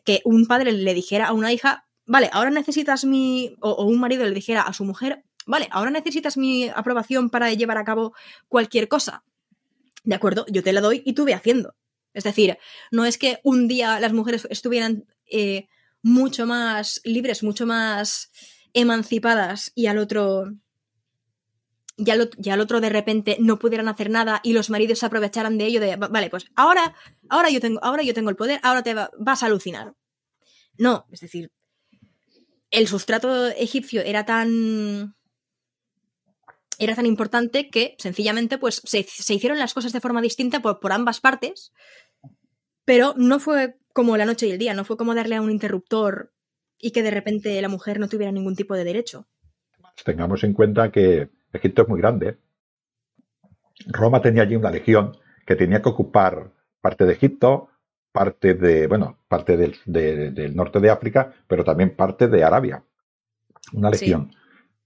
que 0.06 0.22
un 0.26 0.46
padre 0.46 0.72
le 0.72 0.94
dijera 0.94 1.28
a 1.28 1.34
una 1.34 1.52
hija, 1.54 1.88
vale, 2.06 2.30
ahora 2.34 2.50
necesitas 2.52 3.06
mi... 3.06 3.56
o, 3.62 3.72
o 3.72 3.86
un 3.86 4.00
marido 4.00 4.24
le 4.26 4.32
dijera 4.32 4.62
a 4.62 4.74
su 4.74 4.84
mujer, 4.86 5.24
vale, 5.46 5.68
ahora 5.72 5.90
necesitas 5.92 6.38
mi 6.38 6.70
aprobación 6.70 7.30
para 7.30 7.52
llevar 7.54 7.78
a 7.78 7.84
cabo 7.86 8.14
cualquier 8.48 8.88
cosa. 8.88 9.24
De 10.04 10.16
acuerdo, 10.16 10.46
yo 10.50 10.64
te 10.64 10.74
la 10.74 10.82
doy 10.82 11.02
y 11.06 11.14
tú 11.14 11.26
ve 11.26 11.34
haciendo. 11.34 11.76
Es 12.14 12.24
decir, 12.24 12.58
no 12.92 13.06
es 13.06 13.18
que 13.18 13.40
un 13.44 13.68
día 13.68 14.00
las 14.00 14.14
mujeres 14.14 14.48
estuvieran 14.50 15.06
eh, 15.26 15.68
mucho 16.02 16.46
más 16.46 17.02
libres, 17.04 17.44
mucho 17.44 17.66
más 17.66 18.32
emancipadas 18.74 19.72
y 19.76 19.88
al 19.88 19.98
otro 19.98 20.52
y 21.96 22.10
al, 22.50 22.60
otro 22.60 22.82
de 22.82 22.90
repente 22.90 23.38
no 23.40 23.60
pudieran 23.60 23.88
hacer 23.88 24.10
nada 24.10 24.42
y 24.44 24.54
los 24.54 24.72
maridos 24.72 24.98
se 25.00 25.06
aprovecharan 25.06 25.60
de 25.60 25.66
ello 25.66 25.80
de 25.80 25.96
"Va- 25.96 26.08
vale 26.08 26.30
pues 26.32 26.48
ahora 26.56 26.96
ahora 27.30 27.52
yo 27.52 27.60
tengo 27.62 27.80
ahora 27.84 28.02
yo 28.02 28.16
tengo 28.16 28.32
el 28.32 28.36
poder 28.36 28.60
ahora 28.64 28.82
te 28.82 28.96
va- 28.96 29.12
vas 29.20 29.44
a 29.44 29.46
alucinar 29.46 29.94
no 30.76 31.06
es 31.12 31.20
decir 31.20 31.52
el 32.72 32.88
sustrato 32.88 33.48
egipcio 33.50 34.02
era 34.02 34.26
tan 34.26 35.16
era 36.80 36.96
tan 36.96 37.06
importante 37.06 37.70
que 37.70 37.96
sencillamente 38.00 38.58
pues 38.58 38.82
se, 38.84 39.04
se 39.04 39.34
hicieron 39.36 39.60
las 39.60 39.76
cosas 39.76 39.94
de 39.94 40.02
forma 40.02 40.22
distinta 40.22 40.62
por, 40.62 40.80
por 40.80 40.92
ambas 40.92 41.20
partes 41.22 41.72
pero 42.86 43.14
no 43.18 43.40
fue 43.40 43.76
como 43.94 44.18
la 44.18 44.26
noche 44.26 44.48
y 44.48 44.52
el 44.52 44.58
día 44.58 44.74
no 44.74 44.86
fue 44.86 44.98
como 44.98 45.16
darle 45.16 45.36
a 45.36 45.42
un 45.42 45.52
interruptor 45.52 46.32
y 46.80 46.92
que 46.92 47.04
de 47.04 47.12
repente 47.12 47.62
la 47.62 47.70
mujer 47.70 48.00
no 48.00 48.08
tuviera 48.10 48.32
ningún 48.32 48.56
tipo 48.56 48.76
de 48.76 48.84
derecho 48.84 49.28
Tengamos 50.04 50.44
en 50.44 50.54
cuenta 50.54 50.92
que 50.92 51.30
Egipto 51.54 51.84
es 51.84 51.88
muy 51.88 52.00
grande. 52.02 52.38
Roma 53.88 54.22
tenía 54.22 54.44
allí 54.44 54.56
una 54.56 54.72
legión 54.72 55.18
que 55.46 55.56
tenía 55.56 55.82
que 55.82 55.90
ocupar 55.90 56.52
parte 56.82 57.06
de 57.06 57.14
Egipto, 57.14 57.70
parte 58.12 58.54
de, 58.54 58.88
bueno, 58.88 59.18
parte 59.28 59.58
del, 59.58 59.76
de- 59.86 60.32
del 60.32 60.56
norte 60.56 60.80
de 60.80 60.90
África, 60.90 61.34
pero 61.48 61.64
también 61.64 61.96
parte 61.96 62.28
de 62.28 62.44
Arabia. 62.44 62.84
Una 63.74 63.92
Sí. 63.94 64.06
legión. 64.06 64.32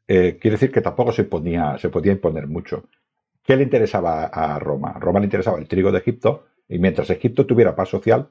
Eh, 0.07 0.37
quiere 0.39 0.55
decir 0.55 0.71
que 0.71 0.81
tampoco 0.81 1.11
se, 1.11 1.25
ponía, 1.25 1.77
se 1.77 1.89
podía 1.89 2.13
imponer 2.13 2.47
mucho. 2.47 2.85
¿Qué 3.43 3.55
le 3.55 3.63
interesaba 3.63 4.25
a 4.25 4.59
Roma? 4.59 4.91
A 4.91 4.99
Roma 4.99 5.19
le 5.19 5.25
interesaba 5.25 5.59
el 5.59 5.67
trigo 5.67 5.91
de 5.91 5.99
Egipto 5.99 6.45
y 6.69 6.79
mientras 6.79 7.09
Egipto 7.09 7.45
tuviera 7.45 7.75
paz 7.75 7.89
social, 7.89 8.29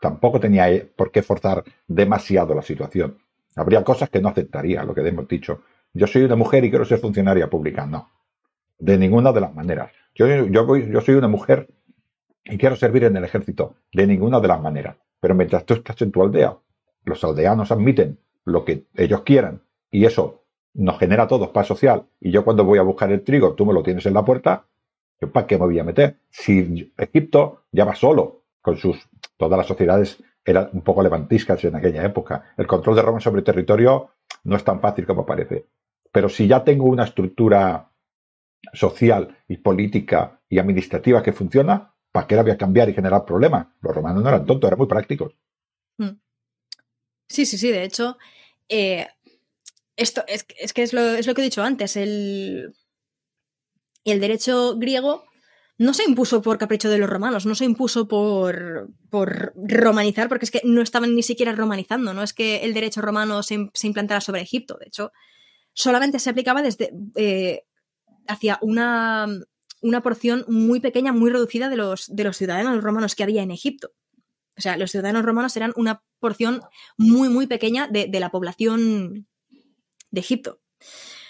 tampoco 0.00 0.40
tenía 0.40 0.70
eh, 0.70 0.90
por 0.96 1.10
qué 1.10 1.22
forzar 1.22 1.64
demasiado 1.86 2.54
la 2.54 2.62
situación. 2.62 3.18
Habría 3.56 3.84
cosas 3.84 4.10
que 4.10 4.20
no 4.20 4.28
aceptaría, 4.28 4.84
lo 4.84 4.94
que 4.94 5.06
hemos 5.06 5.28
dicho. 5.28 5.62
Yo 5.92 6.06
soy 6.06 6.22
una 6.22 6.36
mujer 6.36 6.64
y 6.64 6.70
quiero 6.70 6.84
ser 6.84 6.98
funcionaria 6.98 7.50
pública. 7.50 7.86
No, 7.86 8.10
de 8.78 8.98
ninguna 8.98 9.32
de 9.32 9.40
las 9.40 9.54
maneras. 9.54 9.92
Yo, 10.14 10.26
voy, 10.66 10.90
yo 10.90 11.00
soy 11.00 11.14
una 11.14 11.28
mujer 11.28 11.68
y 12.44 12.58
quiero 12.58 12.76
servir 12.76 13.04
en 13.04 13.16
el 13.16 13.24
ejército. 13.24 13.76
De 13.92 14.06
ninguna 14.06 14.40
de 14.40 14.48
las 14.48 14.60
maneras. 14.60 14.96
Pero 15.20 15.34
mientras 15.34 15.64
tú 15.64 15.74
estás 15.74 16.00
en 16.02 16.10
tu 16.10 16.22
aldea, 16.22 16.56
los 17.04 17.22
aldeanos 17.22 17.70
admiten 17.70 18.18
lo 18.44 18.64
que 18.64 18.86
ellos 18.96 19.22
quieran 19.22 19.62
y 19.90 20.04
eso 20.04 20.44
nos 20.74 20.98
genera 20.98 21.24
a 21.24 21.28
todos 21.28 21.50
paz 21.50 21.66
social. 21.66 22.06
Y 22.20 22.30
yo 22.30 22.44
cuando 22.44 22.64
voy 22.64 22.78
a 22.78 22.82
buscar 22.82 23.12
el 23.12 23.22
trigo, 23.22 23.54
tú 23.54 23.66
me 23.66 23.72
lo 23.72 23.82
tienes 23.82 24.06
en 24.06 24.14
la 24.14 24.24
puerta, 24.24 24.66
¿yo 25.22 25.30
para 25.30 25.46
qué 25.46 25.56
me 25.56 25.66
voy 25.66 25.78
a 25.78 25.84
meter? 25.84 26.18
Si 26.30 26.92
Egipto 26.98 27.62
ya 27.70 27.84
va 27.84 27.94
solo 27.94 28.42
con 28.60 28.76
sus... 28.76 28.98
Todas 29.36 29.56
las 29.56 29.68
sociedades 29.68 30.22
eran 30.44 30.70
un 30.72 30.82
poco 30.82 31.02
levantiscas 31.02 31.62
en 31.64 31.76
aquella 31.76 32.04
época. 32.04 32.52
El 32.56 32.66
control 32.66 32.96
de 32.96 33.02
Roma 33.02 33.20
sobre 33.20 33.38
el 33.38 33.44
territorio 33.44 34.10
no 34.44 34.56
es 34.56 34.64
tan 34.64 34.80
fácil 34.80 35.06
como 35.06 35.24
parece. 35.24 35.66
Pero 36.10 36.28
si 36.28 36.48
ya 36.48 36.64
tengo 36.64 36.86
una 36.86 37.04
estructura 37.04 37.88
social 38.72 39.38
y 39.46 39.58
política 39.58 40.40
y 40.48 40.58
administrativa 40.58 41.22
que 41.22 41.32
funciona, 41.32 41.94
¿para 42.10 42.26
qué 42.26 42.34
la 42.34 42.42
voy 42.42 42.50
a 42.50 42.58
cambiar 42.58 42.88
y 42.88 42.94
generar 42.94 43.24
problemas? 43.24 43.68
Los 43.80 43.94
romanos 43.94 44.22
no 44.22 44.28
eran 44.28 44.44
tontos, 44.44 44.68
eran 44.68 44.78
muy 44.78 44.88
prácticos. 44.88 45.34
Sí, 47.28 47.46
sí, 47.46 47.58
sí. 47.58 47.70
De 47.70 47.84
hecho, 47.84 48.18
eh, 48.68 49.06
esto 49.96 50.24
es, 50.26 50.44
que 50.44 50.82
es 50.82 50.92
lo, 50.92 51.00
es 51.00 51.26
lo, 51.26 51.34
que 51.34 51.42
he 51.42 51.44
dicho 51.44 51.62
antes, 51.62 51.96
el, 51.96 52.74
el 54.04 54.20
derecho 54.20 54.76
griego 54.78 55.24
no 55.78 55.94
se 55.94 56.04
impuso 56.04 56.42
por 56.42 56.58
capricho 56.58 56.88
de 56.88 56.98
los 56.98 57.10
romanos, 57.10 57.46
no 57.46 57.54
se 57.54 57.64
impuso 57.64 58.06
por, 58.06 58.88
por 59.10 59.52
romanizar, 59.56 60.28
porque 60.28 60.44
es 60.44 60.50
que 60.50 60.60
no 60.64 60.80
estaban 60.80 61.14
ni 61.14 61.22
siquiera 61.22 61.52
romanizando, 61.52 62.14
no 62.14 62.22
es 62.22 62.32
que 62.32 62.58
el 62.58 62.74
derecho 62.74 63.00
romano 63.00 63.42
se, 63.42 63.54
implantara 63.82 64.20
sobre 64.20 64.42
Egipto, 64.42 64.76
de 64.78 64.86
hecho, 64.86 65.12
solamente 65.72 66.18
se 66.18 66.30
aplicaba 66.30 66.62
desde 66.62 66.92
eh, 67.16 67.64
hacia 68.28 68.58
una, 68.62 69.26
una, 69.80 70.02
porción 70.02 70.44
muy 70.46 70.78
pequeña, 70.80 71.12
muy 71.12 71.30
reducida 71.30 71.68
de 71.68 71.76
los, 71.76 72.14
de 72.14 72.24
los 72.24 72.36
ciudadanos 72.36 72.82
romanos 72.84 73.14
que 73.14 73.22
había 73.22 73.42
en 73.42 73.50
Egipto. 73.50 73.92
O 74.56 74.60
sea, 74.60 74.76
los 74.76 74.90
ciudadanos 74.90 75.24
romanos 75.24 75.56
eran 75.56 75.72
una 75.76 76.02
porción 76.20 76.60
muy, 76.96 77.28
muy 77.28 77.46
pequeña 77.46 77.88
de, 77.88 78.08
la 78.20 78.30
población 78.30 79.26
de 80.10 80.20
Egipto. 80.20 80.60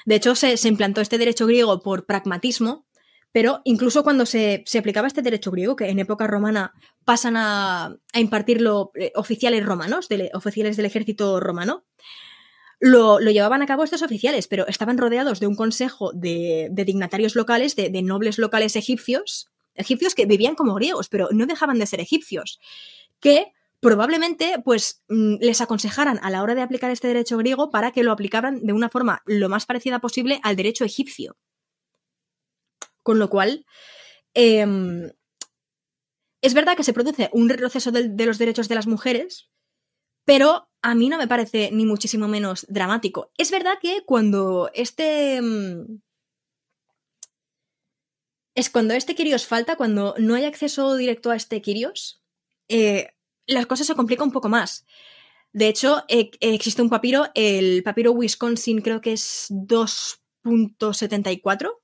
De 0.04 0.16
hecho, 0.16 0.34
se, 0.34 0.56
se 0.56 0.68
implantó 0.68 1.00
este 1.00 1.18
derecho 1.18 1.46
griego 1.46 1.80
por 1.80 2.06
pragmatismo, 2.06 2.86
pero 3.32 3.62
incluso 3.64 4.04
cuando 4.04 4.26
se, 4.26 4.62
aplicaba 4.78 5.06
este 5.06 5.22
derecho 5.22 5.50
griego, 5.50 5.74
que 5.74 5.88
en 5.88 5.98
época 5.98 6.26
romana 6.26 6.74
pasan 7.04 7.36
a, 7.36 7.96
impartirlo 8.14 8.92
eh, 8.94 9.10
oficiales 9.16 9.64
romanos, 9.64 10.08
oficiales 10.34 10.76
del 10.76 10.86
ejército 10.86 11.40
romano, 11.40 11.84
lo, 12.78 13.18
llevaban 13.20 13.62
a 13.62 13.66
cabo 13.66 13.84
estos 13.84 14.02
oficiales, 14.02 14.48
pero 14.48 14.66
estaban 14.66 14.98
rodeados 14.98 15.40
de 15.40 15.46
un 15.46 15.56
consejo 15.56 16.12
de, 16.12 16.68
dignatarios 16.70 17.34
locales, 17.34 17.74
de, 17.74 17.90
nobles 18.02 18.38
locales 18.38 18.76
egipcios, 18.76 19.48
egipcios 19.74 20.14
que 20.14 20.26
vivían 20.26 20.54
como 20.54 20.74
griegos, 20.74 21.08
pero 21.08 21.28
no 21.30 21.46
dejaban 21.46 21.78
de 21.78 21.86
ser 21.86 22.00
egipcios, 22.00 22.60
que 23.18 23.52
probablemente 23.82 24.62
pues 24.64 25.02
mm, 25.09 25.38
les 25.40 25.60
aconsejaran 25.60 26.20
a 26.22 26.30
la 26.30 26.42
hora 26.42 26.54
de 26.54 26.62
aplicar 26.62 26.92
este 26.92 27.09
derecho 27.09 27.36
griego 27.36 27.70
para 27.70 27.90
que 27.90 28.04
lo 28.04 28.12
aplicaran 28.12 28.64
de 28.64 28.72
una 28.72 28.88
forma 28.88 29.22
lo 29.26 29.48
más 29.48 29.66
parecida 29.66 29.98
posible 29.98 30.38
al 30.44 30.54
derecho 30.54 30.84
egipcio. 30.84 31.36
Con 33.02 33.18
lo 33.18 33.28
cual, 33.28 33.66
em, 34.34 35.10
es 36.40 36.54
verdad 36.54 36.76
que 36.76 36.84
se 36.84 36.92
produce 36.92 37.28
un 37.32 37.48
retroceso 37.48 37.90
de, 37.90 38.24
los 38.24 38.38
derechos 38.38 38.68
de 38.68 38.76
las 38.76 38.86
mujeres, 38.86 39.50
pero 40.24 40.68
a 40.80 40.94
mí 40.94 41.09
no 41.09 41.18
me 41.18 41.26
parece 41.26 41.70
ni 41.72 41.84
muchísimo 41.84 42.28
menos 42.28 42.64
dramático. 42.68 43.32
Es 43.36 43.50
verdad 43.50 43.78
que 43.82 44.04
cuando 44.06 44.70
este... 44.74 45.36
Em, 45.36 46.00
es 48.54 48.70
cuando 48.70 48.94
este 48.94 49.16
Kirios 49.16 49.44
falta, 49.44 49.74
cuando 49.74 50.14
no 50.18 50.36
hay 50.36 50.44
acceso 50.44 50.94
directo 50.94 51.32
a 51.32 51.36
este 51.36 51.60
Kirios, 51.62 52.22
eh, 52.68 53.14
las 53.47 53.66
cosas 53.66 53.86
se 53.86 53.94
complican 53.94 54.28
un 54.28 54.32
poco 54.32 54.48
más. 54.48 54.86
De 55.52 55.69
hecho, 55.69 56.05
e, 56.09 56.31
existe 56.40 56.81
un 56.82 56.89
papiro, 56.89 57.27
el 57.35 57.82
papiro 57.82 58.12
Wisconsin 58.12 58.81
creo 58.81 59.01
que 59.01 59.12
es 59.12 59.48
2.74, 59.51 61.82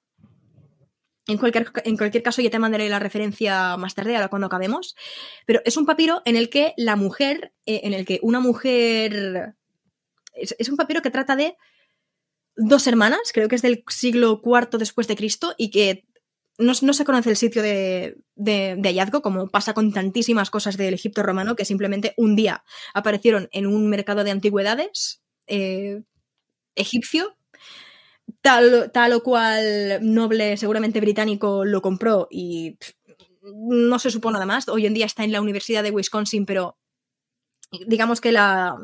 en 1.29 1.37
cualquier, 1.37 1.71
en 1.85 1.99
cualquier, 1.99 2.23
caso, 2.23 2.41
ya 2.41 2.49
te 2.49 2.59
mandaré 2.59 2.89
la 2.89 2.99
referencia 2.99 3.77
más 3.77 3.95
tarde, 3.95 4.17
ahora 4.17 4.29
cuando 4.29 4.47
acabemos. 4.47 4.97
Pero 5.45 5.61
es 5.67 5.77
un 5.77 5.85
papiro 5.85 6.23
en 6.25 6.37
el 6.37 6.49
que 6.49 6.73
la 6.79 6.97
mujer, 6.97 7.53
eh, 7.67 7.83
en 7.85 7.93
el 7.93 8.07
que 8.07 8.19
una 8.23 8.41
mujer. 8.41 9.55
Es, 10.33 10.69
un 10.71 10.79
papiro 10.79 11.03
que 11.03 11.11
trata 11.11 11.37
de 11.37 11.55
dos 12.57 12.87
hermanas, 12.87 13.33
creo 13.35 13.49
que 13.49 13.57
es 13.57 13.63
del 13.63 13.85
siglo 13.89 14.41
IV 14.43 14.79
después 14.79 15.07
de 15.07 15.17
Cristo, 15.17 15.55
y 15.59 15.71
que 15.71 16.08
no, 16.59 16.75
se 16.75 17.05
conoce 17.05 17.31
el 17.31 17.37
sitio 17.37 17.63
de, 17.63 18.17
hallazgo, 18.83 19.23
como 19.23 19.49
pasa 19.49 19.75
con 19.75 19.93
tantísimas 19.93 20.51
cosas 20.51 20.77
del 20.77 20.95
Egipto 20.95 21.23
romano, 21.23 21.57
que 21.57 21.65
simplemente 21.65 22.15
un 22.17 22.37
día 22.37 22.65
aparecieron 22.95 23.49
en 23.53 23.67
un 23.67 23.89
mercado 23.89 24.25
de 24.25 24.33
antigüedades 24.33 25.23
eh, 25.47 26.03
egipcio 26.75 27.37
tal, 28.41 28.91
tal 28.93 29.13
o 29.13 29.23
cual 29.23 30.01
noble, 30.03 30.57
seguramente 30.57 31.01
británico, 31.01 31.65
lo 31.65 31.81
compró 31.81 32.29
y 32.31 32.77
no 33.43 33.99
se 33.99 34.11
supo 34.11 34.31
nada 34.31 34.47
más. 34.47 34.69
Hoy 34.69 34.87
en 34.87 34.95
día 34.95 35.07
está 35.07 35.25
en 35.25 35.33
la 35.33 35.41
Universidad 35.41 35.83
de 35.83 35.91
Wisconsin, 35.91 36.45
pero 36.45 36.77
digamos 37.87 38.21
que 38.21 38.33
la 38.33 38.77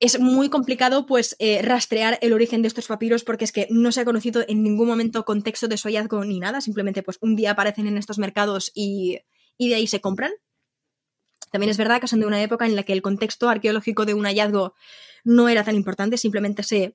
es 0.00 0.20
muy 0.20 0.48
complicado 0.48 1.06
pues 1.06 1.36
eh, 1.38 1.60
rastrear 1.62 2.18
el 2.22 2.32
origen 2.32 2.62
de 2.62 2.68
estos 2.68 2.86
papiros 2.86 3.24
porque 3.24 3.44
es 3.44 3.52
que 3.52 3.66
no 3.70 3.90
se 3.92 4.00
ha 4.00 4.04
conocido 4.04 4.44
en 4.46 4.62
ningún 4.62 4.86
momento 4.86 5.24
contexto 5.24 5.68
de 5.68 5.76
su 5.76 5.88
hallazgo 5.88 6.24
ni 6.24 6.38
nada, 6.38 6.60
simplemente 6.60 7.02
pues 7.02 7.18
un 7.20 7.36
día 7.36 7.52
aparecen 7.52 7.86
en 7.86 7.98
estos 7.98 8.18
mercados 8.18 8.70
y, 8.74 9.20
y 9.56 9.68
de 9.68 9.76
ahí 9.76 9.86
se 9.86 10.00
compran. 10.00 10.32
También 11.50 11.70
es 11.70 11.78
verdad 11.78 12.00
que 12.00 12.08
son 12.08 12.20
de 12.20 12.26
una 12.26 12.42
época 12.42 12.66
en 12.66 12.76
la 12.76 12.82
que 12.82 12.92
el 12.92 13.02
contexto 13.02 13.48
arqueológico 13.48 14.04
de 14.04 14.14
un 14.14 14.24
hallazgo 14.24 14.74
no 15.24 15.48
era 15.48 15.64
tan 15.64 15.74
importante, 15.74 16.18
simplemente 16.18 16.62
se 16.62 16.94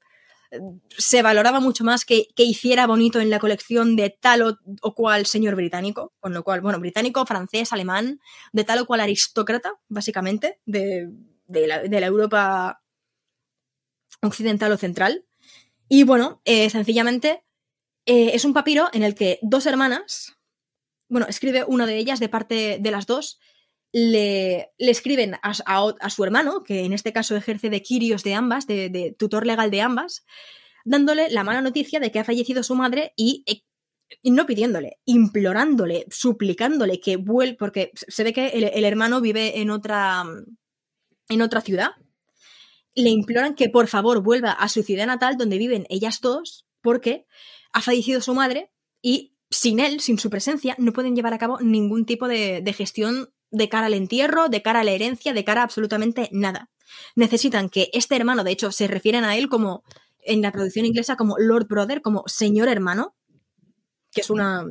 se 0.97 1.21
valoraba 1.21 1.59
mucho 1.59 1.83
más 1.83 2.05
que, 2.05 2.27
hiciera 2.35 2.87
bonito 2.87 3.19
en 3.19 3.29
la 3.29 3.39
colección 3.39 3.95
de 3.95 4.09
tal 4.09 4.57
o, 4.81 4.95
cual 4.95 5.25
señor 5.25 5.55
británico, 5.55 6.13
con 6.19 6.33
lo 6.33 6.43
cual, 6.43 6.61
bueno, 6.61 6.79
británico, 6.79 7.25
francés, 7.25 7.73
alemán, 7.73 8.19
de 8.51 8.63
tal 8.63 8.79
o 8.79 8.85
cual 8.85 9.01
aristócrata, 9.01 9.73
básicamente, 9.87 10.59
de, 10.65 11.09
la, 11.47 12.05
Europa 12.05 12.82
occidental 14.23 14.71
o 14.71 14.77
central. 14.77 15.25
Y 15.87 16.03
bueno, 16.03 16.41
eh, 16.45 16.69
sencillamente 16.69 17.43
eh, 18.05 18.31
es 18.33 18.45
un 18.45 18.53
papiro 18.53 18.89
en 18.93 19.03
el 19.03 19.15
que 19.15 19.39
dos 19.41 19.65
hermanas, 19.65 20.33
bueno, 21.07 21.27
escribe 21.29 21.63
una 21.67 21.85
de 21.85 21.97
ellas 21.97 22.19
de 22.19 22.29
parte 22.29 22.77
de 22.79 22.91
las 22.91 23.05
dos, 23.05 23.39
le, 23.93 24.71
escriben 24.79 25.35
a, 25.43 26.09
su 26.09 26.23
hermano, 26.23 26.63
que 26.63 26.83
en 26.83 26.93
este 26.93 27.13
caso 27.13 27.35
ejerce 27.35 27.69
de 27.69 27.83
Kirios 27.83 28.23
de 28.23 28.33
ambas, 28.33 28.65
de, 28.65 29.15
tutor 29.17 29.45
legal 29.45 29.69
de 29.69 29.81
ambas, 29.81 30.25
dándole 30.83 31.29
la 31.29 31.43
mala 31.43 31.61
noticia 31.61 31.99
de 31.99 32.11
que 32.11 32.19
ha 32.19 32.23
fallecido 32.23 32.63
su 32.63 32.75
madre 32.75 33.13
y, 33.15 33.45
no 34.23 34.45
pidiéndole, 34.47 34.97
implorándole, 35.05 36.05
suplicándole 36.09 36.99
que 36.99 37.17
vuelva, 37.17 37.57
porque 37.57 37.91
se 37.93 38.23
ve 38.23 38.33
que 38.33 38.47
el, 38.47 38.83
hermano 38.83 39.21
vive 39.21 39.61
en 39.61 39.69
otra, 39.69 40.23
en 41.29 41.41
otra 41.41 41.61
ciudad. 41.61 41.91
Le 42.95 43.09
imploran 43.09 43.55
que 43.55 43.69
por 43.69 43.87
favor 43.87 44.21
vuelva 44.21 44.51
a 44.51 44.69
su 44.69 44.83
ciudad 44.83 45.07
natal 45.07 45.37
donde 45.37 45.57
viven 45.57 45.85
ellas 45.89 46.21
dos, 46.21 46.65
porque 46.81 47.25
ha 47.71 47.81
fallecido 47.81 48.21
su 48.21 48.33
madre 48.33 48.71
y 49.01 49.35
sin 49.49 49.79
él, 49.79 49.99
sin 49.99 50.17
su 50.17 50.29
presencia, 50.29 50.75
no 50.79 50.93
pueden 50.93 51.15
llevar 51.15 51.33
a 51.33 51.37
cabo 51.37 51.59
ningún 51.59 52.05
tipo 52.05 52.27
de, 52.27 52.61
de 52.61 52.73
gestión 52.73 53.29
de 53.51 53.69
cara 53.69 53.85
al 53.85 53.93
entierro, 53.93 54.49
de 54.49 54.61
cara 54.61 54.79
a 54.79 54.83
la 54.83 54.91
herencia, 54.91 55.33
de 55.33 55.43
cara 55.43 55.61
a 55.61 55.63
absolutamente 55.63 56.29
nada. 56.31 56.69
Necesitan 57.15 57.69
que 57.69 57.89
este 57.93 58.15
hermano, 58.15 58.43
de 58.43 58.51
hecho, 58.51 58.71
se 58.71 58.87
refieren 58.87 59.23
a 59.23 59.37
él 59.37 59.47
como, 59.47 59.83
en 60.25 60.41
la 60.41 60.51
traducción 60.51 60.85
inglesa, 60.85 61.15
como 61.15 61.37
Lord 61.37 61.67
Brother, 61.67 62.01
como 62.01 62.23
señor 62.27 62.67
hermano, 62.67 63.15
que 64.11 64.21
es 64.21 64.29
una, 64.29 64.65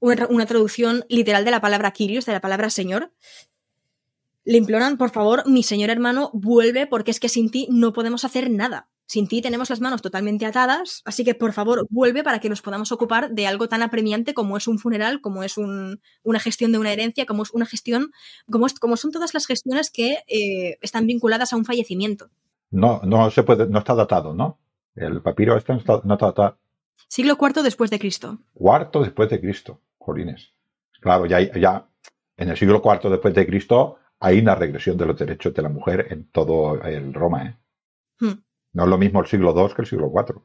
una, 0.00 0.46
traducción 0.46 1.04
literal 1.08 1.44
de 1.44 1.50
la 1.50 1.60
palabra 1.60 1.92
Kyrios, 1.92 2.26
de 2.26 2.32
la 2.32 2.40
palabra 2.40 2.70
señor. 2.70 3.12
Le 4.46 4.58
imploran, 4.58 4.96
por 4.96 5.10
favor, 5.10 5.42
mi 5.48 5.64
señor 5.64 5.90
hermano, 5.90 6.30
vuelve 6.32 6.86
porque 6.86 7.10
es 7.10 7.18
que 7.18 7.28
sin 7.28 7.50
ti 7.50 7.66
no 7.68 7.92
podemos 7.92 8.24
hacer 8.24 8.48
nada. 8.48 8.88
Sin 9.04 9.26
ti 9.26 9.42
tenemos 9.42 9.70
las 9.70 9.80
manos 9.80 10.02
totalmente 10.02 10.46
atadas, 10.46 11.02
así 11.04 11.24
que 11.24 11.34
por 11.34 11.52
favor 11.52 11.84
vuelve 11.90 12.22
para 12.22 12.38
que 12.38 12.48
nos 12.48 12.62
podamos 12.62 12.92
ocupar 12.92 13.32
de 13.32 13.48
algo 13.48 13.68
tan 13.68 13.82
apremiante 13.82 14.34
como 14.34 14.56
es 14.56 14.68
un 14.68 14.78
funeral, 14.78 15.20
como 15.20 15.42
es 15.42 15.56
una 15.58 16.38
gestión 16.38 16.70
de 16.70 16.78
una 16.78 16.92
herencia, 16.92 17.26
como 17.26 17.42
es 17.42 17.50
una 17.50 17.66
gestión, 17.66 18.12
como, 18.48 18.68
como 18.80 18.96
son 18.96 19.10
todas 19.10 19.34
las 19.34 19.46
gestiones 19.46 19.90
que 19.90 20.18
eh, 20.28 20.78
están 20.80 21.08
vinculadas 21.08 21.52
a 21.52 21.56
un 21.56 21.64
fallecimiento. 21.64 22.30
No, 22.70 23.00
no 23.02 23.28
se 23.32 23.42
puede, 23.42 23.66
no 23.66 23.80
está 23.80 23.96
datado, 23.96 24.32
¿no? 24.32 24.60
El 24.94 25.22
papiro 25.22 25.56
este 25.56 25.72
no 25.72 25.80
está, 25.80 26.00
no 26.04 26.14
está 26.14 26.26
datado. 26.26 26.58
Siglo 27.08 27.36
IV 27.40 27.64
después 27.64 27.90
de 27.90 27.98
Cristo. 27.98 28.38
Cuarto 28.54 29.02
después 29.02 29.28
de 29.28 29.40
Cristo, 29.40 29.80
Jolines. 29.98 30.52
Claro, 31.00 31.26
ya, 31.26 31.40
ya 31.40 31.88
en 32.36 32.48
el 32.48 32.56
siglo 32.56 32.80
IV 32.84 33.10
después 33.10 33.34
de 33.34 33.44
Cristo 33.44 33.98
hay 34.20 34.38
una 34.38 34.54
regresión 34.54 34.96
de 34.96 35.06
los 35.06 35.18
derechos 35.18 35.52
de 35.54 35.62
la 35.62 35.68
mujer 35.68 36.06
en 36.10 36.30
todo 36.30 36.82
el 36.82 37.12
Roma, 37.12 37.44
¿eh? 37.44 37.56
Hmm. 38.20 38.42
No 38.76 38.84
es 38.84 38.88
lo 38.90 38.98
mismo 38.98 39.20
el 39.20 39.26
siglo 39.26 39.54
II 39.56 39.74
que 39.74 39.82
el 39.82 39.88
siglo 39.88 40.12
IV. 40.14 40.42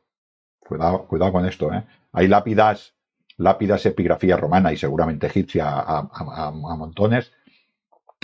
Cuidado, 0.59 1.05
cuidado 1.05 1.33
con 1.33 1.45
esto. 1.45 1.73
¿eh? 1.73 1.83
Hay 2.13 2.29
lápidas, 2.29 2.95
lápidas 3.35 3.85
epigrafía 3.85 4.37
romana 4.37 4.71
y 4.71 4.77
seguramente 4.77 5.27
egipcia 5.27 5.65
a, 5.67 6.51
montones 6.51 7.33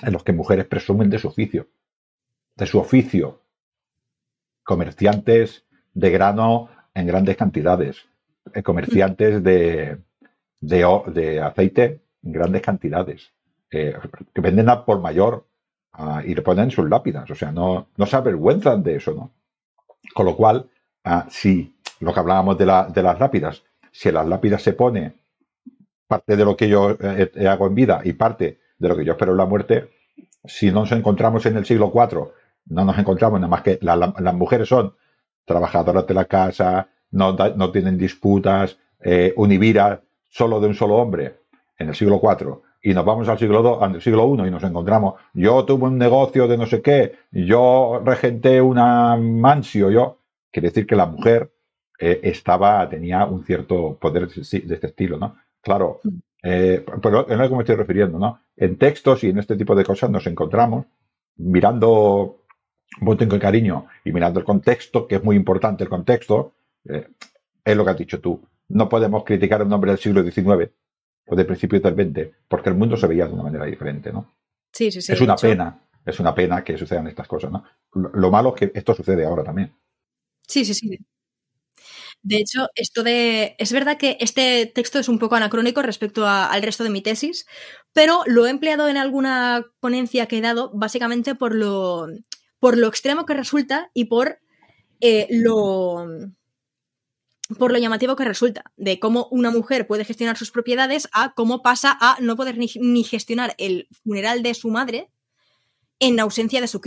en 0.02 0.14
los 0.14 0.24
que 0.24 0.32
mujeres 0.32 0.66
presumen 0.66 1.10
de 1.10 1.20
su 1.20 1.28
oficio. 1.28 1.68
De 2.56 2.66
su 2.66 2.80
oficio. 2.80 3.42
Comerciantes 4.64 5.66
de 5.94 6.10
grano 6.10 6.70
en 6.94 7.06
grandes 7.06 7.36
cantidades. 7.36 8.06
Eh, 8.54 8.64
comerciantes 8.64 9.44
de, 9.44 9.98
de, 10.62 11.42
aceite 11.42 12.02
en 12.24 12.32
grandes 12.32 12.62
cantidades. 12.62 13.34
Que 13.70 13.96
venden 14.36 14.70
a 14.70 14.86
por 14.86 15.00
mayor 15.00 15.46
y 16.26 16.36
le 16.36 16.42
ponen 16.42 16.72
sus 16.72 16.90
lápidas. 16.90 17.30
O 17.30 17.36
sea, 17.36 17.52
no, 17.52 17.88
no 17.98 18.06
se 18.06 18.16
avergüenzan 18.16 18.84
de 18.84 18.96
eso, 18.96 19.14
¿no? 19.14 19.32
Con 20.14 20.26
lo 20.26 20.36
cual, 20.36 20.70
ah, 21.04 21.26
si 21.30 21.76
lo 22.00 22.14
que 22.14 22.20
hablábamos 22.20 22.58
de, 22.58 22.66
las 22.66 23.20
lápidas, 23.20 23.64
si 23.92 24.12
las 24.12 24.28
lápidas 24.28 24.62
se 24.62 24.74
pone 24.74 25.14
parte 26.08 26.38
de 26.38 26.46
lo 26.46 26.56
que 26.56 26.70
yo 26.70 26.92
eh, 27.02 27.48
hago 27.48 27.68
en 27.68 27.76
vida 27.76 28.02
y 28.04 28.14
parte 28.14 28.60
de 28.78 28.88
lo 28.88 28.96
que 28.96 29.04
yo 29.04 29.14
espero 29.14 29.32
en 29.32 29.38
la 29.38 29.46
muerte, 29.46 29.90
si 30.46 30.72
nos 30.72 30.92
encontramos 30.92 31.46
en 31.46 31.58
el 31.58 31.66
siglo 31.66 31.92
IV 31.94 32.32
no 32.70 32.86
nos 32.86 32.98
encontramos 32.98 33.40
nada 33.40 33.50
más 33.50 33.62
que 33.62 33.80
las 33.82 34.34
mujeres 34.34 34.68
son 34.68 34.94
trabajadoras 35.46 36.06
de 36.06 36.14
la 36.14 36.26
casa, 36.26 36.90
no, 37.12 37.34
no 37.34 37.72
tienen 37.72 37.98
disputas, 37.98 38.78
eh, 39.00 39.34
univira 39.38 40.02
solo 40.30 40.60
de 40.60 40.68
un 40.68 40.76
solo 40.76 40.96
hombre 40.96 41.40
en 41.78 41.90
el 41.90 41.96
siglo 41.96 42.20
IV 42.22 42.62
y 42.82 42.94
nos 42.94 43.06
vamos 43.06 43.28
al 43.28 43.40
siglo 43.40 43.62
II, 43.62 43.78
al 43.82 44.02
siglo 44.02 44.36
I 44.36 44.48
y 44.48 44.52
nos 44.52 44.64
encontramos, 44.64 45.16
yo 45.34 45.66
tuve 45.66 45.86
un 45.86 45.98
negocio 45.98 46.48
de 46.48 46.58
no 46.58 46.66
sé 46.66 46.82
qué, 46.82 47.16
yo 47.32 48.02
regenté 48.04 48.62
una 48.62 49.16
mansio, 49.18 49.90
yo, 49.90 50.20
quiere 50.52 50.70
decir 50.70 50.86
que 50.86 50.96
la 50.96 51.06
mujer 51.06 51.52
eh, 52.00 52.20
estaba, 52.24 52.88
tenía 52.90 53.26
un 53.26 53.44
cierto 53.44 53.98
poder 54.00 54.30
de 54.30 54.42
este 54.42 54.88
estilo, 54.88 55.18
¿no? 55.18 55.36
Claro, 55.62 56.00
eh, 56.44 56.86
pero 57.02 57.28
es 57.28 57.38
lo 57.38 57.50
que 57.50 57.56
me 57.56 57.62
estoy 57.62 57.76
refiriendo, 57.76 58.20
¿no? 58.20 58.40
En 58.56 58.78
textos 58.78 59.24
y 59.24 59.30
en 59.30 59.40
este 59.40 59.56
tipo 59.56 59.76
de 59.76 59.84
cosas 59.84 60.10
nos 60.10 60.28
encontramos 60.28 60.86
mirando 61.38 62.44
un 63.02 63.18
tengo 63.18 63.40
cariño 63.40 63.88
y 64.06 64.12
mirando 64.12 64.40
el 64.40 64.46
contexto, 64.46 65.08
que 65.08 65.16
es 65.16 65.24
muy 65.24 65.36
importante 65.36 65.84
el 65.84 65.90
contexto, 65.90 66.54
eh, 66.86 67.08
es 67.64 67.76
lo 67.76 67.84
que 67.84 67.92
has 67.92 67.98
dicho 67.98 68.20
tú. 68.20 68.42
No 68.70 68.88
podemos 68.88 69.24
criticar 69.24 69.62
a 69.62 69.66
un 69.66 69.74
hombre 69.74 69.92
del 69.92 70.00
siglo 70.00 70.24
XIX 70.24 70.72
o 71.28 71.36
de 71.36 71.46
principios 71.46 71.82
del 71.84 71.96
XX, 71.96 72.36
porque 72.48 72.70
el 72.70 72.76
mundo 72.76 72.98
se 72.98 73.08
veía 73.08 73.28
de 73.28 73.34
una 73.34 73.44
manera 73.44 73.66
diferente, 73.66 74.12
¿no? 74.12 74.34
Sí, 74.72 74.92
sí, 74.92 75.02
sí. 75.02 75.14
Es 75.14 75.22
una 75.22 75.36
pena, 75.36 75.80
es 76.06 76.20
una 76.20 76.34
pena 76.34 76.64
que 76.64 76.78
sucedan 76.78 77.08
estas 77.08 77.28
cosas, 77.28 77.52
¿no? 77.52 77.64
Lo 77.94 78.32
malo 78.32 78.56
es 78.56 78.60
que 78.60 78.78
esto 78.78 78.94
sucede 78.94 79.26
ahora 79.26 79.44
también. 79.44 79.74
Sí, 80.48 80.64
sí, 80.64 80.74
sí. 80.74 80.98
De 82.24 82.38
hecho, 82.38 82.68
esto 82.76 83.04
de. 83.04 83.56
Es 83.60 83.72
verdad 83.72 83.98
que 83.98 84.18
este 84.20 84.66
texto 84.66 85.00
es 85.00 85.08
un 85.08 85.20
poco 85.20 85.36
anacrónico 85.36 85.82
respecto 85.82 86.28
al 86.28 86.62
resto 86.62 86.84
de 86.84 86.90
mi 86.90 87.02
tesis, 87.02 87.46
pero 87.94 88.24
lo 88.26 88.46
he 88.46 88.50
empleado 88.50 88.88
en 88.88 88.98
alguna 88.98 89.66
ponencia 89.80 90.26
que 90.26 90.38
he 90.38 90.42
dado, 90.42 90.72
básicamente 90.74 91.36
por 91.36 91.56
lo, 91.56 92.08
por 92.60 92.78
lo 92.78 92.88
extremo 92.88 93.26
que 93.26 93.34
resulta 93.34 93.92
y 93.94 94.06
por 94.06 94.40
eh, 95.00 95.28
lo. 95.30 96.08
Por 97.58 97.72
lo 97.72 97.78
llamativo 97.78 98.16
que 98.16 98.26
resulta, 98.26 98.64
de 98.76 99.00
cómo 99.00 99.28
una 99.32 99.52
mujer 99.52 99.88
puede 99.88 100.04
gestionar 100.04 100.36
sus 100.36 100.52
propiedades 100.52 101.08
a 101.14 101.34
cómo 101.34 101.62
pasa 101.62 101.98
a 102.00 102.18
no 102.20 102.36
poder 102.36 102.58
ni, 102.58 103.04
gestionar 103.04 103.56
el 103.58 103.88
funeral 104.04 104.44
de 104.44 104.54
su 104.54 104.70
madre 104.70 105.10
en 106.00 106.20
ausencia 106.20 106.60
de 106.60 106.68
su. 106.68 106.82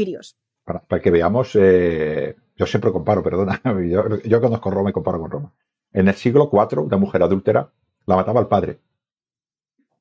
Para, 0.64 1.00
que 1.00 1.10
veamos 1.10 1.52
eh, 1.54 2.36
yo 2.60 2.66
siempre 2.66 2.92
comparo, 2.92 3.22
perdona. 3.22 3.62
Yo, 4.24 4.40
conozco 4.42 4.70
Roma 4.70 4.90
y 4.90 4.92
comparo 4.92 5.18
con 5.18 5.30
Roma. 5.30 5.54
En 5.94 6.08
el 6.08 6.14
siglo 6.14 6.50
IV, 6.52 6.80
una 6.80 6.98
mujer 6.98 7.22
adúltera 7.22 7.72
la 8.04 8.16
mataba 8.16 8.38
al 8.38 8.48
padre. 8.48 8.80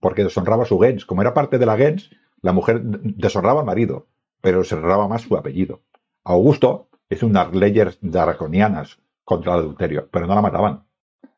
Porque 0.01 0.25
deshonraba 0.25 0.65
su 0.65 0.77
gens. 0.77 1.05
Como 1.05 1.21
era 1.21 1.33
parte 1.33 1.57
de 1.57 1.65
la 1.65 1.77
gens, 1.77 2.09
la 2.41 2.51
mujer 2.51 2.81
deshonraba 2.83 3.61
al 3.61 3.65
marido, 3.65 4.07
pero 4.41 4.65
se 4.65 4.75
honraba 4.75 5.07
más 5.07 5.21
su 5.21 5.37
apellido. 5.37 5.83
Augusto 6.25 6.89
hizo 7.09 7.27
unas 7.27 7.55
leyes 7.55 7.97
draconianas 8.01 8.99
contra 9.29 9.53
el 9.53 9.59
adulterio, 9.59 10.09
pero 10.11 10.25
no 10.25 10.33
la 10.33 10.41
mataban. 10.41 10.85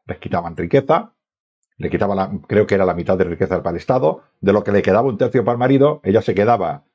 Les 0.05 0.17
quitaban 0.17 0.55
riqueza, 0.55 1.11
le 1.75 1.89
quitaba 1.89 2.15
la, 2.15 2.31
creo 2.47 2.65
que 2.65 2.75
era 2.75 2.85
la 2.85 2.93
mitad 2.93 3.17
de 3.17 3.25
riqueza 3.25 3.61
para 3.61 3.71
el 3.71 3.81
Estado, 3.81 4.23
de 4.39 4.53
lo 4.53 4.63
que 4.63 4.71
le 4.71 4.81
quedaba 4.81 5.09
un 5.09 5.17
tercio 5.17 5.43
para 5.43 5.55
el 5.55 5.59
marido, 5.59 5.99
ella 6.05 6.21
se 6.21 6.33
quedaba 6.33 6.85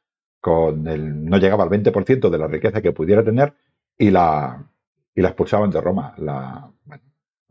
con 0.40 0.88
el, 0.88 1.22
no 1.26 1.36
llegaba 1.36 1.64
al 1.64 1.68
20% 1.68 2.30
de 2.30 2.38
la 2.38 2.46
riqueza 2.46 2.80
que 2.80 2.92
pudiera 2.92 3.22
tener 3.22 3.52
y 3.98 4.10
la, 4.10 4.70
y 5.14 5.20
la 5.20 5.28
expulsaban 5.28 5.70
de 5.70 5.82
Roma. 5.82 6.14
La, 6.16 6.72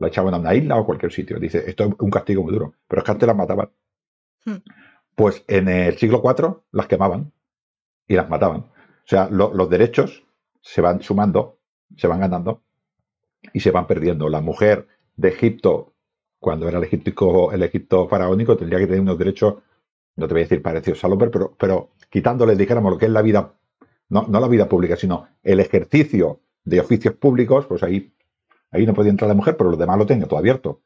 la 0.00 0.08
echaban 0.08 0.34
a 0.34 0.38
una 0.38 0.52
isla 0.52 0.76
o 0.76 0.84
cualquier 0.84 1.12
sitio. 1.12 1.38
Dice, 1.38 1.62
esto 1.70 1.84
es 1.84 1.92
un 2.00 2.10
castigo 2.10 2.42
muy 2.42 2.52
duro. 2.52 2.74
Pero 2.88 3.00
es 3.00 3.04
que 3.04 3.12
antes 3.12 3.28
las 3.28 3.36
mataban. 3.36 3.70
Hmm. 4.44 4.56
Pues 5.14 5.44
en 5.46 5.68
el 5.68 5.96
siglo 5.98 6.20
IV 6.24 6.62
las 6.72 6.88
quemaban 6.88 7.32
y 8.08 8.16
las 8.16 8.28
mataban. 8.28 8.62
O 8.62 9.08
sea, 9.08 9.28
los 9.30 9.70
derechos 9.70 10.24
se 10.62 10.80
van 10.80 11.00
sumando, 11.00 11.60
se 11.96 12.08
van 12.08 12.18
ganando 12.18 12.62
y 13.52 13.60
se 13.60 13.70
van 13.70 13.86
perdiendo. 13.86 14.28
La 14.28 14.40
mujer 14.40 14.86
de 15.16 15.28
Egipto, 15.28 15.94
cuando 16.38 16.68
era 16.68 16.78
el 16.78 16.84
Egipto, 16.84 17.52
el 17.52 17.62
Egipto 17.62 18.08
faraónico, 18.08 18.56
tendría 18.56 18.78
que 18.78 18.86
tener 18.86 19.00
unos 19.00 19.18
derechos, 19.18 19.54
no 20.16 20.26
te 20.26 20.34
voy 20.34 20.42
a 20.42 20.44
decir 20.44 20.62
parecidos 20.62 21.04
a 21.04 21.08
Loper, 21.08 21.30
pero, 21.30 21.54
pero 21.58 21.90
quitándole, 22.10 22.56
dijéramos, 22.56 22.92
lo 22.92 22.98
que 22.98 23.06
es 23.06 23.12
la 23.12 23.22
vida 23.22 23.54
no, 24.08 24.26
no 24.28 24.40
la 24.40 24.48
vida 24.48 24.68
pública, 24.68 24.96
sino 24.96 25.28
el 25.42 25.60
ejercicio 25.60 26.40
de 26.64 26.80
oficios 26.80 27.14
públicos, 27.14 27.66
pues 27.66 27.82
ahí, 27.82 28.12
ahí 28.70 28.86
no 28.86 28.94
podía 28.94 29.10
entrar 29.10 29.28
la 29.28 29.34
mujer, 29.34 29.56
pero 29.56 29.70
lo 29.70 29.76
demás 29.76 29.98
lo 29.98 30.06
tenía 30.06 30.26
todo 30.26 30.38
abierto. 30.38 30.82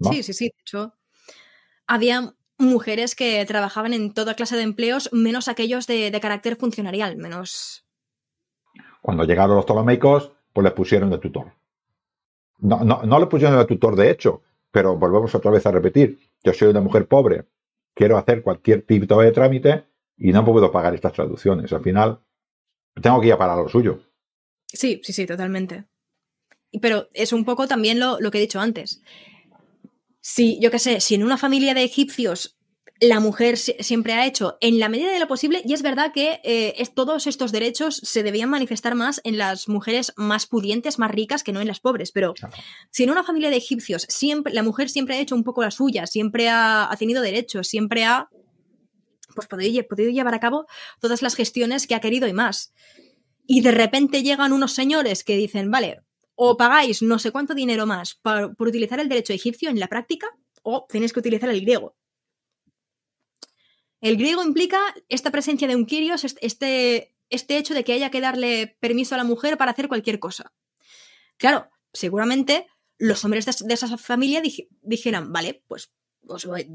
Sí, 0.00 0.22
sí, 0.22 0.32
sí. 0.32 0.44
De 0.46 0.60
hecho, 0.60 0.94
había 1.86 2.34
mujeres 2.58 3.14
que 3.14 3.44
trabajaban 3.46 3.92
en 3.92 4.12
toda 4.12 4.34
clase 4.34 4.56
de 4.56 4.62
empleos, 4.62 5.10
menos 5.12 5.48
aquellos 5.48 5.86
de, 5.86 6.16
carácter 6.20 6.56
funcionarial, 6.56 7.16
menos. 7.16 7.86
Cuando 9.02 9.24
llegaron 9.24 9.56
los 9.56 9.64
ptolomeicos, 9.64 10.32
pues 10.52 10.64
les 10.64 10.72
pusieron 10.72 11.10
de 11.10 11.18
tutor. 11.18 11.52
No, 12.58 12.84
no, 12.84 13.02
no 13.02 13.20
le 13.20 13.26
pusieron 13.26 13.58
de 13.58 13.64
tutor 13.64 13.96
de 13.96 14.10
hecho, 14.10 14.42
pero 14.70 14.96
volvemos 14.96 15.34
otra 15.34 15.50
vez 15.50 15.64
a 15.66 15.70
repetir. 15.70 16.18
Yo 16.42 16.52
soy 16.52 16.68
una 16.68 16.80
mujer 16.80 17.06
pobre, 17.06 17.46
quiero 17.94 18.16
hacer 18.16 18.42
cualquier 18.42 18.82
tipo 18.82 19.20
de 19.20 19.32
trámite 19.32 19.84
y 20.16 20.32
no 20.32 20.44
puedo 20.44 20.70
pagar 20.70 20.94
estas 20.94 21.12
traducciones. 21.12 21.72
Al 21.72 21.82
final, 21.82 22.20
tengo 23.00 23.20
que 23.20 23.28
ir 23.28 23.32
a 23.32 23.38
parar 23.38 23.58
lo 23.58 23.68
suyo. 23.68 24.00
Sí, 24.66 25.00
sí, 25.02 25.12
sí, 25.12 25.26
totalmente. 25.26 25.84
Pero 26.82 27.08
es 27.14 27.32
un 27.32 27.44
poco 27.44 27.66
también 27.66 27.98
lo, 27.98 28.18
que 28.30 28.38
he 28.38 28.42
dicho 28.42 28.60
antes. 28.60 29.02
Si, 30.20 30.60
yo 30.60 30.70
qué 30.70 30.78
sé, 30.78 31.00
si 31.00 31.14
en 31.14 31.24
una 31.24 31.38
familia 31.38 31.72
de 31.74 31.84
egipcios 31.84 32.57
la 33.00 33.20
mujer 33.20 33.56
siempre 33.56 34.12
ha 34.14 34.26
hecho 34.26 34.58
en 34.60 34.78
la 34.78 34.88
medida 34.88 35.12
de 35.12 35.18
lo 35.18 35.28
posible, 35.28 35.62
y 35.64 35.72
es 35.72 35.82
verdad 35.82 36.12
que 36.12 36.40
eh, 36.42 36.74
todos 36.94 37.26
estos 37.26 37.52
derechos 37.52 37.96
se 37.96 38.22
debían 38.22 38.50
manifestar 38.50 38.94
más 38.94 39.20
en 39.24 39.38
las 39.38 39.68
mujeres 39.68 40.12
más 40.16 40.46
pudientes, 40.46 40.98
más 40.98 41.10
ricas, 41.10 41.44
que 41.44 41.52
no 41.52 41.60
en 41.60 41.68
las 41.68 41.80
pobres. 41.80 42.12
Pero 42.12 42.34
si 42.90 43.04
en 43.04 43.10
una 43.10 43.24
familia 43.24 43.50
de 43.50 43.56
egipcios 43.56 44.06
siempre, 44.08 44.52
la 44.52 44.62
mujer 44.62 44.88
siempre 44.88 45.16
ha 45.16 45.20
hecho 45.20 45.34
un 45.34 45.44
poco 45.44 45.62
la 45.62 45.70
suya, 45.70 46.06
siempre 46.06 46.48
ha 46.48 46.94
tenido 46.98 47.22
derechos, 47.22 47.68
siempre 47.68 48.04
ha 48.04 48.28
pues 49.38 49.46
podido, 49.46 49.86
podido 49.86 50.10
llevar 50.10 50.34
a 50.34 50.40
cabo 50.40 50.66
todas 51.00 51.22
las 51.22 51.36
gestiones 51.36 51.86
que 51.86 51.94
ha 51.94 52.00
querido 52.00 52.26
y 52.26 52.32
más. 52.32 52.72
Y 53.46 53.60
de 53.60 53.70
repente 53.70 54.24
llegan 54.24 54.52
unos 54.52 54.72
señores 54.72 55.22
que 55.22 55.36
dicen, 55.36 55.70
vale, 55.70 56.00
o 56.34 56.56
pagáis 56.56 57.02
no 57.02 57.18
sé 57.18 57.30
cuánto 57.30 57.54
dinero 57.54 57.86
más 57.86 58.16
por, 58.16 58.54
utilizar 58.58 59.00
el 59.00 59.08
derecho 59.08 59.32
egipcio 59.32 59.70
en 59.70 59.78
la 59.78 59.86
práctica, 59.86 60.26
o 60.62 60.86
tenéis 60.88 61.12
que 61.12 61.20
utilizar 61.20 61.48
el 61.50 61.60
griego. 61.60 61.96
El 64.00 64.16
griego 64.16 64.42
implica 64.44 64.78
esta 65.08 65.30
presencia 65.30 65.68
de 65.68 65.76
un 65.76 65.86
Kyrios, 65.86 66.24
este, 66.40 67.14
este 67.30 67.56
hecho 67.56 67.74
de 67.74 67.84
que 67.84 67.92
haya 67.92 68.10
que 68.10 68.20
darle 68.20 68.76
permiso 68.80 69.14
a 69.14 69.18
la 69.18 69.24
mujer 69.24 69.56
para 69.56 69.72
hacer 69.72 69.88
cualquier 69.88 70.18
cosa. 70.18 70.52
Claro, 71.36 71.68
seguramente 71.92 72.66
los 72.98 73.24
hombres 73.24 73.46
de, 73.46 73.74
esa 73.74 73.96
familia 73.96 74.42
dijeran, 74.82 75.32
vale, 75.32 75.62
pues 75.68 75.90
voy, 76.22 76.68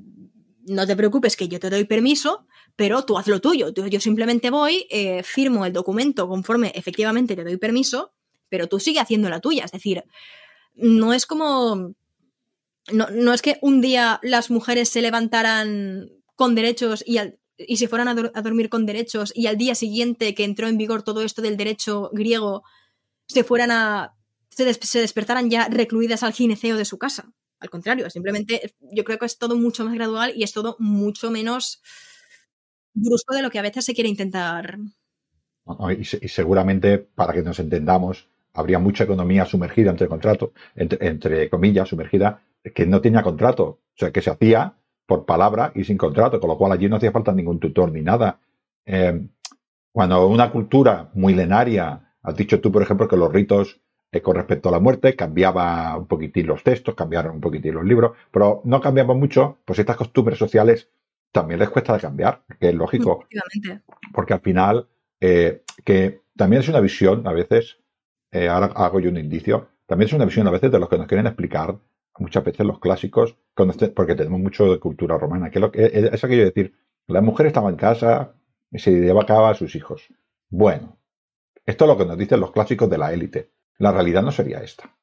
no 0.65 0.87
te 0.87 0.95
preocupes 0.95 1.35
que 1.35 1.47
yo 1.47 1.59
te 1.59 1.69
doy 1.69 1.83
permiso, 1.85 2.47
pero 2.75 3.03
tú 3.05 3.17
haz 3.17 3.27
lo 3.27 3.41
tuyo. 3.41 3.69
Yo 3.73 3.99
simplemente 3.99 4.49
voy, 4.49 4.87
eh, 4.89 5.23
firmo 5.23 5.65
el 5.65 5.73
documento 5.73 6.27
conforme 6.27 6.71
efectivamente 6.75 7.35
te 7.35 7.43
doy 7.43 7.57
permiso, 7.57 8.13
pero 8.49 8.67
tú 8.67 8.79
sigue 8.79 8.99
haciendo 8.99 9.29
la 9.29 9.41
tuya. 9.41 9.65
Es 9.65 9.71
decir, 9.71 10.03
no 10.75 11.13
es 11.13 11.25
como... 11.25 11.95
No, 12.91 13.33
es 13.33 13.41
que 13.41 13.59
un 13.61 13.79
día 13.79 14.19
las 14.23 14.51
mujeres 14.51 14.89
se 14.89 15.01
levantaran 15.01 16.09
con 16.35 16.55
derechos 16.55 17.03
y, 17.05 17.18
y 17.57 17.77
se 17.77 17.88
fueran 17.88 18.07
a, 18.07 18.41
dormir 18.41 18.69
con 18.69 18.85
derechos 18.85 19.31
y 19.35 19.47
al 19.47 19.57
día 19.57 19.76
siguiente 19.76 20.34
que 20.34 20.43
entró 20.43 20.68
en 20.68 20.77
vigor 20.77 21.03
todo 21.03 21.22
esto 21.22 21.41
del 21.41 21.57
derecho 21.57 22.10
griego 22.14 22.64
se 23.27 23.43
fueran 23.43 23.72
a... 23.72 24.15
se, 24.49 24.73
se 24.73 24.99
despertaran 24.99 25.49
ya 25.49 25.68
recluidas 25.68 26.23
al 26.23 26.34
gineceo 26.34 26.77
de 26.77 26.85
su 26.85 26.97
casa. 26.97 27.31
Al 27.60 27.69
contrario, 27.69 28.10
simplemente 28.10 28.76
yo 28.81 29.03
creo 29.03 29.18
que 29.18 29.26
es 29.26 29.38
todo 29.38 29.55
mucho 29.55 29.85
más 29.85 29.93
gradual 29.93 30.34
y 30.35 30.43
es 30.43 30.51
todo 30.51 30.76
mucho 30.80 31.31
menos 31.31 31.81
brusco 32.93 33.34
de 33.35 33.41
lo 33.41 33.49
que 33.49 33.60
a 33.60 33.64
veces 33.64 33.85
se 33.85 33.93
quiere 33.93 34.10
intentar. 34.10 34.77
Y, 35.97 36.27
seguramente, 36.27 36.99
para 36.99 37.34
que 37.34 37.41
nos 37.41 37.60
entendamos, 37.60 38.27
habría 38.53 38.80
mucha 38.80 39.05
economía 39.05 39.45
sumergida 39.45 39.91
entre 39.91 40.07
contrato, 40.07 40.53
entre, 40.76 41.49
comillas, 41.49 41.89
sumergida, 41.89 42.43
que 42.76 42.85
no 42.85 43.01
tenía 43.01 43.23
contrato. 43.23 43.64
O 43.64 43.95
sea, 43.95 44.11
que 44.11 44.22
se 44.22 44.30
hacía 44.30 44.76
por 45.05 45.25
palabra 45.25 45.71
y 45.75 45.84
sin 45.84 45.97
contrato, 45.97 46.39
con 46.39 46.49
lo 46.49 46.57
cual 46.57 46.71
allí 46.71 46.88
no 46.89 46.95
hacía 46.95 47.11
falta 47.11 47.31
ningún 47.34 47.59
tutor 47.59 47.91
ni 47.91 48.01
nada. 48.01 48.39
Eh, 48.85 49.27
cuando 49.91 50.27
una 50.27 50.51
cultura 50.51 51.11
milenaria, 51.13 52.13
has 52.21 52.35
dicho 52.35 52.59
tú, 52.59 52.71
por 52.71 52.81
ejemplo, 52.81 53.07
que 53.07 53.17
los 53.17 53.31
ritos 53.31 53.81
eh, 54.13 54.21
con 54.21 54.35
respecto 54.35 54.69
a 54.69 54.71
la 54.71 54.80
muerte, 54.80 55.15
cambiaba 55.15 55.97
un 55.97 56.05
poquitín 56.05 56.45
los 56.45 56.61
textos, 56.61 56.93
cambiaron 56.93 57.34
un 57.34 57.41
poquitín 57.41 57.73
los 57.73 57.84
libros, 57.84 58.15
pero 58.30 58.61
no 58.63 58.80
cambiamos 58.80 59.17
mucho, 59.17 59.57
pues 59.65 59.80
estas 59.80 59.97
costumbres 59.97 60.38
sociales 60.38 60.88
también 61.31 61.59
les 61.59 61.71
cuesta 61.71 61.93
de 61.93 61.99
cambiar, 61.99 62.43
que 62.59 62.69
es 62.69 62.75
lógico. 62.75 63.25
Porque 64.13 64.34
al 64.35 64.41
final, 64.41 64.88
eh, 65.19 65.63
que 65.84 66.21
también 66.38 66.61
es 66.61 66.69
una 66.69 66.80
visión 66.80 67.27
a 67.27 67.34
veces, 67.34 67.80
eh, 68.31 68.47
ahora 68.49 68.67
hago 68.67 68.99
yo 68.99 69.09
un 69.09 69.17
indicio, 69.17 69.69
también 69.88 70.09
es 70.09 70.13
una 70.13 70.25
visión 70.25 70.47
a 70.47 70.51
veces 70.51 70.71
de 70.71 70.77
los 70.77 70.89
que 70.89 70.99
nos 70.99 71.07
quieren 71.07 71.25
explicar 71.25 71.75
muchas 72.18 72.44
veces 72.44 72.65
los 72.65 72.80
clásicos, 72.80 73.38
este, 73.57 73.90
porque 73.90 74.15
tenemos 74.15 74.40
mucho 74.40 74.72
de 74.72 74.80
cultura 74.80 75.18
romana, 75.18 75.49
que, 75.49 75.60
lo 75.60 75.72
que 75.72 75.90
es 75.94 76.23
aquello 76.23 76.41
de 76.41 76.52
decir, 76.52 76.76
la 77.07 77.22
mujer 77.22 77.48
estaba 77.48 77.69
en 77.69 77.76
casa 77.76 78.34
y 78.72 78.80
se 78.80 78.91
llevaba 78.91 79.23
a 79.23 79.26
cabo 79.26 79.45
a 79.48 79.56
sus 79.56 79.76
hijos. 79.76 80.07
Bueno, 80.49 80.98
esto 81.65 81.85
es 81.85 81.90
lo 81.90 81.98
que 81.98 82.06
nos 82.06 82.18
dicen 82.18 82.40
los 82.40 82.52
clásicos 82.52 82.90
de 82.90 82.98
la 82.98 83.14
élite. 83.14 83.52
La 83.77 83.91
realidad 83.91 84.22
no 84.22 84.31
sería 84.31 84.61
esta. 84.61 84.95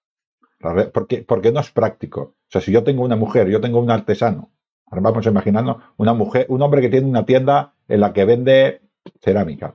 Porque, 0.93 1.23
porque 1.23 1.53
no 1.53 1.61
es 1.61 1.71
práctico. 1.71 2.21
O 2.21 2.49
sea, 2.49 2.61
si 2.61 2.71
yo 2.71 2.85
tengo 2.85 3.03
una 3.03 3.17
mujer, 3.17 3.49
yo 3.49 3.61
tengo 3.61 3.81
un 3.81 3.91
artesano, 3.91 4.51
ahora 4.87 5.03
vamos 5.03 5.27
imaginando 5.27 5.81
una 5.97 6.13
mujer, 6.13 6.47
un 6.49 6.63
hombre 6.63 6.83
que 6.83 6.91
tiene 6.91 7.07
una 7.07 7.25
tienda 7.25 7.75
en 7.89 8.01
la 8.01 8.13
que 8.13 8.25
vende 8.25 8.83
cerámica, 9.23 9.75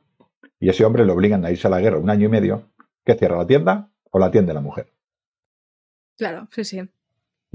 y 0.59 0.69
ese 0.69 0.85
hombre 0.85 1.05
le 1.05 1.11
obligan 1.11 1.43
a 1.43 1.51
irse 1.51 1.67
a 1.67 1.71
la 1.71 1.81
guerra 1.81 1.97
un 1.97 2.09
año 2.09 2.27
y 2.27 2.29
medio, 2.29 2.69
¿qué 3.03 3.15
cierra 3.15 3.37
la 3.37 3.47
tienda 3.47 3.89
o 4.11 4.19
la 4.19 4.27
atiende 4.27 4.53
la 4.53 4.61
mujer? 4.61 4.93
Claro, 6.17 6.47
sí, 6.51 6.63
sí. 6.63 6.89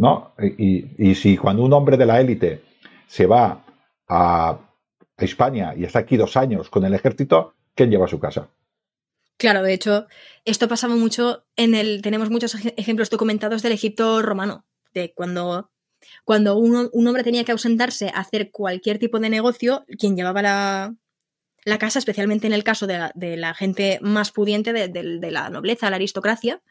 ¿No? 0.01 0.33
Y, 0.57 1.15
si 1.15 1.37
cuando 1.37 1.63
un 1.63 1.75
hombre 1.75 1.99
de 1.99 2.07
la 2.07 2.23
élite 2.23 2.63
se 3.07 3.27
va 3.27 3.63
a, 4.09 4.49
a 4.49 4.59
España 5.19 5.75
y 5.77 5.85
está 5.85 5.99
aquí 5.99 6.17
dos 6.17 6.39
años 6.39 6.71
con 6.71 6.87
el 6.87 6.95
ejército, 6.95 7.53
¿quién 7.75 7.91
lleva 7.91 8.07
a 8.07 8.09
su 8.09 8.19
casa? 8.19 8.49
Claro, 9.37 9.63
de 9.63 9.75
hecho, 9.75 10.07
esto 10.47 10.69
pasaba 10.69 10.97
mucho 10.97 11.45
en 11.55 11.75
el. 11.75 12.01
Tenemos 12.01 12.31
muchos 12.31 12.55
ejemplos 12.79 13.11
documentados 13.11 13.61
del 13.61 13.73
Egipto 13.73 14.23
romano, 14.23 14.65
de 14.95 15.13
cuando, 15.13 15.71
cuando 16.25 16.57
un, 16.57 17.07
hombre 17.07 17.23
tenía 17.23 17.45
que 17.45 17.53
ausentarse 17.53 18.09
a 18.09 18.21
hacer 18.21 18.51
cualquier 18.51 18.99
tipo 18.99 19.19
de 19.19 19.29
negocio, 19.29 19.85
quien 19.99 20.17
llevaba 20.17 20.41
la, 20.41 20.95
la 21.67 21.79
casa, 21.79 21.99
especialmente 21.99 22.47
en 22.47 22.55
el 22.55 22.65
caso 22.65 22.87
de 22.87 23.37
la, 23.37 23.55
gente 23.55 23.99
más 24.01 24.33
pudiente, 24.33 24.73
de, 24.73 25.31
la 25.31 25.51
nobleza, 25.51 25.91
la 25.91 25.97
aristocracia, 25.97 26.63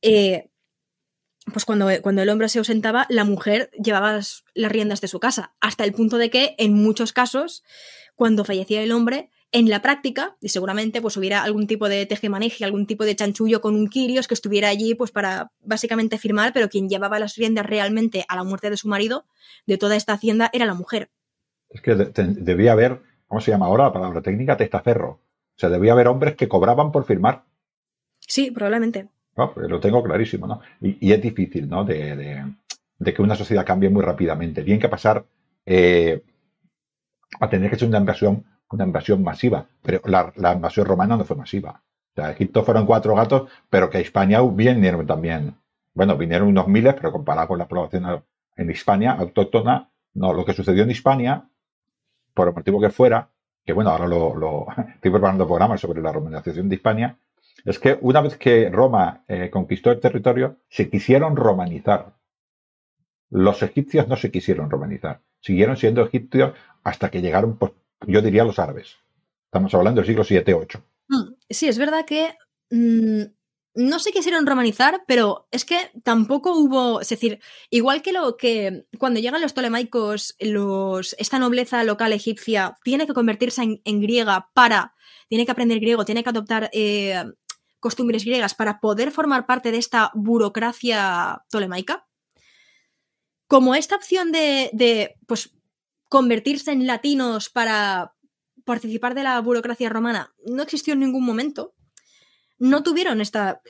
eh, 0.00 0.48
pues 1.52 1.64
cuando, 1.64 1.88
cuando, 2.02 2.22
el 2.22 2.28
hombre 2.28 2.48
se 2.48 2.58
ausentaba, 2.58 3.06
la 3.08 3.24
mujer 3.24 3.70
llevaba 3.82 4.12
las 4.12 4.72
riendas 4.72 5.00
de 5.00 5.08
su 5.08 5.20
casa, 5.20 5.54
hasta 5.60 5.84
el 5.84 5.92
punto 5.92 6.18
de 6.18 6.30
que 6.30 6.54
en 6.58 6.74
muchos 6.74 7.12
casos, 7.12 7.64
cuando 8.14 8.44
fallecía 8.44 8.82
el 8.82 8.92
hombre, 8.92 9.30
en 9.52 9.68
la 9.68 9.82
práctica, 9.82 10.36
y 10.40 10.50
seguramente 10.50 11.00
pues 11.02 11.16
hubiera 11.16 11.42
algún 11.42 11.66
tipo 11.66 11.88
de 11.88 12.06
tejemaneje, 12.06 12.64
algún 12.64 12.86
tipo 12.86 13.04
de 13.04 13.16
chanchullo 13.16 13.60
con 13.60 13.74
un 13.74 13.88
Kirios 13.88 14.28
que 14.28 14.34
estuviera 14.34 14.68
allí 14.68 14.94
pues 14.94 15.10
para 15.10 15.50
básicamente 15.60 16.18
firmar, 16.18 16.52
pero 16.52 16.68
quien 16.68 16.88
llevaba 16.88 17.18
las 17.18 17.36
riendas 17.36 17.66
realmente 17.66 18.24
a 18.28 18.36
la 18.36 18.44
muerte 18.44 18.70
de 18.70 18.76
su 18.76 18.88
marido 18.88 19.24
de 19.66 19.76
toda 19.76 19.96
esta 19.96 20.12
hacienda 20.12 20.50
era 20.52 20.66
la 20.66 20.74
mujer. 20.74 21.10
Es 21.68 21.80
que 21.80 21.94
debía 21.94 22.72
haber, 22.72 23.00
¿cómo 23.26 23.40
se 23.40 23.50
llama 23.50 23.66
ahora 23.66 23.84
la 23.84 23.92
palabra 23.92 24.22
técnica? 24.22 24.56
Testaferro. 24.56 25.10
O 25.10 25.58
sea, 25.60 25.68
debía 25.68 25.92
haber 25.92 26.08
hombres 26.08 26.36
que 26.36 26.48
cobraban 26.48 26.92
por 26.92 27.04
firmar. 27.04 27.44
Sí, 28.20 28.50
probablemente. 28.50 29.08
Pues 29.54 29.68
lo 29.68 29.80
tengo 29.80 30.02
clarísimo, 30.02 30.46
¿no? 30.46 30.60
Y, 30.80 31.12
es 31.12 31.22
difícil, 31.22 31.68
¿no? 31.68 31.84
De, 31.84 32.44
que 33.14 33.22
una 33.22 33.34
sociedad 33.34 33.64
cambie 33.64 33.88
muy 33.88 34.02
rápidamente. 34.02 34.62
Tienen 34.62 34.80
que 34.80 34.88
pasar 34.88 35.24
eh, 35.64 36.22
a 37.40 37.48
tener 37.48 37.70
que 37.70 37.78
ser 37.78 37.88
una 37.88 37.98
inversión 37.98 38.44
una 38.70 38.84
invasión 38.84 39.22
masiva, 39.22 39.66
pero 39.82 40.00
la, 40.04 40.52
invasión 40.52 40.86
romana 40.86 41.16
no 41.16 41.24
fue 41.24 41.36
masiva. 41.36 41.82
O 42.16 42.22
Egipto 42.22 42.64
fueron 42.64 42.86
cuatro 42.86 43.14
gatos, 43.14 43.50
pero 43.68 43.88
que 43.90 43.98
a 43.98 44.00
España 44.00 44.40
vinieron 44.42 45.06
también, 45.06 45.56
bueno, 45.94 46.16
vinieron 46.16 46.48
unos 46.48 46.68
miles, 46.68 46.94
pero 46.94 47.12
comparado 47.12 47.48
con 47.48 47.58
la 47.58 47.66
población 47.66 48.22
en 48.56 48.70
España 48.70 49.12
autóctona, 49.12 49.90
no, 50.14 50.32
lo 50.32 50.44
que 50.44 50.52
sucedió 50.52 50.82
en 50.82 50.90
España, 50.90 51.48
por 52.34 52.48
el 52.48 52.54
motivo 52.54 52.80
que 52.80 52.90
fuera, 52.90 53.28
que 53.64 53.72
bueno, 53.72 53.90
ahora 53.90 54.06
lo, 54.06 54.66
estoy 54.94 55.10
preparando 55.10 55.46
programas 55.46 55.80
sobre 55.80 56.02
la 56.02 56.12
romanización 56.12 56.68
de 56.68 56.76
España, 56.76 57.16
es 57.64 57.78
que 57.78 57.98
una 58.00 58.20
vez 58.20 58.36
que 58.36 58.70
Roma 58.70 59.24
eh, 59.28 59.50
conquistó 59.50 59.90
el 59.90 60.00
territorio, 60.00 60.58
se 60.68 60.88
quisieron 60.88 61.36
romanizar. 61.36 62.14
Los 63.30 63.62
egipcios 63.62 64.08
no 64.08 64.16
se 64.16 64.30
quisieron 64.30 64.70
romanizar, 64.70 65.20
siguieron 65.40 65.76
siendo 65.76 66.04
egipcios 66.04 66.54
hasta 66.82 67.10
que 67.10 67.22
llegaron 67.22 67.56
pues, 67.56 67.72
yo 68.06 68.22
diría 68.22 68.44
los 68.44 68.58
árabes. 68.58 68.96
Estamos 69.44 69.74
hablando 69.74 70.00
del 70.00 70.08
siglo 70.08 70.24
7 70.24 70.54
8. 70.54 70.82
Mm, 71.08 71.34
sí, 71.48 71.68
es 71.68 71.78
verdad 71.78 72.04
que 72.06 72.34
mm, 72.70 73.22
no 73.74 73.98
se 73.98 74.12
quisieron 74.12 74.46
romanizar, 74.46 75.02
pero 75.06 75.48
es 75.50 75.64
que 75.64 75.90
tampoco 76.02 76.52
hubo, 76.56 77.00
es 77.00 77.08
decir, 77.08 77.40
igual 77.70 78.02
que 78.02 78.12
lo 78.12 78.36
que 78.36 78.86
cuando 78.98 79.20
llegan 79.20 79.40
los 79.40 79.54
tolemaicos, 79.54 80.34
los, 80.40 81.14
esta 81.18 81.38
nobleza 81.38 81.84
local 81.84 82.12
egipcia 82.12 82.76
tiene 82.82 83.06
que 83.06 83.14
convertirse 83.14 83.80
en, 83.84 84.00
griega 84.00 84.50
para, 84.54 84.94
tiene 85.28 85.46
que 85.46 85.52
aprender 85.52 85.78
griego, 85.78 86.04
tiene 86.04 86.22
que 86.22 86.30
adoptar 86.30 86.70
eh, 86.72 87.24
costumbres 87.80 88.24
griegas 88.24 88.54
para 88.54 88.78
poder 88.78 89.10
formar 89.10 89.46
parte 89.46 89.72
de 89.72 89.78
esta 89.78 90.12
burocracia 90.14 91.42
tolemaica. 91.50 92.06
Como 93.48 93.74
esta 93.74 93.96
opción 93.96 94.30
de, 94.30 95.16
pues, 95.26 95.56
convertirse 96.08 96.70
en 96.70 96.86
latinos 96.86 97.48
para 97.48 98.14
participar 98.64 99.14
de 99.14 99.24
la 99.24 99.40
burocracia 99.40 99.88
romana 99.88 100.32
no 100.46 100.62
existió 100.62 100.92
en 100.92 101.00
ningún 101.00 101.24
momento. 101.24 101.74
No 102.58 102.82
tuvieron 102.82 103.22
esta. 103.22 103.62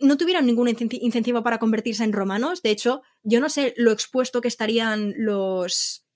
No 0.00 0.16
tuvieron 0.16 0.46
ningún 0.46 0.68
incentivo 0.68 1.42
para 1.42 1.58
convertirse 1.58 2.04
en 2.04 2.12
romanos. 2.12 2.62
De 2.62 2.70
hecho, 2.70 3.02
yo 3.24 3.40
no 3.40 3.48
sé 3.48 3.74
lo 3.76 3.90
expuesto 3.90 4.40
que 4.40 4.48
estarían 4.48 5.14
los. 5.16 6.06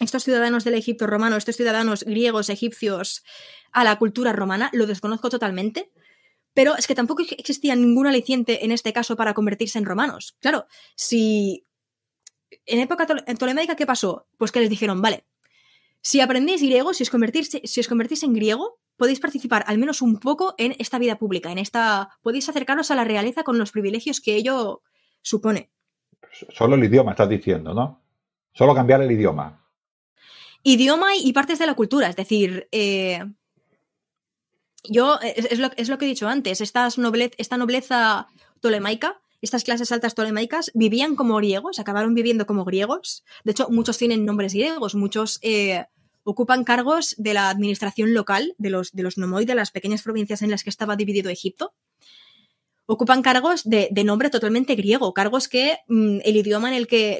estos 0.00 0.24
ciudadanos 0.24 0.64
del 0.64 0.74
Egipto 0.74 1.06
romano, 1.06 1.36
estos 1.36 1.56
ciudadanos 1.56 2.02
griegos, 2.02 2.48
egipcios, 2.50 3.22
a 3.72 3.84
la 3.84 3.96
cultura 3.98 4.32
romana. 4.32 4.68
Lo 4.72 4.86
desconozco 4.86 5.30
totalmente. 5.30 5.92
Pero 6.54 6.76
es 6.76 6.86
que 6.86 6.94
tampoco 6.94 7.22
existía 7.22 7.76
ningún 7.76 8.06
aliciente 8.06 8.64
en 8.64 8.72
este 8.72 8.92
caso 8.92 9.16
para 9.16 9.34
convertirse 9.34 9.78
en 9.78 9.84
romanos. 9.84 10.36
Claro, 10.40 10.66
si 10.96 11.66
en 12.66 12.80
época 12.80 13.06
tolemaica, 13.38 13.76
¿qué 13.76 13.86
pasó? 13.86 14.26
Pues 14.36 14.52
que 14.52 14.60
les 14.60 14.70
dijeron, 14.70 15.00
vale, 15.00 15.24
si 16.02 16.20
aprendéis 16.20 16.62
griego, 16.62 16.94
si 16.94 17.02
os, 17.02 17.10
convertís, 17.10 17.50
si 17.62 17.80
os 17.80 17.88
convertís 17.88 18.22
en 18.22 18.32
griego, 18.32 18.80
podéis 18.96 19.20
participar 19.20 19.64
al 19.66 19.78
menos 19.78 20.02
un 20.02 20.18
poco 20.18 20.54
en 20.58 20.74
esta 20.78 20.98
vida 20.98 21.18
pública, 21.18 21.52
en 21.52 21.58
esta. 21.58 22.10
podéis 22.22 22.48
acercaros 22.48 22.90
a 22.90 22.94
la 22.94 23.04
realeza 23.04 23.42
con 23.42 23.58
los 23.58 23.70
privilegios 23.70 24.20
que 24.20 24.34
ello 24.34 24.82
supone. 25.22 25.70
Solo 26.50 26.76
el 26.76 26.84
idioma 26.84 27.12
estás 27.12 27.28
diciendo, 27.28 27.74
¿no? 27.74 28.02
Solo 28.52 28.74
cambiar 28.74 29.02
el 29.02 29.10
idioma. 29.10 29.66
Idioma 30.62 31.16
y 31.16 31.32
partes 31.32 31.58
de 31.58 31.66
la 31.66 31.74
cultura, 31.74 32.08
es 32.08 32.16
decir, 32.16 32.68
eh, 32.72 33.24
yo, 34.84 35.18
es, 35.20 35.58
lo, 35.58 35.70
es, 35.76 35.88
lo, 35.88 35.98
que 35.98 36.04
he 36.06 36.08
dicho 36.08 36.28
antes, 36.28 36.60
esta 36.60 36.88
nobleza 36.96 38.28
tolemaica 38.60 39.20
estas 39.42 39.64
clases 39.64 39.90
altas 39.92 40.14
tolemaicas 40.14 40.70
vivían 40.74 41.16
como 41.16 41.36
griegos, 41.36 41.78
acabaron 41.78 42.14
viviendo 42.14 42.46
como 42.46 42.64
griegos. 42.64 43.24
De 43.44 43.52
hecho, 43.52 43.68
muchos 43.70 43.96
tienen 43.96 44.24
nombres 44.24 44.52
griegos, 44.52 44.94
muchos 44.94 45.38
eh, 45.42 45.86
ocupan 46.24 46.64
cargos 46.64 47.14
de 47.16 47.34
la 47.34 47.48
administración 47.48 48.12
local 48.12 48.54
de 48.58 48.70
los, 48.70 48.92
de 48.92 49.08
nomoi, 49.16 49.46
de 49.46 49.54
las 49.54 49.70
pequeñas 49.70 50.02
provincias 50.02 50.42
en 50.42 50.50
las 50.50 50.62
que 50.62 50.70
estaba 50.70 50.96
dividido 50.96 51.30
Egipto. 51.30 51.72
Ocupan 52.84 53.22
cargos 53.22 53.62
de, 53.64 53.88
nombre 54.04 54.30
totalmente 54.30 54.74
griego, 54.74 55.14
cargos 55.14 55.48
que 55.48 55.78
mm, 55.88 56.18
el 56.24 56.36
idioma 56.36 56.68
en 56.68 56.74
el 56.74 56.86
que, 56.86 57.18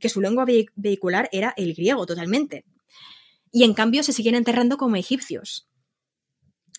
que 0.00 0.08
su 0.08 0.20
lengua 0.20 0.46
vehicular 0.74 1.28
era 1.30 1.54
el 1.56 1.74
griego 1.74 2.06
totalmente. 2.06 2.64
Y 3.52 3.64
en 3.64 3.74
cambio 3.74 4.02
se 4.02 4.12
siguen 4.12 4.34
enterrando 4.34 4.76
como 4.76 4.96
egipcios. 4.96 5.68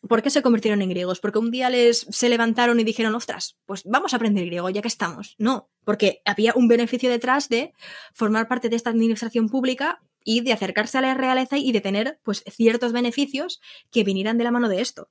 ¿Por 0.07 0.23
qué 0.23 0.32
se 0.32 0.41
convirtieron 0.41 0.82
en 0.82 0.90
griegos? 0.90 1.19
Porque 1.19 1.38
un 1.38 1.52
día 1.52 1.69
les 1.69 2.07
se 2.10 2.30
levantaron 2.30 2.80
y 2.80 2.84
dijeron, 2.84 3.14
ostras, 3.14 3.57
pues 3.65 3.84
vamos 3.86 4.14
a 4.14 4.15
aprender 4.15 4.45
griego 4.45 4.69
ya 4.69 4.82
que 4.82 4.88
estamos. 4.88 5.36
No, 5.38 5.69
porque 5.84 6.22
había 6.26 6.53
un 6.56 6.68
beneficio 6.68 7.10
detrás 7.10 7.49
de 7.49 7.73
formar 8.14 8.48
parte 8.48 8.69
de 8.69 8.76
esta 8.76 8.90
administración 8.90 9.48
pública 9.48 10.02
y 10.23 10.41
de 10.41 10.53
acercarse 10.53 10.98
a 10.98 11.02
la 11.02 11.14
realeza 11.14 11.57
y 11.57 11.72
de 11.72 11.82
tener 11.82 12.19
pues 12.23 12.44
ciertos 12.49 12.94
beneficios 12.94 13.61
que 13.91 14.03
vinieran 14.03 14.38
de 14.38 14.44
la 14.44 14.52
mano 14.52 14.69
de 14.69 14.82
esto. 14.82 15.10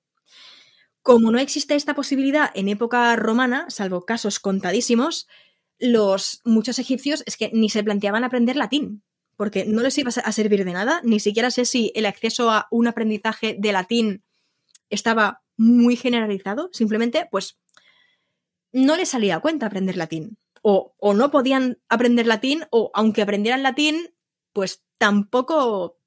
Como 1.03 1.31
no 1.31 1.39
existe 1.39 1.77
esta 1.77 1.95
posibilidad 1.95 2.51
en 2.55 2.69
época 2.69 3.15
romana, 3.17 3.67
salvo 3.69 4.05
casos 4.05 4.39
contadísimos, 4.39 5.29
los 5.79 6.43
muchos 6.45 6.79
egipcios 6.79 7.23
es 7.27 7.37
que 7.37 7.51
ni 7.55 7.71
se 7.71 7.83
planteaban 7.83 8.25
aprender 8.25 8.57
latín, 8.57 9.03
porque 9.37 9.65
no 9.65 9.83
les 9.83 9.97
iba 9.97 10.11
a 10.11 10.33
servir 10.33 10.65
de 10.65 10.73
nada, 10.73 11.01
ni 11.05 11.19
siquiera 11.21 11.51
sé 11.51 11.65
si 11.65 11.91
el 11.95 12.05
acceso 12.05 12.51
a 12.51 12.67
un 12.71 12.87
aprendizaje 12.87 13.57
de 13.59 13.73
latín 13.73 14.25
estaba 14.91 15.43
muy 15.57 15.97
generalizado, 15.97 16.71
simplemente 16.73 17.29
pues 17.31 17.59
no 18.73 18.97
les 18.97 19.09
salía 19.09 19.37
a 19.37 19.41
cuenta 19.41 19.67
aprender 19.67 19.97
latín. 19.97 20.39
O, 20.63 20.93
no 21.15 21.31
podían 21.31 21.79
aprender 21.89 22.27
latín, 22.27 22.65
o 22.71 22.91
aunque 22.93 23.23
aprendieran 23.23 23.63
latín, 23.63 23.97
pues 24.53 24.85
tampoco 24.99 25.99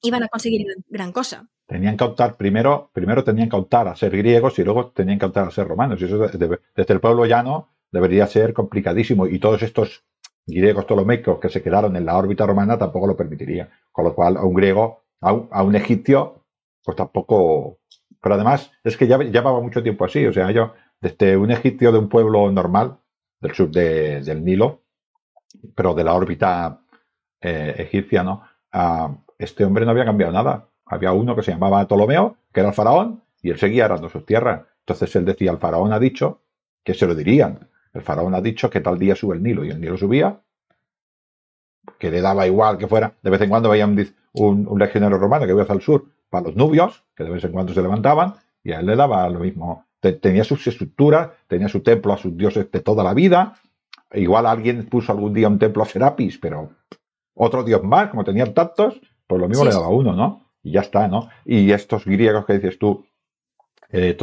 iban 0.00 0.22
a 0.22 0.28
conseguir 0.28 0.66
gran 0.88 1.12
cosa. 1.12 1.48
Tenían 1.66 1.96
que 1.96 2.04
optar 2.04 2.36
primero, 2.36 2.90
primero 2.94 3.24
tenían 3.24 3.48
que 3.48 3.56
optar 3.56 3.88
a 3.88 3.96
ser 3.96 4.16
griegos 4.16 4.58
y 4.58 4.64
luego 4.64 4.90
tenían 4.90 5.18
que 5.18 5.26
optar 5.26 5.48
a 5.48 5.50
ser 5.50 5.68
romanos. 5.68 6.00
Y 6.00 6.04
eso 6.04 6.18
desde, 6.18 6.92
el 6.92 7.00
pueblo 7.00 7.26
llano 7.26 7.74
debería 7.90 8.26
ser 8.26 8.54
complicadísimo. 8.54 9.26
Y 9.26 9.38
todos 9.38 9.62
estos 9.62 10.04
griegos 10.46 10.86
ptolomeicos 10.86 11.38
que 11.38 11.50
se 11.50 11.62
quedaron 11.62 11.96
en 11.96 12.06
la 12.06 12.16
órbita 12.16 12.46
romana 12.46 12.78
tampoco 12.78 13.06
lo 13.06 13.16
permitiría. 13.16 13.70
Con 13.92 14.06
lo 14.06 14.14
cual, 14.14 14.38
a 14.38 14.44
un 14.44 14.54
griego, 14.54 15.04
a 15.20 15.62
un 15.62 15.74
egipcio, 15.74 16.44
pues 16.82 16.96
tampoco, 16.96 17.80
pero 18.24 18.36
además 18.36 18.72
es 18.82 18.96
que 18.96 19.06
ya 19.06 19.18
llevaba 19.18 19.60
mucho 19.60 19.82
tiempo 19.82 20.06
así. 20.06 20.24
O 20.24 20.32
sea, 20.32 20.50
yo, 20.50 20.72
desde 20.98 21.36
un 21.36 21.50
egipcio 21.50 21.92
de 21.92 21.98
un 21.98 22.08
pueblo 22.08 22.50
normal, 22.50 22.96
del 23.38 23.54
sur 23.54 23.70
del 23.70 24.42
Nilo, 24.42 24.80
pero 25.74 25.92
de 25.92 26.04
la 26.04 26.14
órbita 26.14 26.80
eh, 27.42 27.74
egipcia, 27.76 28.22
¿no? 28.22 28.42
este 29.38 29.62
hombre 29.66 29.84
no 29.84 29.90
había 29.90 30.06
cambiado 30.06 30.32
nada. 30.32 30.70
Había 30.86 31.12
uno 31.12 31.36
que 31.36 31.42
se 31.42 31.50
llamaba 31.50 31.86
Ptolomeo, 31.86 32.38
que 32.50 32.60
era 32.60 32.70
el 32.70 32.74
faraón, 32.74 33.22
y 33.42 33.50
él 33.50 33.58
seguía 33.58 33.84
arando 33.84 34.08
sus 34.08 34.24
tierras. 34.24 34.62
Entonces 34.80 35.14
él 35.16 35.26
decía, 35.26 35.50
el 35.50 35.58
faraón 35.58 35.92
ha 35.92 35.98
dicho, 35.98 36.40
que 36.82 36.94
se 36.94 37.06
lo 37.06 37.14
dirían, 37.14 37.68
el 37.92 38.00
faraón 38.00 38.34
ha 38.34 38.40
dicho 38.40 38.70
que 38.70 38.80
tal 38.80 38.98
día 38.98 39.14
sube 39.14 39.36
el 39.36 39.42
Nilo 39.42 39.66
y 39.66 39.70
el 39.70 39.78
Nilo 39.82 39.98
subía, 39.98 40.40
que 41.98 42.10
le 42.10 42.22
daba 42.22 42.46
igual 42.46 42.78
que 42.78 42.88
fuera. 42.88 43.12
De 43.20 43.28
vez 43.28 43.42
en 43.42 43.50
cuando 43.50 43.68
veía 43.68 43.84
un, 43.84 44.66
un, 44.66 44.78
legionario 44.78 45.18
romano 45.18 45.44
que 45.44 45.52
iba 45.52 45.62
hacia 45.62 45.74
el 45.74 45.82
sur 45.82 46.06
para 46.34 46.48
los 46.48 46.56
nubios, 46.56 47.04
que 47.14 47.22
de 47.22 47.30
vez 47.30 47.44
en 47.44 47.52
cuando 47.52 47.72
se 47.72 47.80
levantaban, 47.80 48.34
y 48.64 48.72
a 48.72 48.80
él 48.80 48.86
le 48.86 48.96
daba 48.96 49.28
lo 49.28 49.38
mismo. 49.38 49.86
Tenía 50.00 50.42
sus 50.42 50.66
estructuras, 50.66 51.30
tenía 51.46 51.68
su 51.68 51.80
templo 51.80 52.12
a 52.12 52.18
sus 52.18 52.36
dioses 52.36 52.68
de 52.72 52.80
toda 52.80 53.04
la 53.04 53.14
vida. 53.14 53.54
Igual 54.12 54.46
alguien 54.46 54.86
puso 54.86 55.12
algún 55.12 55.32
día 55.32 55.46
un 55.46 55.60
templo 55.60 55.84
a 55.84 55.86
Serapis, 55.86 56.38
pero 56.38 56.70
otro 57.34 57.62
dios 57.62 57.84
más, 57.84 58.10
como 58.10 58.24
tenían 58.24 58.52
tantos, 58.52 59.00
pues 59.28 59.40
lo 59.40 59.48
mismo 59.48 59.64
le 59.64 59.70
daba 59.70 59.88
uno, 59.88 60.12
¿no? 60.12 60.50
Y 60.64 60.72
ya 60.72 60.80
está, 60.80 61.06
¿no? 61.06 61.28
Y 61.44 61.70
estos 61.70 62.04
griegos 62.04 62.44
que 62.46 62.54
dices 62.54 62.80
tú, 62.80 63.06
eh, 63.90 64.16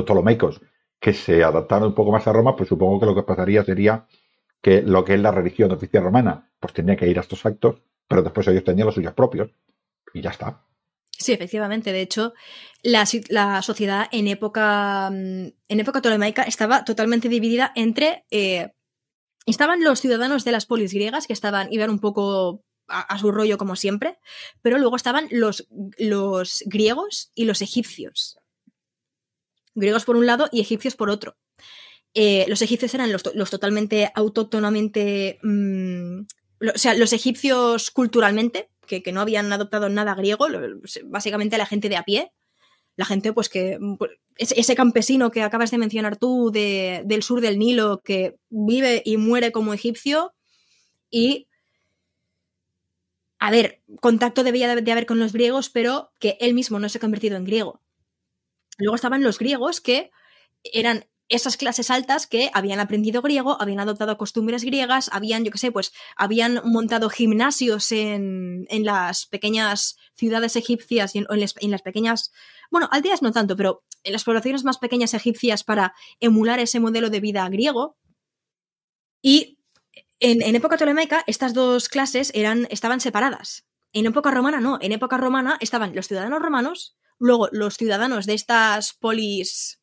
que 1.00 1.14
se 1.14 1.44
adaptaron 1.46 1.88
un 1.90 1.96
poco 1.96 2.12
más 2.12 2.28
a 2.28 2.34
Roma, 2.34 2.58
pues 2.58 2.68
supongo 2.68 3.00
que 3.00 3.06
lo 3.06 3.16
que 3.16 3.24
pasaría 3.24 3.64
sería 3.64 4.06
que 4.62 4.82
lo 4.82 5.06
que 5.06 5.14
es 5.14 5.22
la 5.22 5.32
religión 5.32 5.72
oficial 5.72 6.04
romana, 6.04 6.52
pues 6.60 6.74
tenía 6.74 6.98
que 6.98 7.08
ir 7.08 7.18
a 7.18 7.22
estos 7.22 7.46
actos, 7.46 7.82
pero 8.06 8.22
después 8.22 8.48
ellos 8.50 8.66
tenían 8.66 8.88
los 8.88 8.96
suyos 8.96 9.14
propios 9.14 9.50
y 10.14 10.22
ya 10.22 10.32
está. 10.32 10.62
Sí, 11.22 11.34
efectivamente. 11.34 11.92
De 11.92 12.02
hecho, 12.02 12.34
la, 12.82 13.06
sociedad 13.62 14.08
en 14.12 14.28
época, 14.28 15.10
mm, 15.12 15.48
en 15.68 15.80
época 15.80 16.02
tolemaica 16.02 16.44
estaba 16.44 16.84
totalmente 16.84 17.30
dividida 17.30 17.72
entre... 17.76 18.26
Eh, 18.32 18.72
estaban 19.46 19.84
los 19.84 20.02
ciudadanos 20.02 20.44
de 20.44 20.52
las 20.52 20.66
polis 20.66 20.94
griegas, 20.94 21.28
que 21.28 21.34
estaban, 21.34 21.72
iban 21.72 21.90
un 21.90 22.00
poco 22.00 22.64
a, 22.88 23.18
su 23.18 23.32
rollo 23.32 23.58
como 23.58 23.76
siempre, 23.76 24.20
pero 24.62 24.78
luego 24.78 24.96
estaban 24.96 25.28
los, 25.32 25.68
los 25.98 26.64
griegos 26.66 27.32
y 27.36 27.46
los 27.46 27.62
egipcios. 27.62 28.40
Griegos 29.76 30.06
por 30.06 30.18
un 30.18 30.26
lado 30.26 30.50
y 30.52 30.60
egipcios 30.60 30.96
por 30.96 31.10
otro. 31.10 31.38
Eh, 32.14 32.46
los 32.50 32.62
egipcios 32.62 32.94
eran 32.94 33.12
los, 33.12 33.24
totalmente 33.24 34.12
autóctonamente. 34.16 35.40
Mm, 35.44 36.22
o 36.76 36.78
sea, 36.78 36.94
los 36.94 37.14
egipcios 37.14 37.90
culturalmente, 37.92 38.70
que, 39.00 39.12
no 39.12 39.22
habían 39.22 39.52
adoptado 39.54 39.90
nada 39.90 40.16
griego, 40.16 40.48
básicamente 41.06 41.58
la 41.58 41.66
gente 41.66 41.90
de 41.90 41.98
a 41.98 42.04
pie. 42.04 42.32
La 42.98 43.06
gente, 43.06 43.34
pues 43.34 43.50
que. 43.50 43.80
Pues, 43.98 44.12
ese, 44.38 44.76
campesino 44.76 45.32
que 45.32 45.44
acabas 45.44 45.72
de 45.72 45.78
mencionar 45.78 46.18
tú 46.18 46.52
del 46.52 47.24
sur 47.24 47.42
del 47.42 47.60
Nilo, 47.60 48.02
que 48.04 48.38
vive 48.50 49.02
y 49.06 49.18
muere 49.18 49.52
como 49.52 49.74
egipcio. 49.74 50.34
Y. 51.10 51.48
A 53.40 53.50
ver, 53.50 53.82
contacto 54.02 54.44
debía 54.44 54.74
de 54.76 54.92
haber 54.92 55.06
con 55.06 55.20
los 55.20 55.34
griegos, 55.34 55.70
pero 55.70 56.12
que 56.20 56.38
él 56.40 56.54
mismo 56.54 56.80
no 56.80 56.90
se 56.90 56.98
ha 56.98 57.02
convertido 57.02 57.38
en 57.38 57.46
griego. 57.46 57.82
Luego 58.78 58.96
estaban 58.96 59.24
los 59.24 59.40
griegos 59.40 59.82
que 59.82 60.12
eran 60.64 61.06
esas 61.32 61.56
clases 61.56 61.90
altas 61.90 62.28
que 62.28 62.52
habían 62.54 62.82
aprendido 62.82 63.22
griego, 63.22 63.60
habían 63.62 63.80
adoptado 63.80 64.18
costumbres 64.18 64.66
griegas, 64.66 65.10
habían, 65.14 65.46
yo 65.46 65.52
qué 65.52 65.58
sé, 65.58 65.72
pues 65.72 65.94
habían 66.18 66.62
montado 66.66 67.10
gimnasios 67.10 67.92
en, 67.94 68.68
las 68.70 69.28
pequeñas 69.28 69.96
ciudades 70.14 70.58
egipcias 70.58 71.16
y 71.16 71.20
en, 71.20 71.72
las, 71.72 71.82
pequeñas, 71.82 72.34
bueno, 72.70 72.90
aldeas 72.92 73.22
no 73.22 73.32
tanto, 73.32 73.56
pero 73.56 73.84
en 74.04 74.12
las 74.12 74.26
poblaciones 74.26 74.66
más 74.66 74.78
pequeñas 74.78 75.14
egipcias 75.14 75.64
para 75.64 75.94
emular 76.20 76.60
ese 76.60 76.82
modelo 76.82 77.10
de 77.10 77.22
vida 77.22 77.48
griego. 77.48 77.98
Y 79.22 79.58
en, 80.20 80.42
en 80.42 80.56
época 80.56 80.78
tolemaica 80.78 81.24
estas 81.28 81.54
dos 81.54 81.88
clases 81.88 82.32
eran, 82.36 82.68
estaban 82.70 83.00
separadas. 83.00 83.66
En 83.94 84.06
época 84.06 84.32
romana 84.32 84.60
no, 84.60 84.80
en 84.82 84.92
época 84.92 85.18
romana 85.18 85.58
estaban 85.62 85.96
los 85.96 86.08
ciudadanos 86.08 86.42
romanos, 86.42 86.98
luego 87.20 87.48
los 87.54 87.78
ciudadanos 87.78 88.26
de 88.26 88.34
estas 88.34 88.94
polis 88.94 89.81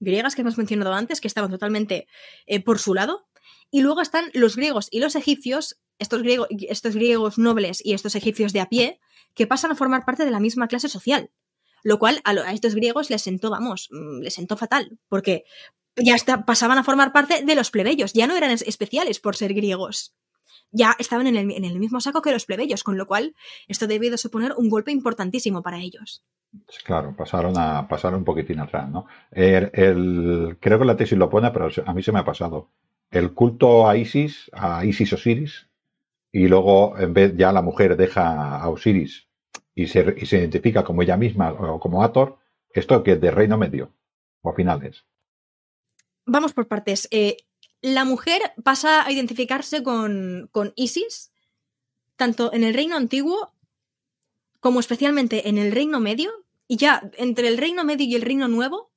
griegas 0.00 0.34
que 0.34 0.40
hemos 0.40 0.58
mencionado 0.58 0.92
antes, 0.92 1.20
que 1.20 1.28
estaban 1.28 1.50
totalmente 1.50 2.08
eh, 2.46 2.60
por 2.60 2.78
su 2.78 2.94
lado. 2.94 3.28
Y 3.70 3.82
luego 3.82 4.00
están 4.00 4.30
los 4.34 4.56
griegos 4.56 4.88
y 4.90 4.98
los 4.98 5.14
egipcios, 5.14 5.80
estos, 5.98 6.22
griegos, 6.22 6.48
estos 6.50 6.94
griegos 6.94 7.38
nobles 7.38 7.80
y 7.84 7.92
estos 7.94 8.16
egipcios 8.16 8.52
de 8.52 8.60
a 8.60 8.68
pie, 8.68 9.00
que 9.34 9.46
pasan 9.46 9.70
a 9.70 9.76
formar 9.76 10.04
parte 10.04 10.24
de 10.24 10.30
la 10.32 10.40
misma 10.40 10.66
clase 10.66 10.88
social. 10.88 11.30
Lo 11.82 11.98
cual 11.98 12.20
a, 12.24 12.52
estos 12.52 12.74
griegos 12.74 13.10
les 13.10 13.22
sentó, 13.22 13.50
vamos, 13.50 13.88
mm, 13.90 14.20
les 14.20 14.34
sentó 14.34 14.56
fatal, 14.56 14.98
porque 15.08 15.44
ya 15.96 16.16
pasaban 16.44 16.78
a 16.78 16.84
formar 16.84 17.12
parte 17.12 17.44
de 17.44 17.54
los 17.54 17.70
plebeyos, 17.70 18.12
ya 18.12 18.26
no 18.26 18.36
eran 18.36 18.50
especiales 18.50 19.20
por 19.20 19.36
ser 19.36 19.54
griegos. 19.54 20.14
Ya 20.72 20.94
estaban 20.98 21.26
en 21.26 21.36
el, 21.36 21.50
en 21.50 21.64
el 21.64 21.78
mismo 21.78 22.00
saco 22.00 22.22
que 22.22 22.32
los 22.32 22.46
plebeyos, 22.46 22.84
con 22.84 22.96
lo 22.96 23.06
cual 23.06 23.34
esto 23.68 23.86
debió 23.86 24.10
de 24.10 24.18
suponer 24.18 24.54
un 24.56 24.68
golpe 24.68 24.92
importantísimo 24.92 25.62
para 25.62 25.80
ellos. 25.80 26.24
Claro, 26.84 27.14
pasaron 27.16 27.54
a 27.56 27.86
pasar 27.88 28.14
un 28.14 28.24
poquitín 28.24 28.60
atrás, 28.60 28.88
¿no? 28.88 29.06
El, 29.30 30.56
creo 30.60 30.78
que 30.78 30.84
la 30.84 30.96
tesis 30.96 31.18
lo 31.18 31.30
pone, 31.30 31.50
pero 31.50 31.68
a 31.86 31.94
mí 31.94 32.02
se 32.02 32.12
me 32.12 32.18
ha 32.18 32.24
pasado. 32.24 32.68
El 33.10 33.34
culto 33.34 33.88
a 33.88 33.96
Isis, 33.96 34.50
a 34.52 34.84
Isis 34.84 35.12
Osiris, 35.12 35.68
y 36.32 36.48
luego 36.48 36.98
en 36.98 37.12
vez 37.12 37.36
ya 37.36 37.52
la 37.52 37.62
mujer 37.62 37.96
deja 37.96 38.58
a 38.58 38.68
Osiris 38.68 39.26
y 39.74 39.86
se, 39.86 40.14
y 40.16 40.26
se 40.26 40.38
identifica 40.38 40.84
como 40.84 41.02
ella 41.02 41.16
misma 41.16 41.52
o 41.52 41.80
como 41.80 42.02
Ator, 42.02 42.38
esto 42.72 43.02
que 43.02 43.12
es 43.12 43.20
de 43.20 43.30
reino 43.30 43.58
medio 43.58 43.92
o 44.42 44.52
finales. 44.52 45.04
Vamos 46.26 46.52
por 46.52 46.68
partes. 46.68 47.08
Eh, 47.10 47.36
la 47.82 48.04
mujer 48.04 48.42
pasa 48.62 49.04
a 49.04 49.12
identificarse 49.12 49.82
con, 49.82 50.48
con 50.52 50.72
Isis, 50.76 51.32
tanto 52.16 52.52
en 52.52 52.64
el 52.64 52.74
reino 52.74 52.96
antiguo 52.96 53.54
como 54.60 54.80
especialmente 54.80 55.48
en 55.48 55.58
el 55.58 55.72
Reino 55.72 56.00
Medio, 56.00 56.30
y 56.68 56.76
ya 56.76 57.02
entre 57.16 57.48
el 57.48 57.58
Reino 57.58 57.82
Medio 57.82 58.06
y 58.06 58.14
el 58.14 58.22
Reino 58.22 58.46
Nuevo, 58.46 58.92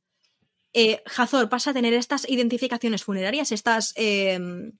eh, 0.74 1.02
Hazor 1.18 1.50
pasa 1.50 1.72
a 1.72 1.74
tener 1.74 1.94
estas 1.94 2.30
identificaciones 2.30 3.04
funerarias, 3.04 3.52
estas, 3.52 3.94
em, 3.96 4.74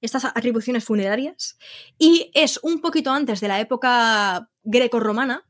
estas 0.00 0.24
atribuciones 0.24 0.84
funerarias, 0.84 1.58
y 1.98 2.30
es 2.34 2.58
un 2.62 2.80
poquito 2.80 3.10
antes 3.10 3.40
de 3.40 3.48
la 3.48 3.60
época 3.60 4.50
greco-romana. 4.62 5.46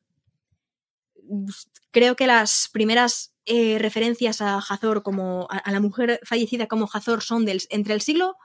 Creo 1.93 2.16
que 2.16 2.27
las 2.27 2.69
primeras 2.73 3.30
eh, 3.47 3.79
referencias 3.79 4.41
a 4.41 4.59
Hazor 4.59 5.03
como 5.03 5.49
a, 5.51 5.71
la 5.71 5.81
mujer 5.81 6.21
fallecida 6.25 6.67
como 6.67 6.89
Hazor 6.93 7.23
son 7.23 7.45
del, 7.45 7.62
entre 7.71 7.95
el 7.95 8.01
siglo 8.01 8.37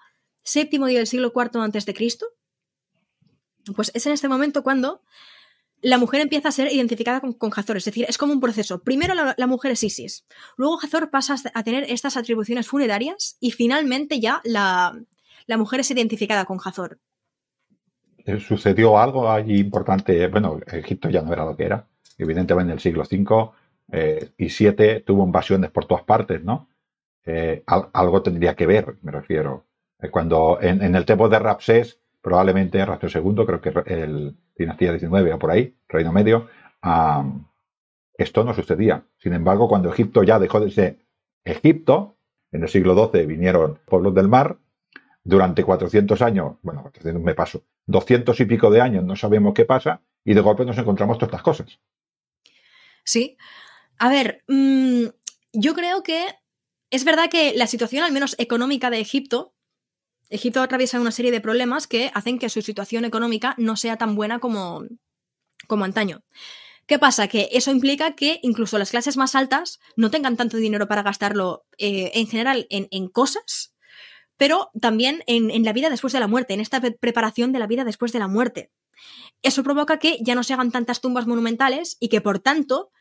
VII 0.53 0.91
y 0.91 0.95
el 0.95 1.07
siglo 1.07 1.33
IV 1.35 1.61
antes 1.61 1.85
de 1.85 1.93
Cristo. 1.93 2.27
Pues 3.75 3.91
es 3.93 4.05
en 4.05 4.13
este 4.13 4.29
momento 4.29 4.63
cuando 4.63 5.01
la 5.81 5.97
mujer 5.97 6.21
empieza 6.21 6.49
a 6.49 6.51
ser 6.51 6.71
identificada 6.71 7.19
con, 7.19 7.33
con 7.33 7.51
Hazor. 7.55 7.77
Es 7.77 7.85
decir, 7.85 8.05
es 8.07 8.17
como 8.17 8.33
un 8.33 8.39
proceso. 8.39 8.81
Primero 8.83 9.13
la, 9.13 9.47
mujer 9.47 9.71
es 9.71 9.83
Isis. 9.83 10.25
Luego 10.57 10.79
Hazor 10.81 11.09
pasa 11.09 11.35
a 11.53 11.63
tener 11.63 11.83
estas 11.89 12.17
atribuciones 12.17 12.67
funerarias 12.67 13.37
y 13.39 13.51
finalmente 13.51 14.19
ya 14.19 14.41
la, 14.43 14.97
mujer 15.57 15.81
es 15.81 15.91
identificada 15.91 16.45
con 16.45 16.59
Hazor. 16.63 16.99
Eh, 18.25 18.39
¿Sucedió 18.39 18.97
algo 18.97 19.29
allí 19.29 19.59
importante? 19.59 20.27
Bueno, 20.27 20.59
Egipto 20.67 21.09
ya 21.09 21.21
no 21.21 21.33
era 21.33 21.45
lo 21.45 21.55
que 21.55 21.65
era. 21.65 21.87
Evidentemente 22.17 22.71
en 22.71 22.77
el 22.77 22.79
siglo 22.79 23.03
V 23.03 23.51
eh, 23.91 24.31
y 24.37 24.47
VII 24.47 25.01
tuvo 25.01 25.25
invasiones 25.25 25.71
por 25.71 25.85
todas 25.85 26.03
partes, 26.03 26.43
¿no? 26.43 26.69
Eh, 27.25 27.63
algo 27.65 28.21
tendría 28.21 28.55
que 28.55 28.67
ver, 28.67 28.97
me 29.01 29.11
refiero. 29.11 29.65
cuando 30.11 30.59
en, 30.61 30.95
el 30.95 31.05
tiempo 31.05 31.27
de 31.29 31.39
Rapsés 31.39 31.99
probablemente 32.21 32.83
Rastro 32.85 33.09
II, 33.09 33.45
creo 33.45 33.61
que 33.61 33.93
el 33.93 34.35
dinastía 34.57 34.91
19 34.91 35.33
o 35.33 35.39
por 35.39 35.51
ahí, 35.51 35.75
Reino 35.87 36.11
Medio, 36.11 36.47
esto 38.17 38.43
no 38.43 38.53
sucedía. 38.53 39.03
Sin 39.17 39.33
embargo, 39.33 39.67
cuando 39.67 39.89
Egipto 39.89 40.23
ya 40.23 40.39
dejó 40.39 40.59
de 40.59 40.71
ser 40.71 40.99
Egipto, 41.43 42.17
en 42.51 42.63
el 42.63 42.69
siglo 42.69 42.95
XII 43.11 43.25
vinieron 43.25 43.79
pueblos 43.85 44.13
del 44.15 44.27
mar, 44.27 44.57
durante 45.23 45.63
400 45.63 46.21
años, 46.21 46.57
bueno, 46.61 46.83
400 46.83 47.21
me 47.21 47.33
paso, 47.33 47.63
200 47.87 48.39
y 48.39 48.45
pico 48.45 48.69
de 48.69 48.81
años 48.81 49.03
no 49.03 49.15
sabemos 49.15 49.53
qué 49.53 49.65
pasa 49.65 50.01
y 50.23 50.33
de 50.33 50.41
golpe 50.41 50.65
nos 50.65 50.77
encontramos 50.77 51.17
todas 51.17 51.29
estas 51.29 51.41
cosas. 51.41 51.79
Sí. 53.03 53.37
A 53.97 54.09
ver, 54.09 54.43
mm, 54.47 55.05
yo 55.53 55.73
creo 55.73 56.03
que 56.03 56.27
es 56.89 57.03
verdad 57.03 57.29
que 57.29 57.53
la 57.55 57.67
situación, 57.67 58.03
al 58.03 58.11
menos 58.11 58.35
económica 58.37 58.89
de 58.89 58.99
Egipto, 58.99 59.53
Egipto 60.29 60.61
atraviesa 60.61 60.99
una 60.99 61.11
serie 61.11 61.31
de 61.31 61.41
problemas 61.41 61.87
que 61.87 62.11
hacen 62.13 62.39
que 62.39 62.49
su 62.49 62.61
situación 62.61 63.05
económica 63.05 63.53
no 63.57 63.75
sea 63.75 63.97
tan 63.97 64.15
buena 64.15 64.39
como, 64.39 64.83
como 65.67 65.85
antaño. 65.85 66.23
¿Qué 66.87 66.99
pasa? 66.99 67.27
Que 67.27 67.49
eso 67.51 67.71
implica 67.71 68.15
que 68.15 68.39
incluso 68.43 68.77
las 68.77 68.91
clases 68.91 69.17
más 69.17 69.35
altas 69.35 69.79
no 69.95 70.11
tengan 70.11 70.37
tanto 70.37 70.57
dinero 70.57 70.87
para 70.87 71.03
gastarlo 71.03 71.65
eh, 71.77 72.11
en 72.13 72.27
general 72.27 72.67
en, 72.69 73.07
cosas, 73.07 73.73
pero 74.37 74.69
también 74.79 75.23
en, 75.25 75.49
en, 75.49 75.63
la 75.63 75.73
vida 75.73 75.89
después 75.89 76.13
de 76.13 76.19
la 76.19 76.27
muerte, 76.27 76.53
en 76.53 76.59
esta 76.59 76.81
preparación 76.81 77.51
de 77.51 77.59
la 77.59 77.67
vida 77.67 77.83
después 77.83 78.11
de 78.11 78.19
la 78.19 78.27
muerte. 78.27 78.71
Eso 79.41 79.63
provoca 79.63 79.97
que 79.97 80.19
ya 80.21 80.35
no 80.35 80.43
se 80.43 80.53
hagan 80.53 80.71
tantas 80.71 81.01
tumbas 81.01 81.25
monumentales 81.25 81.97
y 81.99 82.09
que 82.09 82.21
por 82.21 82.39
tanto 82.39 82.91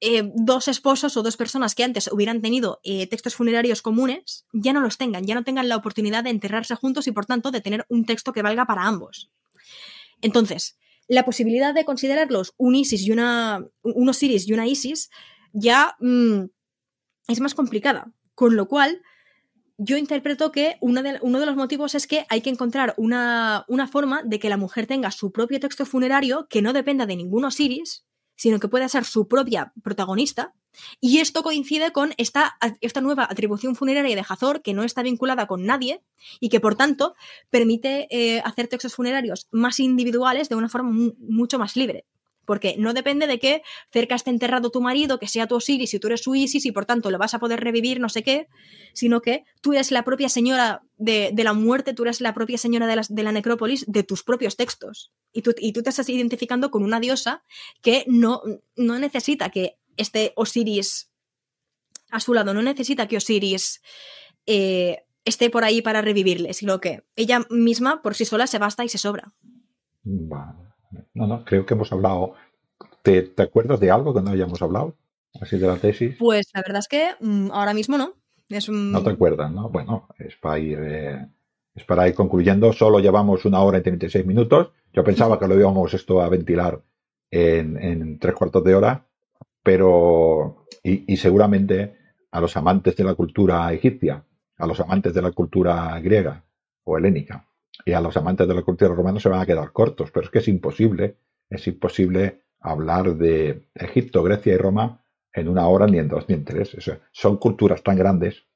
eh, 0.00 0.30
dos 0.34 0.68
esposos 0.68 1.16
o 1.16 1.22
dos 1.22 1.36
personas 1.36 1.74
que 1.74 1.82
antes 1.82 2.08
hubieran 2.12 2.40
tenido 2.40 2.80
eh, 2.84 3.08
textos 3.08 3.34
funerarios 3.34 3.82
comunes 3.82 4.46
ya 4.52 4.72
no 4.72 4.80
los 4.80 4.96
tengan, 4.96 5.24
ya 5.24 5.34
no 5.34 5.42
tengan 5.42 5.68
la 5.68 5.76
oportunidad 5.76 6.22
de 6.22 6.30
enterrarse 6.30 6.76
juntos 6.76 7.08
y 7.08 7.12
por 7.12 7.26
tanto 7.26 7.50
de 7.50 7.60
tener 7.60 7.84
un 7.88 8.04
texto 8.06 8.32
que 8.32 8.42
valga 8.42 8.64
para 8.64 8.84
ambos. 8.84 9.30
Entonces, 10.22 10.78
la 11.08 11.24
posibilidad 11.24 11.74
de 11.74 11.84
considerarlos 11.84 12.54
un 12.58 12.76
Isis 12.76 13.06
y 13.06 13.10
una, 13.10 13.66
un 13.82 14.08
Osiris 14.08 14.46
y 14.46 14.52
una 14.52 14.66
Isis 14.66 15.10
ya 15.52 15.96
mm, 15.98 16.44
es 17.28 17.40
más 17.40 17.54
complicada. 17.54 18.12
Con 18.34 18.54
lo 18.54 18.68
cual, 18.68 19.02
yo 19.78 19.96
interpreto 19.96 20.52
que 20.52 20.76
uno 20.80 21.02
de, 21.02 21.18
uno 21.22 21.40
de, 21.40 21.46
los 21.46 21.56
motivos 21.56 21.96
es 21.96 22.06
que 22.06 22.24
hay 22.28 22.40
que 22.40 22.50
encontrar 22.50 22.94
una, 22.98 23.64
una, 23.66 23.88
forma 23.88 24.22
de 24.22 24.38
que 24.38 24.48
la 24.48 24.56
mujer 24.56 24.86
tenga 24.86 25.10
su 25.10 25.32
propio 25.32 25.58
texto 25.58 25.86
funerario 25.86 26.46
que 26.48 26.62
no 26.62 26.72
dependa 26.72 27.06
de 27.06 27.16
ningún 27.16 27.44
Osiris, 27.44 28.04
sino 28.38 28.60
que 28.60 28.68
pueda 28.68 28.88
ser 28.88 29.04
su 29.04 29.28
propia 29.28 29.72
protagonista. 29.82 30.54
Y 31.00 31.18
esto 31.18 31.42
coincide 31.42 31.90
con 31.92 32.14
esta, 32.18 32.56
esta 32.80 33.00
nueva 33.00 33.26
atribución 33.28 33.74
funeraria 33.74 34.14
de 34.14 34.24
Hazor, 34.26 34.62
que 34.62 34.74
no 34.74 34.84
está 34.84 35.02
vinculada 35.02 35.48
con 35.48 35.66
nadie 35.66 36.02
y 36.38 36.48
que, 36.48 36.60
por 36.60 36.76
tanto, 36.76 37.16
permite 37.50 38.06
eh, 38.10 38.40
hacer 38.44 38.68
textos 38.68 38.94
funerarios 38.94 39.48
más 39.50 39.80
individuales 39.80 40.48
de 40.48 40.54
una 40.54 40.68
forma 40.68 41.12
mucho 41.18 41.58
más 41.58 41.76
libre 41.76 42.06
porque 42.48 42.76
no 42.78 42.94
depende 42.94 43.26
de 43.26 43.38
que 43.38 43.60
cerca 43.92 44.14
esté 44.14 44.30
enterrado 44.30 44.70
tu 44.70 44.80
marido, 44.80 45.18
que 45.18 45.28
sea 45.28 45.46
tu 45.46 45.56
Osiris 45.56 45.92
y 45.92 45.98
tú 45.98 46.06
eres 46.06 46.22
su 46.22 46.34
Isis 46.34 46.64
y 46.64 46.72
por 46.72 46.86
tanto 46.86 47.10
lo 47.10 47.18
vas 47.18 47.34
a 47.34 47.38
poder 47.38 47.60
revivir, 47.60 48.00
no 48.00 48.08
sé 48.08 48.22
qué, 48.22 48.48
sino 48.94 49.20
que 49.20 49.44
tú 49.60 49.74
eres 49.74 49.90
la 49.90 50.02
propia 50.02 50.30
señora 50.30 50.82
de, 50.96 51.30
la 51.36 51.52
muerte, 51.52 51.92
tú 51.92 52.04
eres 52.04 52.22
la 52.22 52.32
propia 52.32 52.56
señora 52.56 52.86
de 52.86 53.22
la, 53.22 53.32
necrópolis 53.32 53.84
de 53.86 54.02
tus 54.02 54.24
propios 54.24 54.56
textos. 54.56 55.12
Y 55.30 55.42
tú, 55.42 55.52
te 55.52 55.90
estás 55.90 56.08
identificando 56.08 56.70
con 56.70 56.82
una 56.84 57.00
diosa 57.00 57.44
que 57.82 58.04
no, 58.06 58.40
no 58.76 58.98
necesita 58.98 59.50
que 59.50 59.76
este 59.98 60.32
Osiris 60.34 61.10
a 62.10 62.18
su 62.18 62.32
lado, 62.32 62.54
no 62.54 62.62
necesita 62.62 63.08
que 63.08 63.18
Osiris 63.18 63.82
eh, 64.46 65.04
esté 65.26 65.50
por 65.50 65.64
ahí 65.64 65.82
para 65.82 66.00
revivirle, 66.00 66.54
sino 66.54 66.80
que 66.80 67.04
ella 67.14 67.42
misma 67.50 68.00
por 68.00 68.14
sí 68.14 68.24
sola 68.24 68.46
se 68.46 68.58
basta 68.58 68.86
y 68.86 68.88
se 68.88 68.96
sobra. 68.96 69.34
No, 71.14 71.26
no, 71.26 71.44
creo 71.44 71.66
que 71.66 71.74
hemos 71.74 71.92
hablado. 71.92 72.34
¿Te, 73.02 73.32
acuerdas 73.38 73.80
de 73.80 73.90
algo 73.90 74.14
que 74.14 74.22
no 74.22 74.30
hayamos 74.30 74.60
hablado? 74.62 74.96
Así 75.40 75.58
de 75.58 75.66
la 75.66 75.76
tesis. 75.76 76.16
Pues 76.18 76.48
la 76.54 76.62
verdad 76.62 76.80
es 76.80 76.88
que 76.88 77.10
mm, 77.20 77.50
ahora 77.52 77.74
mismo 77.74 77.98
no. 77.98 78.14
No 78.68 79.02
te 79.02 79.10
acuerdas, 79.10 79.52
¿no? 79.52 79.68
Bueno, 79.68 80.08
es 80.18 80.36
para 80.36 80.58
ir. 80.58 80.78
Eh, 80.80 81.26
es 81.74 81.84
para 81.84 82.08
ir 82.08 82.14
concluyendo. 82.14 82.72
Solo 82.72 82.98
llevamos 82.98 83.44
una 83.44 83.60
hora 83.60 83.78
y 83.78 83.82
36 83.82 84.24
minutos. 84.24 84.70
Yo 84.92 85.04
pensaba 85.04 85.38
que 85.38 85.46
lo 85.46 85.58
íbamos 85.58 85.92
esto 85.92 86.22
a 86.22 86.28
ventilar 86.28 86.80
en, 87.30 88.18
tres 88.18 88.34
cuartos 88.34 88.64
de 88.64 88.74
hora, 88.74 89.06
pero. 89.62 90.66
Y, 90.82 91.12
y 91.12 91.16
seguramente 91.18 91.96
a 92.30 92.40
los 92.40 92.56
amantes 92.56 92.96
de 92.96 93.04
la 93.04 93.14
cultura 93.14 93.72
egipcia, 93.72 94.24
a 94.56 94.66
los 94.66 94.80
amantes 94.80 95.12
de 95.12 95.22
la 95.22 95.32
cultura 95.32 95.98
griega 96.00 96.44
o 96.84 96.96
helénica, 96.96 97.46
y 97.84 97.92
a 97.92 98.00
los 98.00 98.16
amantes 98.16 98.46
de 98.48 98.54
la 98.54 98.62
cultura 98.62 98.94
romana 98.94 99.20
se 99.20 99.28
van 99.28 99.40
a 99.40 99.46
quedar 99.46 99.72
cortos, 99.72 100.10
pero 100.10 100.26
es 100.26 100.30
que 100.30 100.38
es 100.38 100.48
imposible, 100.48 101.16
es 101.48 101.66
imposible 101.66 102.42
hablar 102.60 103.16
de 103.16 103.68
Egipto, 103.74 104.22
Grecia 104.22 104.54
y 104.54 104.56
Roma 104.56 105.04
en 105.32 105.48
una 105.48 105.68
hora, 105.68 105.86
ni 105.86 105.98
en 105.98 106.08
dos, 106.08 106.28
ni 106.28 106.34
en 106.34 106.44
tres. 106.44 106.76
son 107.12 107.36
culturas 107.36 107.82
tan 107.82 107.96
grandes 107.96 108.48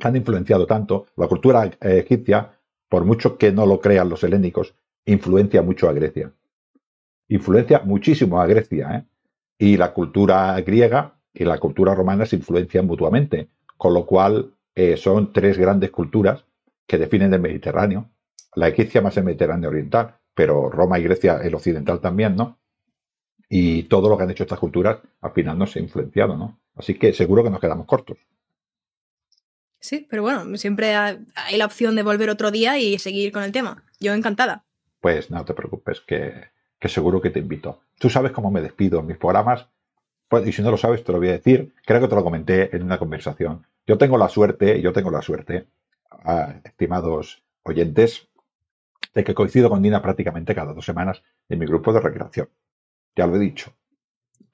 han 0.00 0.16
influenciado 0.16 0.66
tanto. 0.66 1.06
La 1.16 1.28
cultura 1.28 1.70
egipcia, 1.80 2.58
por 2.88 3.04
mucho 3.04 3.36
que 3.38 3.52
no 3.52 3.66
lo 3.66 3.80
crean 3.80 4.08
los 4.08 4.24
helénicos, 4.24 4.74
influencia 5.04 5.62
mucho 5.62 5.88
a 5.88 5.92
Grecia. 5.92 6.32
Influencia 7.28 7.82
muchísimo 7.84 8.40
a 8.40 8.46
Grecia. 8.46 8.96
¿eh? 8.96 9.04
Y 9.58 9.76
la 9.76 9.92
cultura 9.92 10.60
griega 10.60 11.14
y 11.32 11.44
la 11.44 11.58
cultura 11.58 11.94
romana 11.94 12.26
se 12.26 12.36
influencian 12.36 12.86
mutuamente, 12.86 13.48
con 13.76 13.94
lo 13.94 14.06
cual 14.06 14.54
eh, 14.74 14.96
son 14.96 15.32
tres 15.32 15.58
grandes 15.58 15.90
culturas 15.90 16.44
que 16.86 16.98
definen 16.98 17.32
el 17.32 17.40
Mediterráneo 17.40 18.10
la 18.54 18.68
egipcia 18.68 19.00
más 19.00 19.16
el 19.16 19.24
Mediterráneo 19.24 19.70
oriental, 19.70 20.16
pero 20.34 20.70
Roma 20.70 20.98
y 20.98 21.02
Grecia 21.02 21.38
el 21.42 21.54
occidental 21.54 22.00
también, 22.00 22.36
¿no? 22.36 22.58
Y 23.48 23.84
todo 23.84 24.08
lo 24.08 24.16
que 24.16 24.24
han 24.24 24.30
hecho 24.30 24.44
estas 24.44 24.58
culturas 24.58 24.98
al 25.20 25.32
final 25.32 25.58
nos 25.58 25.76
ha 25.76 25.80
influenciado, 25.80 26.36
¿no? 26.36 26.58
Así 26.74 26.94
que 26.94 27.12
seguro 27.12 27.44
que 27.44 27.50
nos 27.50 27.60
quedamos 27.60 27.86
cortos. 27.86 28.18
Sí, 29.78 30.06
pero 30.08 30.22
bueno, 30.22 30.56
siempre 30.56 30.94
hay 30.94 31.56
la 31.56 31.66
opción 31.66 31.96
de 31.96 32.04
volver 32.04 32.30
otro 32.30 32.50
día 32.50 32.78
y 32.78 32.98
seguir 32.98 33.32
con 33.32 33.42
el 33.42 33.50
tema. 33.50 33.82
Yo 33.98 34.14
encantada. 34.14 34.64
Pues 35.00 35.30
no 35.30 35.44
te 35.44 35.54
preocupes, 35.54 36.00
que, 36.00 36.50
seguro 36.88 37.20
que 37.20 37.30
te 37.30 37.40
invito. 37.40 37.80
Tú 37.98 38.08
sabes 38.08 38.30
cómo 38.30 38.50
me 38.50 38.62
despido 38.62 39.00
en 39.00 39.06
mis 39.06 39.16
programas, 39.16 39.66
pues, 40.28 40.46
y 40.46 40.52
si 40.52 40.62
no 40.62 40.70
lo 40.70 40.76
sabes, 40.76 41.02
te 41.02 41.10
lo 41.10 41.18
voy 41.18 41.28
a 41.28 41.32
decir. 41.32 41.74
Creo 41.84 42.00
que 42.00 42.08
te 42.08 42.14
lo 42.14 42.22
comenté 42.22 42.74
en 42.74 42.84
una 42.84 42.98
conversación. 42.98 43.66
Yo 43.84 43.98
tengo 43.98 44.16
la 44.16 44.28
suerte, 44.28 44.80
yo 44.80 44.92
tengo 44.92 45.10
la 45.10 45.20
suerte, 45.20 45.66
ah, 46.10 46.54
estimados 46.64 47.42
oyentes, 47.64 48.28
de 49.14 49.24
que 49.24 49.34
coincido 49.34 49.68
con 49.68 49.82
Dina 49.82 50.02
prácticamente 50.02 50.54
cada 50.54 50.72
dos 50.72 50.84
semanas 50.84 51.22
en 51.48 51.58
mi 51.58 51.66
grupo 51.66 51.92
de 51.92 52.00
recreación. 52.00 52.48
Ya 53.14 53.26
lo 53.26 53.36
he 53.36 53.38
dicho. 53.38 53.72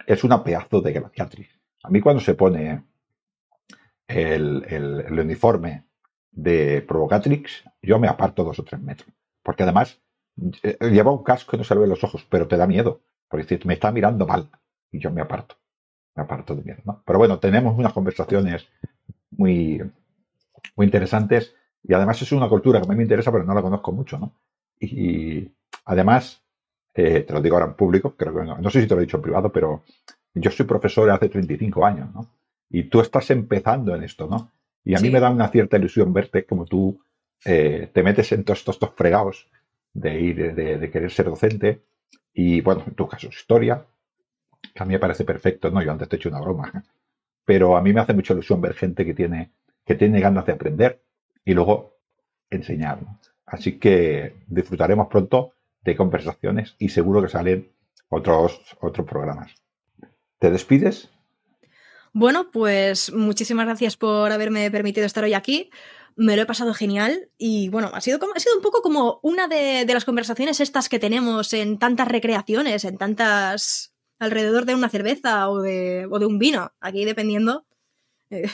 Es 0.06 0.24
una 0.24 0.43
pedazo 0.43 0.80
de 0.80 0.93
glaciatrix. 0.93 1.59
A 1.82 1.90
mí 1.90 2.01
cuando 2.01 2.20
se 2.20 2.35
pone 2.35 2.82
el, 4.09 5.06
uniforme 5.10 5.85
de 6.30 6.82
Provocatrix, 6.82 7.64
yo 7.82 7.98
me 7.98 8.09
aparto 8.09 8.44
dos 8.44 8.59
o 8.59 8.64
tres 8.64 8.80
metros. 8.80 9.12
Porque 9.43 9.62
además 9.62 10.01
eh, 10.62 10.76
lleva 10.80 11.12
un 11.12 11.22
casco 11.22 11.55
y 11.55 11.59
no 11.59 11.64
se 11.64 11.74
le 11.74 11.80
ven 11.80 11.90
los 11.90 12.02
ojos, 12.05 12.26
pero 12.28 12.48
te 12.48 12.56
da 12.56 12.66
miedo. 12.66 13.01
Porque 13.28 13.60
me 13.64 13.74
está 13.74 13.93
mirando 13.93 14.26
mal 14.26 14.48
y 14.90 14.98
yo 14.98 15.10
me 15.10 15.20
aparto. 15.20 15.56
Me 16.16 16.22
aparto 16.22 16.56
de 16.56 16.62
miedo. 16.62 17.02
Pero 17.05 17.18
bueno, 17.18 17.39
tenemos 17.39 17.78
unas 17.78 17.93
conversaciones 17.93 18.66
muy, 19.30 19.80
muy 20.74 20.86
interesantes 20.86 21.55
y 21.89 21.94
además 21.94 22.20
es 22.20 22.31
una 22.32 22.48
cultura 22.48 22.81
que 22.81 22.86
a 22.86 22.90
mí 22.90 22.97
me 22.97 23.02
interesa, 23.05 23.32
pero 23.32 23.44
no 23.44 23.55
la 23.55 23.62
conozco 23.62 23.93
mucho, 23.93 24.19
¿no? 24.19 24.35
Y 24.78 25.51
además, 25.86 26.43
eh, 26.94 27.23
te 27.23 27.32
lo 27.32 27.40
digo 27.40 27.56
ahora 27.56 27.69
en 27.69 27.74
público, 27.74 28.15
creo 28.15 28.35
que 28.35 28.44
no, 28.44 28.70
sé 28.70 28.82
si 28.82 28.86
te 28.86 28.94
lo 28.94 29.01
he 29.01 29.05
dicho 29.05 29.16
en 29.16 29.23
privado, 29.23 29.51
pero 29.51 29.82
yo 30.35 30.51
soy 30.51 30.66
profesor 30.66 31.10
hace 31.10 31.31
35 31.31 31.86
años, 31.86 32.15
¿no? 32.15 32.28
Y 32.69 32.85
tú 32.85 33.01
estás 33.01 33.31
empezando 33.31 33.94
en 33.97 34.05
esto, 34.05 34.28
¿no? 34.28 34.52
Y 34.85 34.94
a 34.94 35.01
mí 35.01 35.09
me 35.09 35.19
da 35.19 35.31
una 35.31 35.48
cierta 35.48 35.78
ilusión 35.78 36.12
verte 36.12 36.44
como 36.44 36.66
tú 36.66 37.01
eh, 37.47 37.90
te 37.93 38.02
metes 38.02 38.32
en 38.32 38.44
todos 38.44 38.59
estos, 38.59 38.78
fregados 38.94 39.48
de 39.94 40.20
ir, 40.20 40.55
de, 40.55 40.90
querer 40.90 41.10
ser 41.10 41.27
docente. 41.27 41.85
Y 42.35 42.60
bueno, 42.60 42.85
en 42.86 42.94
tu 42.94 43.09
caso, 43.09 43.28
historia, 43.28 43.82
que 44.74 44.82
a 44.82 44.85
mí 44.85 44.93
me 44.93 44.98
parece 44.98 45.24
perfecto, 45.24 45.70
¿no? 45.70 45.82
Yo 45.82 45.90
antes 45.90 46.06
te 46.06 46.16
he 46.16 46.19
hecho 46.19 46.28
una 46.28 46.40
broma, 46.40 46.70
¿eh? 46.74 46.82
pero 47.47 47.78
a 47.78 47.82
mí 47.82 47.94
me 47.94 48.01
hace 48.02 48.12
mucha 48.12 48.35
ilusión 48.35 48.60
ver 48.60 48.74
gente 48.74 49.06
que 49.06 49.15
tiene, 49.15 49.52
que 49.86 49.94
tiene 49.94 50.20
ganas 50.20 50.44
de 50.44 50.52
aprender 50.52 51.01
y 51.48 51.54
luego 51.54 51.98
enseñar. 52.50 53.00
¿no? 53.02 53.18
Así 53.46 53.78
que 53.78 54.34
disfrutaremos 54.48 55.08
pronto 55.08 55.54
de 55.80 55.96
conversaciones 55.96 56.76
y 56.78 56.90
seguro 56.90 57.22
que 57.22 57.30
salen 57.30 57.72
otros, 58.10 58.60
otros 58.80 59.06
programas. 59.06 59.54
¿Te 60.38 60.50
despides? 60.50 61.08
Bueno, 62.12 62.50
pues 62.50 63.14
muchísimas 63.14 63.64
gracias 63.64 63.96
por 63.96 64.30
haberme 64.30 64.70
permitido 64.70 65.06
estar 65.06 65.24
hoy 65.24 65.32
aquí. 65.32 65.70
Me 66.16 66.36
lo 66.36 66.42
he 66.42 66.46
pasado 66.46 66.74
genial 66.74 67.30
y 67.38 67.70
bueno, 67.70 67.90
ha 67.94 68.02
sido, 68.02 68.18
ha 68.34 68.40
sido 68.40 68.56
un 68.56 68.62
poco 68.62 68.82
como 68.82 69.18
una 69.22 69.48
de, 69.48 69.86
las 69.86 70.04
conversaciones 70.04 70.60
estas 70.60 70.90
que 70.90 70.98
tenemos 70.98 71.54
en 71.54 71.78
tantas 71.78 72.08
recreaciones, 72.08 72.84
en 72.84 72.98
tantas 72.98 73.94
alrededor 74.18 74.66
de 74.66 74.74
una 74.74 74.90
cerveza 74.90 75.48
o 75.48 75.62
de, 75.62 76.06
o 76.10 76.18
de 76.18 76.26
un 76.26 76.38
vino, 76.38 76.72
aquí 76.80 77.06
dependiendo. 77.06 77.64
Eh, 78.28 78.50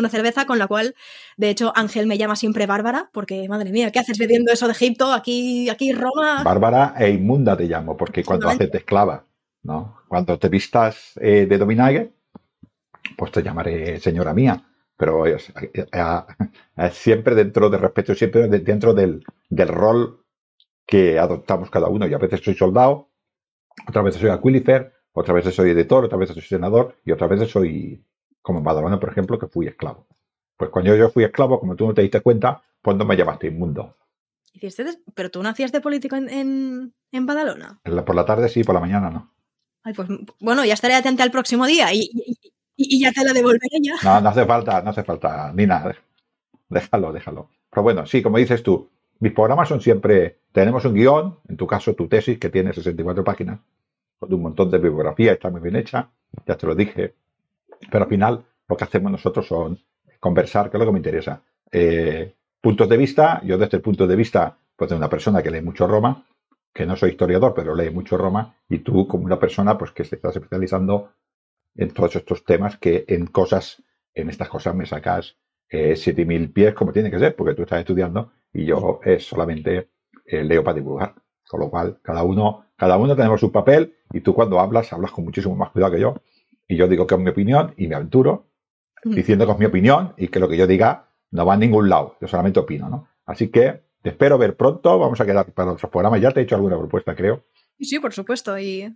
una 0.00 0.08
cerveza 0.08 0.46
con 0.46 0.58
la 0.58 0.66
cual, 0.66 0.94
de 1.36 1.50
hecho, 1.50 1.72
Ángel 1.74 2.06
me 2.06 2.18
llama 2.18 2.36
siempre 2.36 2.66
Bárbara, 2.66 3.10
porque, 3.12 3.48
madre 3.48 3.70
mía, 3.70 3.90
¿qué 3.90 3.98
haces 3.98 4.18
bebiendo 4.18 4.52
eso 4.52 4.66
de 4.66 4.72
Egipto? 4.72 5.12
Aquí, 5.12 5.68
aquí 5.68 5.92
Roma. 5.92 6.42
Bárbara 6.42 6.94
e 6.98 7.10
inmunda 7.10 7.56
te 7.56 7.64
llamo, 7.64 7.96
porque 7.96 8.24
cuando 8.24 8.48
haces 8.48 8.70
de 8.70 8.78
esclava, 8.78 9.24
¿no? 9.62 9.98
Cuando 10.08 10.38
te 10.38 10.48
vistas 10.48 11.12
eh, 11.20 11.46
de 11.46 11.58
dominague, 11.58 12.12
pues 13.16 13.32
te 13.32 13.42
llamaré 13.42 14.00
señora 14.00 14.34
mía. 14.34 14.64
Pero 14.96 15.26
es, 15.26 15.52
siempre 16.92 17.36
dentro 17.36 17.70
de 17.70 17.78
respeto, 17.78 18.14
siempre 18.14 18.48
dentro 18.48 18.94
del, 18.94 19.24
del 19.48 19.68
rol 19.68 20.24
que 20.84 21.18
adoptamos 21.18 21.70
cada 21.70 21.88
uno. 21.88 22.08
Y 22.08 22.14
a 22.14 22.18
veces 22.18 22.40
soy 22.42 22.54
soldado, 22.54 23.10
otras 23.86 24.04
veces 24.04 24.20
soy 24.20 24.30
aquilifer, 24.30 24.92
otras 25.12 25.36
veces 25.36 25.54
soy 25.54 25.70
editor, 25.70 26.04
otras 26.04 26.18
veces 26.18 26.34
soy 26.34 26.42
senador 26.42 26.96
y 27.04 27.12
otras 27.12 27.30
veces 27.30 27.50
soy 27.50 28.04
como 28.48 28.60
en 28.60 28.64
Badalona, 28.64 28.98
por 28.98 29.10
ejemplo, 29.10 29.38
que 29.38 29.46
fui 29.46 29.66
esclavo. 29.66 30.06
Pues 30.56 30.70
cuando 30.70 30.96
yo 30.96 31.10
fui 31.10 31.22
esclavo, 31.22 31.60
como 31.60 31.76
tú 31.76 31.86
no 31.86 31.92
te 31.92 32.00
diste 32.00 32.22
cuenta, 32.22 32.62
pues 32.80 32.96
no 32.96 33.04
me 33.04 33.14
llamaste 33.14 33.48
inmundo. 33.48 33.94
¿Pero 35.14 35.30
tú 35.30 35.42
no 35.42 35.50
hacías 35.50 35.70
de 35.70 35.82
político 35.82 36.16
en, 36.16 36.94
en, 37.12 37.26
Badalona? 37.26 37.78
por 37.84 38.14
la 38.14 38.24
tarde 38.24 38.48
sí, 38.48 38.64
por 38.64 38.74
la 38.74 38.80
mañana 38.80 39.10
no. 39.10 39.34
Ay, 39.82 39.92
pues 39.92 40.08
bueno, 40.40 40.64
ya 40.64 40.72
estaré 40.72 40.94
atenta 40.94 41.24
al 41.24 41.30
próximo 41.30 41.66
día 41.66 41.92
y, 41.92 42.08
y, 42.74 42.98
ya 42.98 43.12
te 43.12 43.22
la 43.22 43.34
devolveré 43.34 43.80
ya. 43.82 43.96
No, 44.02 44.22
no 44.22 44.30
hace 44.30 44.46
falta, 44.46 44.80
no 44.80 44.88
hace 44.88 45.04
falta, 45.04 45.52
ni 45.52 45.66
nada. 45.66 45.94
Déjalo, 46.70 47.12
déjalo. 47.12 47.50
Pero 47.68 47.82
bueno, 47.82 48.06
sí, 48.06 48.22
como 48.22 48.38
dices 48.38 48.62
tú, 48.62 48.88
mis 49.20 49.34
programas 49.34 49.68
son 49.68 49.82
siempre, 49.82 50.38
tenemos 50.52 50.86
un 50.86 50.94
guion, 50.94 51.38
en 51.50 51.58
tu 51.58 51.66
caso 51.66 51.94
tu 51.94 52.08
tesis, 52.08 52.38
que 52.38 52.48
tiene 52.48 52.72
64 52.72 53.22
páginas, 53.24 53.60
con 54.18 54.32
un 54.32 54.40
montón 54.40 54.70
de 54.70 54.78
bibliografía, 54.78 55.32
está 55.32 55.50
muy 55.50 55.60
bien 55.60 55.76
hecha, 55.76 56.08
ya 56.46 56.56
te 56.56 56.66
lo 56.66 56.74
dije, 56.74 57.14
pero 57.90 58.04
al 58.04 58.10
final 58.10 58.44
lo 58.68 58.76
que 58.76 58.84
hacemos 58.84 59.10
nosotros 59.10 59.46
son 59.46 59.78
conversar, 60.20 60.70
que 60.70 60.76
es 60.76 60.80
lo 60.80 60.86
que 60.86 60.92
me 60.92 60.98
interesa. 60.98 61.42
Eh, 61.70 62.34
puntos 62.60 62.88
de 62.88 62.96
vista, 62.96 63.40
yo 63.44 63.58
desde 63.58 63.76
el 63.76 63.82
punto 63.82 64.06
de 64.06 64.16
vista 64.16 64.58
pues, 64.76 64.90
de 64.90 64.96
una 64.96 65.08
persona 65.08 65.42
que 65.42 65.50
lee 65.50 65.62
mucho 65.62 65.86
Roma, 65.86 66.26
que 66.72 66.86
no 66.86 66.96
soy 66.96 67.10
historiador, 67.10 67.54
pero 67.54 67.74
lee 67.74 67.90
mucho 67.90 68.16
Roma, 68.16 68.56
y 68.68 68.78
tú 68.78 69.06
como 69.06 69.24
una 69.24 69.38
persona 69.38 69.76
pues, 69.78 69.92
que 69.92 70.04
se 70.04 70.16
estás 70.16 70.36
especializando 70.36 71.12
en 71.74 71.90
todos 71.92 72.16
estos 72.16 72.44
temas 72.44 72.76
que 72.76 73.04
en 73.08 73.26
cosas, 73.26 73.82
en 74.14 74.28
estas 74.28 74.48
cosas 74.48 74.74
me 74.74 74.86
sacas 74.86 75.36
eh, 75.70 75.92
7.000 75.92 76.52
pies 76.52 76.74
como 76.74 76.92
tiene 76.92 77.10
que 77.10 77.18
ser, 77.18 77.36
porque 77.36 77.54
tú 77.54 77.62
estás 77.62 77.80
estudiando 77.80 78.32
y 78.52 78.64
yo 78.64 79.00
es 79.04 79.26
solamente 79.26 79.90
eh, 80.24 80.44
leo 80.44 80.64
para 80.64 80.76
dibujar. 80.76 81.14
Con 81.48 81.60
lo 81.60 81.70
cual, 81.70 81.98
cada 82.02 82.22
uno, 82.24 82.66
cada 82.76 82.98
uno 82.98 83.16
tenemos 83.16 83.40
su 83.40 83.50
papel 83.50 83.96
y 84.12 84.20
tú 84.20 84.34
cuando 84.34 84.60
hablas, 84.60 84.92
hablas 84.92 85.12
con 85.12 85.24
muchísimo 85.24 85.56
más 85.56 85.70
cuidado 85.70 85.92
que 85.92 86.00
yo. 86.00 86.14
Y 86.68 86.76
yo 86.76 86.86
digo 86.86 87.06
que 87.06 87.14
es 87.14 87.20
mi 87.20 87.30
opinión 87.30 87.74
y 87.76 87.88
me 87.88 87.94
aventuro 87.96 88.46
diciendo 89.02 89.46
que 89.46 89.52
es 89.52 89.58
mi 89.58 89.64
opinión 89.64 90.12
y 90.16 90.28
que 90.28 90.38
lo 90.38 90.48
que 90.48 90.56
yo 90.56 90.66
diga 90.66 91.08
no 91.30 91.46
va 91.46 91.54
a 91.54 91.56
ningún 91.56 91.88
lado. 91.88 92.16
Yo 92.20 92.28
solamente 92.28 92.60
opino, 92.60 92.88
¿no? 92.88 93.08
Así 93.24 93.48
que 93.48 93.82
te 94.02 94.10
espero 94.10 94.38
ver 94.38 94.56
pronto. 94.56 94.98
Vamos 94.98 95.20
a 95.20 95.26
quedar 95.26 95.50
para 95.52 95.72
otros 95.72 95.90
programas. 95.90 96.20
Ya 96.20 96.30
te 96.30 96.40
he 96.40 96.42
hecho 96.42 96.56
alguna 96.56 96.78
propuesta, 96.78 97.14
creo. 97.16 97.44
Sí, 97.80 97.98
por 97.98 98.12
supuesto. 98.12 98.58
Y, 98.58 98.94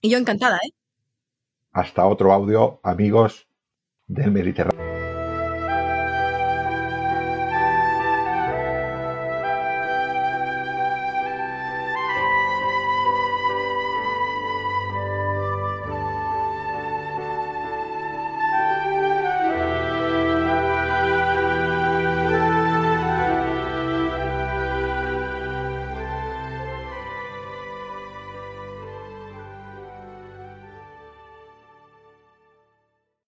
y 0.00 0.10
yo 0.10 0.18
encantada, 0.18 0.56
¿eh? 0.56 0.70
Hasta 1.72 2.06
otro 2.06 2.32
audio, 2.32 2.80
amigos 2.82 3.48
del 4.06 4.30
Mediterráneo. 4.30 4.95